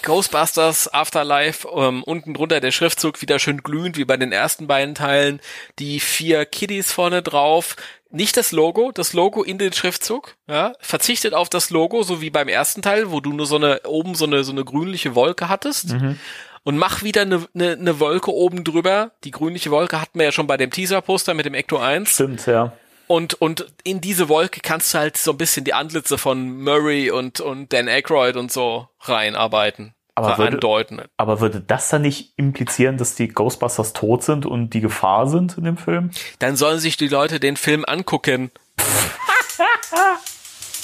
Ghostbusters 0.02 0.92
Afterlife, 0.92 1.66
ähm, 1.74 2.02
unten 2.02 2.34
drunter 2.34 2.60
der 2.60 2.70
Schriftzug 2.70 3.22
wieder 3.22 3.38
schön 3.38 3.62
glühend 3.62 3.96
wie 3.96 4.04
bei 4.04 4.16
den 4.16 4.32
ersten 4.32 4.66
beiden 4.66 4.94
Teilen, 4.94 5.40
die 5.78 6.00
vier 6.00 6.44
Kiddies 6.44 6.92
vorne 6.92 7.22
drauf, 7.22 7.76
nicht 8.10 8.36
das 8.36 8.52
Logo, 8.52 8.92
das 8.92 9.12
Logo 9.12 9.42
in 9.42 9.58
den 9.58 9.72
Schriftzug, 9.72 10.36
ja, 10.48 10.74
verzichtet 10.80 11.34
auf 11.34 11.48
das 11.48 11.70
Logo, 11.70 12.02
so 12.02 12.20
wie 12.20 12.30
beim 12.30 12.48
ersten 12.48 12.82
Teil, 12.82 13.10
wo 13.10 13.20
du 13.20 13.32
nur 13.32 13.46
so 13.46 13.56
eine, 13.56 13.80
oben 13.84 14.14
so 14.14 14.26
eine, 14.26 14.44
so 14.44 14.52
eine 14.52 14.64
grünliche 14.64 15.14
Wolke 15.14 15.48
hattest. 15.48 15.92
Mhm. 15.92 16.18
Und 16.62 16.78
mach 16.78 17.04
wieder 17.04 17.22
eine, 17.22 17.46
eine, 17.54 17.72
eine 17.72 18.00
Wolke 18.00 18.32
oben 18.32 18.64
drüber. 18.64 19.12
Die 19.22 19.30
grünliche 19.30 19.70
Wolke 19.70 20.00
hatten 20.00 20.18
wir 20.18 20.26
ja 20.26 20.32
schon 20.32 20.48
bei 20.48 20.56
dem 20.56 20.72
Teaser-Poster 20.72 21.32
mit 21.34 21.46
dem 21.46 21.54
Ecto 21.54 21.78
1. 21.78 22.10
Stimmt, 22.10 22.46
ja. 22.46 22.72
Und, 23.06 23.34
und 23.34 23.66
in 23.84 24.00
diese 24.00 24.28
Wolke 24.28 24.60
kannst 24.60 24.92
du 24.92 24.98
halt 24.98 25.16
so 25.16 25.32
ein 25.32 25.38
bisschen 25.38 25.64
die 25.64 25.74
Antlitze 25.74 26.18
von 26.18 26.62
Murray 26.62 27.10
und, 27.10 27.40
und 27.40 27.72
Dan 27.72 27.88
Aykroyd 27.88 28.36
und 28.36 28.50
so 28.50 28.88
reinarbeiten. 29.00 29.94
Aber 30.16 30.38
würde, 30.38 30.54
andeuten. 30.54 31.02
aber 31.18 31.40
würde 31.40 31.60
das 31.60 31.90
dann 31.90 32.00
nicht 32.00 32.32
implizieren, 32.38 32.96
dass 32.96 33.16
die 33.16 33.28
Ghostbusters 33.28 33.92
tot 33.92 34.24
sind 34.24 34.46
und 34.46 34.70
die 34.70 34.80
Gefahr 34.80 35.28
sind 35.28 35.58
in 35.58 35.64
dem 35.64 35.76
Film? 35.76 36.10
Dann 36.38 36.56
sollen 36.56 36.80
sich 36.80 36.96
die 36.96 37.08
Leute 37.08 37.38
den 37.38 37.58
Film 37.58 37.84
angucken. 37.86 38.50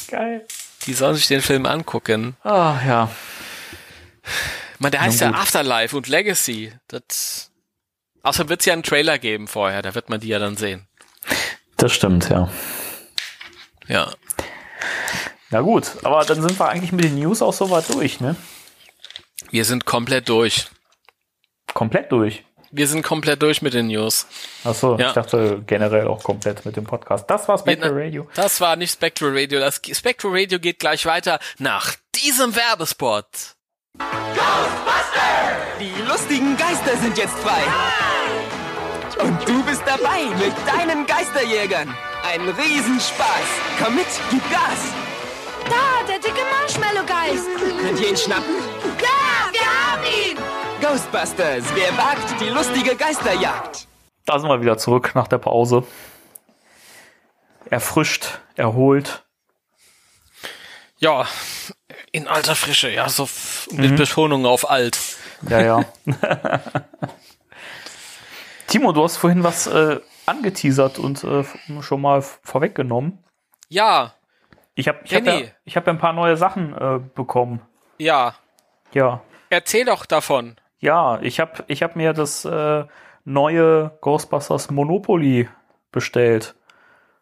Geil. 0.08 0.46
Die 0.84 0.92
sollen 0.92 1.14
sich 1.14 1.28
den 1.28 1.40
Film 1.40 1.64
angucken. 1.64 2.36
Ah, 2.42 2.76
ja. 2.86 3.10
Man, 4.78 4.92
der 4.92 5.00
heißt 5.00 5.22
ja. 5.22 5.30
Afterlife 5.30 5.96
und 5.96 6.08
Legacy. 6.08 6.74
Das. 6.88 7.50
Außerdem 8.22 8.50
wird 8.50 8.60
es 8.60 8.66
ja 8.66 8.74
einen 8.74 8.82
Trailer 8.82 9.18
geben 9.18 9.48
vorher, 9.48 9.80
da 9.80 9.94
wird 9.94 10.10
man 10.10 10.20
die 10.20 10.28
ja 10.28 10.38
dann 10.38 10.56
sehen. 10.56 10.86
Das 11.82 11.92
stimmt, 11.92 12.28
ja. 12.30 12.48
Ja. 13.88 14.12
Na 15.50 15.60
gut, 15.62 15.90
aber 16.04 16.24
dann 16.24 16.40
sind 16.40 16.56
wir 16.60 16.68
eigentlich 16.68 16.92
mit 16.92 17.04
den 17.04 17.16
News 17.18 17.42
auch 17.42 17.52
soweit 17.52 17.92
durch, 17.92 18.20
ne? 18.20 18.36
Wir 19.50 19.64
sind 19.64 19.84
komplett 19.84 20.28
durch. 20.28 20.68
Komplett 21.74 22.12
durch. 22.12 22.44
Wir 22.70 22.86
sind 22.86 23.02
komplett 23.02 23.42
durch 23.42 23.62
mit 23.62 23.74
den 23.74 23.88
News. 23.88 24.28
Achso, 24.62 24.96
Ja. 24.96 25.08
ich 25.08 25.12
dachte 25.14 25.64
generell 25.66 26.06
auch 26.06 26.22
komplett 26.22 26.64
mit 26.64 26.76
dem 26.76 26.84
Podcast. 26.84 27.28
Das 27.28 27.48
war 27.48 27.58
Spectre 27.58 27.94
Wir- 27.96 28.04
Radio. 28.04 28.28
Das 28.36 28.60
war 28.60 28.76
nicht 28.76 28.92
Spectral 28.92 29.36
Radio. 29.36 29.58
Das 29.58 29.80
Spectral 29.92 30.30
Radio 30.34 30.60
geht 30.60 30.78
gleich 30.78 31.04
weiter 31.04 31.40
nach 31.58 31.96
diesem 32.14 32.54
Werbespot. 32.54 33.26
Die 35.80 36.02
lustigen 36.08 36.56
Geister 36.56 36.96
sind 36.98 37.18
jetzt 37.18 37.34
frei. 37.40 37.62
Und 39.18 39.48
du 39.48 39.62
bist 39.64 39.82
dabei 39.86 40.24
mit 40.38 40.54
deinen 40.66 41.06
Geisterjägern. 41.06 41.94
Ein 42.24 42.48
Riesenspaß. 42.48 43.46
Komm 43.82 43.96
mit, 43.96 44.06
gib 44.30 44.42
Gas. 44.50 44.92
Da, 45.64 46.06
der 46.06 46.18
dicke 46.18 46.42
Marshmallow-Geist. 46.50 47.46
Könnt 47.80 48.00
ihr 48.00 48.08
ihn 48.10 48.16
schnappen? 48.16 48.56
Ja, 49.00 49.52
wir 49.52 49.60
haben 49.60 50.02
ihn. 50.04 50.38
Ghostbusters, 50.80 51.64
wer 51.74 51.96
wagt 51.96 52.40
die 52.40 52.48
lustige 52.48 52.96
Geisterjagd? 52.96 53.86
Da 54.24 54.38
sind 54.38 54.48
wir 54.48 54.60
wieder 54.60 54.78
zurück 54.78 55.12
nach 55.14 55.28
der 55.28 55.38
Pause. 55.38 55.84
Erfrischt, 57.70 58.40
erholt. 58.56 59.24
Ja, 60.98 61.26
in 62.12 62.28
alter 62.28 62.54
Frische, 62.54 62.90
ja, 62.90 63.08
so 63.08 63.28
mit 63.70 63.96
Betonung 63.96 64.46
auf 64.46 64.70
alt. 64.70 64.98
Ja, 65.48 65.60
ja. 65.60 65.84
Timo, 68.72 68.92
du 68.92 69.04
hast 69.04 69.18
vorhin 69.18 69.44
was 69.44 69.66
äh, 69.66 70.00
angeteasert 70.24 70.98
und 70.98 71.22
äh, 71.24 71.44
schon 71.82 72.00
mal 72.00 72.22
vorweggenommen. 72.22 73.22
Ja, 73.68 74.14
Ich 74.74 74.88
habe 74.88 75.00
ich 75.04 75.14
hab 75.14 75.26
ja, 75.26 75.40
ich 75.66 75.76
hab 75.76 75.86
ja 75.86 75.92
ein 75.92 75.98
paar 75.98 76.14
neue 76.14 76.38
Sachen 76.38 76.72
äh, 76.74 76.98
bekommen. 77.14 77.60
ja. 77.98 78.34
Ja. 78.94 79.20
Erzähl 79.50 79.84
doch 79.84 80.06
davon. 80.06 80.56
Ja, 80.78 81.20
ich 81.20 81.38
habe 81.38 81.64
ich 81.66 81.82
hab 81.82 81.96
mir 81.96 82.14
das 82.14 82.46
äh, 82.46 82.84
neue 83.26 83.98
Ghostbusters 84.00 84.70
Monopoly 84.70 85.50
bestellt. 85.90 86.54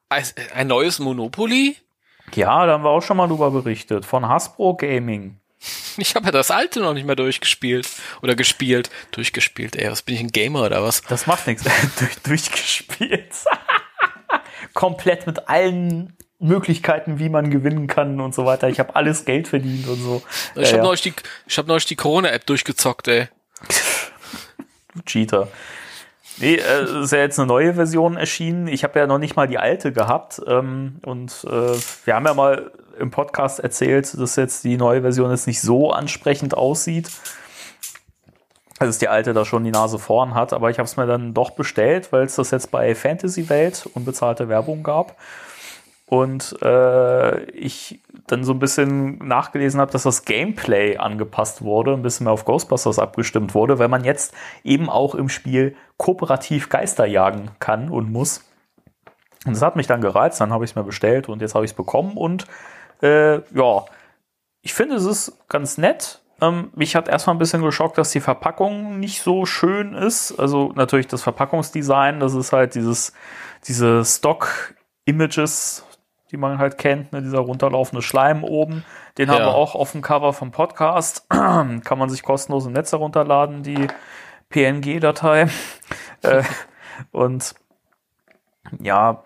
Ein, 0.09 0.25
ein 0.55 0.69
neues 0.69 1.01
Monopoly? 1.01 1.77
Ja, 2.33 2.65
da 2.67 2.75
haben 2.75 2.85
wir 2.85 2.91
auch 2.91 3.03
schon 3.03 3.17
mal 3.17 3.27
drüber 3.27 3.51
berichtet. 3.51 4.05
Von 4.05 4.29
Hasbro 4.29 4.75
Gaming. 4.77 5.41
Ich 5.97 6.15
habe 6.15 6.27
ja 6.27 6.33
das 6.33 6.51
alte 6.51 6.81
noch 6.81 6.95
nicht 6.95 7.07
mehr 7.07 7.17
durchgespielt. 7.17 7.89
Oder 8.23 8.35
gespielt. 8.35 8.91
Durchgespielt, 9.11 9.77
ey. 9.77 9.91
Was 9.91 10.03
bin 10.03 10.15
ich, 10.15 10.21
ein 10.21 10.33
Gamer 10.33 10.65
oder 10.65 10.83
was? 10.83 11.03
Das 11.03 11.27
macht 11.27 11.47
nichts. 11.47 11.65
Durch, 11.99 12.17
durchgespielt. 12.23 13.33
Komplett 14.75 15.27
mit 15.27 15.49
allen 15.49 16.17
Möglichkeiten, 16.39 17.19
wie 17.19 17.29
man 17.29 17.51
gewinnen 17.51 17.87
kann 17.87 18.21
und 18.21 18.35
so 18.35 18.47
weiter. 18.47 18.69
Ich 18.69 18.79
habe 18.79 18.97
alles 18.97 19.25
Geld 19.25 19.49
verdient 19.49 19.87
und 19.89 20.01
so. 20.01 20.23
Ich 20.55 20.69
habe 20.69 20.79
ja. 20.79 20.83
neulich 20.83 21.03
die, 21.03 21.13
ich 21.47 21.59
hab 21.59 21.67
neulich 21.67 21.85
die 21.85 21.97
Corona-App 21.97 22.47
durchgezockt, 22.47 23.09
ey. 23.09 23.29
Cheater. 25.05 25.49
Nee, 26.41 26.55
äh, 26.55 27.03
ist 27.03 27.13
ja 27.13 27.19
jetzt 27.19 27.39
eine 27.39 27.47
neue 27.47 27.75
Version 27.75 28.17
erschienen. 28.17 28.67
Ich 28.67 28.83
habe 28.83 28.99
ja 28.99 29.07
noch 29.07 29.19
nicht 29.19 29.37
mal 29.37 29.47
die 29.47 29.59
alte 29.59 29.93
gehabt. 29.93 30.41
Ähm, 30.47 30.97
und 31.05 31.45
äh, 31.45 31.77
wir 32.05 32.15
haben 32.15 32.27
ja 32.27 32.35
mal 32.35 32.71
im 32.99 33.11
Podcast 33.11 33.61
erzählt, 33.61 34.19
dass 34.19 34.37
jetzt 34.37 34.65
die 34.65 34.77
neue 34.77 35.03
Version 35.03 35.31
jetzt 35.31 35.47
nicht 35.47 35.61
so 35.61 35.91
ansprechend 35.91 36.55
aussieht. 36.55 37.11
Also 38.79 38.89
dass 38.89 38.99
die 38.99 39.09
alte 39.09 39.35
da 39.35 39.45
schon 39.45 39.65
die 39.65 39.71
Nase 39.71 39.99
vorn 39.99 40.35
hat, 40.35 40.55
aber 40.55 40.71
ich 40.71 40.79
habe 40.79 40.87
es 40.87 40.97
mir 40.97 41.07
dann 41.07 41.35
doch 41.35 41.51
bestellt, 41.51 42.13
weil 42.13 42.25
es 42.25 42.37
das 42.37 42.51
jetzt 42.51 42.71
bei 42.71 42.95
Fantasy 42.95 43.51
Welt 43.51 43.87
unbezahlte 43.93 44.49
Werbung 44.49 44.83
gab. 44.83 45.17
Und 46.07 46.57
äh, 46.63 47.43
ich 47.51 48.01
dann 48.33 48.45
so 48.45 48.53
ein 48.53 48.59
bisschen 48.59 49.19
nachgelesen 49.19 49.81
habe, 49.81 49.93
dass 49.93 50.05
das 50.05 50.25
Gameplay 50.25 50.97
angepasst 50.97 51.63
wurde, 51.63 51.93
ein 51.93 52.03
bisschen 52.03 52.25
mehr 52.25 52.33
auf 52.33 52.45
Ghostbusters 52.45 52.99
abgestimmt 52.99 53.55
wurde, 53.55 53.79
weil 53.79 53.89
man 53.89 54.05
jetzt 54.05 54.35
eben 54.65 54.89
auch 54.89 55.15
im 55.15 55.29
Spiel 55.29 55.77
kooperativ 55.97 56.69
Geister 56.69 57.07
jagen 57.07 57.51
kann 57.59 57.91
und 57.91 58.11
muss. 58.11 58.45
Und 59.47 59.55
das 59.55 59.63
hat 59.63 59.77
mich 59.77 59.87
dann 59.87 60.01
gereizt, 60.01 60.41
dann 60.41 60.53
habe 60.53 60.65
ich 60.65 60.73
es 60.73 60.75
mir 60.75 60.85
bestellt 60.85 61.29
und 61.29 61.41
jetzt 61.41 61.55
habe 61.55 61.65
ich 61.65 61.71
es 61.71 61.77
bekommen 61.77 62.17
und 62.17 62.47
äh, 63.03 63.37
ja, 63.55 63.85
ich 64.63 64.75
finde 64.75 64.97
es 64.97 65.05
ist 65.05 65.39
ganz 65.49 65.79
nett. 65.79 66.21
Ähm, 66.41 66.71
mich 66.75 66.97
hat 66.97 67.09
erstmal 67.09 67.37
ein 67.37 67.39
bisschen 67.39 67.63
geschockt, 67.63 67.99
dass 67.99 68.11
die 68.11 68.21
Verpackung 68.21 68.99
nicht 68.99 69.23
so 69.23 69.47
schön 69.47 69.95
ist. 69.95 70.39
Also 70.39 70.73
natürlich 70.75 71.07
das 71.07 71.23
Verpackungsdesign, 71.23 72.21
das 72.21 72.35
ist 72.35 72.53
halt 72.53 72.75
dieses, 72.75 73.13
diese 73.67 74.05
Stock-Images, 74.05 75.85
die 76.31 76.37
man 76.37 76.59
halt 76.59 76.79
kennt, 76.79 77.13
ne, 77.13 77.23
dieser 77.23 77.41
runterlaufende 77.41 78.03
Schleim 78.03 78.45
oben. 78.45 78.85
Den 79.19 79.31
haben 79.31 79.39
Ja. 79.41 79.47
wir 79.47 79.55
auch 79.55 79.75
auf 79.75 79.93
dem 79.93 80.03
Cover 80.03 80.33
vom 80.33 80.53
Podcast. 80.53 81.27
Kann 81.29 81.99
man 81.99 82.09
sich 82.09 82.23
kostenlos 82.23 82.67
im 82.67 82.73
Netz 82.73 82.93
herunterladen, 82.93 83.63
die 83.63 83.89
PNG-Datei. 84.51 85.49
äh, 86.23 86.43
und 87.13 87.55
ja, 88.79 89.23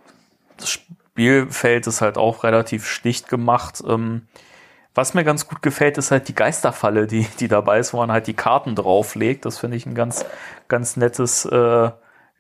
das 0.57 0.71
Spielfeld 0.71 1.87
ist 1.87 2.01
halt 2.01 2.19
auch 2.19 2.45
relativ 2.45 2.87
schlicht 2.87 3.29
gemacht. 3.29 3.83
Ähm, 3.87 4.27
was 4.95 5.13
mir 5.15 5.25
ganz 5.25 5.49
gut 5.49 5.61
gefällt, 5.61 5.99
ist 5.99 6.11
halt 6.13 6.29
die 6.29 6.35
Geisterfalle, 6.35 7.07
die, 7.07 7.27
die 7.41 7.49
dabei 7.49 7.81
ist, 7.81 7.93
wo 7.93 7.99
man 7.99 8.13
halt 8.13 8.27
die 8.29 8.35
Karten 8.35 8.77
drauflegt. 8.77 9.45
Das 9.45 9.59
finde 9.59 9.77
ich 9.77 9.87
ein 9.87 9.95
ganz, 9.95 10.25
ganz 10.69 10.97
nettes, 10.97 11.45
äh, 11.47 11.91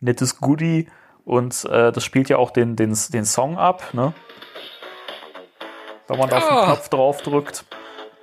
nettes 0.00 0.38
Goodie. 0.40 0.88
Und 1.24 1.64
äh, 1.64 1.90
das 1.90 2.04
spielt 2.04 2.28
ja 2.28 2.36
auch 2.36 2.50
den, 2.50 2.76
den, 2.76 2.96
den 3.12 3.24
Song 3.24 3.56
ab, 3.58 3.94
ne? 3.94 4.12
Wenn 6.06 6.18
man 6.18 6.28
da 6.28 6.36
auf 6.36 6.48
den. 6.48 6.64
Knopf 6.64 6.88
drauf 6.90 7.22
drückt. 7.22 7.64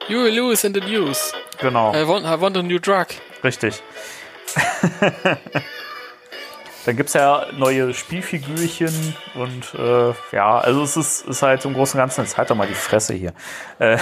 You 0.08 0.28
lose 0.28 0.66
in 0.66 0.74
the 0.74 0.82
news. 0.82 1.34
Genau. 1.60 1.94
I 1.94 2.08
want, 2.08 2.26
I 2.26 2.40
want 2.40 2.58
a 2.58 2.64
new 2.64 2.80
drug. 2.80 3.08
Richtig. 3.44 3.82
Dann 6.86 6.96
gibt's 6.96 7.14
ja 7.14 7.46
neue 7.56 7.94
Spielfigürchen 7.94 9.16
und 9.36 9.76
äh, 9.76 10.14
ja, 10.32 10.58
also 10.58 10.82
es 10.82 10.98
ist, 10.98 11.28
ist 11.28 11.44
halt 11.44 11.64
im 11.64 11.74
Großen 11.74 12.00
und 12.00 12.02
Ganzen, 12.04 12.22
jetzt 12.22 12.38
halt 12.40 12.50
doch 12.50 12.56
mal 12.56 12.68
die 12.68 12.74
Fresse 12.74 13.14
hier. 13.14 13.34
Äh, 13.78 14.00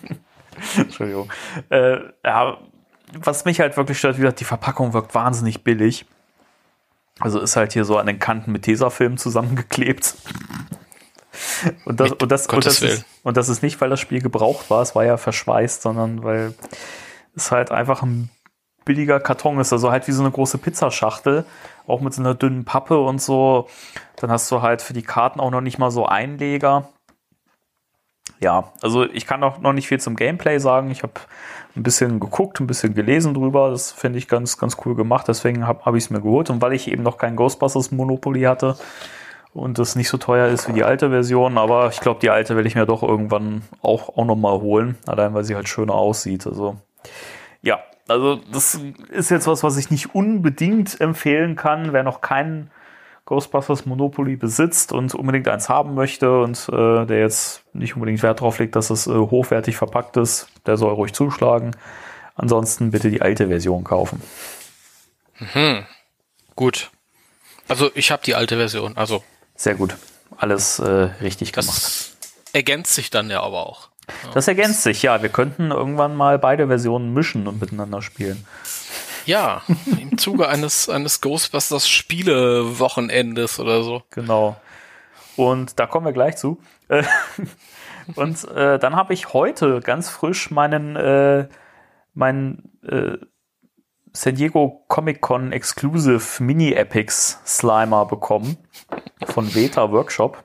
Entschuldigung. 0.78 1.30
Äh, 1.68 1.98
ja, 2.24 2.56
was 3.12 3.44
mich 3.44 3.60
halt 3.60 3.76
wirklich 3.76 3.98
stört, 3.98 4.16
wie 4.16 4.22
gesagt, 4.22 4.40
die 4.40 4.44
Verpackung 4.44 4.94
wirkt 4.94 5.14
wahnsinnig 5.14 5.64
billig. 5.64 6.06
Also 7.20 7.40
ist 7.40 7.56
halt 7.56 7.72
hier 7.72 7.84
so 7.84 7.98
an 7.98 8.06
den 8.06 8.18
Kanten 8.18 8.52
mit 8.52 8.62
Tesafilm 8.62 9.16
zusammengeklebt. 9.16 10.14
Und 11.84 12.00
das, 12.00 12.12
und, 12.12 12.32
das, 12.32 12.46
und, 12.46 12.66
das 12.66 12.82
ist, 12.82 13.04
und 13.22 13.36
das 13.36 13.48
ist 13.48 13.62
nicht, 13.62 13.80
weil 13.80 13.90
das 13.90 14.00
Spiel 14.00 14.20
gebraucht 14.20 14.70
war, 14.70 14.82
es 14.82 14.94
war 14.94 15.04
ja 15.04 15.16
verschweißt, 15.16 15.82
sondern 15.82 16.22
weil 16.22 16.54
es 17.34 17.50
halt 17.50 17.70
einfach 17.70 18.02
ein 18.02 18.30
billiger 18.84 19.20
Karton 19.20 19.60
ist, 19.60 19.72
also 19.72 19.90
halt 19.90 20.08
wie 20.08 20.12
so 20.12 20.22
eine 20.22 20.30
große 20.30 20.58
Pizzaschachtel, 20.58 21.44
auch 21.86 22.00
mit 22.00 22.14
so 22.14 22.22
einer 22.22 22.34
dünnen 22.34 22.64
Pappe 22.64 22.98
und 22.98 23.20
so. 23.20 23.68
Dann 24.16 24.30
hast 24.30 24.50
du 24.50 24.62
halt 24.62 24.82
für 24.82 24.94
die 24.94 25.02
Karten 25.02 25.40
auch 25.40 25.50
noch 25.50 25.60
nicht 25.60 25.78
mal 25.78 25.90
so 25.90 26.06
Einleger. 26.06 26.88
Ja, 28.40 28.72
also 28.82 29.04
ich 29.04 29.26
kann 29.26 29.42
auch 29.42 29.58
noch 29.58 29.72
nicht 29.72 29.88
viel 29.88 30.00
zum 30.00 30.16
Gameplay 30.16 30.58
sagen. 30.58 30.90
Ich 30.90 31.02
habe 31.02 31.12
ein 31.76 31.82
bisschen 31.82 32.20
geguckt, 32.20 32.60
ein 32.60 32.66
bisschen 32.66 32.94
gelesen 32.94 33.34
drüber. 33.34 33.70
Das 33.70 33.92
finde 33.92 34.18
ich 34.18 34.28
ganz, 34.28 34.58
ganz 34.58 34.76
cool 34.84 34.94
gemacht. 34.94 35.28
Deswegen 35.28 35.66
habe 35.66 35.84
hab 35.84 35.94
ich 35.94 36.04
es 36.04 36.10
mir 36.10 36.20
geholt. 36.20 36.50
Und 36.50 36.60
weil 36.60 36.72
ich 36.72 36.88
eben 36.88 37.02
noch 37.02 37.18
kein 37.18 37.36
Ghostbusters 37.36 37.90
Monopoly 37.92 38.42
hatte 38.42 38.76
und 39.54 39.78
das 39.78 39.96
nicht 39.96 40.08
so 40.08 40.18
teuer 40.18 40.48
ist 40.48 40.68
wie 40.68 40.72
die 40.72 40.84
alte 40.84 41.10
Version, 41.10 41.58
aber 41.58 41.88
ich 41.88 42.00
glaube, 42.00 42.20
die 42.20 42.30
alte 42.30 42.56
will 42.56 42.66
ich 42.66 42.74
mir 42.74 42.86
doch 42.86 43.02
irgendwann 43.02 43.62
auch, 43.82 44.16
auch 44.16 44.24
noch 44.24 44.36
mal 44.36 44.60
holen. 44.60 44.96
Allein, 45.06 45.34
weil 45.34 45.44
sie 45.44 45.54
halt 45.54 45.68
schöner 45.68 45.94
aussieht. 45.94 46.46
Also 46.46 46.76
ja, 47.62 47.80
also 48.06 48.40
das 48.52 48.80
ist 49.10 49.30
jetzt 49.30 49.46
was, 49.46 49.62
was 49.62 49.76
ich 49.76 49.90
nicht 49.90 50.14
unbedingt 50.14 51.00
empfehlen 51.00 51.56
kann, 51.56 51.92
wer 51.92 52.02
noch 52.02 52.20
keinen 52.20 52.70
Ghostbusters 53.28 53.84
Monopoly 53.84 54.36
besitzt 54.36 54.90
und 54.90 55.14
unbedingt 55.14 55.48
eins 55.48 55.68
haben 55.68 55.94
möchte 55.94 56.40
und 56.40 56.66
äh, 56.72 57.04
der 57.04 57.20
jetzt 57.20 57.62
nicht 57.74 57.94
unbedingt 57.94 58.22
Wert 58.22 58.40
drauf 58.40 58.58
legt, 58.58 58.74
dass 58.74 58.88
es 58.88 59.06
äh, 59.06 59.10
hochwertig 59.10 59.76
verpackt 59.76 60.16
ist, 60.16 60.48
der 60.64 60.78
soll 60.78 60.94
ruhig 60.94 61.12
zuschlagen. 61.12 61.76
Ansonsten 62.36 62.90
bitte 62.90 63.10
die 63.10 63.20
alte 63.20 63.48
Version 63.48 63.84
kaufen. 63.84 64.22
Gut. 66.56 66.90
Also 67.68 67.90
ich 67.94 68.10
habe 68.10 68.22
die 68.24 68.34
alte 68.34 68.56
Version. 68.56 68.96
Also 68.96 69.22
Sehr 69.56 69.74
gut. 69.74 69.94
alles 70.38 70.78
äh, 70.78 71.10
richtig 71.20 71.52
gemacht. 71.52 71.68
Das 71.68 72.16
ergänzt 72.54 72.94
sich 72.94 73.10
dann 73.10 73.28
ja 73.28 73.42
aber 73.42 73.66
auch. 73.66 73.90
Das 74.32 74.48
ergänzt 74.48 74.84
sich, 74.84 75.02
ja. 75.02 75.20
Wir 75.20 75.28
könnten 75.28 75.70
irgendwann 75.70 76.16
mal 76.16 76.38
beide 76.38 76.68
Versionen 76.68 77.12
mischen 77.12 77.46
und 77.46 77.60
miteinander 77.60 78.00
spielen. 78.00 78.46
Ja, 79.28 79.60
im 80.00 80.16
Zuge 80.16 80.48
eines, 80.48 80.88
eines 80.88 81.20
Ghostbusters 81.20 81.86
Spiele-Wochenendes 81.86 83.60
oder 83.60 83.82
so. 83.82 84.02
Genau. 84.08 84.56
Und 85.36 85.78
da 85.78 85.86
kommen 85.86 86.06
wir 86.06 86.14
gleich 86.14 86.38
zu. 86.38 86.62
Äh, 86.88 87.02
Und 88.14 88.42
äh, 88.48 88.78
dann 88.78 88.96
habe 88.96 89.12
ich 89.12 89.34
heute 89.34 89.80
ganz 89.80 90.08
frisch 90.08 90.50
meinen, 90.50 90.96
äh, 90.96 91.46
meinen 92.14 92.72
äh, 92.82 93.18
San 94.14 94.36
Diego 94.36 94.86
Comic 94.88 95.20
Con 95.20 95.52
Exclusive 95.52 96.42
Mini 96.42 96.72
Epics 96.72 97.38
Slimer 97.44 98.06
bekommen 98.06 98.56
von 99.26 99.54
Veta 99.54 99.92
Workshop, 99.92 100.42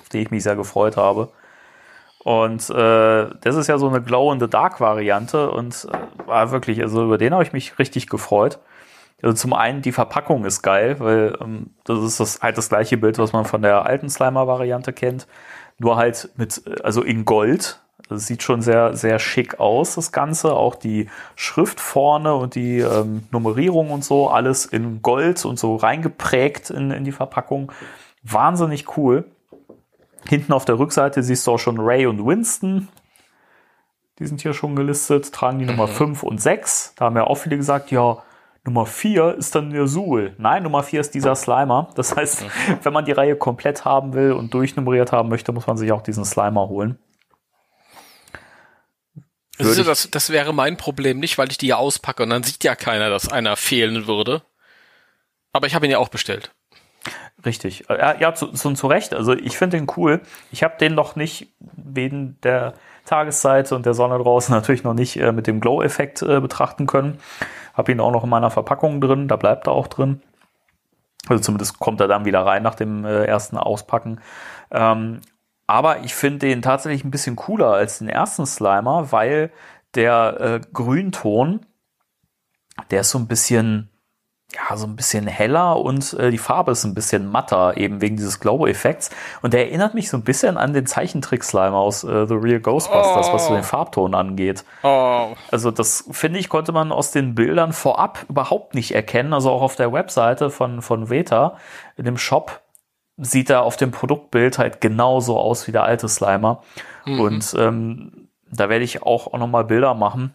auf 0.00 0.08
den 0.08 0.22
ich 0.22 0.30
mich 0.30 0.44
sehr 0.44 0.56
gefreut 0.56 0.96
habe. 0.96 1.30
Und 2.24 2.70
äh, 2.70 3.30
das 3.40 3.56
ist 3.56 3.66
ja 3.66 3.78
so 3.78 3.88
eine 3.88 4.00
Glow 4.00 4.32
in 4.32 4.38
the 4.38 4.48
Dark 4.48 4.80
Variante 4.80 5.50
und 5.50 5.88
äh, 5.90 6.28
war 6.28 6.52
wirklich, 6.52 6.80
also 6.80 7.04
über 7.04 7.18
den 7.18 7.32
habe 7.32 7.42
ich 7.42 7.52
mich 7.52 7.78
richtig 7.78 8.08
gefreut. 8.08 8.60
Also 9.22 9.34
zum 9.34 9.52
einen 9.52 9.82
die 9.82 9.92
Verpackung 9.92 10.44
ist 10.44 10.62
geil, 10.62 10.96
weil 11.00 11.36
ähm, 11.40 11.70
das 11.84 11.98
ist 11.98 12.20
das 12.20 12.40
halt 12.40 12.58
das 12.58 12.68
gleiche 12.68 12.96
Bild, 12.96 13.18
was 13.18 13.32
man 13.32 13.44
von 13.44 13.62
der 13.62 13.86
alten 13.86 14.08
Slimer 14.08 14.46
Variante 14.46 14.92
kennt, 14.92 15.26
nur 15.78 15.96
halt 15.96 16.30
mit 16.36 16.62
also 16.84 17.02
in 17.02 17.24
Gold. 17.24 17.80
Das 18.08 18.26
sieht 18.26 18.42
schon 18.42 18.62
sehr 18.62 18.94
sehr 18.94 19.18
schick 19.18 19.58
aus 19.58 19.94
das 19.96 20.12
Ganze, 20.12 20.54
auch 20.54 20.76
die 20.76 21.08
Schrift 21.34 21.80
vorne 21.80 22.34
und 22.34 22.54
die 22.54 22.80
ähm, 22.80 23.24
Nummerierung 23.32 23.90
und 23.90 24.04
so 24.04 24.28
alles 24.28 24.66
in 24.66 25.02
Gold 25.02 25.44
und 25.44 25.58
so 25.58 25.76
reingeprägt 25.76 26.70
in, 26.70 26.92
in 26.92 27.04
die 27.04 27.12
Verpackung. 27.12 27.72
Wahnsinnig 28.22 28.96
cool. 28.96 29.24
Hinten 30.28 30.52
auf 30.52 30.64
der 30.64 30.78
Rückseite 30.78 31.22
siehst 31.22 31.46
du 31.46 31.52
auch 31.52 31.58
schon 31.58 31.78
Ray 31.78 32.06
und 32.06 32.24
Winston. 32.24 32.88
Die 34.18 34.26
sind 34.26 34.40
hier 34.40 34.54
schon 34.54 34.76
gelistet, 34.76 35.32
tragen 35.32 35.58
die 35.58 35.64
mhm. 35.64 35.72
Nummer 35.72 35.88
5 35.88 36.22
und 36.22 36.40
6. 36.40 36.94
Da 36.96 37.06
haben 37.06 37.16
ja 37.16 37.24
auch 37.24 37.36
viele 37.36 37.56
gesagt, 37.56 37.90
ja, 37.90 38.22
Nummer 38.64 38.86
4 38.86 39.34
ist 39.34 39.54
dann 39.54 39.70
der 39.70 39.88
Suhl. 39.88 40.34
Nein, 40.38 40.62
Nummer 40.62 40.82
4 40.82 41.00
ist 41.00 41.14
dieser 41.14 41.34
Slimer. 41.34 41.90
Das 41.96 42.14
heißt, 42.14 42.42
mhm. 42.42 42.78
wenn 42.82 42.92
man 42.92 43.04
die 43.04 43.12
Reihe 43.12 43.36
komplett 43.36 43.84
haben 43.84 44.14
will 44.14 44.32
und 44.32 44.54
durchnummeriert 44.54 45.12
haben 45.12 45.28
möchte, 45.28 45.52
muss 45.52 45.66
man 45.66 45.76
sich 45.76 45.90
auch 45.92 46.02
diesen 46.02 46.24
Slimer 46.24 46.68
holen. 46.68 46.98
Also 49.58 49.84
das, 49.84 50.10
das 50.10 50.30
wäre 50.30 50.52
mein 50.52 50.76
Problem 50.76 51.20
nicht, 51.20 51.38
weil 51.38 51.50
ich 51.50 51.58
die 51.58 51.68
ja 51.68 51.76
auspacke 51.76 52.22
und 52.22 52.30
dann 52.30 52.42
sieht 52.42 52.64
ja 52.64 52.74
keiner, 52.74 53.10
dass 53.10 53.30
einer 53.30 53.56
fehlen 53.56 54.06
würde. 54.06 54.42
Aber 55.52 55.66
ich 55.66 55.74
habe 55.74 55.86
ihn 55.86 55.92
ja 55.92 55.98
auch 55.98 56.08
bestellt. 56.08 56.52
Richtig. 57.44 57.84
Ja, 57.88 58.16
ja 58.18 58.34
zu, 58.34 58.48
zu, 58.48 58.72
zu 58.72 58.86
Recht. 58.86 59.14
Also 59.14 59.32
ich 59.32 59.58
finde 59.58 59.76
den 59.76 59.86
cool. 59.96 60.20
Ich 60.50 60.62
habe 60.62 60.76
den 60.78 60.94
noch 60.94 61.16
nicht 61.16 61.52
wegen 61.58 62.38
der 62.42 62.74
Tageszeit 63.04 63.72
und 63.72 63.84
der 63.86 63.94
Sonne 63.94 64.18
draußen 64.18 64.54
natürlich 64.54 64.84
noch 64.84 64.94
nicht 64.94 65.18
äh, 65.18 65.32
mit 65.32 65.46
dem 65.46 65.60
Glow-Effekt 65.60 66.22
äh, 66.22 66.40
betrachten 66.40 66.86
können. 66.86 67.18
Habe 67.74 67.92
ihn 67.92 68.00
auch 68.00 68.12
noch 68.12 68.24
in 68.24 68.30
meiner 68.30 68.50
Verpackung 68.50 69.00
drin, 69.00 69.28
da 69.28 69.36
bleibt 69.36 69.66
er 69.66 69.72
auch 69.72 69.88
drin. 69.88 70.22
Also 71.28 71.42
zumindest 71.42 71.78
kommt 71.78 72.00
er 72.00 72.08
dann 72.08 72.24
wieder 72.24 72.44
rein 72.44 72.62
nach 72.62 72.74
dem 72.74 73.04
äh, 73.04 73.24
ersten 73.24 73.56
Auspacken. 73.56 74.20
Ähm, 74.70 75.20
aber 75.66 76.00
ich 76.00 76.14
finde 76.14 76.40
den 76.40 76.62
tatsächlich 76.62 77.04
ein 77.04 77.10
bisschen 77.10 77.36
cooler 77.36 77.72
als 77.72 77.98
den 77.98 78.08
ersten 78.08 78.44
Slimer, 78.46 79.12
weil 79.12 79.52
der 79.94 80.40
äh, 80.40 80.60
Grünton, 80.72 81.64
der 82.90 83.02
ist 83.02 83.10
so 83.10 83.18
ein 83.18 83.28
bisschen, 83.28 83.88
ja, 84.54 84.76
so 84.76 84.86
ein 84.86 84.96
bisschen 84.96 85.26
heller 85.26 85.78
und 85.78 86.12
äh, 86.14 86.30
die 86.30 86.38
Farbe 86.38 86.72
ist 86.72 86.84
ein 86.84 86.94
bisschen 86.94 87.26
matter, 87.26 87.76
eben 87.76 88.00
wegen 88.00 88.16
dieses 88.16 88.40
Glow-Effekts. 88.40 89.10
Und 89.40 89.54
der 89.54 89.66
erinnert 89.66 89.94
mich 89.94 90.08
so 90.10 90.16
ein 90.16 90.22
bisschen 90.22 90.56
an 90.56 90.72
den 90.72 90.86
Zeichentrick-Slime 90.86 91.76
aus 91.76 92.04
äh, 92.04 92.26
The 92.26 92.34
Real 92.34 92.60
Ghostbusters, 92.60 93.28
oh. 93.28 93.32
was 93.32 93.46
so 93.46 93.54
den 93.54 93.62
Farbton 93.62 94.14
angeht. 94.14 94.64
Oh. 94.82 95.34
Also 95.50 95.70
das, 95.70 96.04
finde 96.10 96.38
ich, 96.38 96.48
konnte 96.48 96.72
man 96.72 96.92
aus 96.92 97.12
den 97.12 97.34
Bildern 97.34 97.72
vorab 97.72 98.26
überhaupt 98.28 98.74
nicht 98.74 98.94
erkennen. 98.94 99.32
Also 99.32 99.50
auch 99.50 99.62
auf 99.62 99.76
der 99.76 99.92
Webseite 99.92 100.50
von, 100.50 100.82
von 100.82 101.08
Veta, 101.08 101.56
in 101.96 102.04
dem 102.04 102.18
Shop, 102.18 102.60
sieht 103.16 103.50
er 103.50 103.62
auf 103.62 103.76
dem 103.76 103.90
Produktbild 103.90 104.58
halt 104.58 104.80
genauso 104.80 105.38
aus 105.38 105.66
wie 105.66 105.72
der 105.72 105.84
alte 105.84 106.08
Slimer. 106.08 106.62
Mhm. 107.04 107.20
Und 107.20 107.54
ähm, 107.58 108.28
da 108.50 108.68
werde 108.68 108.84
ich 108.84 109.02
auch, 109.02 109.32
auch 109.32 109.38
nochmal 109.38 109.64
Bilder 109.64 109.94
machen 109.94 110.34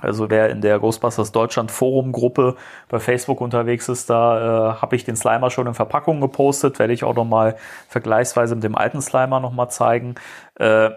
also 0.00 0.30
wer 0.30 0.50
in 0.50 0.60
der 0.60 0.78
Ghostbusters 0.78 1.32
Deutschland 1.32 1.70
Forum 1.70 2.12
Gruppe 2.12 2.56
bei 2.88 2.98
Facebook 2.98 3.40
unterwegs 3.40 3.88
ist, 3.88 4.10
da 4.10 4.72
äh, 4.72 4.74
habe 4.80 4.96
ich 4.96 5.04
den 5.04 5.16
Slimer 5.16 5.50
schon 5.50 5.66
in 5.66 5.74
Verpackung 5.74 6.20
gepostet, 6.20 6.78
werde 6.78 6.92
ich 6.92 7.04
auch 7.04 7.14
noch 7.14 7.24
mal 7.24 7.56
vergleichsweise 7.88 8.54
mit 8.54 8.64
dem 8.64 8.76
alten 8.76 9.00
Slimer 9.00 9.40
noch 9.40 9.52
mal 9.52 9.68
zeigen. 9.68 10.14
Äh, 10.56 10.90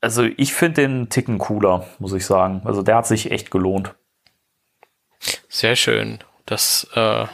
also 0.00 0.24
ich 0.24 0.54
finde 0.54 0.82
den 0.82 1.08
Ticken 1.08 1.38
cooler, 1.38 1.86
muss 1.98 2.12
ich 2.12 2.26
sagen. 2.26 2.62
Also 2.64 2.82
der 2.82 2.96
hat 2.96 3.06
sich 3.06 3.30
echt 3.30 3.50
gelohnt. 3.50 3.94
Sehr 5.48 5.76
schön. 5.76 6.18
Das 6.44 6.86
äh, 6.94 7.26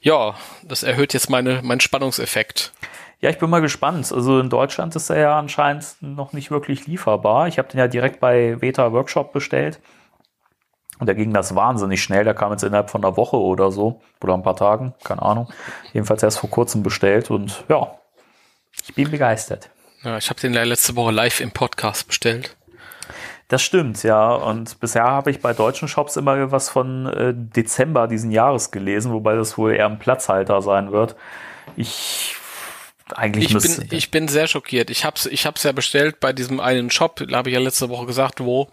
ja, 0.00 0.34
das 0.62 0.82
erhöht 0.82 1.14
jetzt 1.14 1.30
meine 1.30 1.62
meinen 1.62 1.80
Spannungseffekt. 1.80 2.72
Ja, 3.20 3.30
ich 3.30 3.38
bin 3.38 3.48
mal 3.48 3.62
gespannt. 3.62 4.12
Also 4.12 4.38
in 4.38 4.50
Deutschland 4.50 4.94
ist 4.96 5.08
er 5.08 5.18
ja 5.18 5.38
anscheinend 5.38 5.96
noch 6.02 6.34
nicht 6.34 6.50
wirklich 6.50 6.86
lieferbar. 6.86 7.48
Ich 7.48 7.58
habe 7.58 7.68
den 7.68 7.78
ja 7.78 7.88
direkt 7.88 8.20
bei 8.20 8.60
Veta 8.60 8.92
Workshop 8.92 9.32
bestellt. 9.32 9.80
Und 10.98 11.08
da 11.08 11.12
ging 11.12 11.32
das 11.32 11.54
wahnsinnig 11.54 12.02
schnell. 12.02 12.24
Der 12.24 12.34
kam 12.34 12.52
jetzt 12.52 12.62
innerhalb 12.62 12.90
von 12.90 13.04
einer 13.04 13.16
Woche 13.16 13.36
oder 13.36 13.70
so. 13.72 14.00
Oder 14.22 14.34
ein 14.34 14.42
paar 14.42 14.56
Tagen, 14.56 14.94
keine 15.02 15.22
Ahnung. 15.22 15.48
Jedenfalls 15.92 16.22
erst 16.22 16.38
vor 16.38 16.50
kurzem 16.50 16.82
bestellt. 16.82 17.30
Und 17.30 17.64
ja, 17.68 17.98
ich 18.82 18.94
bin 18.94 19.10
begeistert. 19.10 19.70
Ja, 20.02 20.18
ich 20.18 20.30
habe 20.30 20.40
den 20.40 20.52
letzte 20.52 20.96
Woche 20.96 21.12
live 21.12 21.40
im 21.40 21.50
Podcast 21.50 22.06
bestellt. 22.06 22.56
Das 23.48 23.62
stimmt, 23.62 24.02
ja. 24.02 24.32
Und 24.34 24.80
bisher 24.80 25.04
habe 25.04 25.30
ich 25.30 25.40
bei 25.40 25.52
deutschen 25.52 25.88
Shops 25.88 26.16
immer 26.16 26.50
was 26.50 26.70
von 26.70 27.06
äh, 27.06 27.34
Dezember 27.34 28.08
diesen 28.08 28.30
Jahres 28.30 28.70
gelesen, 28.70 29.12
wobei 29.12 29.34
das 29.34 29.58
wohl 29.58 29.72
eher 29.74 29.86
ein 29.86 29.98
Platzhalter 29.98 30.62
sein 30.62 30.92
wird. 30.92 31.16
Ich 31.76 32.36
eigentlich 33.14 33.54
ich 33.54 33.76
bin, 33.76 33.88
ich 33.90 34.10
bin 34.10 34.28
sehr 34.28 34.46
schockiert. 34.46 34.90
Ich 34.90 35.04
habe 35.04 35.16
es 35.16 35.26
ich 35.26 35.44
hab's 35.44 35.62
ja 35.62 35.72
bestellt 35.72 36.20
bei 36.20 36.32
diesem 36.32 36.58
einen 36.58 36.90
Shop, 36.90 37.20
habe 37.32 37.50
ich 37.50 37.54
ja 37.54 37.60
letzte 37.60 37.90
Woche 37.90 38.06
gesagt, 38.06 38.40
wo 38.40 38.68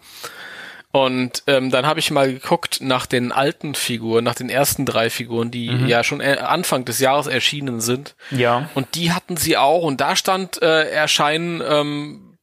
und 0.92 1.42
ähm, 1.46 1.70
dann 1.70 1.86
habe 1.86 2.00
ich 2.00 2.10
mal 2.10 2.30
geguckt 2.30 2.80
nach 2.82 3.06
den 3.06 3.32
alten 3.32 3.74
Figuren, 3.74 4.22
nach 4.24 4.34
den 4.34 4.50
ersten 4.50 4.84
drei 4.84 5.08
Figuren, 5.08 5.50
die 5.50 5.70
mhm. 5.70 5.86
ja 5.86 6.04
schon 6.04 6.20
äh, 6.20 6.36
Anfang 6.38 6.84
des 6.84 6.98
Jahres 6.98 7.26
erschienen 7.26 7.80
sind. 7.80 8.14
Ja. 8.30 8.68
Und 8.74 8.94
die 8.94 9.10
hatten 9.12 9.38
sie 9.38 9.56
auch 9.56 9.82
und 9.84 10.02
da 10.02 10.16
stand 10.16 10.60
äh, 10.60 10.90
erscheinen, 10.90 11.62
ähm, 11.66 12.38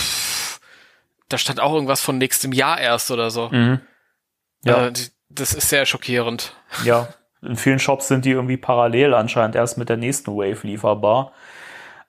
pff, 0.00 0.60
da 1.28 1.36
stand 1.36 1.58
auch 1.58 1.74
irgendwas 1.74 2.00
von 2.00 2.16
nächstem 2.16 2.52
Jahr 2.52 2.80
erst 2.80 3.10
oder 3.10 3.32
so. 3.32 3.48
Mhm. 3.48 3.80
Ja. 4.62 4.86
Äh, 4.86 4.92
das 5.28 5.52
ist 5.52 5.68
sehr 5.68 5.84
schockierend. 5.84 6.54
Ja. 6.84 7.08
In 7.42 7.56
vielen 7.56 7.78
Shops 7.78 8.06
sind 8.06 8.24
die 8.24 8.30
irgendwie 8.30 8.58
parallel 8.58 9.14
anscheinend 9.14 9.56
erst 9.56 9.78
mit 9.78 9.88
der 9.88 9.96
nächsten 9.96 10.32
Wave 10.36 10.66
lieferbar. 10.66 11.32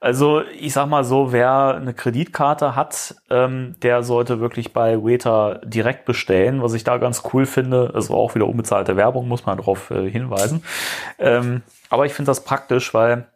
Also 0.02 0.42
ich 0.58 0.72
sag 0.72 0.86
mal 0.86 1.04
so, 1.04 1.30
wer 1.30 1.76
eine 1.76 1.94
Kreditkarte 1.94 2.74
hat, 2.74 3.14
ähm, 3.30 3.76
der 3.82 4.02
sollte 4.02 4.40
wirklich 4.40 4.72
bei 4.72 5.04
Weta 5.04 5.60
direkt 5.62 6.06
bestellen. 6.06 6.60
Was 6.60 6.74
ich 6.74 6.82
da 6.82 6.98
ganz 6.98 7.22
cool 7.32 7.46
finde, 7.46 7.92
ist 7.94 8.10
auch 8.10 8.34
wieder 8.34 8.48
unbezahlte 8.48 8.96
Werbung, 8.96 9.28
muss 9.28 9.46
man 9.46 9.58
darauf 9.58 9.92
äh, 9.92 10.10
hinweisen. 10.10 10.64
Ähm, 11.20 11.62
aber 11.88 12.04
ich 12.04 12.14
finde 12.14 12.30
das 12.30 12.42
praktisch, 12.42 12.92
weil 12.94 13.28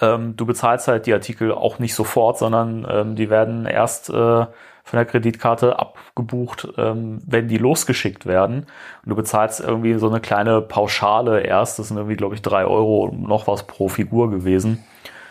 ähm, 0.00 0.34
du 0.34 0.46
bezahlst 0.46 0.88
halt 0.88 1.06
die 1.06 1.12
Artikel 1.12 1.52
auch 1.52 1.78
nicht 1.78 1.94
sofort, 1.94 2.38
sondern 2.38 2.84
ähm, 2.90 3.14
die 3.14 3.30
werden 3.30 3.64
erst 3.64 4.10
äh, 4.10 4.12
von 4.12 4.48
der 4.92 5.04
Kreditkarte 5.04 5.78
abgebucht, 5.78 6.66
ähm, 6.76 7.22
wenn 7.24 7.46
die 7.46 7.58
losgeschickt 7.58 8.26
werden. 8.26 8.66
Und 9.04 9.10
du 9.10 9.14
bezahlst 9.14 9.60
irgendwie 9.60 9.94
so 9.94 10.08
eine 10.08 10.18
kleine 10.18 10.60
Pauschale 10.60 11.42
erst. 11.42 11.78
Das 11.78 11.86
sind 11.86 11.98
irgendwie, 11.98 12.16
glaube 12.16 12.34
ich, 12.34 12.42
drei 12.42 12.64
Euro 12.64 13.14
noch 13.16 13.46
was 13.46 13.62
pro 13.62 13.86
Figur 13.86 14.28
gewesen. 14.28 14.82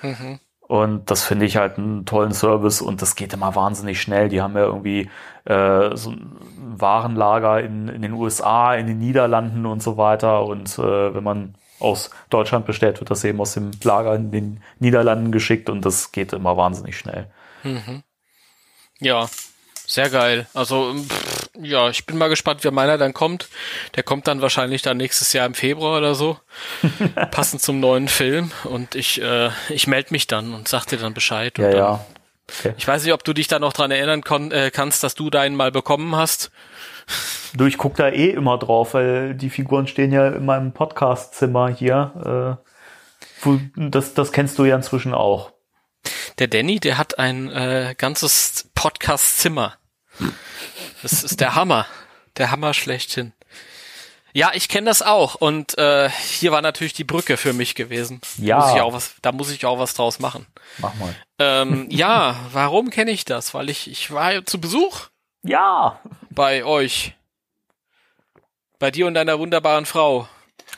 Mhm. 0.01 0.39
Und 0.61 1.11
das 1.11 1.25
finde 1.25 1.45
ich 1.45 1.57
halt 1.57 1.77
einen 1.77 2.05
tollen 2.05 2.31
Service 2.31 2.81
und 2.81 3.01
das 3.01 3.15
geht 3.17 3.33
immer 3.33 3.55
wahnsinnig 3.55 4.01
schnell. 4.01 4.29
Die 4.29 4.41
haben 4.41 4.55
ja 4.55 4.63
irgendwie 4.63 5.09
äh, 5.43 5.95
so 5.97 6.11
ein 6.11 6.37
Warenlager 6.57 7.59
in, 7.59 7.89
in 7.89 8.01
den 8.01 8.13
USA, 8.13 8.73
in 8.75 8.87
den 8.87 8.97
Niederlanden 8.99 9.65
und 9.65 9.83
so 9.83 9.97
weiter. 9.97 10.45
Und 10.45 10.79
äh, 10.79 11.13
wenn 11.13 11.23
man 11.25 11.55
aus 11.81 12.09
Deutschland 12.29 12.65
bestellt, 12.65 13.01
wird 13.01 13.11
das 13.11 13.23
eben 13.25 13.41
aus 13.41 13.53
dem 13.53 13.71
Lager 13.83 14.15
in 14.15 14.31
den 14.31 14.63
Niederlanden 14.79 15.31
geschickt 15.31 15.69
und 15.69 15.83
das 15.83 16.11
geht 16.11 16.31
immer 16.31 16.55
wahnsinnig 16.55 16.97
schnell. 16.97 17.27
Mhm. 17.63 18.03
Ja, 18.99 19.27
sehr 19.87 20.09
geil. 20.09 20.47
Also, 20.53 20.93
pff, 20.93 21.40
ja, 21.63 21.89
ich 21.89 22.05
bin 22.05 22.17
mal 22.17 22.29
gespannt, 22.29 22.63
wie 22.63 22.71
meiner 22.71 22.97
dann 22.97 23.13
kommt. 23.13 23.49
Der 23.95 24.03
kommt 24.03 24.27
dann 24.27 24.41
wahrscheinlich 24.41 24.81
dann 24.81 24.97
nächstes 24.97 25.33
Jahr 25.33 25.45
im 25.45 25.53
Februar 25.53 25.97
oder 25.97 26.15
so. 26.15 26.37
passend 27.31 27.61
zum 27.61 27.79
neuen 27.79 28.07
Film. 28.07 28.51
Und 28.63 28.95
ich, 28.95 29.21
äh, 29.21 29.49
ich 29.69 29.87
melde 29.87 30.09
mich 30.11 30.27
dann 30.27 30.53
und 30.53 30.67
sag 30.67 30.85
dir 30.85 30.97
dann 30.97 31.13
Bescheid. 31.13 31.57
Ja, 31.57 31.69
dann, 31.69 31.77
ja. 31.77 32.05
Okay. 32.59 32.73
Ich 32.77 32.87
weiß 32.87 33.03
nicht, 33.03 33.13
ob 33.13 33.23
du 33.23 33.33
dich 33.33 33.47
da 33.47 33.59
noch 33.59 33.73
dran 33.73 33.91
erinnern 33.91 34.23
äh, 34.51 34.71
kannst, 34.71 35.03
dass 35.03 35.15
du 35.15 35.29
deinen 35.29 35.55
mal 35.55 35.71
bekommen 35.71 36.15
hast. 36.15 36.51
Du, 37.53 37.65
ich 37.65 37.77
guck 37.77 37.95
da 37.95 38.09
eh 38.09 38.29
immer 38.29 38.57
drauf, 38.57 38.93
weil 38.93 39.35
die 39.35 39.49
Figuren 39.49 39.87
stehen 39.87 40.11
ja 40.11 40.27
in 40.27 40.45
meinem 40.45 40.73
Podcastzimmer 40.73 41.69
hier. 41.69 42.59
Äh 42.59 42.71
Das, 43.75 44.13
das 44.13 44.31
kennst 44.31 44.57
du 44.59 44.65
ja 44.65 44.75
inzwischen 44.75 45.13
auch. 45.13 45.51
Der 46.39 46.47
Danny, 46.47 46.79
der 46.79 46.97
hat 46.97 47.19
ein 47.19 47.49
äh, 47.49 47.95
ganzes 47.97 48.69
Podcast-Zimmer. 48.75 49.75
Das 51.01 51.23
ist 51.23 51.39
der 51.39 51.55
Hammer. 51.55 51.85
Der 52.37 52.51
Hammer 52.51 52.73
schlechthin. 52.73 53.33
Ja, 54.33 54.51
ich 54.53 54.69
kenne 54.69 54.85
das 54.85 55.01
auch. 55.01 55.35
Und 55.35 55.77
äh, 55.77 56.09
hier 56.09 56.51
war 56.53 56.61
natürlich 56.61 56.93
die 56.93 57.03
Brücke 57.03 57.35
für 57.35 57.51
mich 57.53 57.75
gewesen. 57.75 58.21
Ja. 58.37 58.59
Muss 58.59 58.73
ich 58.75 58.81
auch 58.81 58.93
was, 58.93 59.15
da 59.21 59.31
muss 59.33 59.51
ich 59.51 59.65
auch 59.65 59.77
was 59.79 59.93
draus 59.93 60.19
machen. 60.19 60.45
Mach 60.77 60.93
mal. 60.95 61.13
Ähm, 61.39 61.87
ja, 61.89 62.35
warum 62.53 62.89
kenne 62.91 63.11
ich 63.11 63.25
das? 63.25 63.53
Weil 63.53 63.69
ich, 63.69 63.89
ich 63.91 64.11
war 64.11 64.45
zu 64.45 64.61
Besuch 64.61 65.07
Ja. 65.43 65.99
bei 66.29 66.63
euch. 66.63 67.13
Bei 68.79 68.89
dir 68.89 69.05
und 69.07 69.15
deiner 69.15 69.37
wunderbaren 69.37 69.85
Frau. 69.85 70.27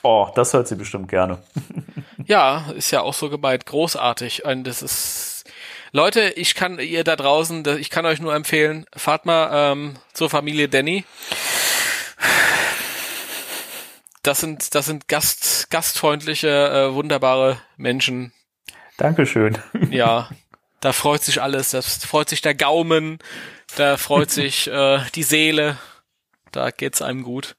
Oh, 0.02 0.30
das 0.36 0.54
hört 0.54 0.68
sie 0.68 0.76
bestimmt 0.76 1.10
gerne. 1.10 1.42
Ja, 2.26 2.72
ist 2.78 2.92
ja 2.92 3.02
auch 3.02 3.14
so 3.14 3.30
gemeint. 3.30 3.66
Großartig. 3.66 4.46
Und 4.46 4.64
das 4.64 4.82
ist. 4.82 5.33
Leute, 5.96 6.34
ich 6.38 6.56
kann 6.56 6.80
ihr 6.80 7.04
da 7.04 7.16
draußen, 7.16 7.64
ich 7.78 7.92
kann 7.92 8.08
euch 8.08 8.20
nur 8.20 8.34
empfehlen, 8.34 8.88
fahrt 8.96 9.28
mal 9.28 9.50
ähm, 9.54 9.94
zur 10.12 10.28
Familie 10.28 10.68
Danny. 10.68 11.06
Das 14.24 14.40
sind, 14.40 14.74
das 14.74 14.88
sind 14.88 15.08
Gast, 15.08 15.70
gastfreundliche, 15.70 16.48
äh, 16.50 16.94
wunderbare 16.96 17.60
Menschen. 17.78 18.34
Dankeschön. 18.98 19.60
Ja, 19.92 20.30
da 20.80 20.94
freut 20.94 21.22
sich 21.22 21.44
alles. 21.44 21.70
Da 21.70 21.84
freut 21.84 22.28
sich 22.28 22.42
der 22.42 22.56
Gaumen, 22.56 23.20
da 23.76 23.98
freut 23.98 24.32
sich 24.32 24.68
äh, 24.68 24.98
die 25.14 25.24
Seele. 25.24 25.78
Da 26.52 26.72
geht's 26.72 27.04
einem 27.04 27.22
gut. 27.22 27.56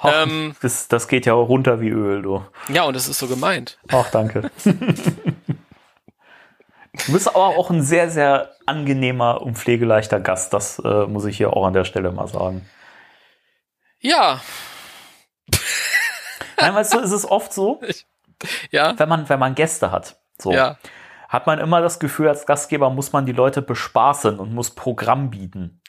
Ach, 0.00 0.24
Ähm, 0.24 0.56
das, 0.62 0.88
das 0.88 1.06
geht 1.06 1.26
ja 1.26 1.34
auch 1.34 1.48
runter 1.50 1.82
wie 1.82 1.90
Öl, 1.90 2.22
du. 2.22 2.46
Ja, 2.68 2.84
und 2.84 2.94
das 2.94 3.08
ist 3.08 3.18
so 3.18 3.26
gemeint. 3.26 3.78
Ach, 3.88 4.10
danke. 4.10 4.50
Du 7.06 7.12
bist 7.12 7.28
aber 7.28 7.46
auch 7.46 7.70
ein 7.70 7.82
sehr, 7.82 8.08
sehr 8.08 8.50
angenehmer 8.66 9.42
und 9.42 9.58
pflegeleichter 9.58 10.20
Gast. 10.20 10.52
Das 10.52 10.78
äh, 10.78 11.06
muss 11.06 11.24
ich 11.24 11.36
hier 11.36 11.52
auch 11.52 11.66
an 11.66 11.72
der 11.72 11.84
Stelle 11.84 12.12
mal 12.12 12.28
sagen. 12.28 12.68
Ja, 14.00 14.40
Nein, 16.64 16.74
weißt 16.74 16.94
du, 16.94 17.00
es 17.00 17.12
ist 17.12 17.26
oft 17.26 17.52
so, 17.52 17.80
ja, 18.70 18.98
wenn 18.98 19.08
man, 19.08 19.28
wenn 19.28 19.38
man 19.38 19.54
Gäste 19.54 19.90
hat, 19.90 20.20
so, 20.40 20.52
ja. 20.52 20.76
hat 21.28 21.46
man 21.46 21.58
immer 21.58 21.80
das 21.80 21.98
Gefühl, 21.98 22.28
als 22.28 22.46
Gastgeber 22.46 22.90
muss 22.90 23.12
man 23.12 23.26
die 23.26 23.32
Leute 23.32 23.62
bespaßen 23.62 24.38
und 24.38 24.54
muss 24.54 24.74
Programm 24.74 25.30
bieten. 25.30 25.80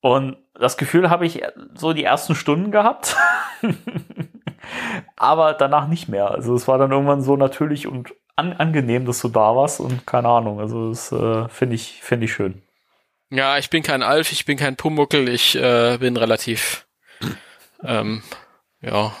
Und 0.00 0.36
das 0.54 0.76
Gefühl 0.76 1.10
habe 1.10 1.26
ich 1.26 1.42
so 1.74 1.92
die 1.92 2.04
ersten 2.04 2.34
Stunden 2.34 2.70
gehabt, 2.70 3.16
aber 5.16 5.54
danach 5.54 5.88
nicht 5.88 6.08
mehr. 6.08 6.30
Also 6.30 6.54
es 6.54 6.68
war 6.68 6.78
dann 6.78 6.92
irgendwann 6.92 7.22
so 7.22 7.36
natürlich 7.36 7.86
und 7.86 8.14
an, 8.38 8.52
angenehm, 8.54 9.04
dass 9.04 9.20
du 9.20 9.28
da 9.28 9.54
warst 9.56 9.80
und 9.80 10.06
keine 10.06 10.28
Ahnung. 10.28 10.60
Also 10.60 10.90
das 10.90 11.12
äh, 11.12 11.48
finde 11.48 11.74
ich, 11.74 12.00
finde 12.02 12.26
ich 12.26 12.32
schön. 12.32 12.62
Ja, 13.30 13.58
ich 13.58 13.68
bin 13.68 13.82
kein 13.82 14.02
Alf, 14.02 14.32
ich 14.32 14.44
bin 14.46 14.56
kein 14.56 14.76
Pumuckel, 14.76 15.28
ich 15.28 15.54
äh, 15.56 15.98
bin 15.98 16.16
relativ, 16.16 16.86
ähm, 17.84 18.22
ja, 18.80 19.14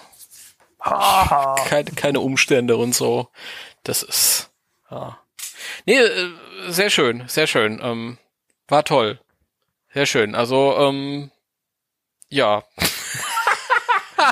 keine, 1.68 1.90
keine 1.94 2.20
Umstände 2.20 2.76
und 2.76 2.94
so. 2.94 3.28
Das 3.82 4.02
ist, 4.02 4.50
ja. 4.90 5.18
Nee, 5.84 5.98
äh, 5.98 6.30
sehr 6.68 6.88
schön, 6.88 7.24
sehr 7.26 7.46
schön. 7.46 7.80
Ähm, 7.82 8.18
war 8.68 8.84
toll. 8.84 9.20
Sehr 9.92 10.06
schön. 10.06 10.34
Also, 10.34 10.76
ähm, 10.78 11.30
ja. 12.28 12.62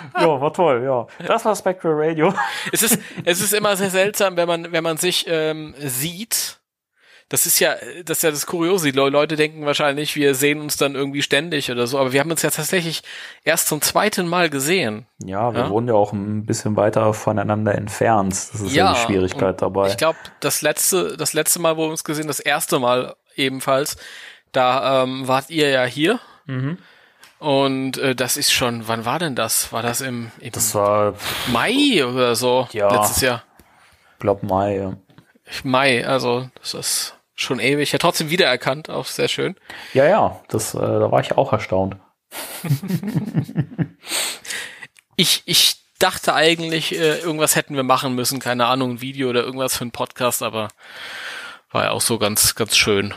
Ja, 0.20 0.40
war 0.40 0.52
toll, 0.52 0.82
ja. 0.84 1.06
Das 1.26 1.44
war 1.44 1.54
Spectral 1.56 1.92
Radio. 1.96 2.32
Es 2.72 2.82
ist, 2.82 2.98
es 3.24 3.40
ist 3.40 3.52
immer 3.54 3.76
sehr 3.76 3.90
seltsam, 3.90 4.36
wenn 4.36 4.48
man, 4.48 4.72
wenn 4.72 4.82
man 4.84 4.96
sich 4.96 5.26
ähm, 5.28 5.74
sieht. 5.78 6.58
Das 7.28 7.44
ist 7.44 7.58
ja, 7.58 7.74
das 8.04 8.18
ist 8.18 8.22
ja 8.22 8.30
das 8.30 8.46
Kuriose. 8.46 8.92
Die 8.92 8.96
Le- 8.96 9.08
Leute 9.08 9.34
denken 9.34 9.66
wahrscheinlich, 9.66 10.14
wir 10.14 10.36
sehen 10.36 10.60
uns 10.60 10.76
dann 10.76 10.94
irgendwie 10.94 11.22
ständig 11.22 11.72
oder 11.72 11.88
so, 11.88 11.98
aber 11.98 12.12
wir 12.12 12.20
haben 12.20 12.30
uns 12.30 12.42
ja 12.42 12.50
tatsächlich 12.50 13.02
erst 13.42 13.66
zum 13.66 13.80
zweiten 13.82 14.28
Mal 14.28 14.48
gesehen. 14.48 15.06
Ja, 15.18 15.52
wir 15.52 15.62
Ja. 15.62 15.70
wohnen 15.70 15.88
ja 15.88 15.94
auch 15.94 16.12
ein 16.12 16.46
bisschen 16.46 16.76
weiter 16.76 17.12
voneinander 17.14 17.74
entfernt. 17.74 18.32
Das 18.32 18.60
ist 18.60 18.72
ja, 18.72 18.92
die 18.92 19.00
Schwierigkeit 19.00 19.60
dabei. 19.60 19.88
Ich 19.88 19.96
glaube, 19.96 20.18
das 20.38 20.62
letzte, 20.62 21.16
das 21.16 21.32
letzte 21.32 21.58
Mal, 21.60 21.76
wo 21.76 21.82
wir 21.86 21.90
uns 21.90 22.04
gesehen, 22.04 22.28
das 22.28 22.38
erste 22.38 22.78
Mal 22.78 23.16
ebenfalls, 23.34 23.96
da 24.52 25.02
ähm, 25.02 25.26
wart 25.26 25.50
ihr 25.50 25.68
ja 25.70 25.84
hier. 25.84 26.20
Mhm. 26.46 26.78
Und 27.38 27.98
äh, 27.98 28.14
das 28.14 28.36
ist 28.36 28.52
schon, 28.52 28.88
wann 28.88 29.04
war 29.04 29.18
denn 29.18 29.34
das? 29.34 29.72
War 29.72 29.82
das 29.82 30.00
im, 30.00 30.30
im 30.40 30.52
das 30.52 30.74
war, 30.74 31.14
Mai 31.48 32.04
oder 32.04 32.34
so? 32.34 32.68
Ja. 32.72 32.88
Letztes 32.94 33.20
Jahr. 33.20 33.42
glaub 34.18 34.42
Mai. 34.42 34.76
Ja. 34.76 34.96
Mai, 35.62 36.06
also 36.06 36.48
das 36.60 36.74
ist 36.74 37.14
schon 37.34 37.60
ewig. 37.60 37.92
Ja, 37.92 37.98
trotzdem 37.98 38.30
wiedererkannt, 38.30 38.88
auch 38.88 39.06
sehr 39.06 39.28
schön. 39.28 39.56
Ja, 39.92 40.06
ja, 40.06 40.40
das, 40.48 40.74
äh, 40.74 40.78
da 40.78 41.10
war 41.10 41.20
ich 41.20 41.36
auch 41.36 41.52
erstaunt. 41.52 41.96
Ich, 45.16 45.42
ich 45.46 45.76
dachte 45.98 46.34
eigentlich, 46.34 46.94
äh, 46.94 47.18
irgendwas 47.18 47.56
hätten 47.56 47.74
wir 47.74 47.82
machen 47.82 48.14
müssen, 48.14 48.38
keine 48.38 48.66
Ahnung, 48.66 48.92
ein 48.92 49.00
Video 49.00 49.30
oder 49.30 49.42
irgendwas 49.42 49.76
für 49.76 49.82
einen 49.82 49.92
Podcast, 49.92 50.42
aber 50.42 50.68
war 51.70 51.84
ja 51.84 51.90
auch 51.92 52.02
so 52.02 52.18
ganz, 52.18 52.54
ganz 52.54 52.76
schön. 52.76 53.14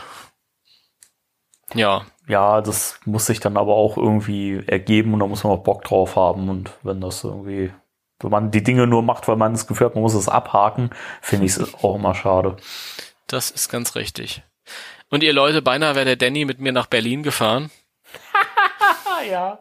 Ja, 1.74 2.06
Ja, 2.30 2.60
das 2.60 3.00
muss 3.06 3.26
sich 3.26 3.40
dann 3.40 3.56
aber 3.56 3.74
auch 3.74 3.96
irgendwie 3.96 4.62
ergeben 4.64 5.12
und 5.14 5.18
da 5.18 5.26
muss 5.26 5.42
man 5.42 5.52
auch 5.52 5.64
Bock 5.64 5.82
drauf 5.82 6.14
haben. 6.14 6.48
Und 6.48 6.70
wenn 6.84 7.00
das 7.00 7.24
irgendwie, 7.24 7.72
wenn 8.20 8.30
man 8.30 8.52
die 8.52 8.62
Dinge 8.62 8.86
nur 8.86 9.02
macht, 9.02 9.26
weil 9.26 9.34
man 9.34 9.52
das 9.52 9.66
Gefühl 9.66 9.88
hat, 9.88 9.96
man 9.96 10.02
muss 10.02 10.14
es 10.14 10.28
abhaken, 10.28 10.90
finde 11.20 11.46
ich 11.46 11.56
es 11.56 11.74
auch 11.82 11.96
immer 11.96 12.14
schade. 12.14 12.56
das 13.26 13.50
ist 13.50 13.68
ganz 13.68 13.96
richtig. 13.96 14.44
Und 15.08 15.24
ihr 15.24 15.32
Leute, 15.32 15.60
beinahe 15.60 15.96
wäre 15.96 16.04
der 16.04 16.14
Danny 16.14 16.44
mit 16.44 16.60
mir 16.60 16.70
nach 16.70 16.86
Berlin 16.86 17.24
gefahren. 17.24 17.72
Ah, 19.06 19.22
ja. 19.28 19.58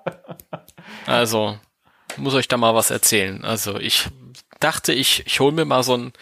Also, 1.07 1.57
muss 2.17 2.35
euch 2.35 2.47
da 2.47 2.57
mal 2.57 2.75
was 2.75 2.91
erzählen. 2.91 3.43
Also, 3.43 3.79
ich 3.79 4.09
dachte, 4.59 4.93
ich, 4.93 5.25
ich 5.25 5.39
hol 5.39 5.51
mir 5.51 5.65
mal 5.65 5.81
so 5.81 5.97
ein, 5.97 6.13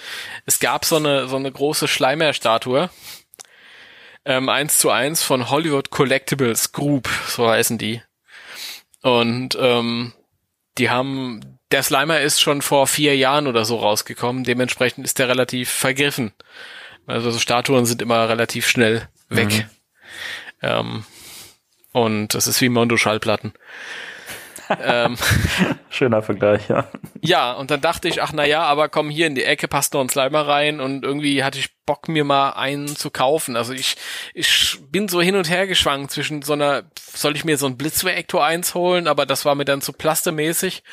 es 0.45 0.60
gab 0.61 0.86
so 0.86 0.95
eine, 0.95 1.28
so 1.28 1.36
eine 1.36 1.52
große 1.52 1.90
Schleimer-Statue. 1.90 2.90
Ähm, 4.28 4.49
eins 4.49 4.78
zu 4.78 4.91
eins 4.91 5.24
von 5.24 5.49
Hollywood 5.49 5.90
Collectibles 5.90 6.74
Group, 6.74 7.08
so 7.28 7.49
heißen 7.49 7.78
die. 7.78 8.02
Und, 9.02 9.58
ähm, 9.58 10.12
die 10.78 10.90
haben, 10.90 11.60
der 11.72 11.82
Slimer 11.82 12.20
ist 12.20 12.41
schon 12.41 12.62
vor 12.62 12.88
vier 12.88 13.16
Jahren 13.16 13.48
oder 13.48 13.64
so 13.64 13.78
rausgekommen. 13.78 14.44
Dementsprechend 14.44 15.06
ist 15.06 15.18
der 15.20 15.30
relativ 15.30 15.70
vergriffen. 15.70 16.34
Also, 17.06 17.32
so 17.32 17.40
Statuen 17.40 17.86
sind 17.86 18.02
immer 18.02 18.28
relativ 18.28 18.68
schnell 18.68 19.08
weg. 19.30 19.68
Ähm, 20.62 21.06
und 21.94 22.34
das 22.34 22.48
ist 22.48 22.60
wie 22.60 22.68
Mondo-Schallplatten. 22.68 23.54
Ähm, 24.81 25.18
Schöner 25.89 26.22
Vergleich, 26.22 26.68
ja. 26.69 26.88
ja, 27.22 27.53
und 27.53 27.72
dann 27.72 27.81
dachte 27.81 28.07
ich, 28.07 28.22
ach 28.22 28.31
na 28.34 28.45
ja, 28.45 28.64
aber 28.64 28.89
komm 28.89 29.10
hier 29.10 29.27
in 29.27 29.35
die 29.35 29.44
Ecke 29.44 29.68
passt 29.68 29.94
noch 29.94 30.02
ein 30.02 30.10
Slimer 30.10 30.48
rein 30.48 30.80
und 30.80 31.03
irgendwie 31.03 31.44
hatte 31.44 31.60
ich 31.60 31.69
Bock 31.85 32.10
mir 32.10 32.23
mal 32.23 32.52
einen 32.52 32.88
zu 32.88 33.10
kaufen. 33.10 33.56
Also 33.56 33.73
ich 33.73 33.95
ich 34.34 34.77
bin 34.89 35.07
so 35.07 35.22
hin 35.22 35.35
und 35.35 35.49
her 35.49 35.68
geschwankt 35.68 36.11
zwischen 36.11 36.41
so 36.41 36.53
einer 36.53 36.84
soll 36.98 37.35
ich 37.35 37.45
mir 37.45 37.57
so 37.57 37.65
ein 37.65 37.77
Blitzreaktor 37.77 38.45
1 38.45 38.76
holen, 38.76 39.07
aber 39.07 39.26
das 39.26 39.45
war 39.45 39.56
mir 39.56 39.65
dann 39.65 39.81
zu 39.81 39.94
plastemäßig. 39.94 40.84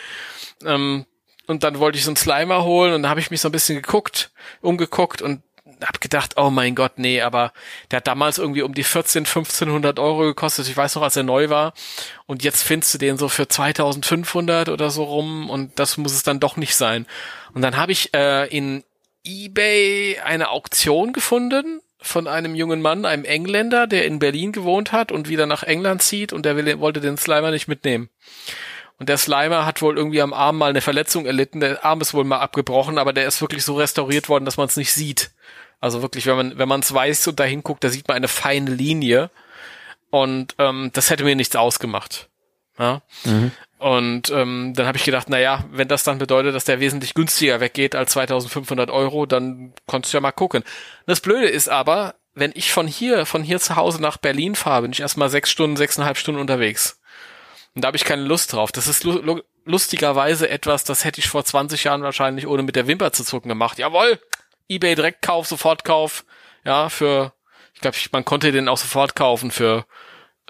Ähm, 0.64 1.06
und 1.46 1.62
dann 1.62 1.78
wollte 1.78 1.98
ich 1.98 2.05
so 2.05 2.10
einen 2.10 2.16
Slimer 2.16 2.64
holen 2.64 2.94
und 2.94 3.02
da 3.02 3.09
habe 3.10 3.20
ich 3.20 3.30
mich 3.30 3.40
so 3.40 3.48
ein 3.48 3.52
bisschen 3.52 3.76
geguckt, 3.76 4.32
umgeguckt 4.60 5.20
und 5.20 5.42
hab 5.82 6.01
gedacht, 6.01 6.34
oh 6.36 6.51
mein 6.51 6.74
Gott, 6.74 6.92
nee, 6.96 7.20
aber 7.20 7.52
der 7.90 7.98
hat 7.98 8.06
damals 8.06 8.38
irgendwie 8.38 8.62
um 8.62 8.74
die 8.74 8.84
14, 8.84 9.24
1500 9.24 9.98
Euro 9.98 10.20
gekostet. 10.20 10.68
Ich 10.68 10.76
weiß 10.76 10.94
noch, 10.94 11.02
als 11.02 11.16
er 11.16 11.22
neu 11.22 11.48
war. 11.48 11.74
Und 12.26 12.42
jetzt 12.42 12.62
findest 12.62 12.94
du 12.94 12.98
den 12.98 13.18
so 13.18 13.28
für 13.28 13.48
2500 13.48 14.68
oder 14.68 14.90
so 14.90 15.05
rum 15.05 15.51
und 15.51 15.78
das 15.78 15.96
muss 15.96 16.12
es 16.12 16.22
dann 16.22 16.40
doch 16.40 16.56
nicht 16.56 16.76
sein. 16.76 17.06
Und 17.52 17.62
dann 17.62 17.76
habe 17.76 17.92
ich 17.92 18.14
äh, 18.14 18.46
in 18.48 18.84
eBay 19.24 20.18
eine 20.24 20.51
Auktion 20.51 21.12
gefunden 21.12 21.80
von 22.01 22.28
einem 22.28 22.55
jungen 22.55 22.82
Mann, 22.82 23.06
einem 23.06 23.24
Engländer, 23.24 23.86
der 23.86 24.05
in 24.05 24.18
Berlin 24.18 24.52
gewohnt 24.52 24.92
hat 24.92 25.10
und 25.10 25.28
wieder 25.28 25.46
nach 25.46 25.62
England 25.62 26.02
zieht 26.02 26.32
und 26.32 26.44
der 26.44 26.56
will, 26.56 26.78
wollte 26.80 27.01
den 27.01 27.16
Slimer 27.16 27.51
nicht 27.51 27.66
mitnehmen. 27.66 28.10
Und 28.98 29.09
der 29.09 29.18
Slimer 29.18 29.66
hat 29.66 29.82
wohl 29.82 29.96
irgendwie 29.96 30.22
am 30.22 30.32
Arm 30.32 30.59
mal 30.59 30.70
eine 30.70 30.80
Verletzung 30.80 31.26
erlitten. 31.26 31.60
Der 31.60 31.84
Arm 31.84 32.01
ist 32.01 32.14
wohl 32.14 32.24
mal 32.24 32.38
abgebrochen, 32.38 32.98
aber 32.98 33.12
der 33.12 33.26
ist 33.26 33.40
wirklich 33.40 33.64
so 33.64 33.74
restauriert 33.74 34.28
worden, 34.28 34.44
dass 34.44 34.56
man 34.56 34.66
es 34.66 34.76
nicht 34.76 34.92
sieht. 34.92 35.30
Also 35.85 36.01
wirklich, 36.01 36.24
wenn 36.24 36.36
man 36.36 36.56
wenn 36.56 36.66
man 36.66 36.81
es 36.81 36.94
weiß 36.94 37.28
und 37.28 37.39
da 37.39 37.44
hinguckt, 37.44 37.85
da 37.85 37.90
sieht 37.90 38.09
man 38.09 38.16
eine 38.16 38.27
feine 38.27 38.70
Linie. 38.70 39.28
Und 40.09 40.55
ähm, 40.59 40.89
das 40.94 41.11
hätte 41.11 41.24
mir 41.24 41.36
nichts 41.36 41.56
ausgemacht. 41.56 42.31
Ja? 42.78 43.02
Und 43.77 44.31
ähm, 44.31 44.73
dann 44.74 44.86
habe 44.86 44.97
ich 44.97 45.05
gedacht, 45.05 45.27
na 45.28 45.39
ja, 45.39 45.62
wenn 45.73 45.86
das 45.86 46.02
dann 46.02 46.16
bedeutet, 46.16 46.55
dass 46.55 46.65
der 46.65 46.81
wesentlich 46.81 47.12
günstiger 47.12 47.61
weggeht 47.61 47.94
als 47.94 48.12
2500 48.12 48.89
Euro, 48.89 49.27
dann 49.27 49.74
konntest 49.86 50.15
du 50.15 50.16
ja 50.16 50.23
mal 50.23 50.32
gucken. 50.32 50.65
Das 51.05 51.20
Blöde 51.20 51.48
ist 51.48 51.69
aber, 51.69 52.15
wenn 52.32 52.52
ich 52.55 52.73
von 52.73 52.86
hier, 52.86 53.27
von 53.27 53.43
hier 53.43 53.61
zu 53.61 53.77
Hause 53.77 54.01
nach 54.01 54.16
Berlin 54.16 54.55
fahre, 54.55 54.82
bin 54.82 54.93
ich 54.93 55.01
erstmal 55.01 55.28
sechs 55.28 55.51
Stunden, 55.51 55.77
sechseinhalb 55.77 56.16
Stunden 56.16 56.40
unterwegs. 56.40 56.98
Und 57.74 57.85
da 57.85 57.89
habe 57.89 57.98
ich 57.98 58.06
keine 58.06 58.23
Lust 58.23 58.55
drauf. 58.55 58.73
Das 58.73 58.89
ist 58.89 59.05
lu 59.05 59.19
lu 59.19 59.40
lustigerweise 59.66 60.48
etwas, 60.48 60.85
das 60.85 61.05
hätte 61.05 61.20
ich 61.20 61.28
vor 61.28 61.44
20 61.44 61.85
Jahren 61.85 62.02
wahrscheinlich 62.02 62.47
ohne 62.47 62.62
mit 62.62 62.77
der 62.77 62.86
Wimper 62.86 63.12
zu 63.12 63.23
zucken 63.23 63.51
gemacht. 63.51 63.78
Jawohl, 63.78 64.19
eBay 64.68 64.94
Direktkauf, 64.94 65.46
Sofortkauf, 65.46 66.24
ja, 66.64 66.88
für, 66.88 67.32
ich 67.74 67.80
glaube, 67.80 67.96
man 68.12 68.24
konnte 68.24 68.52
den 68.52 68.68
auch 68.68 68.78
sofort 68.78 69.14
kaufen 69.14 69.50
für 69.50 69.84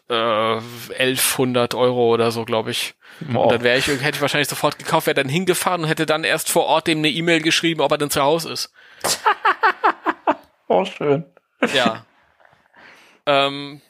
äh, 0.08 0.14
1100 0.14 1.74
Euro 1.74 2.12
oder 2.12 2.30
so, 2.30 2.44
glaube 2.44 2.70
ich. 2.70 2.94
Und 3.20 3.50
dann 3.50 3.62
wäre 3.62 3.78
ich, 3.78 3.86
hätte 3.86 4.16
ich 4.16 4.20
wahrscheinlich 4.20 4.48
sofort 4.48 4.78
gekauft, 4.78 5.06
wäre 5.06 5.14
dann 5.14 5.28
hingefahren 5.28 5.82
und 5.82 5.88
hätte 5.88 6.06
dann 6.06 6.24
erst 6.24 6.50
vor 6.50 6.64
Ort 6.66 6.86
dem 6.86 6.98
eine 6.98 7.08
E-Mail 7.08 7.42
geschrieben, 7.42 7.80
ob 7.80 7.92
er 7.92 7.98
denn 7.98 8.10
zu 8.10 8.22
Hause 8.22 8.52
ist. 8.52 8.72
Oh, 10.66 10.84
schön. 10.86 11.26
Ja. 11.74 12.06
ähm, 13.26 13.82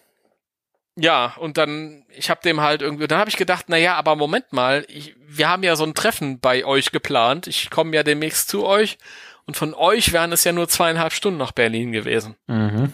ja, 0.96 1.34
und 1.38 1.56
dann, 1.56 2.04
ich 2.08 2.30
habe 2.30 2.40
dem 2.42 2.60
halt 2.60 2.82
irgendwie, 2.82 3.06
dann 3.06 3.20
habe 3.20 3.30
ich 3.30 3.36
gedacht, 3.36 3.66
na 3.68 3.76
ja, 3.76 3.94
aber 3.94 4.16
Moment 4.16 4.52
mal, 4.52 4.84
ich, 4.88 5.14
wir 5.18 5.48
haben 5.48 5.62
ja 5.62 5.76
so 5.76 5.84
ein 5.84 5.94
Treffen 5.94 6.40
bei 6.40 6.64
euch 6.64 6.90
geplant. 6.90 7.46
Ich 7.46 7.70
komme 7.70 7.94
ja 7.94 8.02
demnächst 8.02 8.48
zu 8.48 8.66
euch 8.66 8.98
und 9.46 9.56
von 9.56 9.74
euch 9.74 10.12
wären 10.12 10.32
es 10.32 10.44
ja 10.44 10.52
nur 10.52 10.68
zweieinhalb 10.68 11.12
Stunden 11.12 11.38
nach 11.38 11.52
Berlin 11.52 11.92
gewesen. 11.92 12.36
Mhm. 12.46 12.92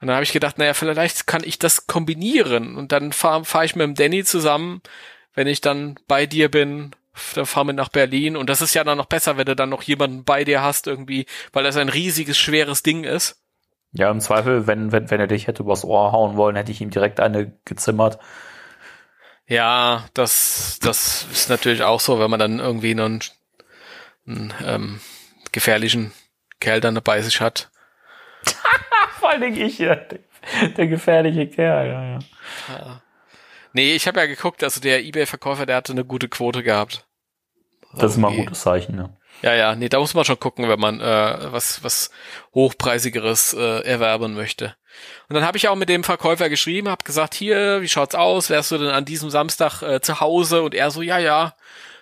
Und 0.00 0.06
dann 0.06 0.14
habe 0.14 0.24
ich 0.24 0.32
gedacht, 0.32 0.58
naja, 0.58 0.74
vielleicht 0.74 1.26
kann 1.26 1.42
ich 1.44 1.58
das 1.58 1.86
kombinieren 1.86 2.76
und 2.76 2.92
dann 2.92 3.12
fahre 3.12 3.44
fahr 3.44 3.64
ich 3.64 3.76
mit 3.76 3.84
dem 3.84 3.94
Danny 3.94 4.24
zusammen, 4.24 4.80
wenn 5.34 5.46
ich 5.46 5.60
dann 5.60 5.96
bei 6.08 6.26
dir 6.26 6.50
bin, 6.50 6.92
dann 7.34 7.46
fahren 7.46 7.66
wir 7.66 7.74
nach 7.74 7.90
Berlin 7.90 8.36
und 8.36 8.48
das 8.48 8.62
ist 8.62 8.74
ja 8.74 8.84
dann 8.84 8.96
noch 8.98 9.06
besser, 9.06 9.36
wenn 9.36 9.44
du 9.44 9.56
dann 9.56 9.68
noch 9.68 9.82
jemanden 9.82 10.24
bei 10.24 10.44
dir 10.44 10.62
hast 10.62 10.86
irgendwie, 10.86 11.26
weil 11.52 11.64
das 11.64 11.76
ein 11.76 11.90
riesiges, 11.90 12.38
schweres 12.38 12.82
Ding 12.82 13.04
ist. 13.04 13.36
Ja, 13.92 14.10
im 14.10 14.20
Zweifel, 14.20 14.66
wenn, 14.66 14.92
wenn, 14.92 15.10
wenn 15.10 15.20
er 15.20 15.26
dich 15.26 15.48
hätte 15.48 15.64
übers 15.64 15.84
Ohr 15.84 16.12
hauen 16.12 16.36
wollen, 16.36 16.56
hätte 16.56 16.70
ich 16.70 16.80
ihm 16.80 16.90
direkt 16.90 17.20
eine 17.20 17.52
gezimmert. 17.64 18.18
Ja, 19.46 20.06
das, 20.14 20.78
das 20.80 21.26
ist 21.32 21.50
natürlich 21.50 21.82
auch 21.82 21.98
so, 21.98 22.20
wenn 22.20 22.30
man 22.30 22.38
dann 22.38 22.60
irgendwie 22.60 22.92
einen, 22.92 23.20
einen 24.26 24.54
ähm, 24.64 25.00
gefährlichen 25.52 26.12
Kerl 26.60 26.80
dann 26.80 26.94
dabei 26.94 27.22
sich 27.22 27.40
hat. 27.40 27.70
Vor 29.18 29.30
allen 29.30 29.40
Dingen 29.40 29.60
ich, 29.60 29.78
ja, 29.78 29.96
der, 30.76 30.86
gefährliche 30.86 31.46
Kerl. 31.48 31.88
Ja, 31.88 32.18
ja. 32.68 33.02
Nee, 33.72 33.94
ich 33.94 34.06
habe 34.08 34.18
ja 34.20 34.26
geguckt, 34.26 34.64
also 34.64 34.80
der 34.80 35.02
Ebay-Verkäufer, 35.04 35.66
der 35.66 35.76
hatte 35.76 35.92
eine 35.92 36.04
gute 36.04 36.28
Quote 36.28 36.62
gehabt. 36.62 37.06
Das 37.94 38.12
ist 38.12 38.18
mal 38.18 38.28
ein 38.28 38.34
Okay. 38.34 38.44
gutes 38.44 38.62
Zeichen. 38.62 38.96
Ne? 38.96 39.16
Ja, 39.42 39.54
ja, 39.54 39.74
nee, 39.74 39.88
da 39.88 39.98
muss 40.00 40.14
man 40.14 40.24
schon 40.24 40.38
gucken, 40.38 40.68
wenn 40.68 40.80
man 40.80 41.00
äh, 41.00 41.52
was 41.52 41.82
was 41.82 42.10
hochpreisigeres 42.54 43.54
äh, 43.54 43.80
erwerben 43.84 44.34
möchte. 44.34 44.76
Und 45.28 45.34
dann 45.34 45.44
habe 45.44 45.56
ich 45.56 45.68
auch 45.68 45.76
mit 45.76 45.88
dem 45.88 46.04
Verkäufer 46.04 46.48
geschrieben, 46.48 46.88
habe 46.88 47.04
gesagt, 47.04 47.34
hier, 47.34 47.80
wie 47.80 47.88
schaut's 47.88 48.14
aus? 48.14 48.50
Wärst 48.50 48.70
du 48.72 48.78
denn 48.78 48.90
an 48.90 49.04
diesem 49.04 49.30
Samstag 49.30 49.82
äh, 49.82 50.00
zu 50.00 50.20
Hause? 50.20 50.62
Und 50.62 50.74
er 50.74 50.90
so, 50.90 51.00
ja, 51.00 51.18
ja. 51.18 51.54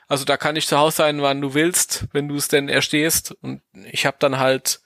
Also 0.09 0.25
da 0.25 0.37
kann 0.39 0.57
ich 0.57 0.67
zu 0.67 0.79
Hause 0.79 0.97
sein, 0.97 1.23
wann 1.23 1.41
du 1.41 1.55
willst, 1.55 2.07
wenn 2.13 2.29
du 2.29 2.37
es 2.37 2.49
denn 2.49 2.69
erstehst. 2.69 3.37
Und 3.43 3.61
ich 3.93 4.07
habe 4.07 4.17
dann 4.19 4.39
halt 4.39 4.81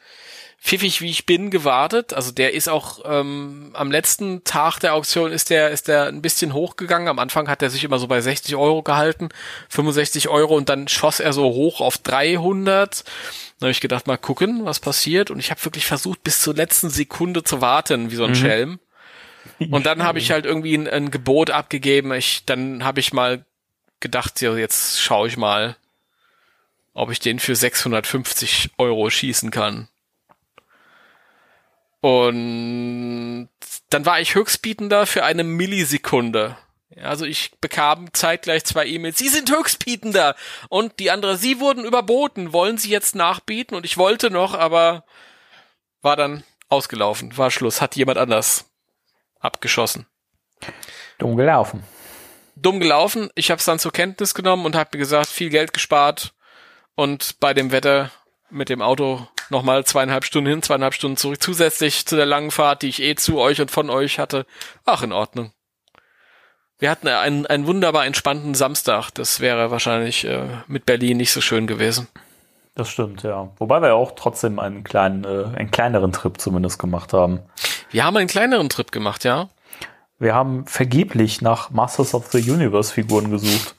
pfiffig 0.62 1.00
wie 1.00 1.10
ich 1.10 1.26
bin 1.26 1.50
gewartet. 1.50 2.12
Also 2.12 2.30
der 2.30 2.54
ist 2.54 2.68
auch 2.68 3.00
ähm, 3.04 3.70
am 3.74 3.90
letzten 3.90 4.44
Tag 4.44 4.78
der 4.78 4.94
Auktion 4.94 5.32
ist 5.32 5.50
der 5.50 5.70
ist 5.70 5.88
der 5.88 6.06
ein 6.06 6.22
bisschen 6.22 6.52
hochgegangen. 6.54 7.08
Am 7.08 7.18
Anfang 7.18 7.48
hat 7.48 7.62
er 7.62 7.70
sich 7.70 7.82
immer 7.82 7.98
so 7.98 8.06
bei 8.06 8.20
60 8.20 8.54
Euro 8.54 8.82
gehalten, 8.82 9.30
65 9.70 10.28
Euro 10.28 10.56
und 10.56 10.68
dann 10.68 10.86
schoss 10.86 11.18
er 11.18 11.32
so 11.32 11.44
hoch 11.44 11.80
auf 11.80 11.98
300. 11.98 13.04
Dann 13.58 13.66
habe 13.66 13.72
ich 13.72 13.80
gedacht, 13.80 14.06
mal 14.06 14.16
gucken, 14.16 14.64
was 14.64 14.78
passiert. 14.78 15.30
Und 15.30 15.40
ich 15.40 15.50
habe 15.50 15.64
wirklich 15.64 15.86
versucht, 15.86 16.22
bis 16.22 16.40
zur 16.40 16.54
letzten 16.54 16.90
Sekunde 16.90 17.42
zu 17.42 17.60
warten, 17.60 18.10
wie 18.10 18.16
so 18.16 18.24
ein 18.24 18.34
Schelm. 18.34 18.78
Und 19.70 19.86
dann 19.86 20.02
habe 20.02 20.18
ich 20.20 20.30
halt 20.30 20.46
irgendwie 20.46 20.74
ein, 20.74 20.88
ein 20.88 21.10
Gebot 21.10 21.50
abgegeben. 21.50 22.12
Ich, 22.12 22.44
dann 22.44 22.84
habe 22.84 23.00
ich 23.00 23.12
mal 23.12 23.44
gedacht, 24.02 24.40
ja, 24.42 24.54
jetzt 24.54 25.00
schaue 25.00 25.28
ich 25.28 25.38
mal, 25.38 25.76
ob 26.92 27.10
ich 27.10 27.20
den 27.20 27.38
für 27.38 27.56
650 27.56 28.72
Euro 28.76 29.08
schießen 29.08 29.50
kann. 29.50 29.88
Und 32.00 33.48
dann 33.90 34.04
war 34.04 34.20
ich 34.20 34.34
Höchstbietender 34.34 35.06
für 35.06 35.24
eine 35.24 35.44
Millisekunde. 35.44 36.56
Also 37.00 37.24
ich 37.24 37.52
bekam 37.60 38.12
zeitgleich 38.12 38.64
zwei 38.64 38.86
E-Mails. 38.86 39.18
Sie 39.18 39.28
sind 39.28 39.50
Höchstbietender. 39.50 40.34
Und 40.68 40.98
die 40.98 41.10
andere, 41.10 41.36
Sie 41.36 41.60
wurden 41.60 41.84
überboten. 41.84 42.52
Wollen 42.52 42.76
Sie 42.76 42.90
jetzt 42.90 43.14
nachbieten? 43.14 43.74
Und 43.74 43.86
ich 43.86 43.96
wollte 43.96 44.30
noch, 44.30 44.54
aber 44.54 45.04
war 46.02 46.16
dann 46.16 46.42
ausgelaufen. 46.68 47.36
War 47.38 47.50
Schluss. 47.50 47.80
Hat 47.80 47.96
jemand 47.96 48.18
anders 48.18 48.66
abgeschossen. 49.38 50.06
Dumm 51.18 51.36
gelaufen. 51.36 51.84
Dumm 52.56 52.80
gelaufen. 52.80 53.30
Ich 53.34 53.50
habe 53.50 53.58
es 53.58 53.64
dann 53.64 53.78
zur 53.78 53.92
Kenntnis 53.92 54.34
genommen 54.34 54.66
und 54.66 54.76
habe 54.76 54.90
mir 54.92 54.98
gesagt, 54.98 55.28
viel 55.28 55.50
Geld 55.50 55.72
gespart. 55.72 56.32
Und 56.94 57.40
bei 57.40 57.54
dem 57.54 57.72
Wetter 57.72 58.10
mit 58.50 58.68
dem 58.68 58.82
Auto 58.82 59.26
nochmal 59.48 59.84
zweieinhalb 59.84 60.24
Stunden 60.24 60.50
hin, 60.50 60.62
zweieinhalb 60.62 60.94
Stunden 60.94 61.16
zurück, 61.16 61.42
zusätzlich 61.42 62.06
zu 62.06 62.16
der 62.16 62.26
langen 62.26 62.50
Fahrt, 62.50 62.82
die 62.82 62.88
ich 62.88 63.02
eh 63.02 63.14
zu 63.14 63.38
euch 63.38 63.60
und 63.60 63.70
von 63.70 63.90
euch 63.90 64.18
hatte. 64.18 64.46
Ach, 64.84 65.02
in 65.02 65.12
Ordnung. 65.12 65.52
Wir 66.78 66.90
hatten 66.90 67.06
einen, 67.06 67.46
einen 67.46 67.66
wunderbar 67.66 68.06
entspannten 68.06 68.54
Samstag. 68.54 69.10
Das 69.10 69.40
wäre 69.40 69.70
wahrscheinlich 69.70 70.24
äh, 70.24 70.48
mit 70.66 70.84
Berlin 70.84 71.16
nicht 71.16 71.32
so 71.32 71.40
schön 71.40 71.66
gewesen. 71.66 72.08
Das 72.74 72.88
stimmt, 72.88 73.22
ja. 73.22 73.50
Wobei 73.58 73.80
wir 73.82 73.94
auch 73.94 74.12
trotzdem 74.16 74.58
einen 74.58 74.82
kleinen, 74.82 75.24
äh, 75.24 75.56
einen 75.56 75.70
kleineren 75.70 76.10
Trip 76.12 76.40
zumindest 76.40 76.78
gemacht 76.78 77.12
haben. 77.12 77.40
Wir 77.90 78.04
haben 78.04 78.16
einen 78.16 78.28
kleineren 78.28 78.68
Trip 78.68 78.90
gemacht, 78.90 79.24
ja. 79.24 79.48
Wir 80.22 80.36
haben 80.36 80.66
vergeblich 80.66 81.40
nach 81.40 81.70
Masters 81.70 82.14
of 82.14 82.30
the 82.30 82.38
Universe 82.38 82.94
Figuren 82.94 83.32
gesucht. 83.32 83.74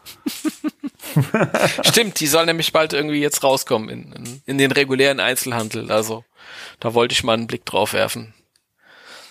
Stimmt, 1.86 2.20
die 2.20 2.28
soll 2.28 2.46
nämlich 2.46 2.74
bald 2.74 2.92
irgendwie 2.92 3.22
jetzt 3.22 3.46
rauskommen 3.46 3.88
in, 3.88 4.12
in, 4.12 4.42
in 4.46 4.58
den 4.58 4.74
regulären 4.74 5.22
Einzelhandel. 5.22 5.90
Also 5.90 6.26
da 6.82 6.94
wollte 6.94 7.14
ich 7.14 7.24
mal 7.24 7.36
einen 7.36 7.48
Blick 7.48 7.66
drauf 7.66 7.94
werfen. 7.94 8.34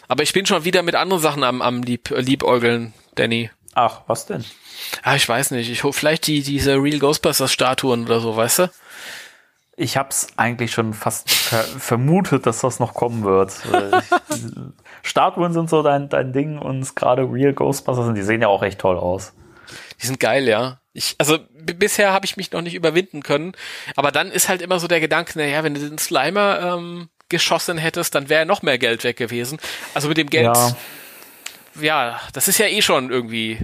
Aber 0.09 0.23
ich 0.23 0.33
bin 0.33 0.47
schon 0.47 0.65
wieder 0.65 0.83
mit 0.83 0.95
anderen 0.95 1.21
Sachen 1.21 1.45
am, 1.45 1.61
am 1.61 1.83
Lieb, 1.83 2.11
äh, 2.11 2.23
Liebäugeln, 2.23 2.95
Danny. 3.15 3.51
Ach, 3.75 4.01
was 4.07 4.25
denn? 4.25 4.47
Ah, 5.03 5.15
ich 5.15 5.29
weiß 5.29 5.51
nicht. 5.51 5.69
Ich 5.69 5.85
hoffe 5.85 5.99
vielleicht 5.99 6.27
die, 6.27 6.43
diese 6.43 6.77
Real 6.77 6.99
Ghostbusters 6.99 7.53
Statuen 7.53 8.07
oder 8.07 8.21
so, 8.21 8.37
weißt 8.37 8.61
du? 8.61 8.71
Ich 9.77 9.97
hab's 9.97 10.29
eigentlich 10.37 10.73
schon 10.73 10.93
fast 10.93 11.31
ver 11.31 11.63
vermutet, 11.63 12.47
dass 12.47 12.61
das 12.61 12.79
noch 12.79 12.93
kommen 12.93 13.25
wird. 13.25 13.53
Statuen 15.03 15.53
sind 15.53 15.71
so 15.71 15.83
dein, 15.83 16.09
dein 16.09 16.33
Ding 16.33 16.59
und 16.59 16.95
gerade 16.95 17.23
Real 17.23 17.55
Ghostbusters 17.55 18.05
sind, 18.07 18.17
die 18.17 18.23
sehen 18.23 18.43
ja 18.43 18.49
auch 18.49 18.63
echt 18.63 18.81
toll 18.81 18.99
aus. 18.99 19.33
Die 20.01 20.07
sind 20.07 20.21
geil, 20.21 20.47
ja. 20.47 20.81
Ich, 20.93 21.15
also 21.19 21.39
bisher 21.51 22.13
habe 22.13 22.27
ich 22.27 22.37
mich 22.37 22.53
noch 22.53 22.61
nicht 22.61 22.75
überwinden 22.75 23.23
können. 23.23 23.53
Aber 23.97 24.11
dann 24.13 24.31
ist 24.31 24.49
halt 24.49 24.61
immer 24.61 24.79
so 24.79 24.89
der 24.89 25.01
Gedanke, 25.01 25.39
naja, 25.39 25.65
wenn 25.65 25.75
du 25.75 25.81
den 25.81 25.97
Slimer 25.97 26.61
ähm, 26.61 27.09
geschossen 27.31 27.79
hättest, 27.79 28.15
dann 28.15 28.29
wäre 28.29 28.45
noch 28.45 28.63
mehr 28.63 28.79
Geld 28.79 29.05
weg 29.05 29.17
gewesen. 29.17 29.59
Also 29.95 30.09
mit 30.09 30.19
dem 30.19 30.29
Geld, 30.29 30.55
Ja, 30.55 30.77
ja, 31.81 32.21
das 32.35 32.49
ist 32.49 32.59
ja 32.59 32.67
eh 32.67 32.83
schon 32.83 33.11
irgendwie 33.11 33.59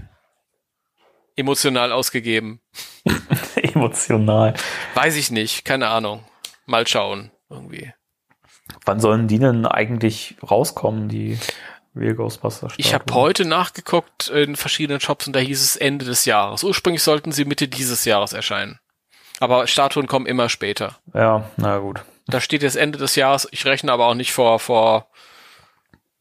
emotional 1.39 1.93
ausgegeben. 1.93 2.61
emotional. 3.63 4.55
Weiß 4.95 5.17
ich 5.17 5.31
nicht, 5.31 5.65
keine 5.65 5.89
Ahnung. 5.89 6.25
Mal 6.67 6.87
schauen, 6.87 7.31
irgendwie. 7.49 7.93
Wann 8.85 9.01
sollen 9.01 9.29
die 9.29 9.39
denn 9.39 9.65
eigentlich 9.67 10.37
rauskommen, 10.43 11.09
die 11.09 11.39
Real 11.95 12.15
Ghostbusters 12.15 12.75
Ich 12.77 12.95
habe 12.95 13.13
heute 13.15 13.45
nachgeguckt 13.45 14.29
in 14.29 14.57
verschiedenen 14.57 15.01
Shops 15.01 15.27
und 15.27 15.35
da 15.35 15.41
hieß 15.41 15.63
es 15.63 15.77
Ende 15.77 16.05
des 16.05 16.25
Jahres. 16.25 16.65
Ursprünglich 16.65 17.03
sollten 17.03 17.33
sie 17.33 17.45
Mitte 17.45 17.69
dieses 17.69 18.05
Jahres 18.05 18.33
erscheinen. 18.33 18.79
Aber 19.41 19.67
Statuen 19.67 20.07
kommen 20.07 20.27
immer 20.27 20.49
später. 20.49 20.99
Ja, 21.15 21.49
na 21.57 21.79
gut. 21.79 22.03
Da 22.27 22.41
steht 22.41 22.63
jetzt 22.63 22.77
Ende 22.77 22.99
des 22.99 23.15
Jahres. 23.15 23.49
Ich 23.53 23.65
rechne 23.65 23.93
aber 23.93 24.07
auch 24.07 24.15
nicht 24.15 24.33
vor, 24.33 24.59
vor 24.59 25.09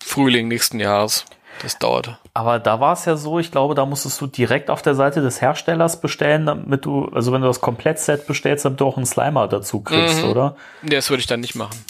Frühling 0.02 0.48
nächsten 0.48 0.80
Jahres. 0.80 1.26
Das 1.62 1.80
dauert. 1.80 2.20
Aber 2.34 2.60
da 2.60 2.80
war 2.80 2.94
es 2.94 3.06
ja 3.06 3.16
so, 3.18 3.40
ich 3.40 3.52
glaube, 3.52 3.74
da 3.76 3.86
musstest 3.86 4.20
du 4.22 4.28
direkt 4.28 4.70
auf 4.70 4.82
der 4.82 4.94
Seite 4.96 5.22
des 5.22 5.42
Herstellers 5.42 6.00
bestellen, 6.02 6.46
damit 6.46 6.86
du, 6.86 7.06
also 7.10 7.32
wenn 7.32 7.42
du 7.42 7.48
das 7.48 7.62
Komplettset 7.62 8.28
bestellst, 8.28 8.64
damit 8.66 8.80
du 8.80 8.86
auch 8.86 8.98
einen 8.98 9.06
Slimer 9.06 9.48
dazu 9.48 9.82
kriegst, 9.82 10.24
Mhm. 10.24 10.30
oder? 10.30 10.56
Nee, 10.84 10.96
das 10.96 11.10
würde 11.10 11.22
ich 11.22 11.28
dann 11.28 11.40
nicht 11.40 11.56
machen. 11.56 11.84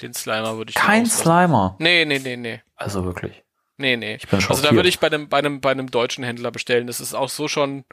Den 0.00 0.14
Slimer 0.14 0.56
würde 0.56 0.70
ich 0.70 0.74
Kein. 0.76 1.06
Slimer. 1.06 1.76
Nee, 1.78 2.04
nee, 2.04 2.18
nee, 2.18 2.36
nee. 2.36 2.60
Also 2.76 3.04
wirklich. 3.04 3.42
Nee, 3.76 3.96
nee. 3.96 4.16
bin 4.16 4.28
also 4.32 4.48
da 4.48 4.54
schockiert. 4.54 4.72
würde 4.74 4.88
ich 4.88 4.98
bei 4.98 5.06
einem, 5.08 5.28
bei 5.28 5.38
einem, 5.38 5.60
bei 5.60 5.70
einem 5.70 5.90
deutschen 5.90 6.24
Händler 6.24 6.50
bestellen. 6.50 6.86
Das 6.86 7.00
ist 7.00 7.14
auch 7.14 7.28
so 7.28 7.48
schon 7.48 7.84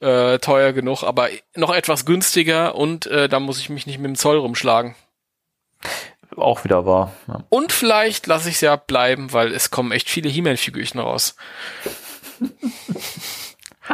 äh, 0.00 0.38
teuer 0.38 0.72
genug, 0.72 1.02
aber 1.04 1.28
noch 1.54 1.74
etwas 1.74 2.04
günstiger 2.04 2.74
und 2.74 3.06
äh, 3.06 3.28
da 3.28 3.40
muss 3.40 3.58
ich 3.60 3.68
mich 3.70 3.86
nicht 3.86 3.98
mit 3.98 4.08
dem 4.08 4.16
Zoll 4.16 4.36
rumschlagen. 4.38 4.94
Auch 6.36 6.64
wieder 6.64 6.84
wahr. 6.86 7.12
Ja. 7.28 7.40
Und 7.48 7.72
vielleicht 7.72 8.26
lasse 8.26 8.48
ich 8.48 8.56
es 8.56 8.60
ja 8.60 8.76
bleiben, 8.76 9.32
weil 9.32 9.52
es 9.52 9.70
kommen 9.70 9.92
echt 9.92 10.08
viele 10.10 10.28
He-Man-Figürchen 10.28 11.00
raus. 11.00 11.34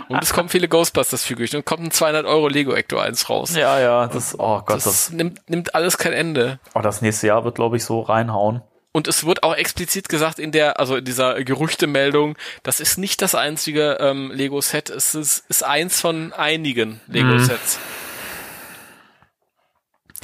und 0.08 0.22
es 0.22 0.32
kommen 0.32 0.48
viele 0.48 0.68
Ghostbusters-Figürchen 0.68 1.58
und 1.58 1.64
kommt 1.66 1.82
ein 1.84 1.90
200 1.90 2.26
Euro 2.26 2.48
Lego 2.48 2.72
Ecto 2.72 2.98
1 2.98 3.28
raus. 3.30 3.54
ja, 3.54 3.78
ja, 3.78 4.06
das, 4.08 4.38
oh 4.38 4.58
Gott, 4.58 4.76
das, 4.76 4.84
das, 4.84 5.10
nimmt, 5.10 5.48
nimmt 5.48 5.74
alles 5.74 5.98
kein 5.98 6.12
Ende. 6.12 6.58
oh, 6.74 6.80
das 6.80 7.02
nächste 7.02 7.28
Jahr 7.28 7.44
wird, 7.44 7.54
glaube 7.54 7.76
ich, 7.76 7.84
so 7.84 8.00
reinhauen. 8.00 8.62
und 8.90 9.06
es 9.06 9.24
wird 9.24 9.42
auch 9.42 9.54
explizit 9.54 10.08
gesagt 10.08 10.38
in 10.38 10.50
der, 10.50 10.80
also 10.80 10.96
in 10.96 11.04
dieser 11.04 11.42
Gerüchtemeldung, 11.44 12.36
das 12.62 12.80
ist 12.80 12.98
nicht 12.98 13.22
das 13.22 13.34
einzige 13.34 13.98
ähm, 14.00 14.32
Lego-Set, 14.32 14.90
es 14.90 15.14
ist, 15.14 15.44
ist 15.48 15.62
eins 15.64 16.00
von 16.00 16.32
einigen 16.32 17.00
Lego-Sets. 17.06 17.78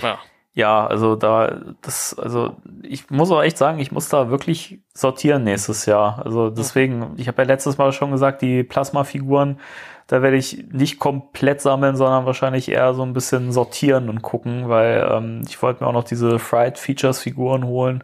Ja. 0.03 0.19
Ja, 0.59 0.89
also 0.89 1.15
da, 1.15 1.61
das, 1.83 2.19
also 2.19 2.57
ich 2.83 3.11
muss 3.11 3.31
auch 3.31 3.43
echt 3.43 3.57
sagen, 3.57 3.79
ich 3.79 3.93
muss 3.93 4.09
da 4.09 4.29
wirklich 4.29 4.81
sortieren 4.93 5.45
nächstes 5.45 5.87
Jahr. 5.87 6.21
Also 6.25 6.51
deswegen, 6.51 7.13
ich 7.17 7.29
habe 7.29 7.43
ja 7.43 7.47
letztes 7.47 7.79
Mal 7.79 7.93
schon 7.93 8.11
gesagt, 8.11 8.43
die 8.43 8.65
Plasma-Figuren, 8.65 9.61
da 10.09 10.21
werde 10.21 10.37
ich 10.37 10.65
nicht 10.73 10.99
komplett 10.99 11.61
sammeln, 11.61 11.95
sondern 11.95 12.27
wahrscheinlich 12.27 12.69
eher 12.69 12.93
so 12.95 13.05
ein 13.05 13.13
bisschen 13.13 13.53
sortieren 13.53 14.09
und 14.09 14.23
gucken, 14.23 14.69
weil 14.69 15.09
ähm, 15.09 15.43
ich 15.47 15.63
wollte 15.63 15.85
mir 15.85 15.89
auch 15.89 15.93
noch 15.93 16.03
diese 16.03 16.41
Fried 16.41 16.77
Features 16.77 17.21
Figuren 17.21 17.65
holen. 17.65 18.03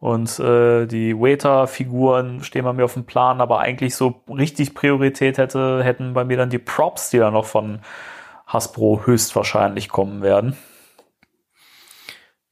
Und 0.00 0.40
äh, 0.40 0.86
die 0.86 1.16
Waiter-Figuren 1.16 2.42
stehen 2.42 2.64
bei 2.64 2.72
mir 2.72 2.86
auf 2.86 2.94
dem 2.94 3.06
Plan, 3.06 3.40
aber 3.40 3.60
eigentlich 3.60 3.94
so 3.94 4.22
richtig 4.28 4.74
Priorität 4.74 5.38
hätte, 5.38 5.84
hätten 5.84 6.14
bei 6.14 6.24
mir 6.24 6.36
dann 6.36 6.50
die 6.50 6.58
Props, 6.58 7.10
die 7.10 7.18
dann 7.18 7.34
noch 7.34 7.46
von 7.46 7.78
Hasbro 8.48 9.02
höchstwahrscheinlich 9.04 9.88
kommen 9.88 10.22
werden. 10.22 10.56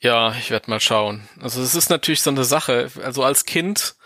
Ja, 0.05 0.35
ich 0.39 0.51
werde 0.51 0.69
mal 0.69 0.81
schauen. 0.81 1.27
Also 1.41 1.63
es 1.63 1.75
ist 1.75 1.89
natürlich 1.89 2.21
so 2.21 2.29
eine 2.29 2.45
Sache. 2.45 2.91
Also 3.03 3.25
als 3.25 3.47
Kind 3.47 3.97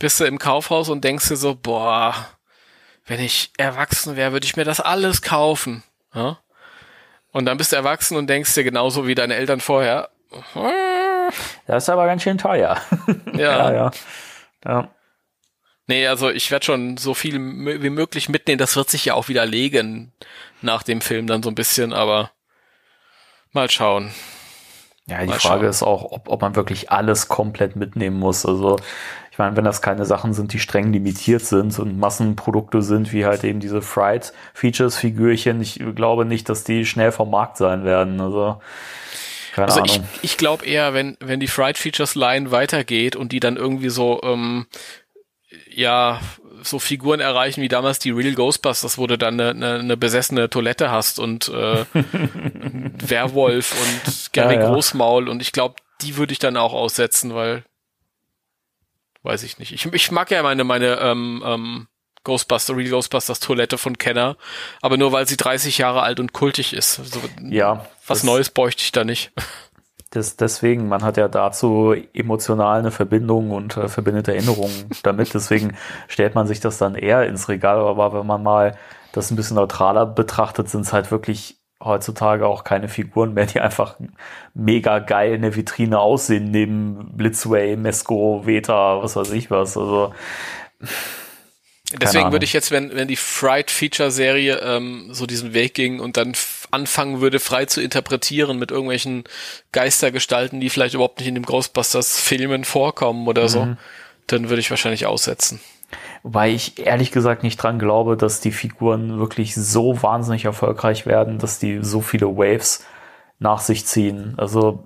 bist 0.00 0.18
du 0.18 0.24
im 0.24 0.40
Kaufhaus 0.40 0.88
und 0.88 1.04
denkst 1.04 1.28
dir 1.28 1.36
so, 1.36 1.54
boah, 1.54 2.16
wenn 3.06 3.20
ich 3.20 3.52
erwachsen 3.56 4.16
wäre, 4.16 4.32
würde 4.32 4.44
ich 4.44 4.56
mir 4.56 4.64
das 4.64 4.80
alles 4.80 5.22
kaufen. 5.22 5.84
Ja? 6.12 6.40
Und 7.30 7.44
dann 7.44 7.58
bist 7.58 7.70
du 7.70 7.76
erwachsen 7.76 8.16
und 8.16 8.26
denkst 8.26 8.54
dir 8.54 8.64
genauso 8.64 9.06
wie 9.06 9.14
deine 9.14 9.36
Eltern 9.36 9.60
vorher. 9.60 10.10
Das 11.68 11.84
ist 11.84 11.88
aber 11.88 12.06
ganz 12.06 12.24
schön 12.24 12.38
teuer. 12.38 12.80
Ja, 13.34 13.70
ja. 13.70 13.72
ja. 13.72 13.90
ja. 14.64 14.94
Nee, 15.86 16.08
also 16.08 16.28
ich 16.28 16.50
werde 16.50 16.66
schon 16.66 16.96
so 16.96 17.14
viel 17.14 17.34
wie 17.34 17.90
möglich 17.90 18.28
mitnehmen. 18.28 18.58
Das 18.58 18.74
wird 18.74 18.90
sich 18.90 19.04
ja 19.04 19.14
auch 19.14 19.28
widerlegen 19.28 20.12
nach 20.60 20.82
dem 20.82 21.00
Film 21.00 21.28
dann 21.28 21.44
so 21.44 21.48
ein 21.48 21.54
bisschen, 21.54 21.92
aber 21.92 22.32
mal 23.52 23.70
schauen. 23.70 24.12
Ja, 25.06 25.20
die 25.22 25.28
Mal 25.28 25.40
Frage 25.40 25.60
schauen. 25.60 25.70
ist 25.70 25.82
auch, 25.82 26.12
ob, 26.12 26.28
ob 26.28 26.42
man 26.42 26.54
wirklich 26.56 26.90
alles 26.90 27.28
komplett 27.28 27.76
mitnehmen 27.76 28.18
muss. 28.18 28.46
Also 28.46 28.76
ich 29.32 29.38
meine, 29.38 29.56
wenn 29.56 29.64
das 29.64 29.82
keine 29.82 30.04
Sachen 30.04 30.34
sind, 30.34 30.52
die 30.52 30.60
streng 30.60 30.92
limitiert 30.92 31.42
sind 31.42 31.78
und 31.78 31.98
Massenprodukte 31.98 32.82
sind, 32.82 33.12
wie 33.12 33.24
halt 33.24 33.42
eben 33.44 33.60
diese 33.60 33.82
Fried 33.82 34.32
Features 34.54 34.96
Figürchen, 34.96 35.60
ich 35.60 35.82
glaube 35.94 36.24
nicht, 36.24 36.48
dass 36.48 36.64
die 36.64 36.84
schnell 36.84 37.12
vom 37.12 37.30
Markt 37.30 37.56
sein 37.56 37.84
werden. 37.84 38.20
Also 38.20 38.60
keine 39.52 39.68
also 39.68 39.80
Ahnung. 39.80 40.04
ich, 40.14 40.30
ich 40.30 40.36
glaube 40.36 40.64
eher, 40.64 40.94
wenn, 40.94 41.16
wenn 41.20 41.40
die 41.40 41.48
Fried 41.48 41.78
Features 41.78 42.14
Line 42.14 42.50
weitergeht 42.50 43.16
und 43.16 43.32
die 43.32 43.40
dann 43.40 43.56
irgendwie 43.56 43.90
so, 43.90 44.20
ähm, 44.22 44.66
ja, 45.68 46.20
so 46.62 46.78
Figuren 46.78 47.20
erreichen 47.20 47.62
wie 47.62 47.68
damals 47.68 47.98
die 47.98 48.10
Real 48.10 48.34
Ghostbusters, 48.34 48.98
wo 48.98 49.06
du 49.06 49.18
dann 49.18 49.40
eine, 49.40 49.50
eine, 49.50 49.80
eine 49.80 49.96
besessene 49.96 50.50
Toilette 50.50 50.90
hast 50.90 51.18
und 51.18 51.48
äh, 51.48 51.84
Werwolf 51.94 53.72
und 53.72 54.32
Gary 54.32 54.54
ja, 54.54 54.60
ja. 54.62 54.70
Großmaul 54.70 55.28
und 55.28 55.42
ich 55.42 55.52
glaube, 55.52 55.76
die 56.02 56.16
würde 56.16 56.32
ich 56.32 56.38
dann 56.38 56.56
auch 56.56 56.72
aussetzen, 56.72 57.34
weil 57.34 57.64
weiß 59.22 59.42
ich 59.42 59.58
nicht. 59.58 59.72
Ich, 59.72 59.86
ich 59.86 60.10
mag 60.10 60.30
ja 60.30 60.42
meine 60.42 60.64
meine 60.64 60.98
ähm, 61.00 61.42
ähm, 61.44 61.88
Ghostbuster, 62.24 62.76
Real 62.76 62.90
Ghostbusters 62.90 63.40
Toilette 63.40 63.78
von 63.78 63.96
Kenner, 63.96 64.36
aber 64.82 64.96
nur 64.96 65.12
weil 65.12 65.26
sie 65.26 65.36
30 65.36 65.78
Jahre 65.78 66.02
alt 66.02 66.20
und 66.20 66.32
kultig 66.32 66.74
ist. 66.74 66.98
Also, 66.98 67.20
ja. 67.42 67.86
Was 68.06 68.24
Neues 68.24 68.50
bräuchte 68.50 68.82
ich 68.82 68.92
da 68.92 69.04
nicht. 69.04 69.32
Das, 70.10 70.36
deswegen, 70.36 70.88
man 70.88 71.04
hat 71.04 71.16
ja 71.16 71.28
dazu 71.28 71.94
emotional 72.12 72.80
eine 72.80 72.90
Verbindung 72.90 73.52
und 73.52 73.76
äh, 73.76 73.88
verbindet 73.88 74.28
Erinnerungen 74.28 74.90
damit. 75.04 75.32
Deswegen 75.34 75.76
stellt 76.08 76.34
man 76.34 76.46
sich 76.46 76.60
das 76.60 76.78
dann 76.78 76.96
eher 76.96 77.26
ins 77.26 77.48
Regal. 77.48 77.78
Aber 77.78 78.12
wenn 78.12 78.26
man 78.26 78.42
mal 78.42 78.76
das 79.12 79.30
ein 79.30 79.36
bisschen 79.36 79.56
neutraler 79.56 80.06
betrachtet, 80.06 80.68
sind 80.68 80.82
es 80.82 80.92
halt 80.92 81.10
wirklich 81.10 81.60
heutzutage 81.82 82.46
auch 82.46 82.64
keine 82.64 82.88
Figuren 82.88 83.34
mehr, 83.34 83.46
die 83.46 83.60
einfach 83.60 83.96
mega 84.54 84.98
geil 84.98 85.34
in 85.34 85.42
der 85.42 85.56
Vitrine 85.56 85.98
aussehen, 85.98 86.50
neben 86.50 87.16
Blitzway, 87.16 87.76
Mesco, 87.76 88.42
Veta, 88.44 89.02
was 89.02 89.16
weiß 89.16 89.30
ich 89.32 89.50
was. 89.50 89.76
Also 89.76 90.12
Deswegen 91.98 92.30
würde 92.30 92.44
ich 92.44 92.52
jetzt, 92.52 92.70
wenn, 92.70 92.94
wenn 92.94 93.08
die 93.08 93.16
Fright 93.16 93.70
Feature 93.70 94.10
Serie 94.10 94.60
ähm, 94.62 95.08
so 95.12 95.26
diesen 95.26 95.54
Weg 95.54 95.74
ging 95.74 95.98
und 95.98 96.16
dann 96.16 96.34
anfangen 96.70 97.20
würde, 97.20 97.40
frei 97.40 97.64
zu 97.64 97.80
interpretieren 97.80 98.58
mit 98.58 98.70
irgendwelchen 98.70 99.24
Geistergestalten, 99.72 100.60
die 100.60 100.70
vielleicht 100.70 100.94
überhaupt 100.94 101.18
nicht 101.18 101.28
in 101.28 101.34
dem 101.34 101.44
Ghostbusters 101.44 102.20
Filmen 102.20 102.64
vorkommen 102.64 103.26
oder 103.26 103.42
mhm. 103.42 103.48
so, 103.48 103.76
dann 104.28 104.48
würde 104.48 104.60
ich 104.60 104.70
wahrscheinlich 104.70 105.06
aussetzen. 105.06 105.60
Wobei 106.22 106.50
ich 106.50 106.78
ehrlich 106.78 107.10
gesagt 107.10 107.42
nicht 107.42 107.56
dran 107.56 107.78
glaube, 107.78 108.16
dass 108.16 108.40
die 108.40 108.52
Figuren 108.52 109.18
wirklich 109.18 109.54
so 109.54 110.00
wahnsinnig 110.02 110.44
erfolgreich 110.44 111.06
werden, 111.06 111.38
dass 111.38 111.58
die 111.58 111.80
so 111.82 112.00
viele 112.00 112.26
Waves 112.36 112.84
nach 113.40 113.60
sich 113.60 113.86
ziehen. 113.86 114.34
Also 114.36 114.84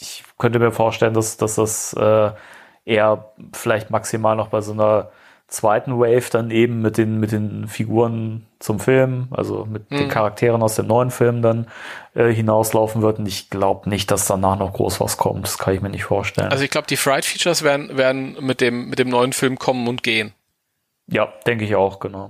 ich 0.00 0.24
könnte 0.38 0.60
mir 0.60 0.72
vorstellen, 0.72 1.14
dass, 1.14 1.36
dass 1.36 1.56
das 1.56 1.92
äh, 1.94 2.30
eher 2.84 3.32
vielleicht 3.52 3.90
maximal 3.90 4.36
noch 4.36 4.48
bei 4.48 4.60
so 4.60 4.72
einer 4.72 5.10
zweiten 5.48 5.98
Wave 5.98 6.28
dann 6.30 6.50
eben 6.50 6.82
mit 6.82 6.98
den, 6.98 7.18
mit 7.18 7.32
den 7.32 7.66
Figuren 7.68 8.46
zum 8.58 8.78
Film, 8.78 9.28
also 9.30 9.64
mit 9.64 9.90
mhm. 9.90 9.96
den 9.96 10.08
Charakteren 10.08 10.62
aus 10.62 10.76
dem 10.76 10.86
neuen 10.86 11.10
Film 11.10 11.40
dann 11.40 11.66
äh, 12.14 12.30
hinauslaufen 12.30 13.00
wird. 13.00 13.18
Und 13.18 13.26
ich 13.26 13.48
glaube 13.48 13.88
nicht, 13.88 14.10
dass 14.10 14.26
danach 14.26 14.58
noch 14.58 14.74
groß 14.74 15.00
was 15.00 15.16
kommt. 15.16 15.46
Das 15.46 15.58
kann 15.58 15.74
ich 15.74 15.80
mir 15.80 15.88
nicht 15.88 16.04
vorstellen. 16.04 16.52
Also 16.52 16.64
ich 16.64 16.70
glaube, 16.70 16.86
die 16.86 16.96
Fright 16.96 17.24
Features 17.24 17.62
werden, 17.62 17.96
werden 17.96 18.36
mit 18.40 18.60
dem, 18.60 18.90
mit 18.90 18.98
dem 18.98 19.08
neuen 19.08 19.32
Film 19.32 19.58
kommen 19.58 19.88
und 19.88 20.02
gehen. 20.02 20.34
Ja, 21.06 21.32
denke 21.46 21.64
ich 21.64 21.74
auch, 21.74 21.98
genau. 21.98 22.28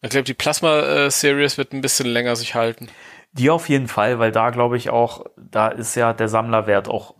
Ich 0.00 0.10
glaube, 0.10 0.24
die 0.24 0.34
Plasma 0.34 0.80
äh, 0.80 1.10
Series 1.10 1.58
wird 1.58 1.74
ein 1.74 1.82
bisschen 1.82 2.06
länger 2.06 2.36
sich 2.36 2.54
halten. 2.54 2.88
Die 3.32 3.50
auf 3.50 3.68
jeden 3.68 3.88
Fall, 3.88 4.18
weil 4.18 4.32
da 4.32 4.48
glaube 4.48 4.78
ich 4.78 4.88
auch, 4.88 5.26
da 5.36 5.68
ist 5.68 5.94
ja 5.94 6.14
der 6.14 6.28
Sammlerwert 6.28 6.88
auch 6.88 7.14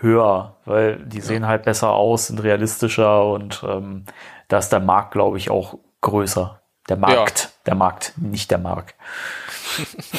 höher, 0.00 0.56
weil 0.64 0.98
die 0.98 1.18
ja. 1.18 1.24
sehen 1.24 1.46
halt 1.46 1.62
besser 1.62 1.90
aus, 1.90 2.26
sind 2.26 2.42
realistischer 2.42 3.24
und 3.26 3.64
ähm, 3.68 4.04
da 4.54 4.58
ist 4.58 4.68
der 4.68 4.78
Markt, 4.78 5.10
glaube 5.10 5.36
ich, 5.36 5.50
auch 5.50 5.80
größer. 6.00 6.62
Der 6.88 6.96
Markt, 6.96 7.42
ja. 7.42 7.50
der 7.66 7.74
Markt, 7.74 8.12
nicht 8.16 8.52
der 8.52 8.58
Markt. 8.58 8.94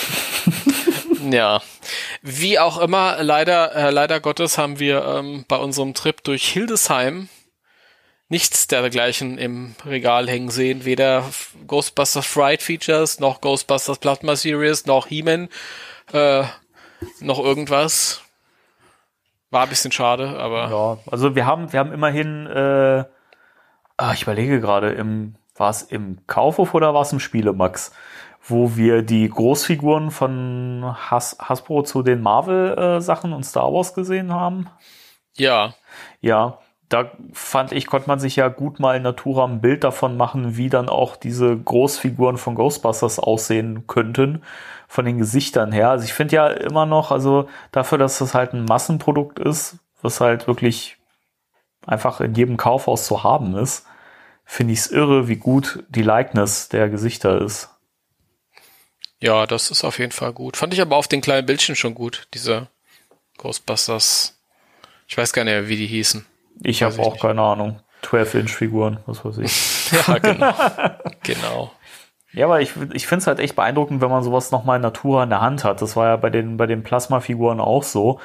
ja, 1.32 1.62
wie 2.22 2.60
auch 2.60 2.78
immer, 2.80 3.24
leider, 3.24 3.74
äh, 3.74 3.92
leider 3.92 4.20
Gottes 4.20 4.58
haben 4.58 4.78
wir 4.78 5.06
ähm, 5.06 5.46
bei 5.48 5.56
unserem 5.56 5.94
Trip 5.94 6.22
durch 6.22 6.50
Hildesheim 6.50 7.30
nichts 8.28 8.68
dergleichen 8.68 9.38
im 9.38 9.74
Regal 9.86 10.28
hängen 10.28 10.50
sehen. 10.50 10.84
Weder 10.84 11.24
Ghostbusters 11.66 12.26
Fright 12.26 12.62
Features, 12.62 13.22
noch 13.22 13.40
Ghostbusters 13.40 14.00
Plasma 14.00 14.36
Series, 14.36 14.86
noch 14.86 15.08
He-Man, 15.08 15.48
äh, 16.12 16.44
noch 17.22 17.40
irgendwas. 17.40 18.22
War 19.50 19.64
ein 19.64 19.70
bisschen 19.70 19.94
schade, 19.94 20.38
aber. 20.38 20.70
Ja, 20.70 20.98
also 21.10 21.36
wir 21.36 21.46
haben, 21.46 21.72
wir 21.72 21.80
haben 21.80 21.94
immerhin 21.94 22.48
äh, 22.48 23.06
Ah, 23.98 24.14
ich 24.14 24.24
überlege 24.24 24.60
gerade, 24.60 24.92
im, 24.92 25.36
war 25.56 25.70
es 25.70 25.82
im 25.82 26.18
Kaufhof 26.28 26.74
oder 26.74 26.94
war 26.94 27.02
es 27.04 27.14
im 27.14 27.20
Spielemax, 27.20 27.92
wo 28.44 28.76
wir 28.76 29.02
die 29.02 29.30
Großfiguren 29.30 30.12
von 30.12 30.96
Has 31.10 31.38
Hasbro 31.40 31.84
zu 31.84 32.04
den 32.04 32.22
Marvel-Sachen 32.22 33.34
und 33.34 33.44
Star 33.44 33.72
Wars 33.74 33.94
gesehen 33.94 34.34
haben? 34.34 34.68
Ja. 35.38 35.74
Ja, 36.22 36.60
da 36.90 37.12
fand 37.34 37.72
ich, 37.72 37.88
konnte 37.88 38.08
man 38.08 38.20
sich 38.20 38.36
ja 38.36 38.48
gut 38.48 38.80
mal 38.80 38.98
in 38.98 39.04
Natura 39.04 39.46
ein 39.46 39.62
Bild 39.62 39.84
davon 39.84 40.18
machen, 40.18 40.58
wie 40.58 40.70
dann 40.70 40.90
auch 40.90 41.16
diese 41.16 41.58
Großfiguren 41.58 42.38
von 42.38 42.56
Ghostbusters 42.56 43.20
aussehen 43.20 43.88
könnten, 43.88 44.44
von 44.88 45.06
den 45.06 45.18
Gesichtern 45.18 45.72
her. 45.72 45.90
Also 45.90 46.06
ich 46.06 46.14
finde 46.14 46.36
ja 46.36 46.48
immer 46.48 46.86
noch, 46.86 47.12
also 47.12 47.50
dafür, 47.72 47.98
dass 47.98 48.20
das 48.20 48.36
halt 48.36 48.54
ein 48.54 48.66
Massenprodukt 48.66 49.40
ist, 49.40 49.78
was 50.02 50.22
halt 50.22 50.48
wirklich 50.48 50.98
einfach 51.86 52.22
in 52.22 52.36
jedem 52.36 52.58
Kaufhaus 52.58 53.06
zu 53.06 53.24
haben 53.24 53.56
ist, 53.56 53.86
finde 54.46 54.74
ich 54.74 54.80
es 54.80 54.92
irre, 54.92 55.28
wie 55.28 55.38
gut 55.38 55.84
die 55.90 56.04
Likeness 56.04 56.70
der 56.70 56.90
Gesichter 56.90 57.42
ist. 57.42 57.70
Ja, 59.20 59.48
das 59.48 59.72
ist 59.72 59.84
auf 59.84 60.00
jeden 60.00 60.12
Fall 60.12 60.34
gut. 60.34 60.58
Fand 60.58 60.74
ich 60.74 60.82
aber 60.82 60.96
auf 60.98 61.08
den 61.08 61.22
kleinen 61.22 61.46
Bildschirm 61.46 61.76
schon 61.76 61.96
gut, 61.96 62.28
diese 62.34 62.68
Ghostbusters. 63.38 64.38
Ich 65.08 65.18
weiß 65.18 65.34
gar 65.34 65.44
nicht 65.44 65.54
mehr, 65.54 65.68
wie 65.68 65.78
die 65.78 65.88
hießen. 65.88 66.26
Ich 66.64 66.84
habe 66.84 67.00
auch 67.00 67.14
nicht. 67.14 67.22
keine 67.22 67.42
Ahnung. 67.42 67.80
12-Inch-Figuren, 68.04 69.00
was 69.06 69.26
weiß 69.26 69.40
ich. 69.40 69.92
ja, 70.08 70.18
genau. 70.20 70.54
genau. 71.24 71.72
Ja, 72.34 72.46
aber 72.46 72.62
ich, 72.62 72.74
ich 72.94 73.08
finde 73.08 73.22
es 73.22 73.28
halt 73.28 73.40
echt 73.40 73.56
beeindruckend, 73.56 74.02
wenn 74.02 74.10
man 74.10 74.22
sowas 74.22 74.52
nochmal 74.52 74.76
in 74.76 74.82
Natura 74.82 75.24
in 75.24 75.30
der 75.30 75.42
Hand 75.42 75.64
hat. 75.64 75.82
Das 75.82 75.96
war 75.96 76.08
ja 76.08 76.16
bei 76.18 76.30
den, 76.30 76.58
bei 76.58 76.68
den 76.68 76.84
Plasma-Figuren 76.84 77.60
auch 77.60 77.84
so 77.84 78.20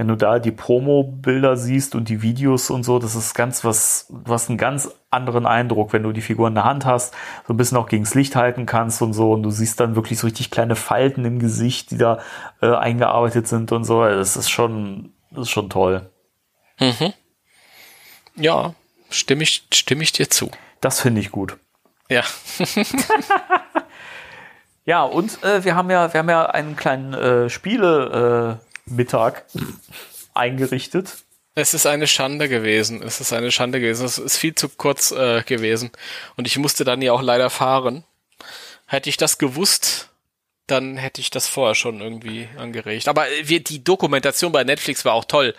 wenn 0.00 0.08
du 0.08 0.16
da 0.16 0.38
die 0.38 0.50
Promo-Bilder 0.50 1.58
siehst 1.58 1.94
und 1.94 2.08
die 2.08 2.22
Videos 2.22 2.70
und 2.70 2.84
so, 2.84 2.98
das 2.98 3.14
ist 3.14 3.34
ganz 3.34 3.64
was, 3.64 4.06
was 4.08 4.48
einen 4.48 4.56
ganz 4.56 4.90
anderen 5.10 5.44
Eindruck, 5.44 5.92
wenn 5.92 6.04
du 6.04 6.12
die 6.12 6.22
Figur 6.22 6.48
in 6.48 6.54
der 6.54 6.64
Hand 6.64 6.86
hast, 6.86 7.12
so 7.46 7.52
ein 7.52 7.58
bisschen 7.58 7.76
auch 7.76 7.86
gegens 7.86 8.14
Licht 8.14 8.34
halten 8.34 8.64
kannst 8.64 9.02
und 9.02 9.12
so 9.12 9.32
und 9.32 9.42
du 9.42 9.50
siehst 9.50 9.78
dann 9.78 9.96
wirklich 9.96 10.18
so 10.18 10.26
richtig 10.26 10.50
kleine 10.50 10.74
Falten 10.74 11.26
im 11.26 11.38
Gesicht, 11.38 11.90
die 11.90 11.98
da 11.98 12.18
äh, 12.62 12.74
eingearbeitet 12.74 13.46
sind 13.46 13.72
und 13.72 13.84
so. 13.84 14.02
Das 14.02 14.38
ist 14.38 14.48
schon, 14.48 15.12
das 15.32 15.42
ist 15.42 15.50
schon 15.50 15.68
toll. 15.68 16.08
Mhm. 16.78 17.12
Ja, 18.36 18.72
stimme 19.10 19.42
ich, 19.42 19.66
stimme 19.70 20.02
ich 20.02 20.12
dir 20.12 20.30
zu. 20.30 20.50
Das 20.80 21.02
finde 21.02 21.20
ich 21.20 21.30
gut. 21.30 21.58
Ja. 22.08 22.22
Ja, 24.86 25.04
und 25.04 25.44
äh, 25.44 25.62
wir 25.62 25.76
haben 25.76 25.88
ja, 25.90 26.12
wir 26.12 26.18
haben 26.18 26.30
ja 26.30 26.46
einen 26.46 26.74
kleinen 26.74 27.12
äh, 27.12 27.48
Spiele-Mittag 28.94 29.44
eingerichtet. 30.34 31.18
Es 31.54 31.74
ist 31.74 31.86
eine 31.86 32.06
Schande 32.06 32.48
gewesen. 32.48 33.02
Es 33.02 33.20
ist 33.20 33.32
eine 33.32 33.50
Schande 33.50 33.80
gewesen. 33.80 34.06
Es 34.06 34.18
ist 34.18 34.36
viel 34.36 34.54
zu 34.54 34.68
kurz 34.68 35.10
äh, 35.10 35.42
gewesen. 35.42 35.90
Und 36.36 36.46
ich 36.46 36.56
musste 36.58 36.84
dann 36.84 37.02
ja 37.02 37.12
auch 37.12 37.22
leider 37.22 37.50
fahren. 37.50 38.04
Hätte 38.86 39.08
ich 39.08 39.16
das 39.16 39.38
gewusst, 39.38 40.10
dann 40.66 40.96
hätte 40.96 41.20
ich 41.20 41.30
das 41.30 41.48
vorher 41.48 41.74
schon 41.74 42.00
irgendwie 42.00 42.48
angeregt. 42.56 43.08
Aber 43.08 43.28
äh, 43.28 43.48
wir, 43.48 43.62
die 43.62 43.82
Dokumentation 43.82 44.52
bei 44.52 44.64
Netflix 44.64 45.04
war 45.04 45.14
auch 45.14 45.24
toll. 45.24 45.54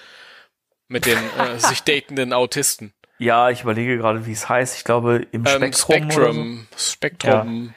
Mit 0.87 1.05
den 1.05 1.17
äh, 1.37 1.57
sich 1.59 1.81
datenden 1.83 2.33
Autisten. 2.33 2.93
Ja, 3.17 3.49
ich 3.49 3.61
überlege 3.61 3.97
gerade, 3.97 4.25
wie 4.25 4.31
es 4.31 4.49
heißt. 4.49 4.77
Ich 4.77 4.83
glaube, 4.83 5.27
im 5.31 5.45
Ähm, 5.45 5.71
Spektrum. 5.73 6.05
oder 6.07 6.33
Spektrum. 6.33 6.67
Spektrum. 6.77 7.73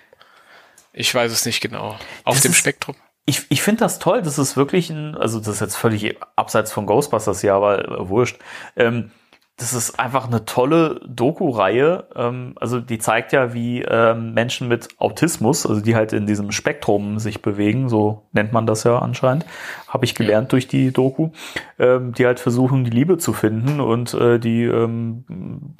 Ich 0.93 1.12
weiß 1.14 1.31
es 1.32 1.44
nicht 1.44 1.60
genau. 1.60 1.98
Auf 2.22 2.36
Das 2.36 2.43
dem 2.43 2.52
ist- 2.52 2.59
Spektrum. 2.59 2.94
Ich, 3.26 3.46
ich 3.48 3.62
finde 3.62 3.80
das 3.80 3.98
toll, 3.98 4.20
das 4.22 4.38
ist 4.38 4.56
wirklich 4.56 4.90
ein, 4.90 5.16
also 5.16 5.38
das 5.38 5.48
ist 5.48 5.60
jetzt 5.60 5.76
völlig 5.76 6.16
abseits 6.36 6.72
von 6.72 6.86
Ghostbusters 6.86 7.40
hier, 7.40 7.55
aber 7.55 7.88
äh, 7.88 8.09
wurscht. 8.09 8.38
Ähm, 8.76 9.10
das 9.56 9.72
ist 9.72 10.01
einfach 10.01 10.26
eine 10.26 10.44
tolle 10.44 11.01
Doku-Reihe. 11.06 12.09
Ähm, 12.16 12.55
also 12.60 12.80
die 12.80 12.98
zeigt 12.98 13.32
ja, 13.32 13.55
wie 13.55 13.82
ähm, 13.82 14.34
Menschen 14.34 14.66
mit 14.66 14.88
Autismus, 14.98 15.64
also 15.64 15.80
die 15.80 15.94
halt 15.94 16.12
in 16.12 16.26
diesem 16.26 16.51
Spektrum 16.51 17.18
sich 17.18 17.40
bewegen, 17.40 17.88
so 17.88 18.26
nennt 18.32 18.52
man 18.52 18.66
das 18.66 18.82
ja 18.84 18.98
anscheinend, 18.98 19.46
habe 19.88 20.05
ich 20.05 20.14
gelernt 20.14 20.52
durch 20.52 20.66
die 20.66 20.92
Doku, 20.92 21.30
ähm, 21.78 22.12
die 22.14 22.26
halt 22.26 22.40
versuchen, 22.40 22.84
die 22.84 22.90
Liebe 22.90 23.16
zu 23.18 23.32
finden 23.32 23.80
und 23.80 24.12
äh, 24.14 24.40
die 24.40 24.64
ähm, 24.64 25.76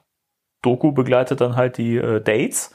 Doku 0.63 0.93
begleitet 0.93 1.41
dann 1.41 1.57
halt 1.57 1.77
die 1.77 1.97
äh, 1.97 2.21
Dates. 2.21 2.71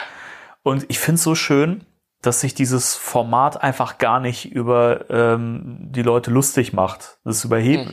Und 0.62 0.84
ich 0.88 0.98
finde 0.98 1.16
es 1.16 1.22
so 1.22 1.34
schön, 1.34 1.84
dass 2.22 2.40
sich 2.40 2.54
dieses 2.54 2.96
Format 2.96 3.62
einfach 3.62 3.98
gar 3.98 4.20
nicht 4.20 4.52
über 4.52 5.08
ähm, 5.08 5.78
die 5.80 6.02
Leute 6.02 6.30
lustig 6.30 6.72
macht. 6.72 7.18
Das 7.24 7.44
überhebt, 7.44 7.90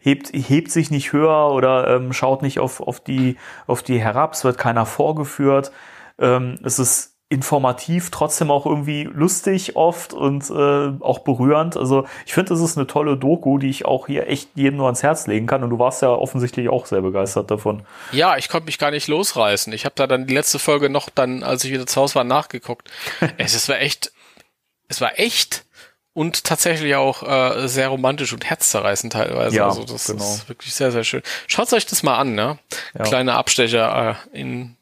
hebt, 0.00 0.30
hebt 0.32 0.70
sich 0.70 0.90
nicht 0.90 1.12
höher 1.12 1.50
oder 1.50 1.96
ähm, 1.96 2.12
schaut 2.12 2.42
nicht 2.42 2.58
auf, 2.58 2.80
auf, 2.80 3.00
die, 3.00 3.36
auf 3.66 3.82
die 3.82 4.00
herab, 4.00 4.32
es 4.32 4.44
wird 4.44 4.56
keiner 4.56 4.86
vorgeführt. 4.86 5.72
Ähm, 6.18 6.58
es 6.62 6.78
ist 6.78 7.15
informativ, 7.28 8.10
trotzdem 8.10 8.52
auch 8.52 8.66
irgendwie 8.66 9.02
lustig 9.02 9.74
oft 9.74 10.12
und 10.12 10.48
äh, 10.48 10.92
auch 11.00 11.20
berührend. 11.20 11.76
Also 11.76 12.06
ich 12.24 12.34
finde, 12.34 12.50
das 12.50 12.60
ist 12.60 12.78
eine 12.78 12.86
tolle 12.86 13.16
Doku, 13.16 13.58
die 13.58 13.68
ich 13.68 13.84
auch 13.84 14.06
hier 14.06 14.28
echt 14.28 14.50
jedem 14.54 14.76
nur 14.76 14.86
ans 14.86 15.02
Herz 15.02 15.26
legen 15.26 15.46
kann. 15.46 15.64
Und 15.64 15.70
du 15.70 15.78
warst 15.78 16.02
ja 16.02 16.10
offensichtlich 16.10 16.68
auch 16.68 16.86
sehr 16.86 17.02
begeistert 17.02 17.50
davon. 17.50 17.82
Ja, 18.12 18.36
ich 18.36 18.48
konnte 18.48 18.66
mich 18.66 18.78
gar 18.78 18.92
nicht 18.92 19.08
losreißen. 19.08 19.72
Ich 19.72 19.84
habe 19.84 19.96
da 19.96 20.06
dann 20.06 20.28
die 20.28 20.34
letzte 20.34 20.60
Folge 20.60 20.88
noch 20.88 21.10
dann, 21.10 21.42
als 21.42 21.64
ich 21.64 21.72
wieder 21.72 21.86
zu 21.86 22.00
Hause 22.00 22.14
war, 22.14 22.24
nachgeguckt. 22.24 22.90
es, 23.38 23.54
es 23.54 23.68
war 23.68 23.80
echt, 23.80 24.12
es 24.86 25.00
war 25.00 25.18
echt 25.18 25.64
und 26.12 26.44
tatsächlich 26.44 26.94
auch 26.94 27.24
äh, 27.24 27.66
sehr 27.66 27.88
romantisch 27.88 28.32
und 28.32 28.48
herzzerreißend 28.48 29.14
teilweise. 29.14 29.56
Ja, 29.56 29.66
also 29.66 29.84
das 29.84 30.06
genau. 30.06 30.22
ist 30.22 30.48
wirklich 30.48 30.72
sehr, 30.74 30.92
sehr 30.92 31.02
schön. 31.02 31.22
Schaut 31.48 31.72
euch 31.72 31.86
das 31.86 32.04
mal 32.04 32.16
an, 32.16 32.36
ne? 32.36 32.58
Ja. 32.96 33.02
Kleine 33.02 33.34
Abstecher 33.34 34.16
äh, 34.32 34.40
in, 34.40 34.76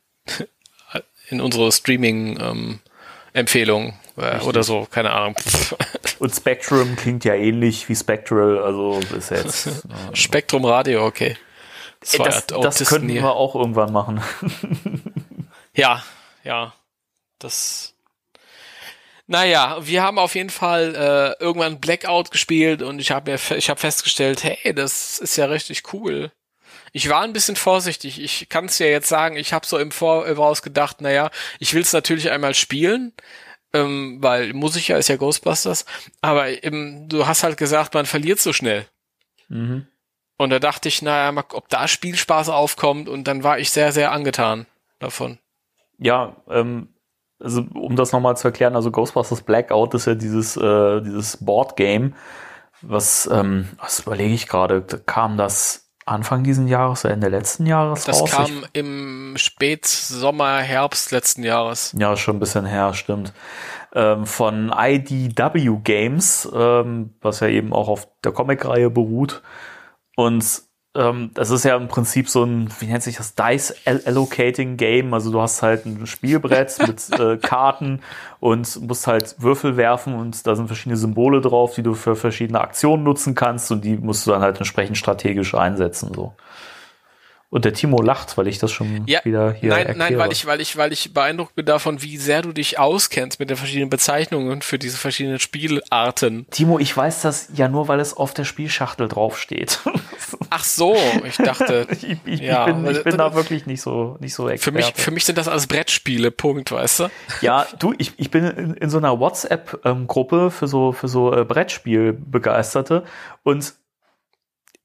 in 1.28 1.40
unsere 1.40 1.70
Streaming 1.72 2.38
ähm, 2.40 2.80
Empfehlung 3.32 3.98
äh, 4.16 4.38
oder 4.40 4.62
so, 4.62 4.86
keine 4.90 5.10
Ahnung. 5.12 5.34
Und 6.18 6.34
Spectrum 6.34 6.96
klingt 6.96 7.24
ja 7.24 7.34
ähnlich 7.34 7.88
wie 7.88 7.96
Spectral, 7.96 8.58
also 8.58 9.00
ist 9.16 9.30
jetzt. 9.30 9.66
äh, 10.12 10.14
Spektrum 10.14 10.64
Radio, 10.64 11.04
okay. 11.04 11.36
Ey, 12.12 12.18
das, 12.18 12.46
das 12.46 12.84
könnten 12.88 13.08
hier. 13.08 13.22
wir 13.22 13.32
auch 13.32 13.54
irgendwann 13.54 13.92
machen. 13.92 14.22
Ja, 15.76 16.04
ja. 16.44 16.72
Das. 17.40 17.94
Naja, 19.26 19.78
wir 19.80 20.02
haben 20.02 20.18
auf 20.20 20.34
jeden 20.36 20.50
Fall 20.50 20.94
äh, 20.94 21.42
irgendwann 21.42 21.80
Blackout 21.80 22.30
gespielt 22.30 22.80
und 22.82 23.00
ich 23.00 23.10
habe 23.10 23.32
mir 23.32 23.38
fe- 23.38 23.56
ich 23.56 23.70
habe 23.70 23.80
festgestellt, 23.80 24.44
hey, 24.44 24.72
das 24.72 25.18
ist 25.18 25.36
ja 25.36 25.46
richtig 25.46 25.92
cool. 25.92 26.30
Ich 26.96 27.08
war 27.08 27.22
ein 27.22 27.32
bisschen 27.32 27.56
vorsichtig. 27.56 28.22
Ich 28.22 28.48
kann 28.48 28.66
es 28.66 28.78
ja 28.78 28.86
jetzt 28.86 29.08
sagen, 29.08 29.36
ich 29.36 29.52
habe 29.52 29.66
so 29.66 29.78
im 29.78 29.90
Voraus 29.90 30.62
gedacht, 30.62 31.00
naja, 31.00 31.32
ich 31.58 31.74
will 31.74 31.82
es 31.82 31.92
natürlich 31.92 32.30
einmal 32.30 32.54
spielen, 32.54 33.12
ähm, 33.72 34.18
weil 34.20 34.52
muss 34.52 34.76
ich 34.76 34.86
ja, 34.86 34.96
ist 34.96 35.08
ja 35.08 35.16
Ghostbusters. 35.16 35.86
Aber 36.20 36.46
ähm, 36.62 37.08
du 37.08 37.26
hast 37.26 37.42
halt 37.42 37.56
gesagt, 37.56 37.94
man 37.94 38.06
verliert 38.06 38.38
so 38.38 38.52
schnell. 38.52 38.86
Mhm. 39.48 39.88
Und 40.36 40.50
da 40.50 40.60
dachte 40.60 40.86
ich, 40.86 41.02
naja, 41.02 41.32
mal, 41.32 41.42
ob 41.52 41.68
da 41.68 41.88
Spielspaß 41.88 42.48
aufkommt 42.48 43.08
und 43.08 43.24
dann 43.26 43.42
war 43.42 43.58
ich 43.58 43.72
sehr, 43.72 43.90
sehr 43.90 44.12
angetan 44.12 44.66
davon. 45.00 45.40
Ja, 45.98 46.36
ähm, 46.48 46.94
also 47.40 47.66
um 47.74 47.96
das 47.96 48.12
nochmal 48.12 48.36
zu 48.36 48.46
erklären, 48.46 48.76
also 48.76 48.92
Ghostbusters 48.92 49.42
Blackout 49.42 49.94
ist 49.94 50.06
ja 50.06 50.14
dieses, 50.14 50.56
äh, 50.56 51.00
dieses 51.02 51.44
Board-Game, 51.44 52.14
was, 52.82 53.28
ähm, 53.32 53.68
was 53.80 53.98
überlege 53.98 54.34
ich 54.34 54.46
gerade, 54.46 54.82
kam 55.06 55.36
das 55.36 55.83
Anfang 56.06 56.44
diesen 56.44 56.68
Jahres 56.68 57.04
oder 57.04 57.14
Ende 57.14 57.28
letzten 57.28 57.66
Jahres 57.66 58.04
Das 58.04 58.20
raus? 58.20 58.30
kam 58.30 58.64
im 58.72 59.34
Spätsommer, 59.36 60.58
Herbst 60.58 61.10
letzten 61.12 61.42
Jahres. 61.42 61.92
Ich, 61.94 62.00
ja, 62.00 62.16
schon 62.16 62.36
ein 62.36 62.40
bisschen 62.40 62.66
her, 62.66 62.92
stimmt. 62.94 63.32
Ähm, 63.94 64.26
von 64.26 64.72
IDW 64.76 65.78
Games, 65.82 66.48
ähm, 66.54 67.14
was 67.20 67.40
ja 67.40 67.48
eben 67.48 67.72
auch 67.72 67.88
auf 67.88 68.08
der 68.24 68.32
Comic-Reihe 68.32 68.90
beruht. 68.90 69.42
Und 70.16 70.62
ähm, 70.94 71.30
das 71.34 71.50
ist 71.50 71.64
ja 71.64 71.76
im 71.76 71.88
Prinzip 71.88 72.28
so 72.28 72.44
ein, 72.44 72.68
wie 72.78 72.86
nennt 72.86 73.02
sich 73.02 73.16
das, 73.16 73.34
Dice 73.34 73.74
Allocating 73.84 74.76
Game. 74.76 75.12
Also 75.12 75.32
du 75.32 75.40
hast 75.40 75.62
halt 75.62 75.86
ein 75.86 76.06
Spielbrett 76.06 76.78
mit 76.86 77.18
äh, 77.18 77.36
Karten 77.36 78.00
und 78.40 78.80
musst 78.86 79.06
halt 79.06 79.34
Würfel 79.38 79.76
werfen 79.76 80.14
und 80.14 80.46
da 80.46 80.54
sind 80.54 80.68
verschiedene 80.68 80.96
Symbole 80.96 81.40
drauf, 81.40 81.74
die 81.74 81.82
du 81.82 81.94
für 81.94 82.14
verschiedene 82.14 82.60
Aktionen 82.60 83.02
nutzen 83.02 83.34
kannst 83.34 83.72
und 83.72 83.84
die 83.84 83.96
musst 83.96 84.26
du 84.26 84.30
dann 84.30 84.42
halt 84.42 84.58
entsprechend 84.58 84.96
strategisch 84.96 85.54
einsetzen. 85.54 86.12
So. 86.14 86.34
Und 87.54 87.64
der 87.64 87.72
Timo 87.72 88.02
lacht, 88.02 88.36
weil 88.36 88.48
ich 88.48 88.58
das 88.58 88.72
schon 88.72 89.04
Ja, 89.06 89.20
wieder 89.24 89.52
hier 89.52 89.68
nein, 89.70 89.86
erkläre. 89.86 90.10
nein, 90.10 90.18
weil 90.18 90.32
ich, 90.32 90.44
weil 90.44 90.60
ich, 90.60 90.76
weil 90.76 90.92
ich 90.92 91.14
beeindruckt 91.14 91.54
bin 91.54 91.64
davon, 91.64 92.02
wie 92.02 92.16
sehr 92.16 92.42
du 92.42 92.52
dich 92.52 92.80
auskennst 92.80 93.38
mit 93.38 93.48
den 93.48 93.56
verschiedenen 93.56 93.90
Bezeichnungen 93.90 94.60
für 94.60 94.76
diese 94.76 94.96
verschiedenen 94.96 95.38
Spielarten. 95.38 96.46
Timo, 96.50 96.80
ich 96.80 96.96
weiß 96.96 97.22
das 97.22 97.50
ja 97.54 97.68
nur, 97.68 97.86
weil 97.86 98.00
es 98.00 98.12
auf 98.16 98.34
der 98.34 98.42
Spielschachtel 98.42 99.06
draufsteht. 99.06 99.78
Ach 100.50 100.64
so, 100.64 100.96
ich 101.24 101.36
dachte, 101.36 101.86
ich, 101.92 102.16
ich, 102.24 102.40
Ja, 102.40 102.66
ich 102.66 102.74
bin, 102.74 102.90
ich 102.90 103.04
bin 103.04 103.16
da 103.18 103.34
wirklich 103.36 103.66
nicht 103.66 103.82
so, 103.82 104.16
nicht 104.18 104.34
so 104.34 104.46
für 104.46 104.52
Experte. 104.54 104.76
mich, 104.78 104.92
für 104.96 105.10
mich 105.12 105.24
sind 105.24 105.38
das 105.38 105.46
alles 105.46 105.68
Brettspiele, 105.68 106.32
Punkt, 106.32 106.72
weißt 106.72 107.00
du? 107.00 107.08
Ja, 107.40 107.68
du, 107.78 107.94
ich, 107.98 108.14
ich 108.16 108.32
bin 108.32 108.46
in, 108.46 108.74
in 108.74 108.90
so 108.90 108.98
einer 108.98 109.20
WhatsApp-Gruppe 109.20 110.50
für 110.50 110.66
so, 110.66 110.90
für 110.90 111.06
so 111.06 111.32
äh, 111.32 111.44
Brettspiel-Begeisterte 111.44 113.04
und 113.44 113.74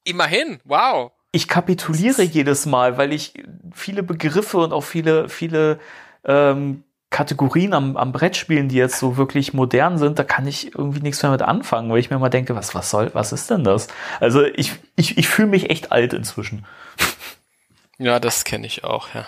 Immerhin, 0.04 0.60
wow. 0.66 1.12
Ich 1.32 1.48
kapituliere 1.48 2.24
jedes 2.24 2.66
Mal, 2.66 2.98
weil 2.98 3.14
ich 3.14 3.34
viele 3.74 4.04
Begriffe 4.04 4.58
und 4.58 4.74
auch 4.74 4.84
viele, 4.84 5.30
viele 5.30 5.80
ähm, 6.26 6.84
Kategorien 7.12 7.74
am, 7.74 7.98
am 7.98 8.12
Brettspielen, 8.12 8.70
die 8.70 8.76
jetzt 8.76 9.00
so 9.00 9.18
wirklich 9.18 9.54
modern 9.54 9.98
sind, 9.98 10.20
da 10.20 10.24
kann 10.24 10.48
ich 10.48 10.76
irgendwie 10.76 11.02
nichts 11.02 11.22
mehr 11.24 11.32
mit 11.32 11.42
anfangen, 11.42 11.90
weil 11.92 12.00
ich 12.00 12.10
mir 12.10 12.20
mal 12.20 12.30
denke, 12.30 12.56
was, 12.56 12.76
was 12.76 12.90
soll, 12.90 13.12
was 13.14 13.32
ist 13.32 13.50
denn 13.50 13.64
das? 13.64 13.88
Also 14.20 14.44
ich, 14.44 14.74
ich, 14.96 15.18
ich 15.18 15.28
fühle 15.28 15.48
mich 15.48 15.70
echt 15.70 15.92
alt 15.92 16.14
inzwischen. 16.14 16.66
Ja, 17.98 18.20
das 18.20 18.44
kenne 18.44 18.68
ich 18.68 18.84
auch, 18.84 19.10
ja. 19.14 19.28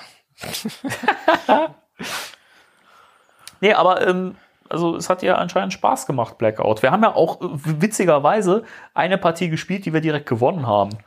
Nee, 3.62 3.74
aber 3.74 4.06
ähm, 4.06 4.36
also 4.68 4.96
es 4.96 5.10
hat 5.10 5.22
ja 5.22 5.36
anscheinend 5.36 5.72
Spaß 5.72 6.08
gemacht, 6.08 6.38
Blackout. 6.38 6.82
Wir 6.82 6.92
haben 6.92 7.04
ja 7.04 7.14
auch 7.14 7.38
witzigerweise 7.42 8.64
eine 8.94 9.18
Partie 9.18 9.50
gespielt, 9.50 9.86
die 9.86 9.94
wir 9.94 10.02
direkt 10.02 10.28
gewonnen 10.28 10.66
haben. 10.66 10.98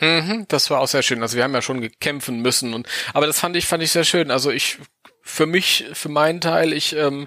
Mhm, 0.00 0.46
das 0.48 0.70
war 0.70 0.80
auch 0.80 0.88
sehr 0.88 1.02
schön. 1.02 1.22
Also 1.22 1.36
wir 1.36 1.44
haben 1.44 1.54
ja 1.54 1.62
schon 1.62 1.80
gekämpfen 1.80 2.40
müssen 2.40 2.74
und 2.74 2.86
aber 3.14 3.26
das 3.26 3.40
fand 3.40 3.56
ich 3.56 3.66
fand 3.66 3.82
ich 3.82 3.90
sehr 3.90 4.04
schön. 4.04 4.30
Also 4.30 4.50
ich 4.50 4.78
für 5.22 5.46
mich 5.46 5.86
für 5.92 6.08
meinen 6.08 6.40
Teil 6.40 6.72
ich 6.72 6.94
ähm, 6.94 7.26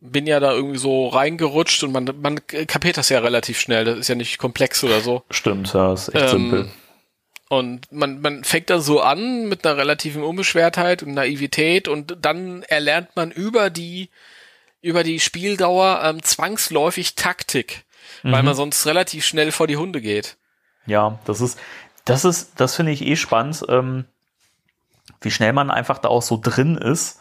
bin 0.00 0.26
ja 0.26 0.38
da 0.38 0.52
irgendwie 0.52 0.78
so 0.78 1.08
reingerutscht 1.08 1.82
und 1.82 1.92
man 1.92 2.08
man 2.20 2.46
kapiert 2.46 2.98
das 2.98 3.08
ja 3.08 3.18
relativ 3.18 3.58
schnell. 3.58 3.84
Das 3.84 3.98
ist 3.98 4.08
ja 4.08 4.14
nicht 4.14 4.38
komplex 4.38 4.84
oder 4.84 5.00
so. 5.00 5.22
Stimmt, 5.30 5.72
ja, 5.74 5.92
ist 5.92 6.14
echt 6.14 6.24
Ähm, 6.24 6.28
simpel. 6.30 6.70
Und 7.48 7.92
man, 7.92 8.20
man 8.20 8.42
fängt 8.42 8.70
dann 8.70 8.80
so 8.80 9.00
an 9.00 9.48
mit 9.48 9.66
einer 9.66 9.76
relativen 9.76 10.22
Unbeschwertheit 10.22 11.02
und 11.02 11.12
Naivität 11.12 11.88
und 11.88 12.16
dann 12.20 12.62
erlernt 12.64 13.14
man 13.16 13.30
über 13.30 13.70
die, 13.70 14.08
über 14.80 15.04
die 15.04 15.20
Spieldauer 15.20 16.00
ähm, 16.04 16.22
zwangsläufig 16.22 17.14
Taktik, 17.14 17.84
weil 18.22 18.42
man 18.42 18.54
sonst 18.54 18.86
relativ 18.86 19.24
schnell 19.26 19.52
vor 19.52 19.66
die 19.66 19.76
Hunde 19.76 20.00
geht. 20.00 20.36
Ja, 20.86 21.18
das 21.26 21.40
ist, 21.40 21.58
das 22.04 22.24
ist, 22.24 22.60
das 22.60 22.74
finde 22.74 22.92
ich 22.92 23.04
eh 23.04 23.16
spannend, 23.16 23.64
ähm, 23.68 24.04
wie 25.20 25.30
schnell 25.30 25.52
man 25.52 25.70
einfach 25.70 25.98
da 25.98 26.08
auch 26.08 26.22
so 26.22 26.38
drin 26.42 26.76
ist 26.76 27.20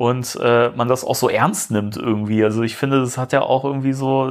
und 0.00 0.38
äh, 0.42 0.70
man 0.70 0.88
das 0.88 1.04
auch 1.04 1.14
so 1.14 1.28
ernst 1.28 1.70
nimmt 1.70 1.98
irgendwie. 1.98 2.42
Also 2.42 2.62
ich 2.62 2.74
finde, 2.74 3.00
das 3.00 3.18
hat 3.18 3.34
ja 3.34 3.42
auch 3.42 3.66
irgendwie 3.66 3.92
so, 3.92 4.30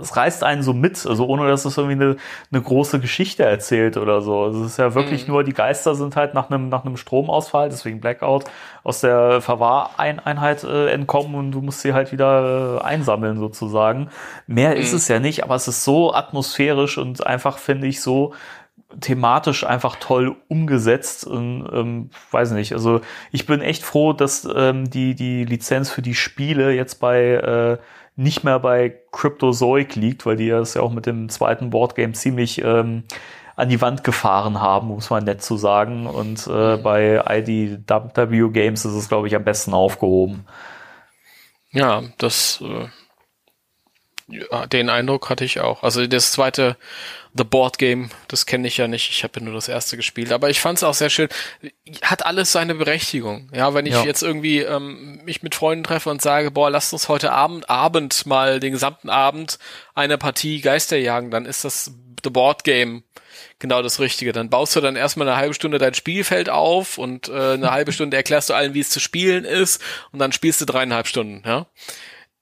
es 0.00 0.16
reißt 0.16 0.42
einen 0.42 0.62
so 0.62 0.72
mit, 0.72 1.04
also 1.04 1.26
ohne 1.26 1.46
dass 1.46 1.66
es 1.66 1.76
irgendwie 1.76 2.02
eine, 2.02 2.16
eine 2.50 2.62
große 2.62 3.00
Geschichte 3.00 3.42
erzählt 3.42 3.98
oder 3.98 4.22
so. 4.22 4.44
Also 4.44 4.64
es 4.64 4.72
ist 4.72 4.76
ja 4.78 4.94
wirklich 4.94 5.26
mhm. 5.26 5.34
nur, 5.34 5.44
die 5.44 5.52
Geister 5.52 5.94
sind 5.94 6.16
halt 6.16 6.32
nach 6.32 6.48
einem 6.48 6.70
nach 6.70 6.86
einem 6.86 6.96
Stromausfall, 6.96 7.68
deswegen 7.68 8.00
Blackout, 8.00 8.44
aus 8.82 9.02
der 9.02 9.42
Verwahreinheit 9.42 10.64
äh, 10.64 10.90
entkommen 10.90 11.34
und 11.34 11.52
du 11.52 11.60
musst 11.60 11.82
sie 11.82 11.92
halt 11.92 12.12
wieder 12.12 12.78
äh, 12.80 12.82
einsammeln 12.82 13.36
sozusagen. 13.36 14.08
Mehr 14.46 14.70
mhm. 14.70 14.80
ist 14.80 14.94
es 14.94 15.06
ja 15.08 15.20
nicht, 15.20 15.44
aber 15.44 15.54
es 15.54 15.68
ist 15.68 15.84
so 15.84 16.14
atmosphärisch 16.14 16.96
und 16.96 17.26
einfach 17.26 17.58
finde 17.58 17.88
ich 17.88 18.00
so 18.00 18.32
thematisch 19.00 19.64
einfach 19.64 19.96
toll 19.96 20.36
umgesetzt 20.48 21.26
und 21.26 21.68
ähm, 21.72 22.10
weiß 22.30 22.52
nicht. 22.52 22.72
Also 22.72 23.00
ich 23.30 23.46
bin 23.46 23.60
echt 23.60 23.82
froh, 23.82 24.12
dass 24.12 24.48
ähm, 24.54 24.90
die 24.90 25.14
die 25.14 25.44
Lizenz 25.44 25.90
für 25.90 26.02
die 26.02 26.14
Spiele 26.14 26.72
jetzt 26.72 26.96
bei 27.00 27.34
äh, 27.34 27.78
nicht 28.16 28.44
mehr 28.44 28.58
bei 28.58 28.94
Cryptozoic 29.12 29.96
liegt, 29.96 30.26
weil 30.26 30.36
die 30.36 30.48
das 30.48 30.74
ja 30.74 30.82
auch 30.82 30.92
mit 30.92 31.06
dem 31.06 31.28
zweiten 31.28 31.70
Boardgame 31.70 32.12
ziemlich 32.12 32.62
ähm, 32.62 33.04
an 33.56 33.68
die 33.68 33.80
Wand 33.80 34.04
gefahren 34.04 34.60
haben, 34.60 34.88
muss 34.88 35.10
man 35.10 35.24
nett 35.24 35.42
zu 35.42 35.56
sagen. 35.56 36.06
Und 36.06 36.46
äh, 36.46 36.76
mhm. 36.76 36.82
bei 36.82 37.22
IDW 37.28 38.50
Games 38.50 38.84
ist 38.84 38.94
es, 38.94 39.08
glaube 39.08 39.28
ich, 39.28 39.36
am 39.36 39.44
besten 39.44 39.74
aufgehoben. 39.74 40.46
Ja, 41.70 42.02
das 42.18 42.62
äh, 42.62 42.88
ja, 44.30 44.66
den 44.66 44.88
Eindruck 44.88 45.30
hatte 45.30 45.44
ich 45.44 45.60
auch. 45.60 45.82
Also 45.82 46.06
das 46.06 46.32
zweite 46.32 46.76
The 47.34 47.44
Board 47.44 47.78
Game, 47.78 48.10
das 48.28 48.46
kenne 48.46 48.66
ich 48.66 48.76
ja 48.76 48.88
nicht. 48.88 49.10
Ich 49.10 49.22
habe 49.22 49.38
ja 49.38 49.44
nur 49.44 49.54
das 49.54 49.68
erste 49.68 49.96
gespielt, 49.96 50.32
aber 50.32 50.50
ich 50.50 50.60
fand 50.60 50.78
es 50.78 50.84
auch 50.84 50.94
sehr 50.94 51.10
schön. 51.10 51.28
Hat 52.02 52.26
alles 52.26 52.50
seine 52.52 52.74
Berechtigung. 52.74 53.48
Ja, 53.54 53.72
wenn 53.74 53.86
ich 53.86 53.94
ja. 53.94 54.04
jetzt 54.04 54.22
irgendwie 54.22 54.60
ähm, 54.60 55.20
mich 55.24 55.42
mit 55.42 55.54
Freunden 55.54 55.84
treffe 55.84 56.10
und 56.10 56.22
sage, 56.22 56.50
boah, 56.50 56.70
lasst 56.70 56.92
uns 56.92 57.08
heute 57.08 57.32
Abend, 57.32 57.70
Abend 57.70 58.26
mal 58.26 58.58
den 58.58 58.72
gesamten 58.72 59.10
Abend 59.10 59.58
eine 59.94 60.18
Partie 60.18 60.60
Geister 60.60 60.96
jagen, 60.96 61.30
dann 61.30 61.46
ist 61.46 61.64
das 61.64 61.92
The 62.24 62.30
Board 62.30 62.64
Game 62.64 63.04
genau 63.60 63.82
das 63.82 64.00
Richtige. 64.00 64.32
Dann 64.32 64.50
baust 64.50 64.74
du 64.74 64.80
dann 64.80 64.96
erstmal 64.96 65.28
eine 65.28 65.36
halbe 65.36 65.54
Stunde 65.54 65.78
dein 65.78 65.94
Spielfeld 65.94 66.50
auf 66.50 66.98
und 66.98 67.28
äh, 67.28 67.52
eine 67.52 67.70
halbe 67.70 67.92
Stunde 67.92 68.16
erklärst 68.16 68.50
du 68.50 68.54
allen, 68.54 68.74
wie 68.74 68.80
es 68.80 68.90
zu 68.90 68.98
spielen 68.98 69.44
ist 69.44 69.80
und 70.10 70.18
dann 70.18 70.32
spielst 70.32 70.60
du 70.60 70.64
dreieinhalb 70.64 71.06
Stunden. 71.06 71.42
Ja. 71.46 71.66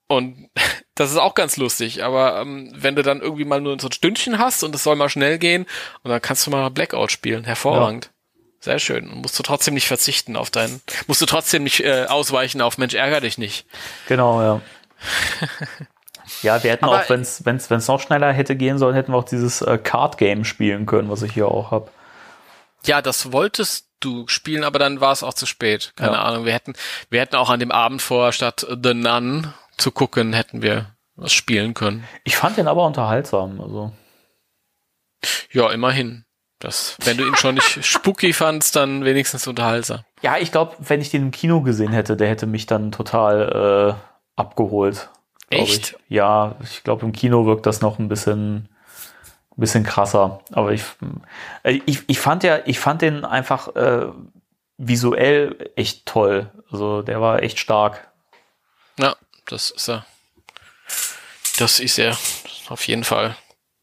Und 0.09 0.49
das 0.95 1.11
ist 1.11 1.17
auch 1.17 1.35
ganz 1.35 1.55
lustig, 1.55 2.03
aber 2.03 2.41
ähm, 2.41 2.71
wenn 2.75 2.95
du 2.95 3.03
dann 3.03 3.21
irgendwie 3.21 3.45
mal 3.45 3.61
nur 3.61 3.79
so 3.79 3.87
ein 3.87 3.93
Stündchen 3.93 4.39
hast 4.39 4.63
und 4.63 4.75
es 4.75 4.83
soll 4.83 4.97
mal 4.97 5.07
schnell 5.07 5.37
gehen 5.37 5.65
und 6.03 6.11
dann 6.11 6.21
kannst 6.21 6.45
du 6.45 6.51
mal 6.51 6.69
Blackout 6.69 7.11
spielen, 7.11 7.45
hervorragend. 7.45 8.05
Ja. 8.05 8.11
Sehr 8.61 8.79
schön. 8.79 9.09
Und 9.09 9.21
musst 9.21 9.39
du 9.39 9.43
trotzdem 9.43 9.75
nicht 9.75 9.87
verzichten 9.87 10.35
auf 10.35 10.49
deinen, 10.49 10.81
musst 11.07 11.21
du 11.21 11.25
trotzdem 11.25 11.63
nicht 11.63 11.79
äh, 11.79 12.07
ausweichen 12.09 12.61
auf 12.61 12.77
Mensch, 12.77 12.93
ärger 12.93 13.21
dich 13.21 13.37
nicht. 13.37 13.65
Genau, 14.07 14.41
ja. 14.41 14.61
ja, 16.41 16.61
wir 16.61 16.71
hätten 16.71 16.85
aber, 16.85 17.03
auch, 17.03 17.09
wenn 17.09 17.21
es 17.21 17.45
wenn's, 17.45 17.69
wenn's 17.69 17.87
noch 17.87 18.01
schneller 18.01 18.33
hätte 18.33 18.57
gehen 18.57 18.77
sollen, 18.77 18.95
hätten 18.95 19.13
wir 19.13 19.17
auch 19.17 19.23
dieses 19.23 19.61
äh, 19.61 19.77
Card-Game 19.77 20.43
spielen 20.43 20.85
können, 20.87 21.09
was 21.09 21.21
ich 21.21 21.33
hier 21.33 21.47
auch 21.47 21.71
habe. 21.71 21.89
Ja, 22.85 23.01
das 23.01 23.31
wolltest 23.31 23.87
du 24.01 24.27
spielen, 24.27 24.63
aber 24.63 24.79
dann 24.79 24.99
war 24.99 25.13
es 25.13 25.23
auch 25.23 25.33
zu 25.33 25.45
spät. 25.45 25.93
Keine 25.95 26.13
ja. 26.13 26.23
Ahnung. 26.23 26.45
Wir 26.45 26.53
hätten, 26.53 26.73
wir 27.09 27.21
hätten 27.21 27.35
auch 27.35 27.49
an 27.49 27.59
dem 27.61 27.71
Abend 27.71 28.01
vorher 28.01 28.31
statt 28.31 28.65
The 28.67 28.93
Nun 28.93 29.53
zu 29.79 29.91
gucken, 29.91 30.33
hätten 30.33 30.61
wir 30.61 30.95
was 31.15 31.33
spielen 31.33 31.73
können. 31.73 32.05
Ich 32.23 32.37
fand 32.37 32.57
den 32.57 32.67
aber 32.67 32.85
unterhaltsam, 32.85 33.59
also. 33.61 33.91
Ja, 35.51 35.71
immerhin. 35.71 36.25
Das, 36.59 36.97
wenn 37.05 37.15
du 37.15 37.25
ihn 37.25 37.35
schon 37.35 37.55
nicht 37.55 37.85
spooky 37.85 38.33
fandst, 38.33 38.75
dann 38.75 39.05
wenigstens 39.05 39.47
unterhaltsam. 39.47 40.01
Ja, 40.21 40.37
ich 40.37 40.51
glaube, 40.51 40.75
wenn 40.79 40.99
ich 40.99 41.09
den 41.09 41.23
im 41.23 41.31
Kino 41.31 41.61
gesehen 41.61 41.93
hätte, 41.93 42.17
der 42.17 42.27
hätte 42.27 42.47
mich 42.47 42.65
dann 42.65 42.91
total 42.91 43.95
äh, 43.97 44.39
abgeholt. 44.39 45.09
Echt? 45.49 45.91
Ich. 45.91 46.15
Ja, 46.15 46.55
ich 46.61 46.83
glaube, 46.83 47.05
im 47.05 47.13
Kino 47.13 47.45
wirkt 47.45 47.65
das 47.65 47.81
noch 47.81 47.97
ein 47.97 48.09
bisschen, 48.09 48.55
ein 48.55 49.55
bisschen 49.55 49.85
krasser. 49.85 50.41
Aber 50.51 50.73
ich, 50.73 50.83
äh, 51.63 51.79
ich, 51.85 52.03
ich 52.07 52.19
fand 52.19 52.43
ja, 52.43 52.59
ich 52.65 52.79
fand 52.79 53.01
den 53.01 53.23
einfach 53.23 53.75
äh, 53.75 54.07
visuell 54.77 55.71
echt 55.75 56.05
toll. 56.05 56.51
Also 56.69 57.01
der 57.01 57.21
war 57.21 57.41
echt 57.41 57.57
stark. 57.59 58.08
Das 59.49 59.71
ist 59.71 59.89
er. 59.89 60.05
Das 61.57 61.79
ist 61.79 61.97
er. 61.97 62.15
Auf 62.69 62.87
jeden 62.87 63.03
Fall. 63.03 63.35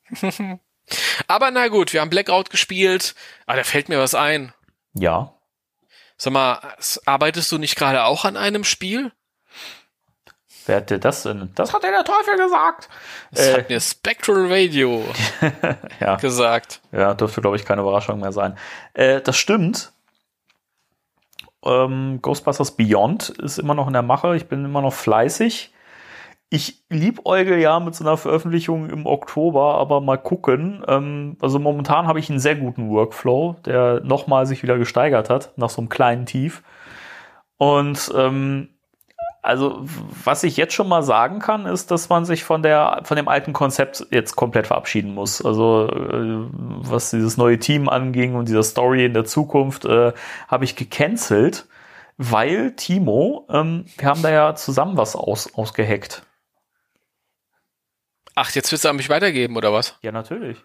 Aber 1.26 1.50
na 1.50 1.66
gut, 1.66 1.92
wir 1.92 2.00
haben 2.00 2.10
Blackout 2.10 2.50
gespielt. 2.50 3.16
Ah, 3.46 3.56
da 3.56 3.64
fällt 3.64 3.88
mir 3.88 3.98
was 3.98 4.14
ein. 4.14 4.52
Ja. 4.94 5.32
Sag 6.16 6.32
mal, 6.32 6.76
arbeitest 7.04 7.50
du 7.50 7.58
nicht 7.58 7.74
gerade 7.74 8.04
auch 8.04 8.24
an 8.24 8.36
einem 8.36 8.62
Spiel? 8.62 9.10
Wer 10.66 10.76
hat 10.76 10.90
dir 10.90 10.98
das 10.98 11.24
denn? 11.24 11.50
Das 11.56 11.72
hat 11.72 11.82
dir 11.82 11.90
der 11.90 12.04
Teufel 12.04 12.36
gesagt. 12.36 12.88
Das 13.32 13.46
äh, 13.46 13.54
hat 13.54 13.68
mir 13.68 13.80
Spectral 13.80 14.46
Radio 14.48 15.04
ja. 16.00 16.16
gesagt. 16.16 16.80
Ja, 16.92 17.14
dürfte, 17.14 17.40
glaube 17.40 17.56
ich, 17.56 17.64
keine 17.64 17.82
Überraschung 17.82 18.20
mehr 18.20 18.32
sein. 18.32 18.56
Äh, 18.94 19.20
das 19.20 19.36
stimmt. 19.36 19.92
Ähm, 21.66 22.20
Ghostbusters 22.22 22.76
Beyond 22.76 23.30
ist 23.30 23.58
immer 23.58 23.74
noch 23.74 23.86
in 23.86 23.92
der 23.92 24.02
Mache. 24.02 24.36
Ich 24.36 24.46
bin 24.46 24.64
immer 24.64 24.82
noch 24.82 24.92
fleißig. 24.92 25.72
Ich 26.48 26.84
liebäugel 26.88 27.58
ja 27.58 27.80
mit 27.80 27.96
so 27.96 28.04
einer 28.04 28.16
Veröffentlichung 28.16 28.88
im 28.88 29.04
Oktober, 29.06 29.74
aber 29.74 30.00
mal 30.00 30.16
gucken. 30.16 30.84
Ähm, 30.86 31.36
also 31.40 31.58
momentan 31.58 32.06
habe 32.06 32.20
ich 32.20 32.30
einen 32.30 32.38
sehr 32.38 32.54
guten 32.54 32.88
Workflow, 32.88 33.56
der 33.64 34.00
nochmal 34.04 34.46
sich 34.46 34.62
wieder 34.62 34.78
gesteigert 34.78 35.28
hat, 35.28 35.52
nach 35.56 35.70
so 35.70 35.80
einem 35.80 35.88
kleinen 35.88 36.24
Tief. 36.24 36.62
Und 37.58 38.12
ähm, 38.14 38.68
also 39.46 39.86
was 40.24 40.42
ich 40.42 40.56
jetzt 40.56 40.74
schon 40.74 40.88
mal 40.88 41.02
sagen 41.02 41.38
kann, 41.38 41.66
ist, 41.66 41.90
dass 41.90 42.08
man 42.08 42.24
sich 42.24 42.44
von 42.44 42.62
der 42.62 43.00
von 43.04 43.16
dem 43.16 43.28
alten 43.28 43.52
Konzept 43.52 44.06
jetzt 44.10 44.36
komplett 44.36 44.66
verabschieden 44.66 45.14
muss. 45.14 45.44
Also 45.44 45.88
äh, 45.88 46.48
was 46.50 47.10
dieses 47.10 47.36
neue 47.36 47.58
Team 47.58 47.88
anging 47.88 48.34
und 48.34 48.48
dieser 48.48 48.62
Story 48.62 49.04
in 49.04 49.14
der 49.14 49.24
Zukunft, 49.24 49.84
äh, 49.84 50.12
habe 50.48 50.64
ich 50.64 50.76
gecancelt, 50.76 51.66
weil 52.16 52.72
Timo, 52.72 53.46
ähm, 53.50 53.86
wir 53.96 54.08
haben 54.08 54.22
da 54.22 54.30
ja 54.30 54.54
zusammen 54.54 54.96
was 54.96 55.14
aus, 55.14 55.54
ausgeheckt. 55.54 56.22
Ach, 58.34 58.50
jetzt 58.50 58.70
willst 58.70 58.84
du 58.84 58.90
an 58.90 58.96
mich 58.96 59.08
weitergeben, 59.08 59.56
oder 59.56 59.72
was? 59.72 59.96
Ja, 60.02 60.12
natürlich. 60.12 60.58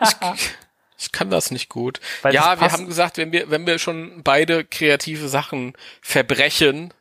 ich, 0.00 0.50
ich, 0.98 1.12
kann 1.12 1.30
das 1.30 1.50
nicht 1.50 1.68
gut. 1.68 2.00
Weil 2.22 2.32
ja, 2.32 2.60
wir 2.60 2.70
haben 2.70 2.86
gesagt, 2.86 3.18
wenn 3.18 3.32
wir, 3.32 3.50
wenn 3.50 3.66
wir 3.66 3.78
schon 3.78 4.22
beide 4.22 4.64
kreative 4.64 5.28
Sachen 5.28 5.72
verbrechen, 6.00 6.94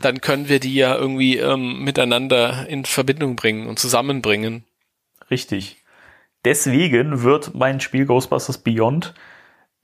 dann 0.00 0.20
können 0.20 0.48
wir 0.48 0.60
die 0.60 0.74
ja 0.74 0.94
irgendwie 0.94 1.38
ähm, 1.38 1.82
miteinander 1.82 2.66
in 2.68 2.84
Verbindung 2.84 3.36
bringen 3.36 3.66
und 3.66 3.78
zusammenbringen. 3.78 4.64
Richtig. 5.30 5.78
Deswegen 6.44 7.22
wird 7.22 7.54
mein 7.54 7.80
Spiel 7.80 8.06
Ghostbusters 8.06 8.58
Beyond, 8.58 9.14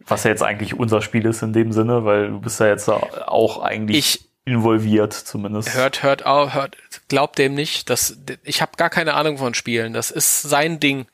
was 0.00 0.24
ja 0.24 0.30
jetzt 0.30 0.42
eigentlich 0.42 0.74
unser 0.74 1.02
Spiel 1.02 1.26
ist 1.26 1.42
in 1.42 1.52
dem 1.52 1.72
Sinne, 1.72 2.04
weil 2.04 2.28
du 2.28 2.40
bist 2.40 2.60
ja 2.60 2.66
jetzt 2.68 2.88
auch 2.88 3.62
eigentlich. 3.62 3.98
Ich, 3.98 4.30
involviert 4.44 5.12
zumindest. 5.12 5.74
Hört, 5.74 6.02
hört 6.02 6.26
auf, 6.26 6.54
hört, 6.54 6.76
glaubt 7.08 7.38
dem 7.38 7.54
nicht. 7.54 7.90
Das, 7.90 8.18
ich 8.42 8.62
habe 8.62 8.72
gar 8.76 8.90
keine 8.90 9.14
Ahnung 9.14 9.38
von 9.38 9.54
Spielen. 9.54 9.92
Das 9.92 10.10
ist 10.10 10.42
sein 10.42 10.80
Ding. 10.80 11.06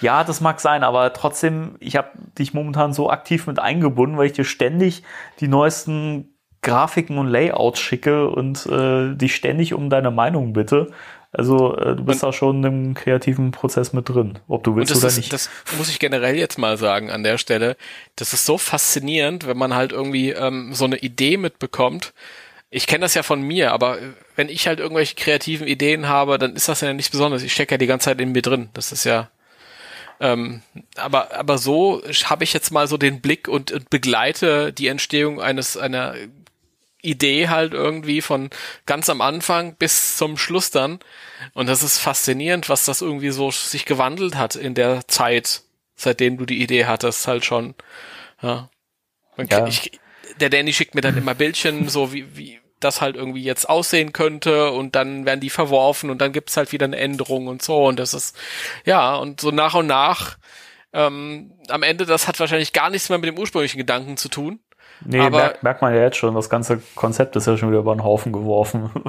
Ja, 0.00 0.24
das 0.24 0.40
mag 0.40 0.60
sein, 0.60 0.84
aber 0.84 1.12
trotzdem, 1.12 1.76
ich 1.80 1.96
habe 1.96 2.10
dich 2.38 2.52
momentan 2.52 2.92
so 2.92 3.08
aktiv 3.08 3.46
mit 3.46 3.58
eingebunden, 3.58 4.18
weil 4.18 4.26
ich 4.26 4.32
dir 4.32 4.44
ständig 4.44 5.02
die 5.40 5.48
neuesten 5.48 6.31
Grafiken 6.62 7.18
und 7.18 7.28
Layouts 7.28 7.80
schicke 7.80 8.28
und 8.28 8.66
äh, 8.66 9.14
dich 9.14 9.34
ständig 9.34 9.74
um 9.74 9.90
deine 9.90 10.10
Meinung 10.10 10.52
bitte. 10.52 10.90
Also 11.32 11.76
äh, 11.76 11.96
du 11.96 12.04
bist 12.04 12.22
und, 12.22 12.28
da 12.28 12.32
schon 12.32 12.62
im 12.64 12.94
kreativen 12.94 13.50
Prozess 13.50 13.92
mit 13.92 14.08
drin, 14.08 14.38
ob 14.48 14.64
du 14.64 14.76
willst 14.76 14.94
oder 14.94 15.08
ist, 15.08 15.16
nicht. 15.16 15.32
Das 15.32 15.50
muss 15.78 15.88
ich 15.88 15.98
generell 15.98 16.36
jetzt 16.36 16.58
mal 16.58 16.76
sagen 16.76 17.10
an 17.10 17.22
der 17.22 17.38
Stelle. 17.38 17.76
Das 18.16 18.32
ist 18.32 18.46
so 18.46 18.58
faszinierend, 18.58 19.46
wenn 19.46 19.56
man 19.56 19.74
halt 19.74 19.92
irgendwie 19.92 20.30
ähm, 20.30 20.74
so 20.74 20.84
eine 20.84 20.98
Idee 20.98 21.38
mitbekommt, 21.38 22.12
ich 22.74 22.86
kenne 22.86 23.02
das 23.02 23.12
ja 23.12 23.22
von 23.22 23.42
mir, 23.42 23.70
aber 23.72 23.98
wenn 24.34 24.48
ich 24.48 24.66
halt 24.66 24.80
irgendwelche 24.80 25.14
kreativen 25.14 25.66
Ideen 25.66 26.08
habe, 26.08 26.38
dann 26.38 26.56
ist 26.56 26.68
das 26.68 26.80
ja 26.80 26.94
nichts 26.94 27.10
Besonderes. 27.10 27.42
Ich 27.42 27.52
stecke 27.52 27.74
ja 27.74 27.78
die 27.78 27.86
ganze 27.86 28.06
Zeit 28.06 28.20
in 28.20 28.32
mir 28.32 28.40
drin. 28.40 28.70
Das 28.72 28.92
ist 28.92 29.04
ja. 29.04 29.30
Ähm, 30.20 30.62
aber 30.96 31.36
aber 31.36 31.58
so 31.58 32.02
habe 32.24 32.44
ich 32.44 32.54
jetzt 32.54 32.70
mal 32.70 32.88
so 32.88 32.96
den 32.96 33.20
Blick 33.20 33.46
und, 33.46 33.72
und 33.72 33.90
begleite 33.90 34.72
die 34.72 34.86
Entstehung 34.86 35.38
eines 35.38 35.76
einer 35.76 36.14
Idee 37.02 37.48
halt 37.48 37.74
irgendwie 37.74 38.22
von 38.22 38.50
ganz 38.86 39.10
am 39.10 39.20
Anfang 39.20 39.74
bis 39.74 40.16
zum 40.16 40.38
Schluss 40.38 40.70
dann. 40.70 41.00
Und 41.52 41.68
das 41.68 41.82
ist 41.82 41.98
faszinierend, 41.98 42.68
was 42.68 42.84
das 42.84 43.02
irgendwie 43.02 43.30
so 43.30 43.50
sich 43.50 43.84
gewandelt 43.84 44.36
hat 44.36 44.54
in 44.54 44.74
der 44.74 45.06
Zeit, 45.08 45.62
seitdem 45.96 46.38
du 46.38 46.46
die 46.46 46.62
Idee 46.62 46.86
hattest, 46.86 47.26
halt 47.26 47.44
schon. 47.44 47.74
Ja. 48.40 48.70
ja. 49.36 49.66
Ich, 49.66 50.00
der 50.40 50.48
Danny 50.48 50.72
schickt 50.72 50.94
mir 50.94 51.00
dann 51.00 51.16
immer 51.16 51.34
Bildchen, 51.34 51.88
so 51.88 52.12
wie, 52.12 52.36
wie, 52.36 52.60
das 52.82 53.00
halt 53.00 53.16
irgendwie 53.16 53.42
jetzt 53.42 53.68
aussehen 53.68 54.12
könnte 54.12 54.70
und 54.70 54.96
dann 54.96 55.24
werden 55.24 55.40
die 55.40 55.50
verworfen 55.50 56.10
und 56.10 56.18
dann 56.18 56.32
gibt's 56.32 56.56
halt 56.56 56.72
wieder 56.72 56.84
eine 56.84 56.96
Änderung 56.96 57.46
und 57.46 57.62
so 57.62 57.86
und 57.86 57.98
das 57.98 58.14
ist 58.14 58.36
ja 58.84 59.14
und 59.14 59.40
so 59.40 59.50
nach 59.50 59.74
und 59.74 59.86
nach 59.86 60.36
ähm, 60.92 61.52
am 61.68 61.82
Ende 61.82 62.06
das 62.06 62.28
hat 62.28 62.40
wahrscheinlich 62.40 62.72
gar 62.72 62.90
nichts 62.90 63.08
mehr 63.08 63.18
mit 63.18 63.28
dem 63.28 63.38
ursprünglichen 63.38 63.78
Gedanken 63.78 64.16
zu 64.16 64.28
tun 64.28 64.60
Nee, 65.04 65.20
Aber- 65.20 65.38
merkt, 65.38 65.62
merkt 65.62 65.82
man 65.82 65.94
ja 65.94 66.00
jetzt 66.00 66.16
schon, 66.16 66.34
das 66.34 66.48
ganze 66.50 66.80
Konzept 66.94 67.36
ist 67.36 67.46
ja 67.46 67.56
schon 67.56 67.70
wieder 67.70 67.80
über 67.80 67.94
den 67.94 68.04
Haufen 68.04 68.32
geworfen. 68.32 68.90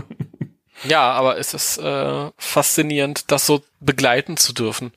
Ja, 0.86 1.11
aber 1.14 1.38
es 1.38 1.53
ist 1.53 1.78
äh, 1.78 2.32
faszinierend, 2.36 3.32
das 3.32 3.45
so 3.45 3.61
begleiten 3.80 4.36
zu 4.36 4.53
dürfen. 4.53 4.91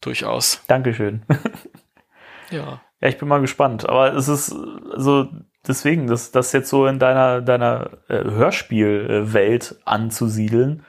Durchaus. 0.00 0.62
Dankeschön. 0.66 1.22
Ja. 2.50 2.80
Ja, 3.00 3.08
ich 3.08 3.18
bin 3.18 3.28
mal 3.28 3.40
gespannt. 3.42 3.86
Aber 3.88 4.14
es 4.14 4.28
ist 4.28 4.46
so, 4.46 5.28
deswegen, 5.66 6.06
das, 6.06 6.30
das 6.30 6.52
jetzt 6.52 6.70
so 6.70 6.86
in 6.86 6.98
deiner, 6.98 7.42
deiner 7.42 7.90
äh, 8.08 8.24
Hörspielwelt 8.24 9.76
anzusiedeln, 9.84 10.84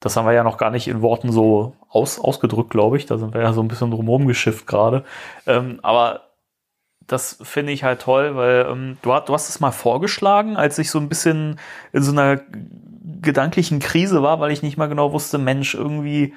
das 0.00 0.16
haben 0.16 0.26
wir 0.26 0.32
ja 0.34 0.44
noch 0.44 0.58
gar 0.58 0.70
nicht 0.70 0.86
in 0.86 1.00
Worten 1.00 1.32
so 1.32 1.74
aus, 1.88 2.18
ausgedrückt, 2.18 2.68
glaube 2.70 2.98
ich. 2.98 3.06
Da 3.06 3.16
sind 3.16 3.32
wir 3.32 3.40
ja 3.40 3.54
so 3.54 3.62
ein 3.62 3.68
bisschen 3.68 3.90
drumherum 3.90 4.26
geschifft 4.26 4.66
gerade. 4.66 5.04
Ähm, 5.46 5.78
aber 5.82 6.28
das 7.06 7.38
finde 7.42 7.72
ich 7.72 7.84
halt 7.84 8.02
toll, 8.02 8.36
weil 8.36 8.66
ähm, 8.70 8.96
du, 9.02 9.12
hast- 9.12 9.28
du 9.28 9.34
hast 9.34 9.48
es 9.48 9.60
mal 9.60 9.72
vorgeschlagen, 9.72 10.56
als 10.56 10.78
ich 10.78 10.90
so 10.90 10.98
ein 10.98 11.08
bisschen 11.08 11.58
in 11.92 12.02
so 12.02 12.12
einer 12.12 12.40
gedanklichen 13.22 13.78
Krise 13.80 14.22
war, 14.22 14.40
weil 14.40 14.50
ich 14.52 14.62
nicht 14.62 14.76
mal 14.76 14.86
genau 14.88 15.12
wusste, 15.12 15.38
Mensch, 15.38 15.74
irgendwie, 15.74 16.34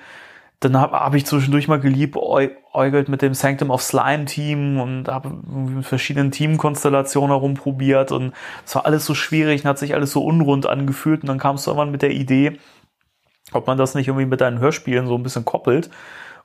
dann 0.59 0.77
habe 0.77 0.99
hab 0.99 1.15
ich 1.15 1.25
zwischendurch 1.25 1.67
mal 1.67 1.79
geliebäugelt 1.79 3.09
mit 3.09 3.21
dem 3.21 3.33
Sanctum 3.35 3.71
of 3.71 3.83
Slime 3.83 4.25
Team 4.25 4.79
und 4.79 5.07
habe 5.09 5.29
mit 5.47 5.85
verschiedenen 5.85 6.31
Teamkonstellationen 6.31 7.31
herumprobiert 7.31 8.11
und 8.11 8.33
es 8.65 8.75
war 8.75 8.85
alles 8.85 9.05
so 9.05 9.15
schwierig 9.15 9.63
und 9.63 9.69
hat 9.69 9.79
sich 9.79 9.93
alles 9.95 10.11
so 10.11 10.23
unrund 10.23 10.67
angefühlt 10.67 11.21
und 11.21 11.27
dann 11.29 11.39
kamst 11.39 11.67
du 11.67 11.71
irgendwann 11.71 11.91
mit 11.91 12.01
der 12.03 12.11
Idee, 12.11 12.59
ob 13.53 13.67
man 13.67 13.77
das 13.77 13.95
nicht 13.95 14.07
irgendwie 14.07 14.25
mit 14.25 14.41
deinen 14.41 14.59
Hörspielen 14.59 15.07
so 15.07 15.15
ein 15.15 15.23
bisschen 15.23 15.45
koppelt. 15.45 15.89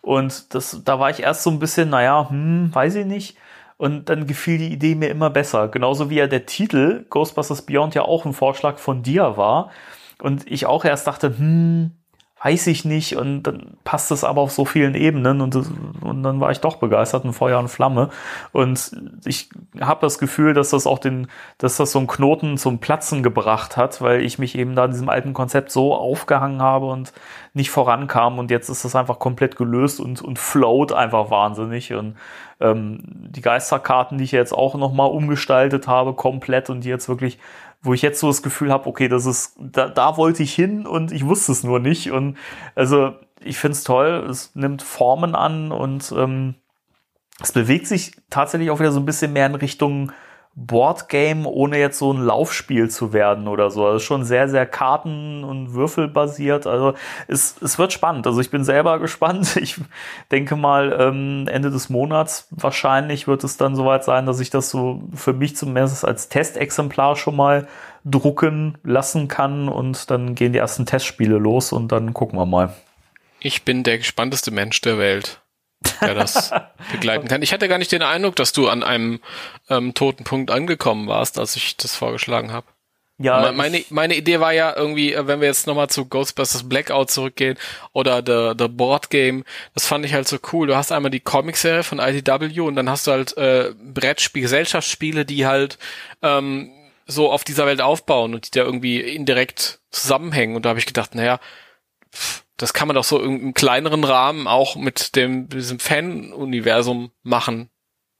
Und 0.03 0.55
das, 0.55 0.83
da 0.85 1.01
war 1.01 1.11
ich 1.11 1.23
erst 1.23 1.43
so 1.45 1.51
ein 1.51 1.59
bisschen, 1.59 1.91
naja, 1.91 2.29
hm, 2.31 2.71
weiß 2.75 2.97
ich 2.97 3.07
nicht. 3.07 3.37
Und 3.83 4.09
dann 4.11 4.29
gefiel 4.29 4.59
die 4.59 4.73
Idee 4.73 4.95
mir 4.95 5.09
immer 5.09 5.29
besser. 5.29 5.67
Genauso 5.67 6.09
wie 6.09 6.15
ja 6.15 6.29
der 6.29 6.47
Titel 6.47 7.05
Ghostbusters 7.11 7.63
Beyond 7.63 7.97
ja 7.97 8.03
auch 8.03 8.25
ein 8.25 8.33
Vorschlag 8.33 8.79
von 8.79 9.03
dir 9.03 9.37
war. 9.37 9.73
Und 10.21 10.49
ich 10.49 10.67
auch 10.67 10.85
erst 10.85 11.09
dachte, 11.09 11.37
hm, 11.37 11.91
weiß 12.45 12.67
ich 12.67 12.85
nicht. 12.85 13.17
Und 13.17 13.45
dann 13.45 13.77
passt 13.85 14.11
es 14.11 14.25
aber 14.25 14.41
auf 14.41 14.51
so 14.51 14.65
vielen 14.65 14.95
Ebenen. 14.95 15.41
Und, 15.41 15.55
das, 15.55 15.71
und 16.01 16.23
dann 16.23 16.41
war 16.41 16.51
ich 16.51 16.61
doch 16.61 16.77
begeistert 16.77 17.25
und 17.25 17.33
Feuer 17.33 17.59
und 17.59 17.69
Flamme. 17.69 18.11
Und 18.53 18.93
ich 19.25 19.49
habe 19.81 20.01
das 20.01 20.19
Gefühl, 20.19 20.53
dass 20.53 20.71
das 20.71 20.87
auch 20.87 20.99
den, 20.99 21.29
dass 21.59 21.77
das 21.77 21.93
so 21.93 21.99
einen 21.99 22.09
Knoten 22.09 22.59
zum 22.59 22.79
Platzen 22.79 23.23
gebracht 23.23 23.77
hat, 23.77 24.01
weil 24.01 24.23
ich 24.23 24.39
mich 24.39 24.57
eben 24.57 24.75
da 24.75 24.85
in 24.87 24.91
diesem 24.91 25.09
alten 25.09 25.35
Konzept 25.35 25.71
so 25.71 25.95
aufgehangen 25.95 26.63
habe 26.63 26.87
und 26.87 27.13
nicht 27.55 27.71
vorankam. 27.71 28.39
Und 28.39 28.51
jetzt 28.51 28.69
ist 28.69 28.85
das 28.85 28.97
einfach 28.97 29.19
komplett 29.19 29.57
gelöst 29.57 30.01
und, 30.01 30.21
und 30.21 30.39
float 30.39 30.93
einfach 30.93 31.31
wahnsinnig. 31.31 31.93
Und 31.93 32.17
ähm, 32.61 33.01
die 33.05 33.41
Geisterkarten, 33.41 34.19
die 34.19 34.25
ich 34.25 34.33
jetzt 34.33 34.53
auch 34.53 34.75
nochmal 34.75 35.11
umgestaltet 35.11 35.87
habe, 35.87 36.15
komplett 36.15 36.71
und 36.71 36.83
die 36.83 36.89
jetzt 36.89 37.09
wirklich, 37.09 37.39
wo 37.83 37.95
ich 37.95 38.03
jetzt 38.03 38.21
so 38.21 38.29
das 38.29 38.43
Gefühl 38.43 38.73
habe, 38.73 38.87
okay, 38.87 39.09
das 39.09 39.27
ist, 39.27 39.57
da, 39.59 39.89
da 39.89 40.17
wollte 40.17 40.43
ich 40.43 40.55
hin 40.55 40.87
und 40.87 41.13
ich 41.13 41.27
wusste 41.27 41.53
es 41.53 41.65
nur 41.65 41.81
nicht. 41.81 42.13
Und 42.13 42.37
also 42.75 43.15
ich 43.45 43.59
finde 43.59 43.73
es 43.73 43.85
toll, 43.85 44.27
es 44.31 44.55
nimmt 44.55 44.83
Formen 44.83 45.35
an 45.35 45.73
und 45.73 46.13
ähm, 46.17 46.55
es 47.41 47.53
bewegt 47.53 47.89
sich 47.89 48.13
tatsächlich 48.31 48.71
auch 48.71 48.79
wieder 48.79 48.93
so 48.93 49.01
ein 49.01 49.07
bisschen 49.07 49.33
mehr 49.33 49.47
in 49.47 49.57
Richtung 49.57 50.13
Boardgame, 50.55 51.47
ohne 51.47 51.79
jetzt 51.79 51.99
so 51.99 52.13
ein 52.13 52.23
Laufspiel 52.23 52.91
zu 52.91 53.13
werden 53.15 53.49
oder 53.49 53.71
so. 53.71 53.87
Also 53.87 54.01
schon 54.01 54.25
sehr, 54.25 54.49
sehr 54.49 54.67
Karten- 54.67 55.45
und 55.45 55.73
Würfelbasiert. 55.73 56.67
Also 56.67 56.95
es, 57.27 57.57
es 57.63 57.79
wird 57.79 57.93
spannend. 57.93 58.27
Also 58.27 58.41
ich 58.41 58.51
bin 58.51 58.63
selber 58.63 58.99
gespannt. 59.01 59.57
Ich 59.57 59.77
denke 60.31 60.57
mal, 60.57 60.97
ähm, 60.99 61.49
Ende 61.49 61.71
des 61.71 61.89
Monats 61.89 62.49
wahrscheinlich 62.51 63.27
wird 63.27 63.45
es 63.45 63.57
dann 63.57 63.77
soweit 63.77 64.05
sein, 64.05 64.27
dass 64.27 64.41
ich 64.41 64.51
das 64.51 64.71
so 64.71 65.03
für 65.15 65.33
mich 65.33 65.57
zumindest 65.57 66.05
als 66.05 66.29
Testexemplar 66.29 67.17
schon 67.17 67.37
mal 67.37 67.67
drucken 68.05 68.77
lassen 68.83 69.29
kann 69.29 69.69
und 69.69 70.11
dann 70.11 70.35
gehen 70.35 70.53
die 70.53 70.59
ersten 70.59 70.87
Testspiele 70.87 71.39
los 71.39 71.73
und 71.73 71.93
dann 71.93 72.13
gucken 72.13 72.39
wir 72.39 72.47
mal. 72.47 72.75
Ich 73.41 73.65
bin 73.65 73.83
der 73.83 73.99
gespannteste 73.99 74.51
Mensch 74.51 74.81
der 74.83 74.99
Welt, 74.99 75.41
der 76.01 76.15
das 76.15 76.51
begleiten 76.91 77.29
kann. 77.29 77.43
Ich 77.43 77.53
hatte 77.53 77.69
gar 77.69 77.79
nicht 77.79 77.93
den 77.93 78.03
Eindruck, 78.03 78.37
dass 78.37 78.53
du 78.53 78.69
an 78.69 78.83
einem 78.83 79.21
ähm, 79.69 79.95
toten 79.95 80.25
Punkt 80.25 80.51
angekommen 80.51 81.09
warst, 81.09 81.39
als 81.39 81.57
ich 81.57 81.77
das 81.77 81.95
vorgeschlagen 81.97 82.53
habe. 82.53 82.67
Ja, 83.19 83.41
Me- 83.41 83.53
meine, 83.53 83.85
meine 83.91 84.17
Idee 84.17 84.41
war 84.41 84.53
ja 84.53 84.75
irgendwie, 84.75 85.13
äh, 85.13 85.27
wenn 85.27 85.41
wir 85.41 85.47
jetzt 85.47 85.67
nochmal 85.67 85.89
zu 85.89 86.07
Ghostbusters 86.07 86.69
Blackout 86.69 87.11
zurückgehen 87.11 87.57
oder 87.93 88.23
The, 88.27 88.55
The 88.59 88.69
Board 88.69 89.11
Game, 89.11 89.45
das 89.75 89.87
fand 89.87 90.05
ich 90.05 90.15
halt 90.15 90.27
so 90.27 90.39
cool. 90.53 90.67
Du 90.67 90.75
hast 90.77 90.91
einmal 90.91 91.11
die 91.11 91.21
Comic-Serie 91.21 91.85
von 91.85 92.01
IDW 92.01 92.61
und 92.61 92.75
dann 92.75 92.89
hast 92.91 93.07
du 93.07 93.13
halt 93.13 93.37
äh, 93.37 93.73
Brettspiel, 93.81 94.43
Gesellschaftsspiele, 94.43 95.25
die 95.25 95.47
halt 95.47 95.79
ähm, 96.23 96.71
so 97.07 97.31
auf 97.31 97.45
dieser 97.45 97.67
Welt 97.67 97.81
aufbauen 97.81 98.35
und 98.35 98.47
die 98.47 98.59
da 98.59 98.65
irgendwie 98.65 99.01
indirekt 99.01 99.81
zusammenhängen. 99.91 100.57
Und 100.57 100.65
da 100.65 100.71
habe 100.71 100.79
ich 100.81 100.87
gedacht, 100.87 101.15
naja, 101.15 101.39
pff, 102.15 102.42
das 102.57 102.73
kann 102.73 102.89
man 102.89 102.95
doch 102.95 103.05
so 103.05 103.21
im 103.21 103.55
kleineren 103.55 104.05
Rahmen 104.05 104.47
auch 104.47 104.77
mit 104.77 105.17
dem 105.17 105.49
diesem 105.49 105.79
Fan-Universum 105.79 107.11
machen. 107.23 107.71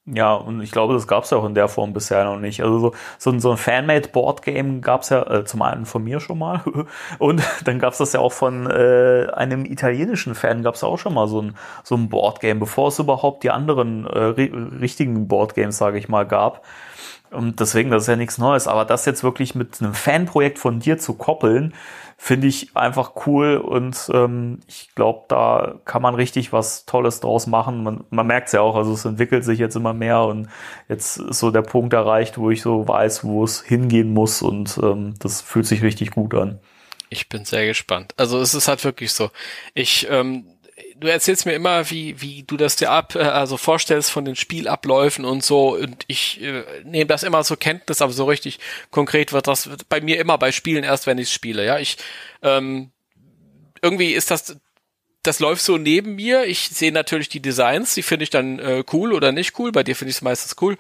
Ja, 0.05 0.35
und 0.35 0.61
ich 0.61 0.73
glaube, 0.73 0.95
das 0.95 1.07
gab 1.07 1.23
es 1.23 1.31
ja 1.31 1.37
auch 1.39 1.45
in 1.45 1.55
der 1.55 1.69
Form 1.69 1.93
bisher 1.93 2.25
noch 2.25 2.41
nicht. 2.41 2.61
Also 2.61 2.81
so, 2.81 2.93
so 3.19 3.31
ein, 3.31 3.39
so 3.39 3.53
ein 3.53 3.57
Fanmade-Board-Game 3.57 4.81
gab 4.81 5.03
es 5.03 5.11
ja 5.11 5.23
äh, 5.31 5.45
zum 5.45 5.63
einen 5.63 5.87
von 5.87 6.03
mir 6.03 6.19
schon 6.19 6.39
mal 6.39 6.61
und 7.21 7.41
dann 7.65 7.79
gab 7.79 7.93
es 7.93 7.99
das 7.99 8.13
ja 8.13 8.19
auch 8.19 8.33
von 8.33 8.69
äh, 8.69 9.29
einem 9.33 9.65
italienischen 9.65 10.35
Fan, 10.35 10.65
gab 10.65 10.75
es 10.75 10.83
auch 10.83 10.99
schon 10.99 11.15
mal 11.15 11.29
so 11.29 11.41
ein, 11.41 11.57
so 11.85 11.95
ein 11.95 12.09
Board-Game, 12.09 12.59
bevor 12.59 12.89
es 12.89 12.99
überhaupt 12.99 13.45
die 13.45 13.51
anderen 13.51 14.05
äh, 14.07 14.19
ri 14.19 14.53
richtigen 14.81 15.29
Board-Games, 15.29 15.79
sage 15.79 15.99
ich 15.99 16.09
mal, 16.09 16.27
gab. 16.27 16.65
Und 17.31 17.61
deswegen, 17.61 17.91
das 17.91 18.03
ist 18.03 18.09
ja 18.09 18.17
nichts 18.17 18.39
Neues. 18.39 18.67
Aber 18.67 18.85
das 18.85 19.07
jetzt 19.07 19.23
wirklich 19.23 19.55
mit 19.55 19.81
einem 19.81 19.95
Fanprojekt 19.95 20.59
von 20.59 20.81
dir 20.81 20.99
zu 20.99 21.15
koppeln, 21.15 21.75
finde 22.25 22.47
ich 22.47 22.77
einfach 22.77 23.27
cool. 23.27 23.57
Und 23.57 24.09
ähm, 24.15 24.61
ich 24.69 24.95
glaube, 24.95 25.25
da 25.27 25.81
kann 25.85 26.03
man 26.03 26.15
richtig 26.15 26.53
was 26.53 26.87
Tolles 26.87 27.19
draus 27.19 27.49
machen. 27.49 27.83
Man, 27.83 28.05
man 28.11 28.29
merkt 28.29 28.47
es 28.47 28.53
ja 28.53 28.61
auch, 28.61 28.77
also 28.77 28.93
es 28.93 29.05
entwickelt 29.05 29.45
sich 29.45 29.59
jetzt 29.59 29.75
immer 29.75 29.93
mehr. 29.93 30.21
Und 30.21 30.49
jetzt 30.89 31.17
ist 31.17 31.41
so 31.41 31.51
der 31.51 31.63
Punkt 31.63 31.93
erreicht, 31.95 32.39
wo 32.39 32.53
ich 32.53 32.63
so 32.63 32.87
weiß, 32.87 33.25
wo 33.25 33.43
es 33.43 33.63
hingehen 33.63 34.15
muss. 34.15 34.41
Und 34.41 34.79
ähm, 34.81 35.15
das 35.19 35.41
fühlt 35.41 35.67
sich 35.67 35.83
richtig 35.83 36.13
gut 36.13 36.33
an. 36.35 36.61
Ich 37.09 37.29
bin 37.29 37.45
sehr 37.45 37.67
gespannt. 37.67 38.15
Also 38.17 38.39
es 38.39 38.55
ist 38.55 38.69
halt 38.69 38.85
wirklich 38.85 39.13
so. 39.13 39.31
Ich, 39.75 40.07
ähm, 40.09 40.45
du 41.03 41.11
erzählst 41.11 41.47
mir 41.47 41.53
immer, 41.53 41.91
wie, 41.91 42.21
wie 42.21 42.43
du 42.45 42.57
das 42.57 42.77
dir 42.77 42.91
ab, 42.91 43.15
äh, 43.15 43.21
also 43.21 43.57
vorstellst 43.57 44.11
von 44.11 44.25
den 44.25 44.37
Spielabläufen 44.37 45.25
und 45.25 45.45
so. 45.45 45.75
Und 45.75 46.05
ich 46.07 46.41
äh, 46.43 46.65
nehme 46.85 47.07
das 47.07 47.23
immer 47.23 47.45
zur 47.45 47.59
Kenntnis, 47.59 48.03
aber 48.03 48.13
so 48.13 48.25
richtig 48.25 48.59
konkret 48.91 49.33
wird 49.33 49.47
das 49.47 49.69
bei 49.89 50.01
mir 50.01 50.19
immer 50.19 50.39
bei 50.39 50.53
Spielen 50.53 50.85
erst, 50.85 51.07
wenn 51.07 51.19
ich 51.19 51.33
spiele. 51.33 51.65
Ja, 51.65 51.79
ich 51.79 51.97
ähm, 52.43 52.93
irgendwie 53.83 54.13
ist 54.13 54.31
das 54.31 54.57
das 55.23 55.39
läuft 55.39 55.63
so 55.63 55.79
neben 55.79 56.17
mir. 56.17 56.47
Ich 56.47 56.69
sehe 56.71 56.91
natürlich 56.91 57.29
die 57.29 57.41
Designs, 57.41 57.95
die 57.95 58.03
finde 58.03 58.25
ich 58.25 58.31
dann 58.31 58.59
äh, 58.59 58.83
cool 58.93 59.13
oder 59.13 59.31
nicht 59.31 59.59
cool. 59.59 59.71
Bei 59.71 59.85
dir 59.85 59.95
finde 59.95 60.11
ich 60.11 60.17
es 60.17 60.23
meistens 60.23 60.57
cool. 60.61 60.77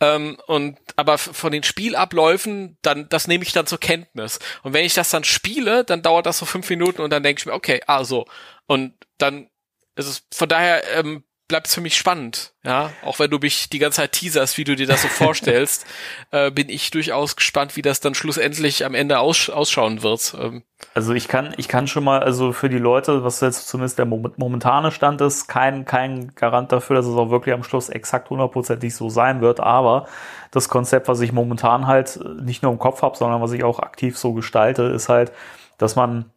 Ähm, 0.00 0.38
und 0.46 0.78
aber 0.96 1.18
von 1.18 1.52
den 1.52 1.62
Spielabläufen, 1.62 2.78
dann 2.80 3.08
das 3.10 3.28
nehme 3.28 3.44
ich 3.44 3.52
dann 3.52 3.66
zur 3.66 3.78
Kenntnis. 3.80 4.38
Und 4.62 4.72
wenn 4.72 4.86
ich 4.86 4.94
das 4.94 5.10
dann 5.10 5.24
spiele, 5.24 5.84
dann 5.84 6.02
dauert 6.02 6.26
das 6.26 6.38
so 6.38 6.46
fünf 6.46 6.70
Minuten 6.70 7.02
und 7.02 7.10
dann 7.10 7.22
denke 7.22 7.40
ich 7.40 7.46
mir, 7.46 7.52
okay, 7.52 7.82
ah 7.86 8.04
so. 8.04 8.24
Und 8.66 8.94
dann 9.18 9.48
es 9.96 10.26
von 10.32 10.48
daher 10.48 10.82
ähm, 10.96 11.24
bleibt 11.48 11.66
es 11.66 11.74
für 11.74 11.80
mich 11.82 11.98
spannend. 11.98 12.54
Ja, 12.64 12.90
auch 13.04 13.18
wenn 13.18 13.30
du 13.30 13.38
mich 13.38 13.68
die 13.68 13.78
ganze 13.78 13.96
Zeit 13.96 14.12
teaserst, 14.12 14.56
wie 14.56 14.64
du 14.64 14.74
dir 14.74 14.86
das 14.86 15.02
so 15.02 15.08
vorstellst, 15.08 15.84
äh, 16.30 16.50
bin 16.50 16.70
ich 16.70 16.90
durchaus 16.90 17.36
gespannt, 17.36 17.76
wie 17.76 17.82
das 17.82 18.00
dann 18.00 18.14
schlussendlich 18.14 18.86
am 18.86 18.94
Ende 18.94 19.18
aus, 19.18 19.50
ausschauen 19.50 20.02
wird. 20.02 20.34
Ähm, 20.40 20.62
Also 20.94 21.12
ich 21.12 21.28
kann, 21.28 21.52
ich 21.58 21.68
kann 21.68 21.88
schon 21.88 22.04
mal, 22.04 22.22
also 22.22 22.52
für 22.52 22.70
die 22.70 22.78
Leute, 22.78 23.22
was 23.22 23.40
jetzt 23.40 23.68
zumindest 23.68 23.98
der 23.98 24.06
mom- 24.06 24.32
momentane 24.38 24.92
Stand 24.92 25.20
ist, 25.20 25.46
kein, 25.46 25.84
kein 25.84 26.34
Garant 26.36 26.72
dafür, 26.72 26.96
dass 26.96 27.06
es 27.06 27.16
auch 27.16 27.30
wirklich 27.30 27.54
am 27.54 27.64
Schluss 27.64 27.90
exakt 27.90 28.30
hundertprozentig 28.30 28.94
so 28.94 29.10
sein 29.10 29.42
wird. 29.42 29.60
Aber 29.60 30.06
das 30.52 30.70
Konzept, 30.70 31.08
was 31.08 31.20
ich 31.20 31.32
momentan 31.32 31.86
halt 31.86 32.18
nicht 32.40 32.62
nur 32.62 32.72
im 32.72 32.78
Kopf 32.78 33.02
habe, 33.02 33.16
sondern 33.16 33.42
was 33.42 33.52
ich 33.52 33.62
auch 33.64 33.78
aktiv 33.80 34.16
so 34.16 34.32
gestalte, 34.32 34.84
ist 34.84 35.10
halt, 35.10 35.32
dass 35.76 35.96
man 35.96 36.30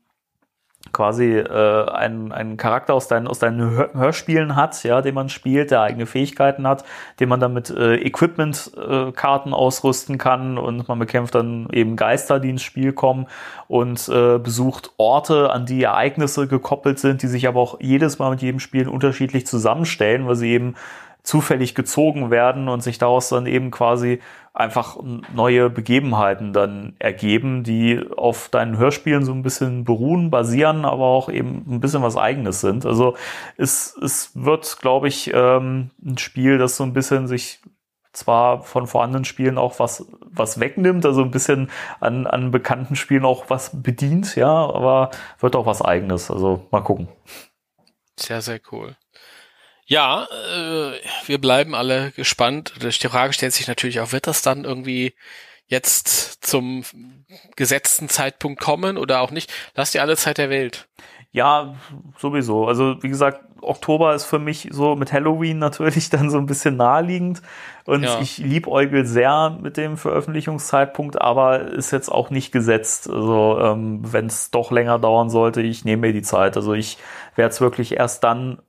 quasi 0.91 1.37
äh, 1.37 1.89
einen, 1.89 2.31
einen 2.31 2.57
Charakter 2.57 2.93
aus 2.93 3.07
deinen, 3.07 3.27
aus 3.27 3.39
deinen 3.39 3.71
Hör 3.71 3.89
Hörspielen 3.93 4.55
hat, 4.55 4.83
ja, 4.83 5.01
den 5.01 5.15
man 5.15 5.29
spielt, 5.29 5.71
der 5.71 5.81
eigene 5.81 6.05
Fähigkeiten 6.05 6.67
hat, 6.67 6.83
den 7.19 7.29
man 7.29 7.39
dann 7.39 7.53
mit 7.53 7.69
äh, 7.69 7.95
Equipment-Karten 7.95 9.53
ausrüsten 9.53 10.17
kann 10.17 10.57
und 10.57 10.87
man 10.87 10.99
bekämpft 10.99 11.35
dann 11.35 11.67
eben 11.71 11.95
Geister, 11.95 12.39
die 12.39 12.49
ins 12.49 12.63
Spiel 12.63 12.93
kommen 12.93 13.27
und 13.67 14.07
äh, 14.09 14.37
besucht 14.37 14.91
Orte, 14.97 15.51
an 15.51 15.65
die 15.65 15.83
Ereignisse 15.83 16.47
gekoppelt 16.47 16.99
sind, 16.99 17.21
die 17.21 17.27
sich 17.27 17.47
aber 17.47 17.59
auch 17.59 17.79
jedes 17.79 18.19
Mal 18.19 18.31
mit 18.31 18.41
jedem 18.41 18.59
Spiel 18.59 18.87
unterschiedlich 18.87 19.47
zusammenstellen, 19.47 20.27
weil 20.27 20.35
sie 20.35 20.51
eben 20.51 20.75
zufällig 21.25 21.75
gezogen 21.75 22.31
werden 22.31 22.69
und 22.69 22.81
sich 22.81 22.97
daraus 22.97 23.29
dann 23.29 23.47
eben 23.47 23.71
quasi 23.71 24.19
einfach 24.53 24.97
neue 25.33 25.69
Begebenheiten 25.69 26.53
dann 26.53 26.95
ergeben, 26.97 27.63
die 27.63 27.99
auf 28.15 28.47
deinen 28.47 28.77
Hörspielen 28.77 29.25
so 29.25 29.33
ein 29.33 29.43
bisschen 29.43 29.83
beruhen, 29.83 30.29
basieren, 30.29 30.85
aber 30.85 31.03
auch 31.03 31.27
eben 31.27 31.65
ein 31.67 31.81
bisschen 31.81 32.03
was 32.03 32.15
eigenes 32.15 32.61
sind. 32.61 32.85
Also 32.85 33.17
es, 33.57 33.97
es 34.01 34.31
wird, 34.33 34.77
glaube 34.79 35.09
ich, 35.09 35.31
ähm, 35.33 35.89
ein 36.03 36.17
Spiel, 36.17 36.57
das 36.57 36.77
so 36.77 36.83
ein 36.83 36.93
bisschen 36.93 37.27
sich 37.27 37.59
zwar 38.13 38.61
von 38.61 38.87
vorhandenen 38.87 39.25
Spielen 39.25 39.57
auch 39.57 39.79
was, 39.79 40.05
was 40.21 40.59
wegnimmt, 40.59 41.05
also 41.05 41.21
ein 41.21 41.31
bisschen 41.31 41.69
an, 41.99 42.25
an 42.25 42.51
bekannten 42.51 42.95
Spielen 42.95 43.25
auch 43.25 43.49
was 43.49 43.81
bedient, 43.81 44.37
ja, 44.37 44.53
aber 44.53 45.11
wird 45.39 45.57
auch 45.57 45.65
was 45.65 45.81
eigenes. 45.81 46.31
Also 46.31 46.65
mal 46.71 46.81
gucken. 46.81 47.09
Sehr, 48.17 48.41
sehr 48.41 48.61
cool. 48.71 48.95
Ja, 49.85 50.27
äh, 50.55 50.93
wir 51.27 51.39
bleiben 51.39 51.75
alle 51.75 52.11
gespannt. 52.11 52.73
Die 52.81 53.07
Frage 53.07 53.33
stellt 53.33 53.53
sich 53.53 53.67
natürlich 53.67 53.99
auch, 53.99 54.11
wird 54.11 54.27
das 54.27 54.41
dann 54.41 54.63
irgendwie 54.63 55.13
jetzt 55.67 56.43
zum 56.45 56.83
gesetzten 57.55 58.09
Zeitpunkt 58.09 58.59
kommen 58.59 58.97
oder 58.97 59.21
auch 59.21 59.31
nicht? 59.31 59.51
Lass 59.75 59.91
dir 59.91 60.01
alle 60.01 60.17
Zeit 60.17 60.37
der 60.37 60.49
Welt. 60.49 60.87
Ja, 61.31 61.75
sowieso. 62.17 62.65
Also 62.67 63.01
wie 63.03 63.09
gesagt, 63.09 63.41
Oktober 63.61 64.13
ist 64.15 64.25
für 64.25 64.39
mich 64.39 64.69
so 64.71 64.95
mit 64.95 65.11
Halloween 65.11 65.59
natürlich 65.59 66.09
dann 66.11 66.29
so 66.29 66.37
ein 66.37 66.45
bisschen 66.45 66.77
naheliegend. 66.77 67.41
Und 67.85 68.03
Ja. 68.03 68.21
ich 68.21 68.37
liebäugel 68.37 69.05
sehr 69.05 69.57
mit 69.61 69.77
dem 69.77 69.97
Veröffentlichungszeitpunkt, 69.97 71.21
aber 71.21 71.61
ist 71.73 71.91
jetzt 71.91 72.09
auch 72.11 72.29
nicht 72.29 72.51
gesetzt. 72.51 73.09
Also 73.09 73.59
ähm, 73.59 73.99
wenn 74.03 74.27
es 74.27 74.49
doch 74.49 74.71
länger 74.71 74.97
dauern 74.97 75.29
sollte, 75.29 75.61
ich 75.61 75.83
nehme 75.83 76.07
mir 76.07 76.13
die 76.13 76.21
Zeit. 76.21 76.55
Also 76.55 76.73
ich 76.73 76.97
werde 77.35 77.51
es 77.53 77.61
wirklich 77.61 77.97
erst 77.97 78.23
dann 78.23 78.61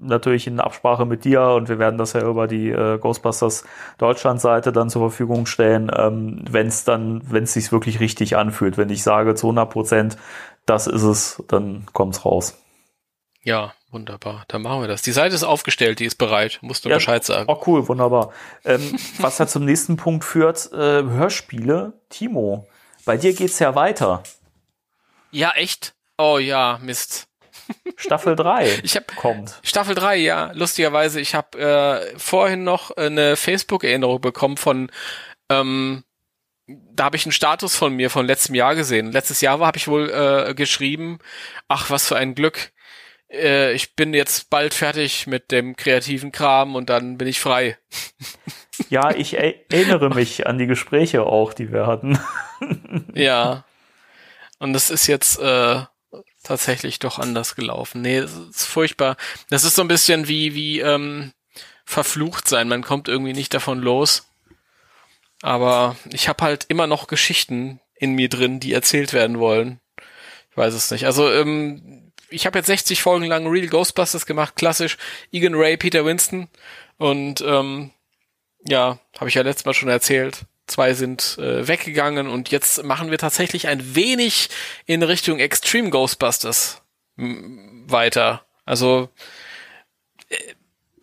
natürlich 0.00 0.46
in 0.46 0.60
Absprache 0.60 1.04
mit 1.06 1.24
dir 1.24 1.42
und 1.42 1.68
wir 1.68 1.78
werden 1.78 1.98
das 1.98 2.12
ja 2.14 2.22
über 2.22 2.46
die 2.46 2.70
äh, 2.70 2.98
Ghostbusters 2.98 3.64
Deutschland-Seite 3.98 4.72
dann 4.72 4.90
zur 4.90 5.02
Verfügung 5.10 5.46
stellen, 5.46 5.90
ähm, 5.96 6.44
wenn 6.50 6.66
es 6.68 6.84
dann, 6.84 7.22
wenn 7.30 7.44
es 7.44 7.52
sich 7.52 7.72
wirklich 7.72 8.00
richtig 8.00 8.36
anfühlt. 8.36 8.78
Wenn 8.78 8.90
ich 8.90 9.02
sage 9.02 9.34
zu 9.34 9.46
100 9.48 9.70
Prozent, 9.70 10.16
das 10.66 10.86
ist 10.86 11.02
es, 11.02 11.42
dann 11.48 11.86
kommt's 11.92 12.24
raus. 12.24 12.56
Ja, 13.42 13.72
wunderbar. 13.90 14.44
Dann 14.48 14.62
machen 14.62 14.82
wir 14.82 14.88
das. 14.88 15.00
Die 15.02 15.12
Seite 15.12 15.34
ist 15.34 15.44
aufgestellt, 15.44 15.98
die 15.98 16.04
ist 16.04 16.16
bereit. 16.16 16.58
Musst 16.60 16.84
du 16.84 16.90
Ja. 16.90 16.96
Bescheid 16.96 17.24
sagen. 17.24 17.46
Oh 17.48 17.60
cool, 17.66 17.88
wunderbar. 17.88 18.32
Ähm, 18.64 18.96
was 19.18 19.38
ja 19.38 19.46
zum 19.46 19.64
nächsten 19.64 19.96
Punkt 19.96 20.24
führt, 20.24 20.70
äh, 20.72 21.02
Hörspiele. 21.02 21.94
Timo, 22.10 22.68
bei 23.06 23.16
dir 23.16 23.32
geht's 23.32 23.58
ja 23.58 23.74
weiter. 23.74 24.22
Ja, 25.30 25.52
echt? 25.56 25.94
Oh 26.18 26.36
ja, 26.38 26.78
Mist. 26.82 27.28
Staffel 27.96 28.36
3 28.36 28.80
Ich 28.82 28.96
hab 28.96 29.14
kommt. 29.16 29.58
Staffel 29.62 29.94
3, 29.94 30.16
ja. 30.16 30.52
Lustigerweise, 30.54 31.20
ich 31.20 31.34
habe 31.34 31.58
äh, 31.58 32.18
vorhin 32.18 32.64
noch 32.64 32.90
eine 32.96 33.36
Facebook-Erinnerung 33.36 34.20
bekommen 34.20 34.56
von, 34.56 34.90
ähm, 35.48 36.04
da 36.66 37.04
habe 37.04 37.16
ich 37.16 37.24
einen 37.26 37.32
Status 37.32 37.76
von 37.76 37.94
mir 37.94 38.10
von 38.10 38.26
letztem 38.26 38.54
Jahr 38.54 38.74
gesehen. 38.74 39.12
Letztes 39.12 39.40
Jahr 39.40 39.58
habe 39.60 39.76
ich 39.78 39.88
wohl 39.88 40.10
äh, 40.10 40.54
geschrieben, 40.54 41.18
ach, 41.68 41.90
was 41.90 42.06
für 42.06 42.16
ein 42.16 42.34
Glück. 42.34 42.72
Äh, 43.30 43.72
ich 43.72 43.94
bin 43.94 44.14
jetzt 44.14 44.50
bald 44.50 44.74
fertig 44.74 45.26
mit 45.26 45.50
dem 45.50 45.76
kreativen 45.76 46.32
Kram 46.32 46.74
und 46.74 46.90
dann 46.90 47.18
bin 47.18 47.28
ich 47.28 47.40
frei. 47.40 47.78
Ja, 48.88 49.10
ich 49.10 49.34
er 49.34 49.70
erinnere 49.70 50.08
mich 50.08 50.46
an 50.46 50.56
die 50.56 50.66
Gespräche 50.66 51.24
auch, 51.24 51.52
die 51.52 51.70
wir 51.70 51.86
hatten. 51.86 52.18
Ja. 53.12 53.64
Und 54.58 54.72
das 54.72 54.88
ist 54.88 55.06
jetzt 55.06 55.38
äh, 55.38 55.82
tatsächlich 56.42 56.98
doch 56.98 57.18
anders 57.18 57.54
gelaufen. 57.54 58.02
Nee, 58.02 58.20
das 58.20 58.32
ist 58.32 58.66
furchtbar. 58.66 59.16
Das 59.48 59.64
ist 59.64 59.76
so 59.76 59.82
ein 59.82 59.88
bisschen 59.88 60.28
wie, 60.28 60.54
wie 60.54 60.80
ähm, 60.80 61.32
verflucht 61.84 62.48
sein. 62.48 62.68
Man 62.68 62.82
kommt 62.82 63.08
irgendwie 63.08 63.32
nicht 63.32 63.52
davon 63.54 63.80
los. 63.80 64.26
Aber 65.42 65.96
ich 66.12 66.28
habe 66.28 66.44
halt 66.44 66.66
immer 66.68 66.86
noch 66.86 67.06
Geschichten 67.06 67.80
in 67.94 68.14
mir 68.14 68.28
drin, 68.28 68.60
die 68.60 68.72
erzählt 68.72 69.12
werden 69.12 69.38
wollen. 69.38 69.80
Ich 70.50 70.56
weiß 70.56 70.74
es 70.74 70.90
nicht. 70.90 71.06
Also, 71.06 71.30
ähm, 71.30 72.12
ich 72.28 72.46
habe 72.46 72.58
jetzt 72.58 72.66
60 72.66 73.02
Folgen 73.02 73.26
lang 73.26 73.46
Real 73.46 73.66
Ghostbusters 73.66 74.26
gemacht, 74.26 74.56
klassisch. 74.56 74.98
Egan 75.32 75.54
Ray, 75.54 75.76
Peter 75.76 76.04
Winston. 76.04 76.48
Und 76.98 77.40
ähm, 77.40 77.90
ja, 78.66 78.98
habe 79.18 79.28
ich 79.28 79.34
ja 79.34 79.42
letztes 79.42 79.64
Mal 79.64 79.74
schon 79.74 79.88
erzählt. 79.88 80.44
Zwei 80.70 80.94
sind 80.94 81.36
äh, 81.38 81.66
weggegangen 81.66 82.28
und 82.28 82.50
jetzt 82.50 82.84
machen 82.84 83.10
wir 83.10 83.18
tatsächlich 83.18 83.66
ein 83.66 83.96
wenig 83.96 84.50
in 84.86 85.02
Richtung 85.02 85.40
Extreme 85.40 85.90
Ghostbusters 85.90 86.82
weiter. 87.16 88.46
Also 88.64 89.08
äh, 90.28 90.36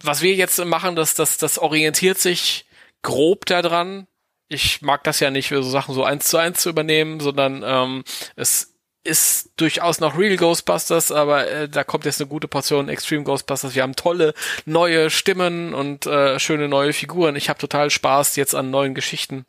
was 0.02 0.22
wir 0.22 0.34
jetzt 0.36 0.64
machen, 0.64 0.96
das, 0.96 1.16
das, 1.16 1.38
das 1.38 1.60
orientiert 1.60 2.18
sich 2.18 2.66
grob 3.02 3.46
daran. 3.46 4.08
Ich 4.48 4.82
mag 4.82 5.04
das 5.04 5.20
ja 5.20 5.32
nicht, 5.32 5.50
so 5.50 5.62
Sachen 5.62 5.94
so 5.94 6.06
eins 6.06 6.30
zu 6.30 6.38
eins 6.38 6.62
zu 6.62 6.70
übernehmen, 6.70 7.20
sondern 7.20 7.62
ähm, 7.66 8.04
es 8.38 8.74
ist 9.08 9.52
durchaus 9.58 10.00
noch 10.00 10.18
Real 10.18 10.36
Ghostbusters, 10.36 11.12
aber 11.12 11.48
äh, 11.48 11.70
da 11.70 11.84
kommt 11.84 12.06
jetzt 12.06 12.22
eine 12.22 12.30
gute 12.30 12.48
Portion 12.48 12.90
Extreme 12.90 13.24
Ghostbusters. 13.24 13.74
Wir 13.74 13.84
haben 13.84 13.96
tolle 13.96 14.34
neue 14.66 15.10
Stimmen 15.10 15.74
und 15.74 16.06
äh, 16.06 16.38
schöne 16.40 16.68
neue 16.68 16.94
Figuren. 16.94 17.36
Ich 17.36 17.50
habe 17.50 17.58
total 17.58 17.90
Spaß 17.90 18.36
jetzt 18.36 18.54
an 18.54 18.70
neuen 18.70 18.94
Geschichten 18.94 19.46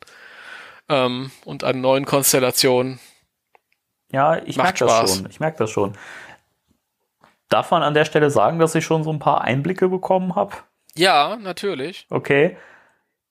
ähm, 0.87 1.31
und 1.45 1.63
an 1.63 1.81
neuen 1.81 2.05
Konstellationen. 2.05 2.99
Ja, 4.11 4.41
ich 4.43 4.57
merke 4.57 4.85
das 4.85 5.11
schon. 5.11 5.29
Ich 5.29 5.39
merke 5.39 5.57
das 5.57 5.69
schon. 5.69 5.93
Darf 7.49 7.71
man 7.71 7.83
an 7.83 7.93
der 7.93 8.05
Stelle 8.05 8.31
sagen, 8.31 8.59
dass 8.59 8.75
ich 8.75 8.85
schon 8.85 9.03
so 9.03 9.11
ein 9.11 9.19
paar 9.19 9.41
Einblicke 9.41 9.89
bekommen 9.89 10.35
habe? 10.35 10.55
Ja, 10.95 11.35
natürlich. 11.35 12.07
Okay. 12.09 12.57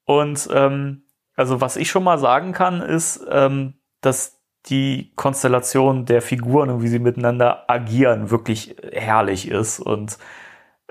Und 0.05 0.49
ähm, 0.53 1.03
also 1.35 1.61
was 1.61 1.77
ich 1.77 1.91
schon 1.91 2.05
mal 2.05 2.19
sagen 2.19 2.53
kann, 2.53 2.83
ist, 2.83 3.25
ähm, 3.31 3.75
dass 4.01 4.38
die 4.67 5.13
Konstellation 5.17 6.05
der 6.05 6.23
Figuren 6.23 6.71
und 6.71 6.83
wie 6.83 6.89
sie 6.89 6.99
miteinander 6.99 7.65
agieren 7.71 8.31
wirklich 8.31 8.77
herrlich 8.93 9.49
ist 9.49 9.81
und 9.81 10.19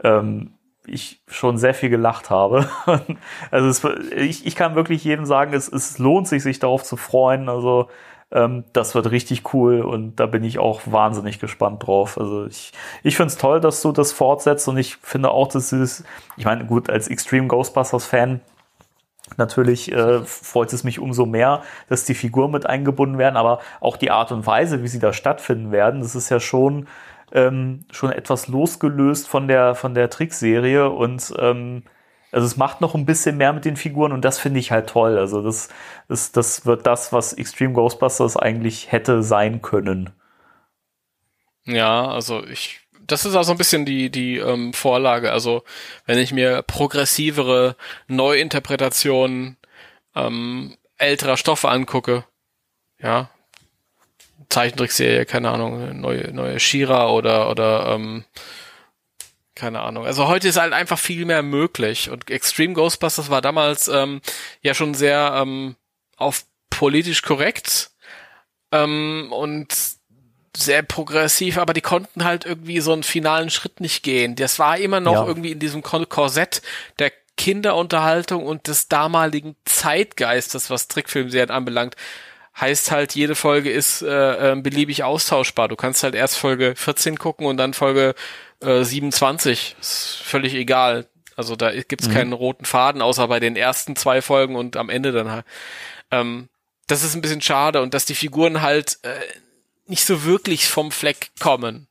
ähm, 0.03 0.53
ich 0.87 1.21
schon 1.27 1.57
sehr 1.57 1.73
viel 1.73 1.89
gelacht 1.89 2.29
habe. 2.29 2.67
also 3.51 3.67
es, 3.67 3.83
ich, 4.15 4.45
ich 4.45 4.55
kann 4.55 4.75
wirklich 4.75 5.03
jedem 5.03 5.25
sagen, 5.25 5.53
es, 5.53 5.67
es 5.67 5.99
lohnt 5.99 6.27
sich, 6.27 6.43
sich 6.43 6.59
darauf 6.59 6.83
zu 6.83 6.95
freuen. 6.95 7.49
Also 7.49 7.89
ähm, 8.31 8.63
das 8.73 8.95
wird 8.95 9.11
richtig 9.11 9.53
cool 9.53 9.81
und 9.81 10.15
da 10.15 10.25
bin 10.25 10.43
ich 10.43 10.59
auch 10.59 10.81
wahnsinnig 10.85 11.39
gespannt 11.39 11.85
drauf. 11.85 12.17
Also 12.17 12.45
ich, 12.45 12.71
ich 13.03 13.15
finde 13.17 13.27
es 13.27 13.37
toll, 13.37 13.59
dass 13.59 13.81
du 13.81 13.91
das 13.91 14.11
fortsetzt 14.13 14.67
und 14.67 14.77
ich 14.77 14.95
finde 14.97 15.31
auch, 15.31 15.47
dass 15.47 15.71
es, 15.71 16.03
ich 16.37 16.45
meine, 16.45 16.65
gut, 16.65 16.89
als 16.89 17.07
Extreme 17.07 17.47
Ghostbusters-Fan 17.47 18.41
Natürlich 19.35 19.91
äh, 19.91 20.23
freut 20.23 20.71
es 20.73 20.83
mich 20.83 20.99
umso 20.99 21.25
mehr, 21.25 21.61
dass 21.89 22.05
die 22.05 22.13
Figuren 22.13 22.51
mit 22.51 22.65
eingebunden 22.65 23.17
werden, 23.17 23.37
aber 23.37 23.59
auch 23.81 23.97
die 23.97 24.11
Art 24.11 24.31
und 24.31 24.45
Weise, 24.47 24.83
wie 24.83 24.87
sie 24.87 24.99
da 24.99 25.13
stattfinden 25.13 25.71
werden, 25.71 26.01
das 26.01 26.15
ist 26.15 26.29
ja 26.29 26.39
schon, 26.39 26.87
ähm, 27.33 27.85
schon 27.91 28.11
etwas 28.11 28.47
losgelöst 28.47 29.27
von 29.27 29.47
der, 29.47 29.75
von 29.75 29.93
der 29.93 30.09
Trickserie 30.09 30.89
und 30.89 31.33
ähm, 31.39 31.83
also 32.31 32.45
es 32.45 32.57
macht 32.57 32.81
noch 32.81 32.93
ein 32.95 33.05
bisschen 33.05 33.37
mehr 33.37 33.53
mit 33.53 33.65
den 33.65 33.77
Figuren 33.77 34.11
und 34.11 34.23
das 34.25 34.39
finde 34.39 34.59
ich 34.59 34.71
halt 34.71 34.89
toll. 34.89 35.17
Also 35.17 35.41
das, 35.41 35.69
das, 36.07 36.31
das 36.31 36.65
wird 36.65 36.85
das, 36.85 37.13
was 37.13 37.33
Extreme 37.33 37.73
Ghostbusters 37.73 38.37
eigentlich 38.37 38.91
hätte 38.91 39.23
sein 39.23 39.61
können. 39.61 40.11
Ja, 41.65 42.07
also 42.07 42.45
ich, 42.45 42.86
das 43.07 43.25
ist 43.25 43.35
also 43.35 43.51
ein 43.51 43.57
bisschen 43.57 43.85
die, 43.85 44.09
die 44.09 44.37
ähm, 44.37 44.73
Vorlage. 44.73 45.31
Also 45.31 45.63
wenn 46.05 46.17
ich 46.17 46.31
mir 46.31 46.61
progressivere 46.61 47.75
Neuinterpretationen 48.07 49.57
ähm, 50.15 50.77
älterer 50.97 51.37
Stoffe 51.37 51.69
angucke, 51.69 52.25
ja, 53.01 53.29
Zeichentrickserie, 54.49 55.25
keine 55.25 55.51
Ahnung, 55.51 55.99
neue, 55.99 56.33
neue 56.33 56.59
Shira 56.59 57.09
oder, 57.09 57.49
oder 57.49 57.87
ähm, 57.89 58.23
keine 59.55 59.81
Ahnung. 59.81 60.05
Also 60.05 60.27
heute 60.27 60.47
ist 60.47 60.57
halt 60.57 60.73
einfach 60.73 60.99
viel 60.99 61.25
mehr 61.25 61.43
möglich. 61.43 62.09
Und 62.09 62.29
Extreme 62.29 62.73
Ghostbusters 62.73 63.29
war 63.29 63.41
damals 63.41 63.87
ähm, 63.87 64.21
ja 64.61 64.73
schon 64.73 64.93
sehr 64.93 65.33
ähm, 65.35 65.75
auf 66.15 66.45
politisch 66.69 67.23
korrekt 67.23 67.91
ähm, 68.71 69.29
und 69.31 69.96
sehr 70.55 70.81
progressiv, 70.83 71.57
aber 71.57 71.73
die 71.73 71.81
konnten 71.81 72.23
halt 72.23 72.45
irgendwie 72.45 72.79
so 72.79 72.93
einen 72.93 73.03
finalen 73.03 73.49
Schritt 73.49 73.79
nicht 73.79 74.03
gehen. 74.03 74.35
Das 74.35 74.59
war 74.59 74.77
immer 74.77 74.99
noch 74.99 75.13
Ja. 75.13 75.27
irgendwie 75.27 75.51
in 75.51 75.59
diesem 75.59 75.83
Korsett 75.83 76.61
der 76.99 77.11
Kinderunterhaltung 77.37 78.45
und 78.45 78.67
des 78.67 78.87
damaligen 78.87 79.55
Zeitgeistes, 79.65 80.69
was 80.69 80.87
Trickfilmserien 80.87 81.51
anbelangt. 81.51 81.95
Heißt 82.59 82.89
halt, 82.89 83.13
jede 83.13 83.35
Folge 83.35 83.69
ist 83.71 84.01
äh, 84.01 84.53
äh, 84.53 84.55
beliebig 84.55 85.03
austauschbar. 85.03 85.67
Du 85.67 85.75
kannst 85.75 86.01
halt 86.03 86.15
erst 86.15 86.37
Folge 86.37 86.73
14 86.75 87.19
gucken 87.19 87.45
und 87.45 87.57
dann 87.57 87.73
Folge 87.75 88.15
äh, 88.61 88.83
27. 88.83 89.75
Ist 89.79 90.17
völlig 90.23 90.55
egal. 90.55 91.05
Also 91.35 91.55
da 91.55 91.71
gibt's 91.71 92.09
keinen 92.09 92.33
roten 92.33 92.65
Faden, 92.65 93.03
außer 93.03 93.27
bei 93.27 93.39
den 93.39 93.55
ersten 93.55 93.95
zwei 93.95 94.23
Folgen 94.23 94.55
und 94.55 94.75
am 94.75 94.89
Ende 94.89 95.11
dann 95.11 95.29
halt. 95.31 95.45
Ähm, 96.09 96.49
das 96.87 97.03
ist 97.03 97.13
ein 97.13 97.21
bisschen 97.21 97.41
schade 97.41 97.81
und 97.83 97.93
dass 97.93 98.05
die 98.05 98.15
Figuren 98.15 98.63
halt 98.63 98.97
äh, 99.03 99.09
nicht 99.89 100.05
so 100.05 100.23
wirklich 100.23 100.67
vom 100.67 100.91
Fleck 100.91 101.31
kommen. 101.39 101.87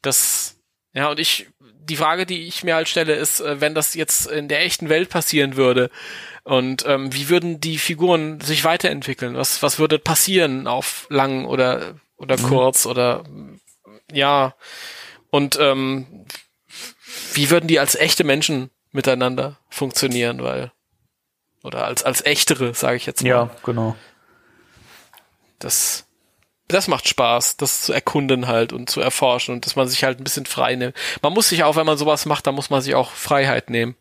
Das, 0.00 0.56
ja, 0.92 1.10
und 1.10 1.18
ich, 1.18 1.48
die 1.60 1.96
Frage, 1.96 2.26
die 2.26 2.46
ich 2.46 2.64
mir 2.64 2.74
halt 2.74 2.88
stelle, 2.88 3.14
ist, 3.14 3.40
äh, 3.40 3.60
wenn 3.60 3.74
das 3.74 3.94
jetzt 3.94 4.26
in 4.26 4.48
der 4.48 4.62
echten 4.62 4.88
Welt 4.88 5.08
passieren 5.08 5.56
würde, 5.56 5.90
und 6.44 6.84
ähm, 6.86 7.14
wie 7.14 7.28
würden 7.28 7.60
die 7.60 7.78
Figuren 7.78 8.40
sich 8.40 8.64
weiterentwickeln? 8.64 9.36
Was, 9.36 9.62
was 9.62 9.78
würde 9.78 10.00
passieren 10.00 10.66
auf 10.66 11.06
lang 11.08 11.44
oder, 11.44 11.94
oder 12.16 12.36
kurz 12.36 12.84
oder 12.84 13.22
ja, 14.12 14.54
und 15.30 15.56
ähm, 15.60 16.26
wie 17.34 17.48
würden 17.50 17.68
die 17.68 17.78
als 17.78 17.94
echte 17.94 18.24
Menschen 18.24 18.70
miteinander 18.90 19.58
funktionieren? 19.70 20.42
Weil 20.42 20.72
Oder 21.62 21.84
als, 21.84 22.02
als 22.02 22.24
echtere, 22.24 22.74
sage 22.74 22.96
ich 22.96 23.06
jetzt 23.06 23.22
mal. 23.22 23.28
Ja, 23.28 23.50
genau. 23.62 23.96
Das, 25.58 26.06
das 26.72 26.88
macht 26.88 27.08
Spaß, 27.08 27.56
das 27.56 27.82
zu 27.82 27.92
erkunden 27.92 28.48
halt 28.48 28.72
und 28.72 28.90
zu 28.90 29.00
erforschen 29.00 29.54
und 29.54 29.66
dass 29.66 29.76
man 29.76 29.88
sich 29.88 30.04
halt 30.04 30.18
ein 30.18 30.24
bisschen 30.24 30.46
frei 30.46 30.74
nimmt. 30.74 30.94
Man 31.22 31.32
muss 31.32 31.48
sich 31.48 31.64
auch, 31.64 31.76
wenn 31.76 31.86
man 31.86 31.98
sowas 31.98 32.26
macht, 32.26 32.46
dann 32.46 32.54
muss 32.54 32.70
man 32.70 32.80
sich 32.80 32.94
auch 32.94 33.10
Freiheit 33.10 33.70
nehmen. 33.70 33.94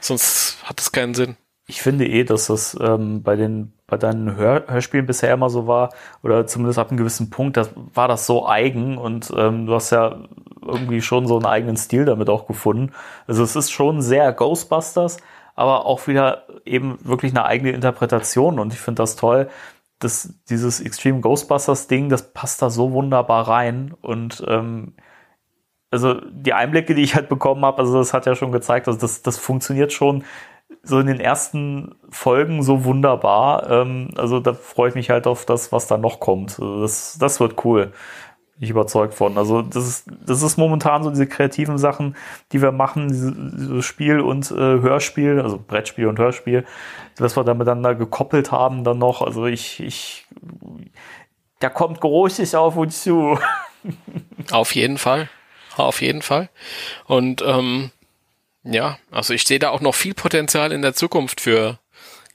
Sonst 0.00 0.58
hat 0.64 0.78
das 0.78 0.92
keinen 0.92 1.14
Sinn. 1.14 1.36
Ich 1.68 1.82
finde 1.82 2.06
eh, 2.06 2.24
dass 2.24 2.46
das 2.46 2.76
ähm, 2.80 3.22
bei 3.22 3.34
den 3.34 3.72
bei 3.86 3.96
deinen 3.96 4.36
Hör 4.36 4.64
Hörspielen 4.66 5.06
bisher 5.06 5.32
immer 5.32 5.50
so 5.50 5.66
war, 5.66 5.90
oder 6.22 6.46
zumindest 6.46 6.78
ab 6.78 6.90
einem 6.90 6.98
gewissen 6.98 7.30
Punkt, 7.30 7.56
das 7.56 7.70
war 7.94 8.08
das 8.08 8.26
so 8.26 8.46
eigen 8.46 8.98
und 8.98 9.32
ähm, 9.36 9.66
du 9.66 9.74
hast 9.74 9.90
ja 9.90 10.24
irgendwie 10.60 11.00
schon 11.00 11.26
so 11.26 11.36
einen 11.36 11.46
eigenen 11.46 11.76
Stil 11.76 12.04
damit 12.04 12.28
auch 12.28 12.46
gefunden. 12.46 12.92
Also 13.26 13.44
es 13.44 13.54
ist 13.54 13.70
schon 13.70 14.02
sehr 14.02 14.32
Ghostbusters, 14.32 15.18
aber 15.54 15.86
auch 15.86 16.06
wieder 16.08 16.46
eben 16.64 16.98
wirklich 17.02 17.32
eine 17.32 17.44
eigene 17.44 17.70
Interpretation 17.70 18.58
und 18.58 18.72
ich 18.72 18.80
finde 18.80 19.02
das 19.02 19.16
toll, 19.16 19.48
dass 19.98 20.34
dieses 20.48 20.80
Extreme 20.80 21.20
Ghostbusters 21.20 21.88
Ding, 21.88 22.08
das 22.08 22.32
passt 22.32 22.62
da 22.62 22.70
so 22.70 22.92
wunderbar 22.92 23.48
rein 23.48 23.94
und 24.02 24.44
ähm, 24.46 24.94
also 25.90 26.20
die 26.30 26.52
Einblicke, 26.52 26.94
die 26.94 27.02
ich 27.02 27.14
halt 27.14 27.28
bekommen 27.28 27.64
habe, 27.64 27.78
also 27.78 27.98
das 27.98 28.12
hat 28.12 28.26
ja 28.26 28.34
schon 28.34 28.52
gezeigt, 28.52 28.88
also 28.88 28.98
das, 28.98 29.22
das 29.22 29.38
funktioniert 29.38 29.92
schon 29.92 30.24
so 30.82 30.98
in 30.98 31.06
den 31.06 31.20
ersten 31.20 31.94
Folgen 32.10 32.62
so 32.62 32.84
wunderbar. 32.84 33.70
Ähm, 33.70 34.10
also 34.16 34.40
da 34.40 34.54
freue 34.54 34.90
ich 34.90 34.94
mich 34.94 35.10
halt 35.10 35.26
auf 35.26 35.44
das, 35.46 35.72
was 35.72 35.86
da 35.86 35.96
noch 35.96 36.20
kommt. 36.20 36.52
Also 36.60 36.80
das, 36.82 37.18
das 37.18 37.40
wird 37.40 37.64
cool. 37.64 37.92
Bin 38.56 38.64
ich 38.64 38.70
überzeugt 38.70 39.12
von. 39.12 39.36
Also 39.36 39.60
das 39.60 39.86
ist, 39.86 40.06
das 40.24 40.42
ist 40.42 40.56
momentan 40.56 41.02
so 41.02 41.10
diese 41.10 41.26
kreativen 41.26 41.76
Sachen, 41.76 42.16
die 42.52 42.62
wir 42.62 42.72
machen, 42.72 43.08
dieses 43.08 43.34
diese 43.34 43.82
Spiel 43.82 44.20
und 44.20 44.50
äh, 44.50 44.54
Hörspiel, 44.54 45.40
also 45.40 45.58
Brettspiel 45.58 46.06
und 46.06 46.18
Hörspiel, 46.18 46.64
was 47.18 47.36
wir 47.36 47.44
da 47.44 47.52
miteinander 47.52 47.94
gekoppelt 47.94 48.52
haben 48.52 48.82
dann 48.82 48.98
noch. 48.98 49.20
Also 49.20 49.44
ich, 49.44 49.80
ich, 49.80 50.26
da 51.58 51.68
kommt 51.68 52.00
Großes 52.00 52.54
auf 52.54 52.76
uns 52.76 53.02
zu. 53.02 53.38
Auf 54.50 54.74
jeden 54.74 54.98
Fall. 54.98 55.28
Auf 55.76 56.00
jeden 56.00 56.22
Fall. 56.22 56.48
Und 57.04 57.42
ähm, 57.46 57.90
ja, 58.64 58.98
also 59.10 59.34
ich 59.34 59.46
sehe 59.46 59.58
da 59.58 59.70
auch 59.70 59.80
noch 59.80 59.94
viel 59.94 60.14
Potenzial 60.14 60.72
in 60.72 60.82
der 60.82 60.94
Zukunft 60.94 61.40
für 61.40 61.78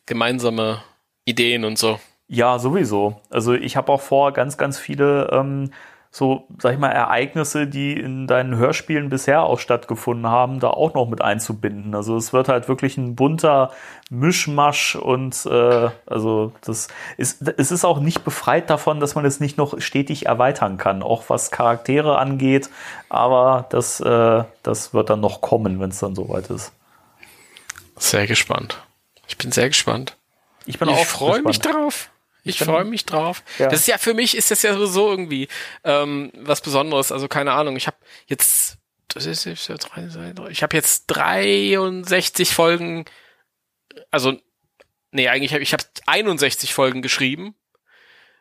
gemeinsame 0.06 0.84
Ideen 1.26 1.66
und 1.66 1.78
so. 1.78 2.00
Ja, 2.28 2.60
sowieso. 2.60 3.20
Also 3.30 3.54
ich 3.54 3.76
habe 3.76 3.92
auch 3.92 4.00
vor, 4.00 4.32
ganz, 4.32 4.58
ganz 4.58 4.80
viele 4.80 5.30
ähm, 5.34 5.72
so, 6.14 6.46
sag 6.60 6.74
ich 6.74 6.80
mal, 6.80 6.90
Ereignisse, 6.90 7.68
die 7.68 7.94
in 7.94 8.28
deinen 8.28 8.58
Hörspielen 8.58 9.10
bisher 9.10 9.44
auch 9.44 9.60
stattgefunden 9.60 10.28
haben, 10.28 10.60
da 10.60 10.70
auch 10.70 10.94
noch 10.94 11.08
mit 11.08 11.22
einzubinden. 11.22 11.96
Also 11.96 12.18
es 12.18 12.34
wird 12.34 12.50
halt 12.50 12.68
wirklich 12.68 12.98
ein 12.98 13.16
bunter 13.16 13.72
Mischmasch 14.10 14.98
und 14.98 15.46
äh, 15.46 15.90
also 16.06 16.52
das 16.66 16.90
ist 17.16 17.48
es 17.58 17.72
ist 17.72 17.86
auch 17.86 18.02
nicht 18.02 18.26
befreit 18.26 18.70
davon, 18.70 19.00
dass 19.00 19.16
man 19.16 19.24
es 19.24 19.40
nicht 19.40 19.58
noch 19.58 19.80
stetig 19.80 20.26
erweitern 20.26 20.78
kann, 20.78 21.02
auch 21.02 21.30
was 21.30 21.50
Charaktere 21.50 22.18
angeht. 22.18 22.70
Aber 23.08 23.68
das 23.70 24.02
äh, 24.02 24.44
das 24.64 24.94
wird 24.94 25.10
dann 25.10 25.22
noch 25.22 25.40
kommen, 25.40 25.80
wenn 25.80 25.92
es 25.92 26.00
dann 26.00 26.14
soweit 26.14 26.50
ist. 26.50 26.74
Sehr 27.96 28.28
gespannt. 28.28 28.84
Ich 29.30 29.38
bin 29.38 29.54
sehr 29.54 29.70
gespannt. 29.70 30.18
Ich 30.66 30.78
bin 30.78 30.90
ich 30.90 30.96
auch 30.96 31.06
freue 31.06 31.42
mich 31.42 31.60
drauf. 31.60 32.11
Ich 32.44 32.58
bin- 32.60 32.68
freue 32.68 32.86
mich 32.86 33.06
drauf. 33.06 33.44
Ja. 33.60 33.70
Das 33.70 33.82
ist 33.82 33.88
ja 33.88 33.98
für 33.98 34.14
mich 34.14 34.36
ist 34.36 34.50
das 34.52 34.62
ja 34.64 34.74
sowieso 34.74 35.10
irgendwie 35.12 35.48
ähm, 35.84 36.32
was 36.36 36.62
Besonderes. 36.62 37.12
Also 37.12 37.28
keine 37.28 37.54
Ahnung. 37.54 37.76
Ich 37.76 37.88
habe 37.88 37.98
jetzt 38.28 38.78
das 39.10 39.26
ist 39.26 39.44
jetzt 39.46 39.68
ja 39.68 39.76
drei, 39.76 40.04
drei, 40.08 40.32
drei- 40.34 40.50
ich 40.50 40.64
habe 40.64 40.76
jetzt 40.76 41.06
63 41.08 42.54
Folgen. 42.54 43.06
Also 44.10 44.40
nee, 45.12 45.28
eigentlich 45.28 45.54
habe 45.54 45.64
ich 45.64 45.74
habe 45.74 45.84
61 46.06 46.74
Folgen 46.74 47.02
geschrieben 47.02 47.56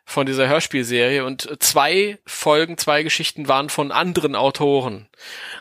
von 0.05 0.25
dieser 0.25 0.47
Hörspielserie 0.47 1.23
und 1.23 1.49
zwei 1.59 2.17
Folgen, 2.25 2.77
zwei 2.77 3.03
Geschichten 3.03 3.47
waren 3.47 3.69
von 3.69 3.91
anderen 3.91 4.35
Autoren. 4.35 5.07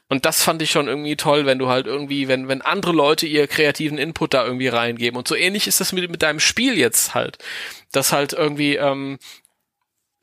Und 0.09 0.25
das 0.25 0.43
fand 0.43 0.61
ich 0.63 0.71
schon 0.71 0.89
irgendwie 0.89 1.17
toll, 1.17 1.47
wenn 1.47 1.59
du 1.59 1.69
halt 1.69 1.87
irgendwie, 1.87 2.27
wenn, 2.27 2.49
wenn 2.49 2.63
andere 2.63 2.93
Leute 2.93 3.27
ihr 3.27 3.47
kreativen 3.47 3.99
Input 3.99 4.35
da 4.35 4.45
irgendwie 4.45 4.69
reingeben. 4.69 5.17
Und 5.17 5.29
so 5.29 5.37
ähnlich 5.37 5.67
ist 5.67 5.81
das 5.81 5.93
mit, 5.93 6.11
mit 6.11 6.23
deinem 6.23 6.41
Spiel 6.41 6.77
jetzt 6.77 7.15
halt. 7.15 7.39
Dass 7.93 8.13
halt 8.13 8.33
irgendwie, 8.33 8.77
ähm, 8.77 9.19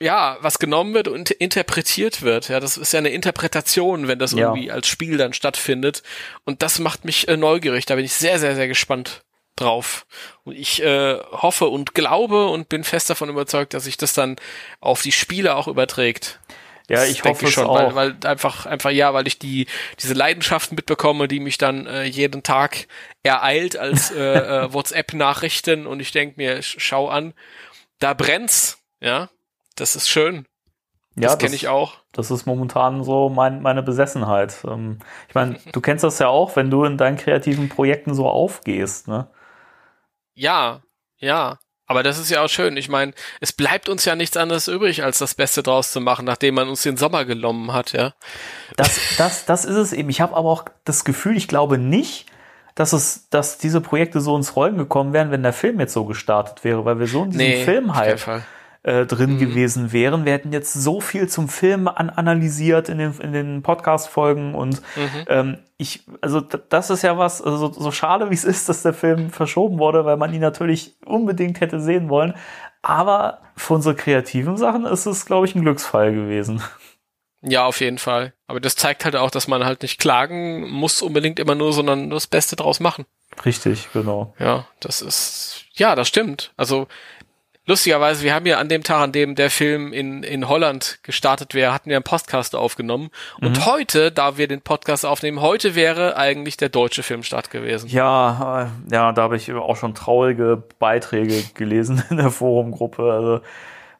ja, 0.02 0.38
was 0.41 0.60
genommen 0.60 0.94
wird 0.94 1.07
und 1.07 1.31
interpretiert 1.31 2.22
wird. 2.22 2.49
Ja, 2.49 2.60
das 2.60 2.77
ist 2.77 2.94
ja 2.94 2.99
eine 2.99 3.10
Interpretation, 3.10 4.07
wenn 4.07 4.19
das 4.19 4.34
Ja. 4.34 4.49
irgendwie 4.49 4.72
als 4.72 4.88
Spiel 4.88 5.18
dann 5.18 5.34
stattfindet. 5.34 6.03
Und 6.44 6.61
das 6.61 6.80
macht 6.80 7.06
mich 7.06 7.27
äh, 7.27 7.38
neugierig. 7.38 7.85
Da 7.85 7.95
bin 7.95 8.06
ich 8.06 8.14
sehr, 8.14 8.39
sehr, 8.39 8.56
sehr 8.56 8.68
gespannt 8.68 9.23
drauf. 9.57 10.05
Und 10.45 10.55
ich 10.55 10.81
äh, 10.81 11.17
hoffe 11.31 11.67
und 11.67 11.93
glaube 11.93 12.47
und 12.47 12.69
bin 12.69 12.84
fest 12.85 13.09
davon 13.09 13.29
überzeugt, 13.29 13.73
dass 13.73 13.84
sich 13.84 13.97
das 13.97 14.13
dann 14.13 14.38
auf 14.79 15.01
die 15.01 15.11
Spiele 15.11 15.55
auch 15.55 15.67
überträgt. 15.67 16.39
Ja, 16.89 16.97
Das 17.01 17.09
ich 17.09 17.21
denke 17.21 17.41
hoffe 17.41 17.47
es 17.47 17.57
auch. 17.67 17.75
weil, 17.75 17.95
weil 17.95 18.15
einfach, 18.23 18.65
einfach 18.65 18.91
ja, 18.91 19.13
weil 19.13 19.27
ich 19.27 19.39
die 19.39 19.67
diese 19.99 20.13
Leidenschaft 20.13 20.71
mitbekomme, 20.71 21.27
die 21.27 21.41
mich 21.41 21.57
dann 21.57 21.85
äh, 21.85 22.03
jeden 22.03 22.43
Tag 22.43 22.88
ereilt 23.23 23.75
als 23.77 24.11
äh, 24.11 24.17
äh, 24.65 24.73
WhatsApp-Nachrichten 24.73 25.85
und 25.85 25.99
ich 25.99 26.11
denke 26.13 26.35
mir, 26.38 26.59
sch- 26.61 26.75
schau 26.79 27.09
an, 27.09 27.34
da 27.99 28.13
brennt's, 28.13 28.77
ja, 29.01 29.29
das 29.75 29.97
ist 29.97 30.07
schön, 30.09 30.45
ja, 31.15 31.35
das 31.35 31.38
kenne 31.39 31.55
ich 31.55 31.67
auch. 31.67 31.95
Das 32.13 32.31
ist 32.31 32.45
momentan 32.45 33.03
so 33.03 33.29
mein, 33.29 33.61
meine 33.61 33.84
Besessenheit. 33.84 34.57
Ähm, 34.65 34.99
Ich 35.29 35.35
meine, 35.35 35.59
du 35.71 35.81
kennst 35.81 36.03
das 36.03 36.19
ja 36.19 36.27
auch, 36.29 36.55
wenn 36.55 36.69
du 36.69 36.84
in 36.85 36.97
deinen 36.97 37.17
kreativen 37.17 37.69
Projekten 37.69 38.13
so 38.13 38.29
aufgehst. 38.29 39.07
Ne? 39.07 39.27
Ja, 40.38 40.81
ja. 41.18 41.59
Aber 41.89 42.03
das 42.03 42.19
ist 42.19 42.30
ja 42.30 42.43
auch 42.43 42.49
schön. 42.49 42.76
Ich 42.76 42.89
meine, 42.89 43.14
es 43.39 43.53
bleibt 43.53 43.88
uns 43.88 44.03
ja 44.03 44.15
nichts 44.15 44.35
anderes 44.35 44.68
übrig, 44.68 45.03
als 45.03 45.19
das 45.19 45.35
Beste 45.35 45.64
draus 45.64 45.93
zu 45.93 46.01
machen, 46.01 46.26
nachdem 46.26 46.55
man 46.55 46.68
uns 46.68 46.84
den 46.84 46.97
Sommer 46.97 47.23
genommen 47.23 47.72
hat, 47.72 47.93
ja. 47.93 48.14
Das, 48.76 48.99
das, 49.18 49.45
das 49.45 49.65
ist 49.65 49.76
es 49.76 49.93
eben. 49.93 50.09
Ich 50.09 50.19
habe 50.19 50.35
aber 50.35 50.49
auch 50.49 50.65
das 50.84 51.05
Gefühl, 51.05 51.38
ich 51.38 51.47
glaube 51.47 51.77
nicht, 51.77 52.26
dass 52.76 52.91
es, 52.93 53.30
dass 53.30 53.57
diese 53.57 53.80
Projekte 53.81 54.19
so 54.19 54.35
ins 54.35 54.55
Rollen 54.55 54.77
gekommen 54.77 55.14
wären, 55.14 55.31
wenn 55.31 55.43
der 55.43 55.53
Film 55.53 55.80
jetzt 55.80 55.93
so 55.93 56.05
gestartet 56.05 56.64
wäre, 56.64 56.84
weil 56.85 56.99
wir 56.99 57.07
so 57.07 57.23
in 57.23 57.31
diesem 57.31 57.47
Nee, 57.47 57.64
Film 57.64 57.95
halt 57.95 58.19
Fall. 58.19 58.43
Äh, 58.88 59.05
drin 59.05 59.34
Mhm. 59.34 59.39
gewesen 59.39 59.91
wären. 59.91 60.23
Wir 60.26 60.31
hätten 60.34 60.53
jetzt 60.53 60.72
so 60.73 61.01
viel 61.01 61.27
zum 61.27 61.49
Film 61.49 61.88
an 61.89 62.09
analysiert 62.09 62.88
in 62.89 62.97
den, 62.99 63.14
in 63.19 63.34
den 63.34 63.61
Podcast-Folgen 63.61 64.55
und 64.55 64.81
Mhm. 64.95 65.26
ähm, 65.27 65.57
ich, 65.77 66.03
also 66.22 66.39
das 66.39 66.89
ist 66.89 67.01
ja 67.01 67.18
was, 67.18 67.41
also 67.41 67.57
so, 67.57 67.72
so 67.73 67.91
schade 67.91 68.30
wie 68.30 68.34
es 68.34 68.43
ist, 68.45 68.69
dass 68.69 68.84
der 68.84 68.93
Film 68.93 69.30
verschoben 69.30 69.77
wurde, 69.77 70.05
weil 70.05 70.18
man 70.18 70.34
ihn 70.34 70.41
natürlich 70.41 70.95
unbedingt 71.05 71.59
hätte 71.59 71.80
sehen 71.81 72.07
wollen. 72.09 72.34
Aber 72.81 73.39
für 73.57 73.73
unsere 73.73 73.95
kreativen 73.95 74.55
Sachen 74.55 74.85
ist 74.85 75.05
es, 75.05 75.26
glaube 75.26 75.45
ich, 75.47 75.55
ein 75.55 75.61
Glücksfall 75.64 76.14
gewesen. 76.14 76.61
Ja, 77.41 77.65
auf 77.65 77.81
jeden 77.81 77.97
Fall. 77.97 78.34
Aber 78.47 78.59
das 78.59 78.76
zeigt 78.76 79.05
halt 79.05 79.15
auch, 79.15 79.30
dass 79.30 79.47
man 79.47 79.65
halt 79.65 79.81
nicht 79.81 79.99
klagen 79.99 80.69
muss 80.72 81.01
unbedingt 81.01 81.39
immer 81.39 81.55
nur, 81.55 81.73
sondern 81.73 82.09
das 82.09 82.26
Beste 82.27 82.55
draus 82.55 82.80
machen. 82.80 83.05
Richtig, 83.45 83.89
genau. 83.93 84.34
Ja, 84.39 84.65
das 84.80 85.01
ist, 85.01 85.65
ja, 85.73 85.93
das 85.95 86.07
stimmt. 86.07 86.53
Also, 86.57 86.88
lustigerweise, 87.68 88.23
wir 88.23 88.34
haben 88.34 88.45
ja 88.48 88.57
an 88.57 88.69
dem 88.69 88.81
Tag, 88.84 89.02
an 89.02 89.11
dem 89.11 89.35
der 89.35 89.49
Film 89.52 89.94
in, 89.94 90.23
in 90.23 90.49
Holland 90.49 90.99
gestartet 91.03 91.53
wäre, 91.53 91.73
hatten 91.73 91.89
wir 91.89 91.98
einen 91.98 92.03
Podcast 92.03 92.56
aufgenommen. 92.56 93.10
Und 93.41 93.65
heute, 93.68 94.11
da 94.11 94.38
wir 94.38 94.48
den 94.48 94.61
Podcast 94.61 95.06
aufnehmen, 95.06 95.41
heute 95.41 95.76
wäre 95.76 96.18
eigentlich 96.18 96.57
der 96.57 96.69
deutsche 96.69 97.03
Filmstart 97.03 97.52
gewesen. 97.52 97.89
Ja, 97.89 98.64
äh, 98.89 98.94
ja, 98.94 99.11
da 99.11 99.22
habe 99.22 99.35
ich 99.35 99.53
auch 99.53 99.76
schon 99.76 99.94
traurige 99.94 100.64
Beiträge 100.80 101.44
gelesen 101.53 102.03
in 102.10 102.18
der 102.18 102.31
Forumgruppe. 102.31 103.03
Also, 103.11 103.41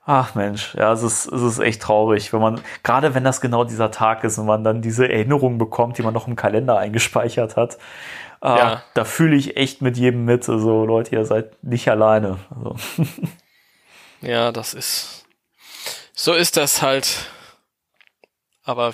ach 0.06 0.34
Mensch, 0.36 0.74
ja, 0.76 0.92
es 0.94 1.04
ist, 1.04 1.26
es 1.32 1.42
ist 1.42 1.60
echt 1.60 1.82
traurig, 1.82 2.32
wenn 2.34 2.40
man, 2.40 2.62
gerade 2.84 3.14
wenn 3.14 3.24
das 3.26 3.42
genau 3.42 3.66
dieser 3.66 3.92
Tag 3.92 4.24
ist 4.24 4.38
und 4.38 4.46
man 4.46 4.64
dann 4.64 4.82
diese 4.82 5.08
Erinnerung 5.12 5.58
bekommt, 5.58 5.98
die 5.98 6.02
man 6.04 6.14
noch 6.14 6.28
im 6.28 6.36
Kalender 6.38 6.78
eingespeichert 6.78 7.58
hat. 7.58 7.78
Ah, 8.40 8.58
Ja. 8.58 8.84
Da 8.94 9.04
fühle 9.04 9.36
ich 9.36 9.58
echt 9.58 9.82
mit 9.82 9.98
jedem 9.98 10.24
mit. 10.24 10.48
Also 10.48 10.86
Leute, 10.86 11.16
ihr 11.16 11.26
seid 11.26 11.62
nicht 11.64 11.90
alleine. 11.90 12.38
Also, 12.56 12.76
Ja, 14.22 14.52
das 14.52 14.74
ist, 14.74 15.26
so 16.14 16.34
ist 16.34 16.58
das 16.58 16.82
halt. 16.82 17.08
Aber 18.64 18.94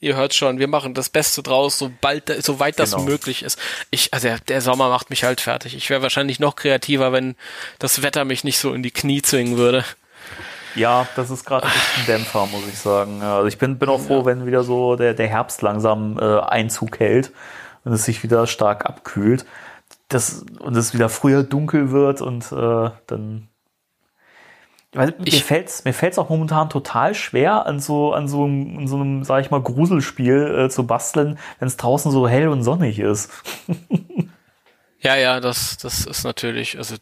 ihr 0.00 0.16
hört 0.16 0.34
schon, 0.34 0.58
wir 0.58 0.68
machen 0.68 0.94
das 0.94 1.08
Beste 1.08 1.42
draus, 1.42 1.78
sobald, 1.78 2.28
soweit 2.44 2.78
das 2.78 2.92
Genau. 2.92 3.04
möglich 3.04 3.42
ist. 3.42 3.58
Ich, 3.90 4.12
also 4.12 4.28
der, 4.28 4.38
der 4.40 4.60
Sommer 4.60 4.88
macht 4.90 5.10
mich 5.10 5.24
halt 5.24 5.40
fertig. 5.40 5.74
Ich 5.74 5.88
wäre 5.90 6.02
wahrscheinlich 6.02 6.40
noch 6.40 6.56
kreativer, 6.56 7.12
wenn 7.12 7.36
das 7.78 8.02
Wetter 8.02 8.24
mich 8.24 8.44
nicht 8.44 8.58
so 8.58 8.72
in 8.74 8.82
die 8.82 8.90
Knie 8.90 9.22
zwingen 9.22 9.56
würde. 9.56 9.84
ja, 10.74 11.08
das 11.16 11.30
ist 11.30 11.44
gerade 11.46 11.66
ein 11.66 12.06
Dämpfer, 12.06 12.46
muss 12.46 12.66
ich 12.68 12.78
sagen. 12.78 13.20
Ja, 13.22 13.36
Also 13.36 13.48
ich 13.48 13.58
bin, 13.58 13.78
bin 13.78 13.88
auch 13.88 14.00
froh, 14.00 14.24
wenn 14.24 14.46
wieder 14.46 14.62
so 14.62 14.94
der, 14.96 15.14
der 15.14 15.28
Herbst 15.28 15.62
langsam 15.62 16.18
äh, 16.18 16.40
Einzug 16.40 17.00
hält 17.00 17.32
und 17.84 17.92
es 17.92 18.04
sich 18.04 18.22
wieder 18.22 18.46
stark 18.46 18.84
abkühlt. 18.86 19.46
Das, 20.08 20.44
und 20.60 20.76
es 20.76 20.92
wieder 20.94 21.08
früher 21.08 21.42
dunkel 21.42 21.90
wird 21.90 22.20
und 22.20 22.50
äh, 22.52 22.90
dann. 23.06 23.47
Weil, 24.98 25.14
mir 25.18 25.26
Ich- 25.28 25.44
fällt's 25.44 25.84
mir 25.84 25.92
fällt's 25.92 26.18
auch 26.18 26.28
momentan 26.28 26.68
total 26.70 27.14
schwer, 27.14 27.66
an 27.66 27.78
so, 27.80 28.12
an 28.12 28.26
so, 28.28 28.44
einem- 28.44 28.78
an 28.78 28.88
so 28.88 28.96
einem, 28.96 29.24
sag 29.24 29.40
ich 29.44 29.50
mal, 29.50 29.62
Gruselspiel 29.62 30.64
äh, 30.66 30.68
zu 30.68 30.86
basteln, 30.86 31.38
wenn 31.60 31.68
es 31.68 31.76
draußen 31.76 32.10
so 32.10 32.26
hell 32.28 32.48
und 32.48 32.62
sonnig 32.64 32.98
ist. 32.98 33.30
Ja, 35.00 35.14
ja, 35.14 35.38
das, 35.38 35.76
das 35.76 36.06
ist 36.06 36.24
natürlich, 36.24 36.76
also 36.76 36.96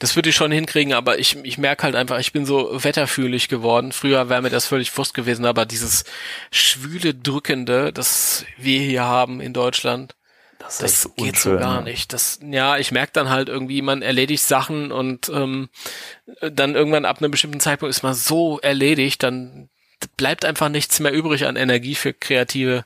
das 0.00 0.16
würde 0.16 0.30
ich 0.30 0.34
schon 0.34 0.50
hinkriegen, 0.50 0.94
aber 0.94 1.20
ich, 1.20 1.36
ich 1.44 1.56
merke 1.56 1.84
halt 1.84 1.94
einfach, 1.94 2.18
ich 2.18 2.32
bin 2.32 2.44
so 2.44 2.82
wetterfühlig 2.82 3.46
geworden. 3.48 3.92
Früher 3.92 4.28
wäre 4.28 4.42
mir 4.42 4.50
das 4.50 4.66
völlig 4.66 4.90
Frust 4.90 5.14
gewesen, 5.14 5.44
aber 5.44 5.64
dieses 5.64 6.02
schwüle, 6.50 7.14
drückende, 7.14 7.92
das 7.92 8.44
wir 8.56 8.80
hier 8.80 9.04
haben 9.04 9.40
in 9.40 9.52
Deutschland, 9.52 10.16
das, 10.58 10.78
das 10.78 11.10
geht 11.16 11.34
unschön, 11.34 11.52
so 11.54 11.58
gar 11.58 11.82
nicht. 11.82 12.12
Das, 12.12 12.40
ja, 12.42 12.78
ich 12.78 12.90
merke 12.90 13.12
dann 13.12 13.28
halt 13.28 13.48
irgendwie, 13.48 13.82
man 13.82 14.02
erledigt 14.02 14.42
Sachen 14.42 14.90
und 14.92 15.28
ähm, 15.28 15.68
dann 16.40 16.74
irgendwann 16.74 17.04
ab 17.04 17.18
einem 17.18 17.30
bestimmten 17.30 17.60
Zeitpunkt 17.60 17.94
ist 17.94 18.02
man 18.02 18.14
so 18.14 18.58
erledigt, 18.60 19.22
dann 19.22 19.68
bleibt 20.16 20.44
einfach 20.44 20.68
nichts 20.68 21.00
mehr 21.00 21.12
übrig 21.12 21.46
an 21.46 21.56
Energie 21.56 21.94
für 21.94 22.12
kreative 22.12 22.84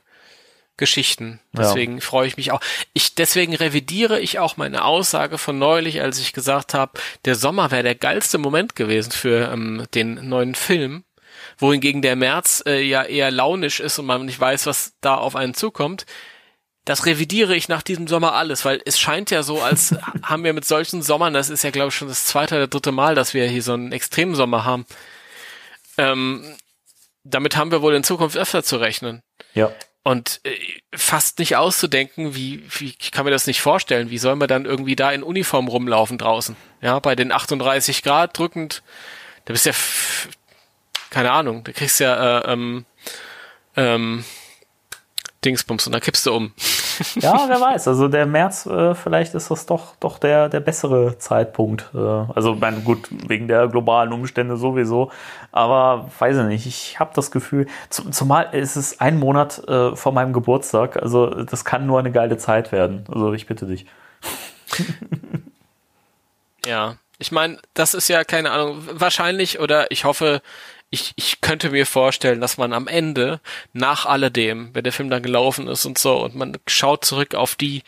Geschichten. 0.77 1.39
Deswegen 1.51 1.95
ja. 1.95 2.01
freue 2.01 2.27
ich 2.27 2.37
mich 2.37 2.51
auch. 2.51 2.59
Ich 2.93 3.13
deswegen 3.13 3.55
revidiere 3.55 4.19
ich 4.19 4.39
auch 4.39 4.57
meine 4.57 4.85
Aussage 4.85 5.37
von 5.37 5.59
neulich, 5.59 6.01
als 6.01 6.19
ich 6.19 6.33
gesagt 6.33 6.73
habe, 6.73 6.99
der 7.25 7.35
Sommer 7.35 7.69
wäre 7.69 7.83
der 7.83 7.95
geilste 7.95 8.39
Moment 8.39 8.75
gewesen 8.75 9.11
für 9.11 9.51
ähm, 9.51 9.85
den 9.93 10.27
neuen 10.27 10.55
Film, 10.55 11.03
wohingegen 11.59 12.01
der 12.01 12.15
März 12.15 12.63
äh, 12.65 12.81
ja 12.81 13.03
eher 13.03 13.29
launisch 13.29 13.79
ist 13.79 13.99
und 13.99 14.07
man 14.07 14.25
nicht 14.25 14.39
weiß, 14.39 14.65
was 14.65 14.93
da 14.99 15.15
auf 15.15 15.35
einen 15.35 15.53
zukommt. 15.53 16.07
Das 16.85 17.05
revidiere 17.05 17.55
ich 17.55 17.69
nach 17.69 17.81
diesem 17.81 18.07
Sommer 18.07 18.33
alles, 18.33 18.65
weil 18.65 18.81
es 18.85 18.99
scheint 18.99 19.31
ja 19.31 19.43
so, 19.43 19.61
als 19.61 19.95
haben 20.23 20.43
wir 20.43 20.53
mit 20.53 20.65
solchen 20.65 21.01
Sommern, 21.01 21.33
das 21.33 21.49
ist 21.49 21.63
ja 21.63 21.71
glaube 21.71 21.89
ich 21.89 21.95
schon 21.95 22.07
das 22.09 22.25
zweite 22.25 22.55
oder 22.55 22.67
dritte 22.67 22.91
Mal, 22.91 23.15
dass 23.15 23.33
wir 23.33 23.47
hier 23.47 23.63
so 23.63 23.73
einen 23.73 23.91
extremen 23.91 24.35
Sommer 24.35 24.65
haben. 24.65 24.85
Ähm, 25.97 26.55
damit 27.23 27.55
haben 27.55 27.71
wir 27.71 27.81
wohl 27.81 27.95
in 27.95 28.03
Zukunft 28.03 28.37
öfter 28.37 28.63
zu 28.63 28.77
rechnen. 28.77 29.21
Ja. 29.53 29.71
Und 30.03 30.41
äh, 30.43 30.51
fast 30.93 31.39
nicht 31.39 31.55
auszudenken, 31.55 32.35
wie, 32.35 32.63
wie 32.77 32.93
ich 32.99 33.11
kann 33.11 33.23
mir 33.23 33.31
das 33.31 33.47
nicht 33.47 33.61
vorstellen, 33.61 34.09
wie 34.09 34.17
soll 34.17 34.35
man 34.35 34.49
dann 34.49 34.65
irgendwie 34.65 34.97
da 34.97 35.11
in 35.11 35.23
Uniform 35.23 35.69
rumlaufen 35.69 36.17
draußen? 36.17 36.57
Ja, 36.81 36.99
bei 36.99 37.15
den 37.15 37.31
38 37.31 38.03
Grad 38.03 38.37
drückend, 38.37 38.83
da 39.45 39.53
bist 39.53 39.65
ja, 39.65 39.71
keine 41.09 41.31
Ahnung, 41.31 41.63
da 41.63 41.71
kriegst 41.71 42.01
ja 42.01 42.39
äh, 42.39 42.51
ähm, 42.51 42.85
ähm, 43.77 44.25
Dingsbums 45.43 45.85
und 45.85 45.93
da 45.93 45.99
kippst 45.99 46.25
du 46.25 46.33
um. 46.33 46.53
Ja, 47.15 47.45
wer 47.47 47.59
weiß. 47.59 47.87
Also 47.87 48.07
der 48.07 48.25
März, 48.25 48.65
äh, 48.65 48.95
vielleicht 48.95 49.33
ist 49.35 49.51
das 49.51 49.65
doch, 49.65 49.95
doch 49.99 50.19
der, 50.19 50.49
der 50.49 50.59
bessere 50.59 51.17
Zeitpunkt. 51.17 51.89
Äh, 51.93 51.97
also, 51.97 52.55
mein, 52.55 52.83
gut, 52.83 53.09
wegen 53.27 53.47
der 53.47 53.67
globalen 53.67 54.13
Umstände 54.13 54.57
sowieso. 54.57 55.11
Aber 55.51 56.09
weiß 56.19 56.37
ich 56.37 56.43
nicht. 56.45 56.65
Ich 56.65 56.99
habe 56.99 57.11
das 57.15 57.31
Gefühl, 57.31 57.67
zumal 57.89 58.53
ist 58.53 58.75
es 58.75 58.99
ein 58.99 59.19
Monat 59.19 59.67
äh, 59.67 59.95
vor 59.95 60.11
meinem 60.11 60.33
Geburtstag. 60.33 60.97
Also, 61.01 61.27
das 61.43 61.65
kann 61.65 61.85
nur 61.85 61.99
eine 61.99 62.11
geile 62.11 62.37
Zeit 62.37 62.71
werden. 62.71 63.05
Also, 63.11 63.33
ich 63.33 63.47
bitte 63.47 63.65
dich. 63.65 63.85
ja. 66.65 66.95
Ich 67.19 67.31
meine, 67.31 67.59
das 67.73 67.93
ist 67.93 68.09
ja 68.09 68.23
keine 68.23 68.51
Ahnung, 68.51 68.85
wahrscheinlich 68.91 69.59
oder 69.59 69.91
ich 69.91 70.03
hoffe, 70.03 70.41
ich, 70.93 71.13
ich 71.15 71.41
könnte 71.41 71.71
mir 71.71 71.87
vorstellen, 71.87 72.39
dass 72.39 72.59
man 72.59 72.71
am 72.71 72.87
Ende, 72.87 73.41
nach 73.73 74.05
alledem, 74.05 74.69
wenn 74.73 74.83
der 74.83 74.93
Film 74.93 75.09
dann 75.09 75.23
gelaufen 75.23 75.67
ist 75.67 75.85
und 75.85 75.97
so, 75.97 76.23
und 76.23 76.35
man 76.35 76.55
schaut 76.67 77.03
zurück 77.03 77.33
auf 77.33 77.55
die, 77.55 77.81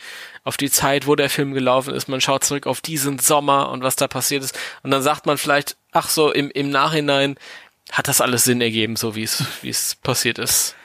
auf 0.43 0.57
die 0.57 0.71
Zeit, 0.71 1.05
wo 1.05 1.15
der 1.15 1.29
Film 1.29 1.53
gelaufen 1.53 1.93
ist, 1.93 2.07
man 2.07 2.19
schaut 2.19 2.43
zurück 2.43 2.65
auf 2.65 2.81
diesen 2.81 3.19
Sommer 3.19 3.69
und 3.69 3.83
was 3.83 3.95
da 3.95 4.07
passiert 4.07 4.43
ist, 4.43 4.57
und 4.81 4.89
dann 4.89 5.03
sagt 5.03 5.27
man 5.27 5.37
vielleicht, 5.37 5.77
ach 5.91 6.09
so, 6.09 6.31
im, 6.31 6.49
im 6.49 6.71
Nachhinein 6.71 7.35
hat 7.91 8.07
das 8.07 8.21
alles 8.21 8.43
Sinn 8.43 8.59
ergeben, 8.59 8.95
so 8.95 9.15
wie 9.15 9.23
es, 9.23 9.43
wie 9.61 9.69
es 9.69 9.95
passiert 9.95 10.39
ist. 10.39 10.75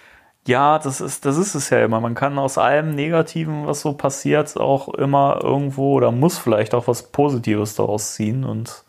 Ja, 0.47 0.79
das 0.79 1.01
ist, 1.01 1.25
das 1.25 1.39
ist 1.39 1.55
es 1.55 1.71
ja 1.71 1.83
immer. 1.83 2.01
Man 2.01 2.15
kann 2.15 2.39
aus 2.39 2.59
allem 2.59 2.95
Negativen, 2.95 3.67
was 3.67 3.81
so 3.81 3.95
passiert, 3.95 4.59
auch 4.59 4.89
immer 4.89 5.41
irgendwo 5.43 5.95
oder 5.95 6.13
muss 6.13 6.39
vielleicht 6.39 6.75
auch 6.75 6.87
was 6.87 7.13
Positives 7.13 7.77
daraus 7.77 8.15
ziehen 8.15 8.45
und 8.45 8.85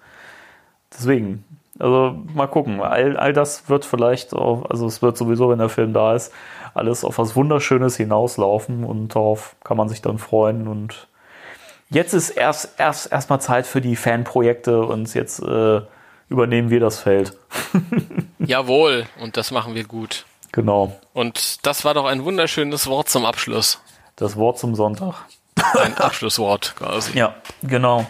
deswegen, 0.93 1.45
also 1.79 2.15
mal 2.33 2.47
gucken. 2.47 2.81
All, 2.81 3.17
all 3.17 3.33
das 3.33 3.69
wird 3.69 3.85
vielleicht, 3.85 4.33
auch, 4.33 4.69
also 4.69 4.85
es 4.85 5.01
wird 5.01 5.17
sowieso, 5.17 5.49
wenn 5.49 5.59
der 5.59 5.69
Film 5.69 5.93
da 5.93 6.15
ist, 6.15 6.31
alles 6.73 7.03
auf 7.03 7.17
was 7.17 7.35
Wunderschönes 7.35 7.97
hinauslaufen 7.97 8.83
und 8.83 9.09
darauf 9.09 9.55
kann 9.63 9.77
man 9.77 9.89
sich 9.89 10.01
dann 10.01 10.17
freuen. 10.17 10.67
Und 10.67 11.07
jetzt 11.89 12.13
ist 12.13 12.29
erst 12.29 12.79
erst 12.79 13.11
erstmal 13.11 13.41
Zeit 13.41 13.67
für 13.67 13.81
die 13.81 13.95
Fanprojekte 13.95 14.81
und 14.83 15.13
jetzt 15.13 15.39
äh, 15.41 15.81
übernehmen 16.29 16.69
wir 16.69 16.79
das 16.79 16.99
Feld. 16.99 17.37
Jawohl, 18.39 19.05
und 19.21 19.37
das 19.37 19.51
machen 19.51 19.75
wir 19.75 19.83
gut. 19.83 20.25
Genau. 20.51 20.97
Und 21.13 21.65
das 21.65 21.85
war 21.85 21.93
doch 21.93 22.05
ein 22.05 22.25
wunderschönes 22.25 22.87
Wort 22.87 23.09
zum 23.09 23.25
Abschluss. 23.25 23.81
Das 24.17 24.35
Wort 24.35 24.59
zum 24.59 24.75
Sonntag. 24.75 25.25
Ein 25.79 25.97
Abschlusswort 25.97 26.75
quasi. 26.75 27.17
Ja, 27.17 27.35
genau. 27.63 28.05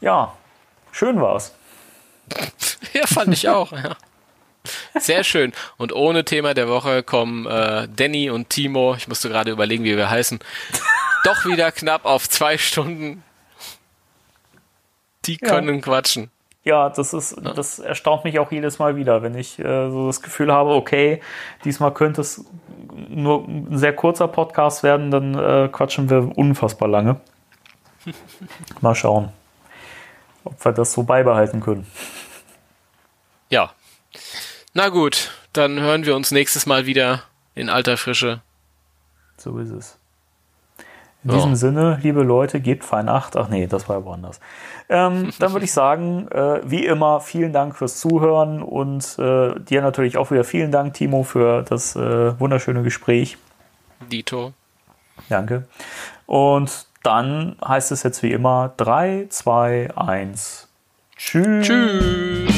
Ja, 0.00 0.32
schön 0.90 1.20
war's. 1.20 1.54
ja, 2.92 3.06
fand 3.06 3.32
ich 3.34 3.48
auch, 3.48 3.72
ja. 3.72 3.96
Sehr 4.94 5.24
schön. 5.24 5.52
Und 5.76 5.92
ohne 5.92 6.24
Thema 6.24 6.54
der 6.54 6.68
Woche 6.68 7.02
kommen 7.02 7.46
äh, 7.46 7.88
Danny 7.94 8.30
und 8.30 8.50
Timo, 8.50 8.94
ich 8.94 9.08
musste 9.08 9.28
gerade 9.28 9.50
überlegen, 9.50 9.82
wie 9.84 9.96
wir 9.96 10.08
heißen, 10.08 10.38
doch 11.24 11.44
wieder 11.44 11.72
knapp 11.72 12.04
auf 12.04 12.28
zwei 12.28 12.58
Stunden. 12.58 13.24
Die 15.24 15.36
können 15.36 15.76
ja. 15.76 15.80
quatschen. 15.80 16.30
Ja, 16.64 16.90
das 16.90 17.12
ist, 17.12 17.36
das 17.56 17.80
erstaunt 17.80 18.22
mich 18.22 18.38
auch 18.38 18.52
jedes 18.52 18.78
Mal 18.78 18.94
wieder, 18.94 19.22
wenn 19.22 19.34
ich 19.34 19.58
äh, 19.58 19.90
so 19.90 20.06
das 20.06 20.22
Gefühl 20.22 20.52
habe, 20.52 20.70
okay, 20.70 21.20
diesmal 21.64 21.92
könnte 21.92 22.20
es 22.20 22.44
nur 23.08 23.48
ein 23.48 23.76
sehr 23.76 23.94
kurzer 23.94 24.28
Podcast 24.28 24.84
werden, 24.84 25.10
dann 25.10 25.34
äh, 25.34 25.68
quatschen 25.72 26.08
wir 26.08 26.38
unfassbar 26.38 26.88
lange. 26.88 27.20
Mal 28.80 28.94
schauen 28.94 29.32
ob 30.44 30.64
wir 30.64 30.72
das 30.72 30.92
so 30.92 31.02
beibehalten 31.02 31.60
können. 31.60 31.86
Ja. 33.52 33.70
Na 34.72 34.88
gut, 34.88 35.30
dann 35.52 35.78
hören 35.78 36.06
wir 36.06 36.16
uns 36.16 36.30
nächstes 36.30 36.64
Mal 36.64 36.86
wieder 36.86 37.24
in 37.54 37.68
alter 37.68 37.98
Frische. 37.98 38.40
So 39.36 39.58
ist 39.58 39.68
es. 39.68 39.98
In 41.22 41.32
oh. 41.32 41.34
diesem 41.34 41.54
Sinne, 41.54 42.00
liebe 42.02 42.22
Leute, 42.22 42.60
gebt 42.60 42.82
fein 42.82 43.10
Acht. 43.10 43.36
Ach 43.36 43.48
nee, 43.48 43.66
das 43.66 43.90
war 43.90 43.98
ja 43.98 44.04
woanders. 44.06 44.40
Ähm, 44.88 45.34
dann 45.38 45.52
würde 45.52 45.66
ich 45.66 45.72
sagen, 45.72 46.28
äh, 46.28 46.62
wie 46.64 46.86
immer, 46.86 47.20
vielen 47.20 47.52
Dank 47.52 47.76
fürs 47.76 48.00
Zuhören 48.00 48.62
und 48.62 49.18
äh, 49.18 49.60
dir 49.60 49.82
natürlich 49.82 50.16
auch 50.16 50.30
wieder 50.30 50.44
vielen 50.44 50.72
Dank, 50.72 50.94
Timo, 50.94 51.22
für 51.22 51.62
das 51.62 51.94
äh, 51.94 52.40
wunderschöne 52.40 52.82
Gespräch. 52.82 53.36
Dito. 54.10 54.54
Danke. 55.28 55.68
Und 56.24 56.86
dann 57.02 57.56
heißt 57.62 57.92
es 57.92 58.02
jetzt 58.02 58.22
wie 58.22 58.32
immer 58.32 58.72
3, 58.78 59.26
2, 59.28 59.94
1. 59.94 60.68
Tschüss. 61.18 61.66
Tschüss. 61.66 62.51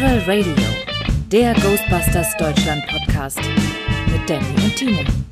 Spectral 0.00 0.20
Radio, 0.26 0.54
der 1.30 1.52
Ghostbusters 1.56 2.34
Deutschland 2.38 2.86
Podcast 2.86 3.38
mit 4.10 4.30
Danny 4.30 4.46
und 4.64 4.74
Timo. 4.74 5.29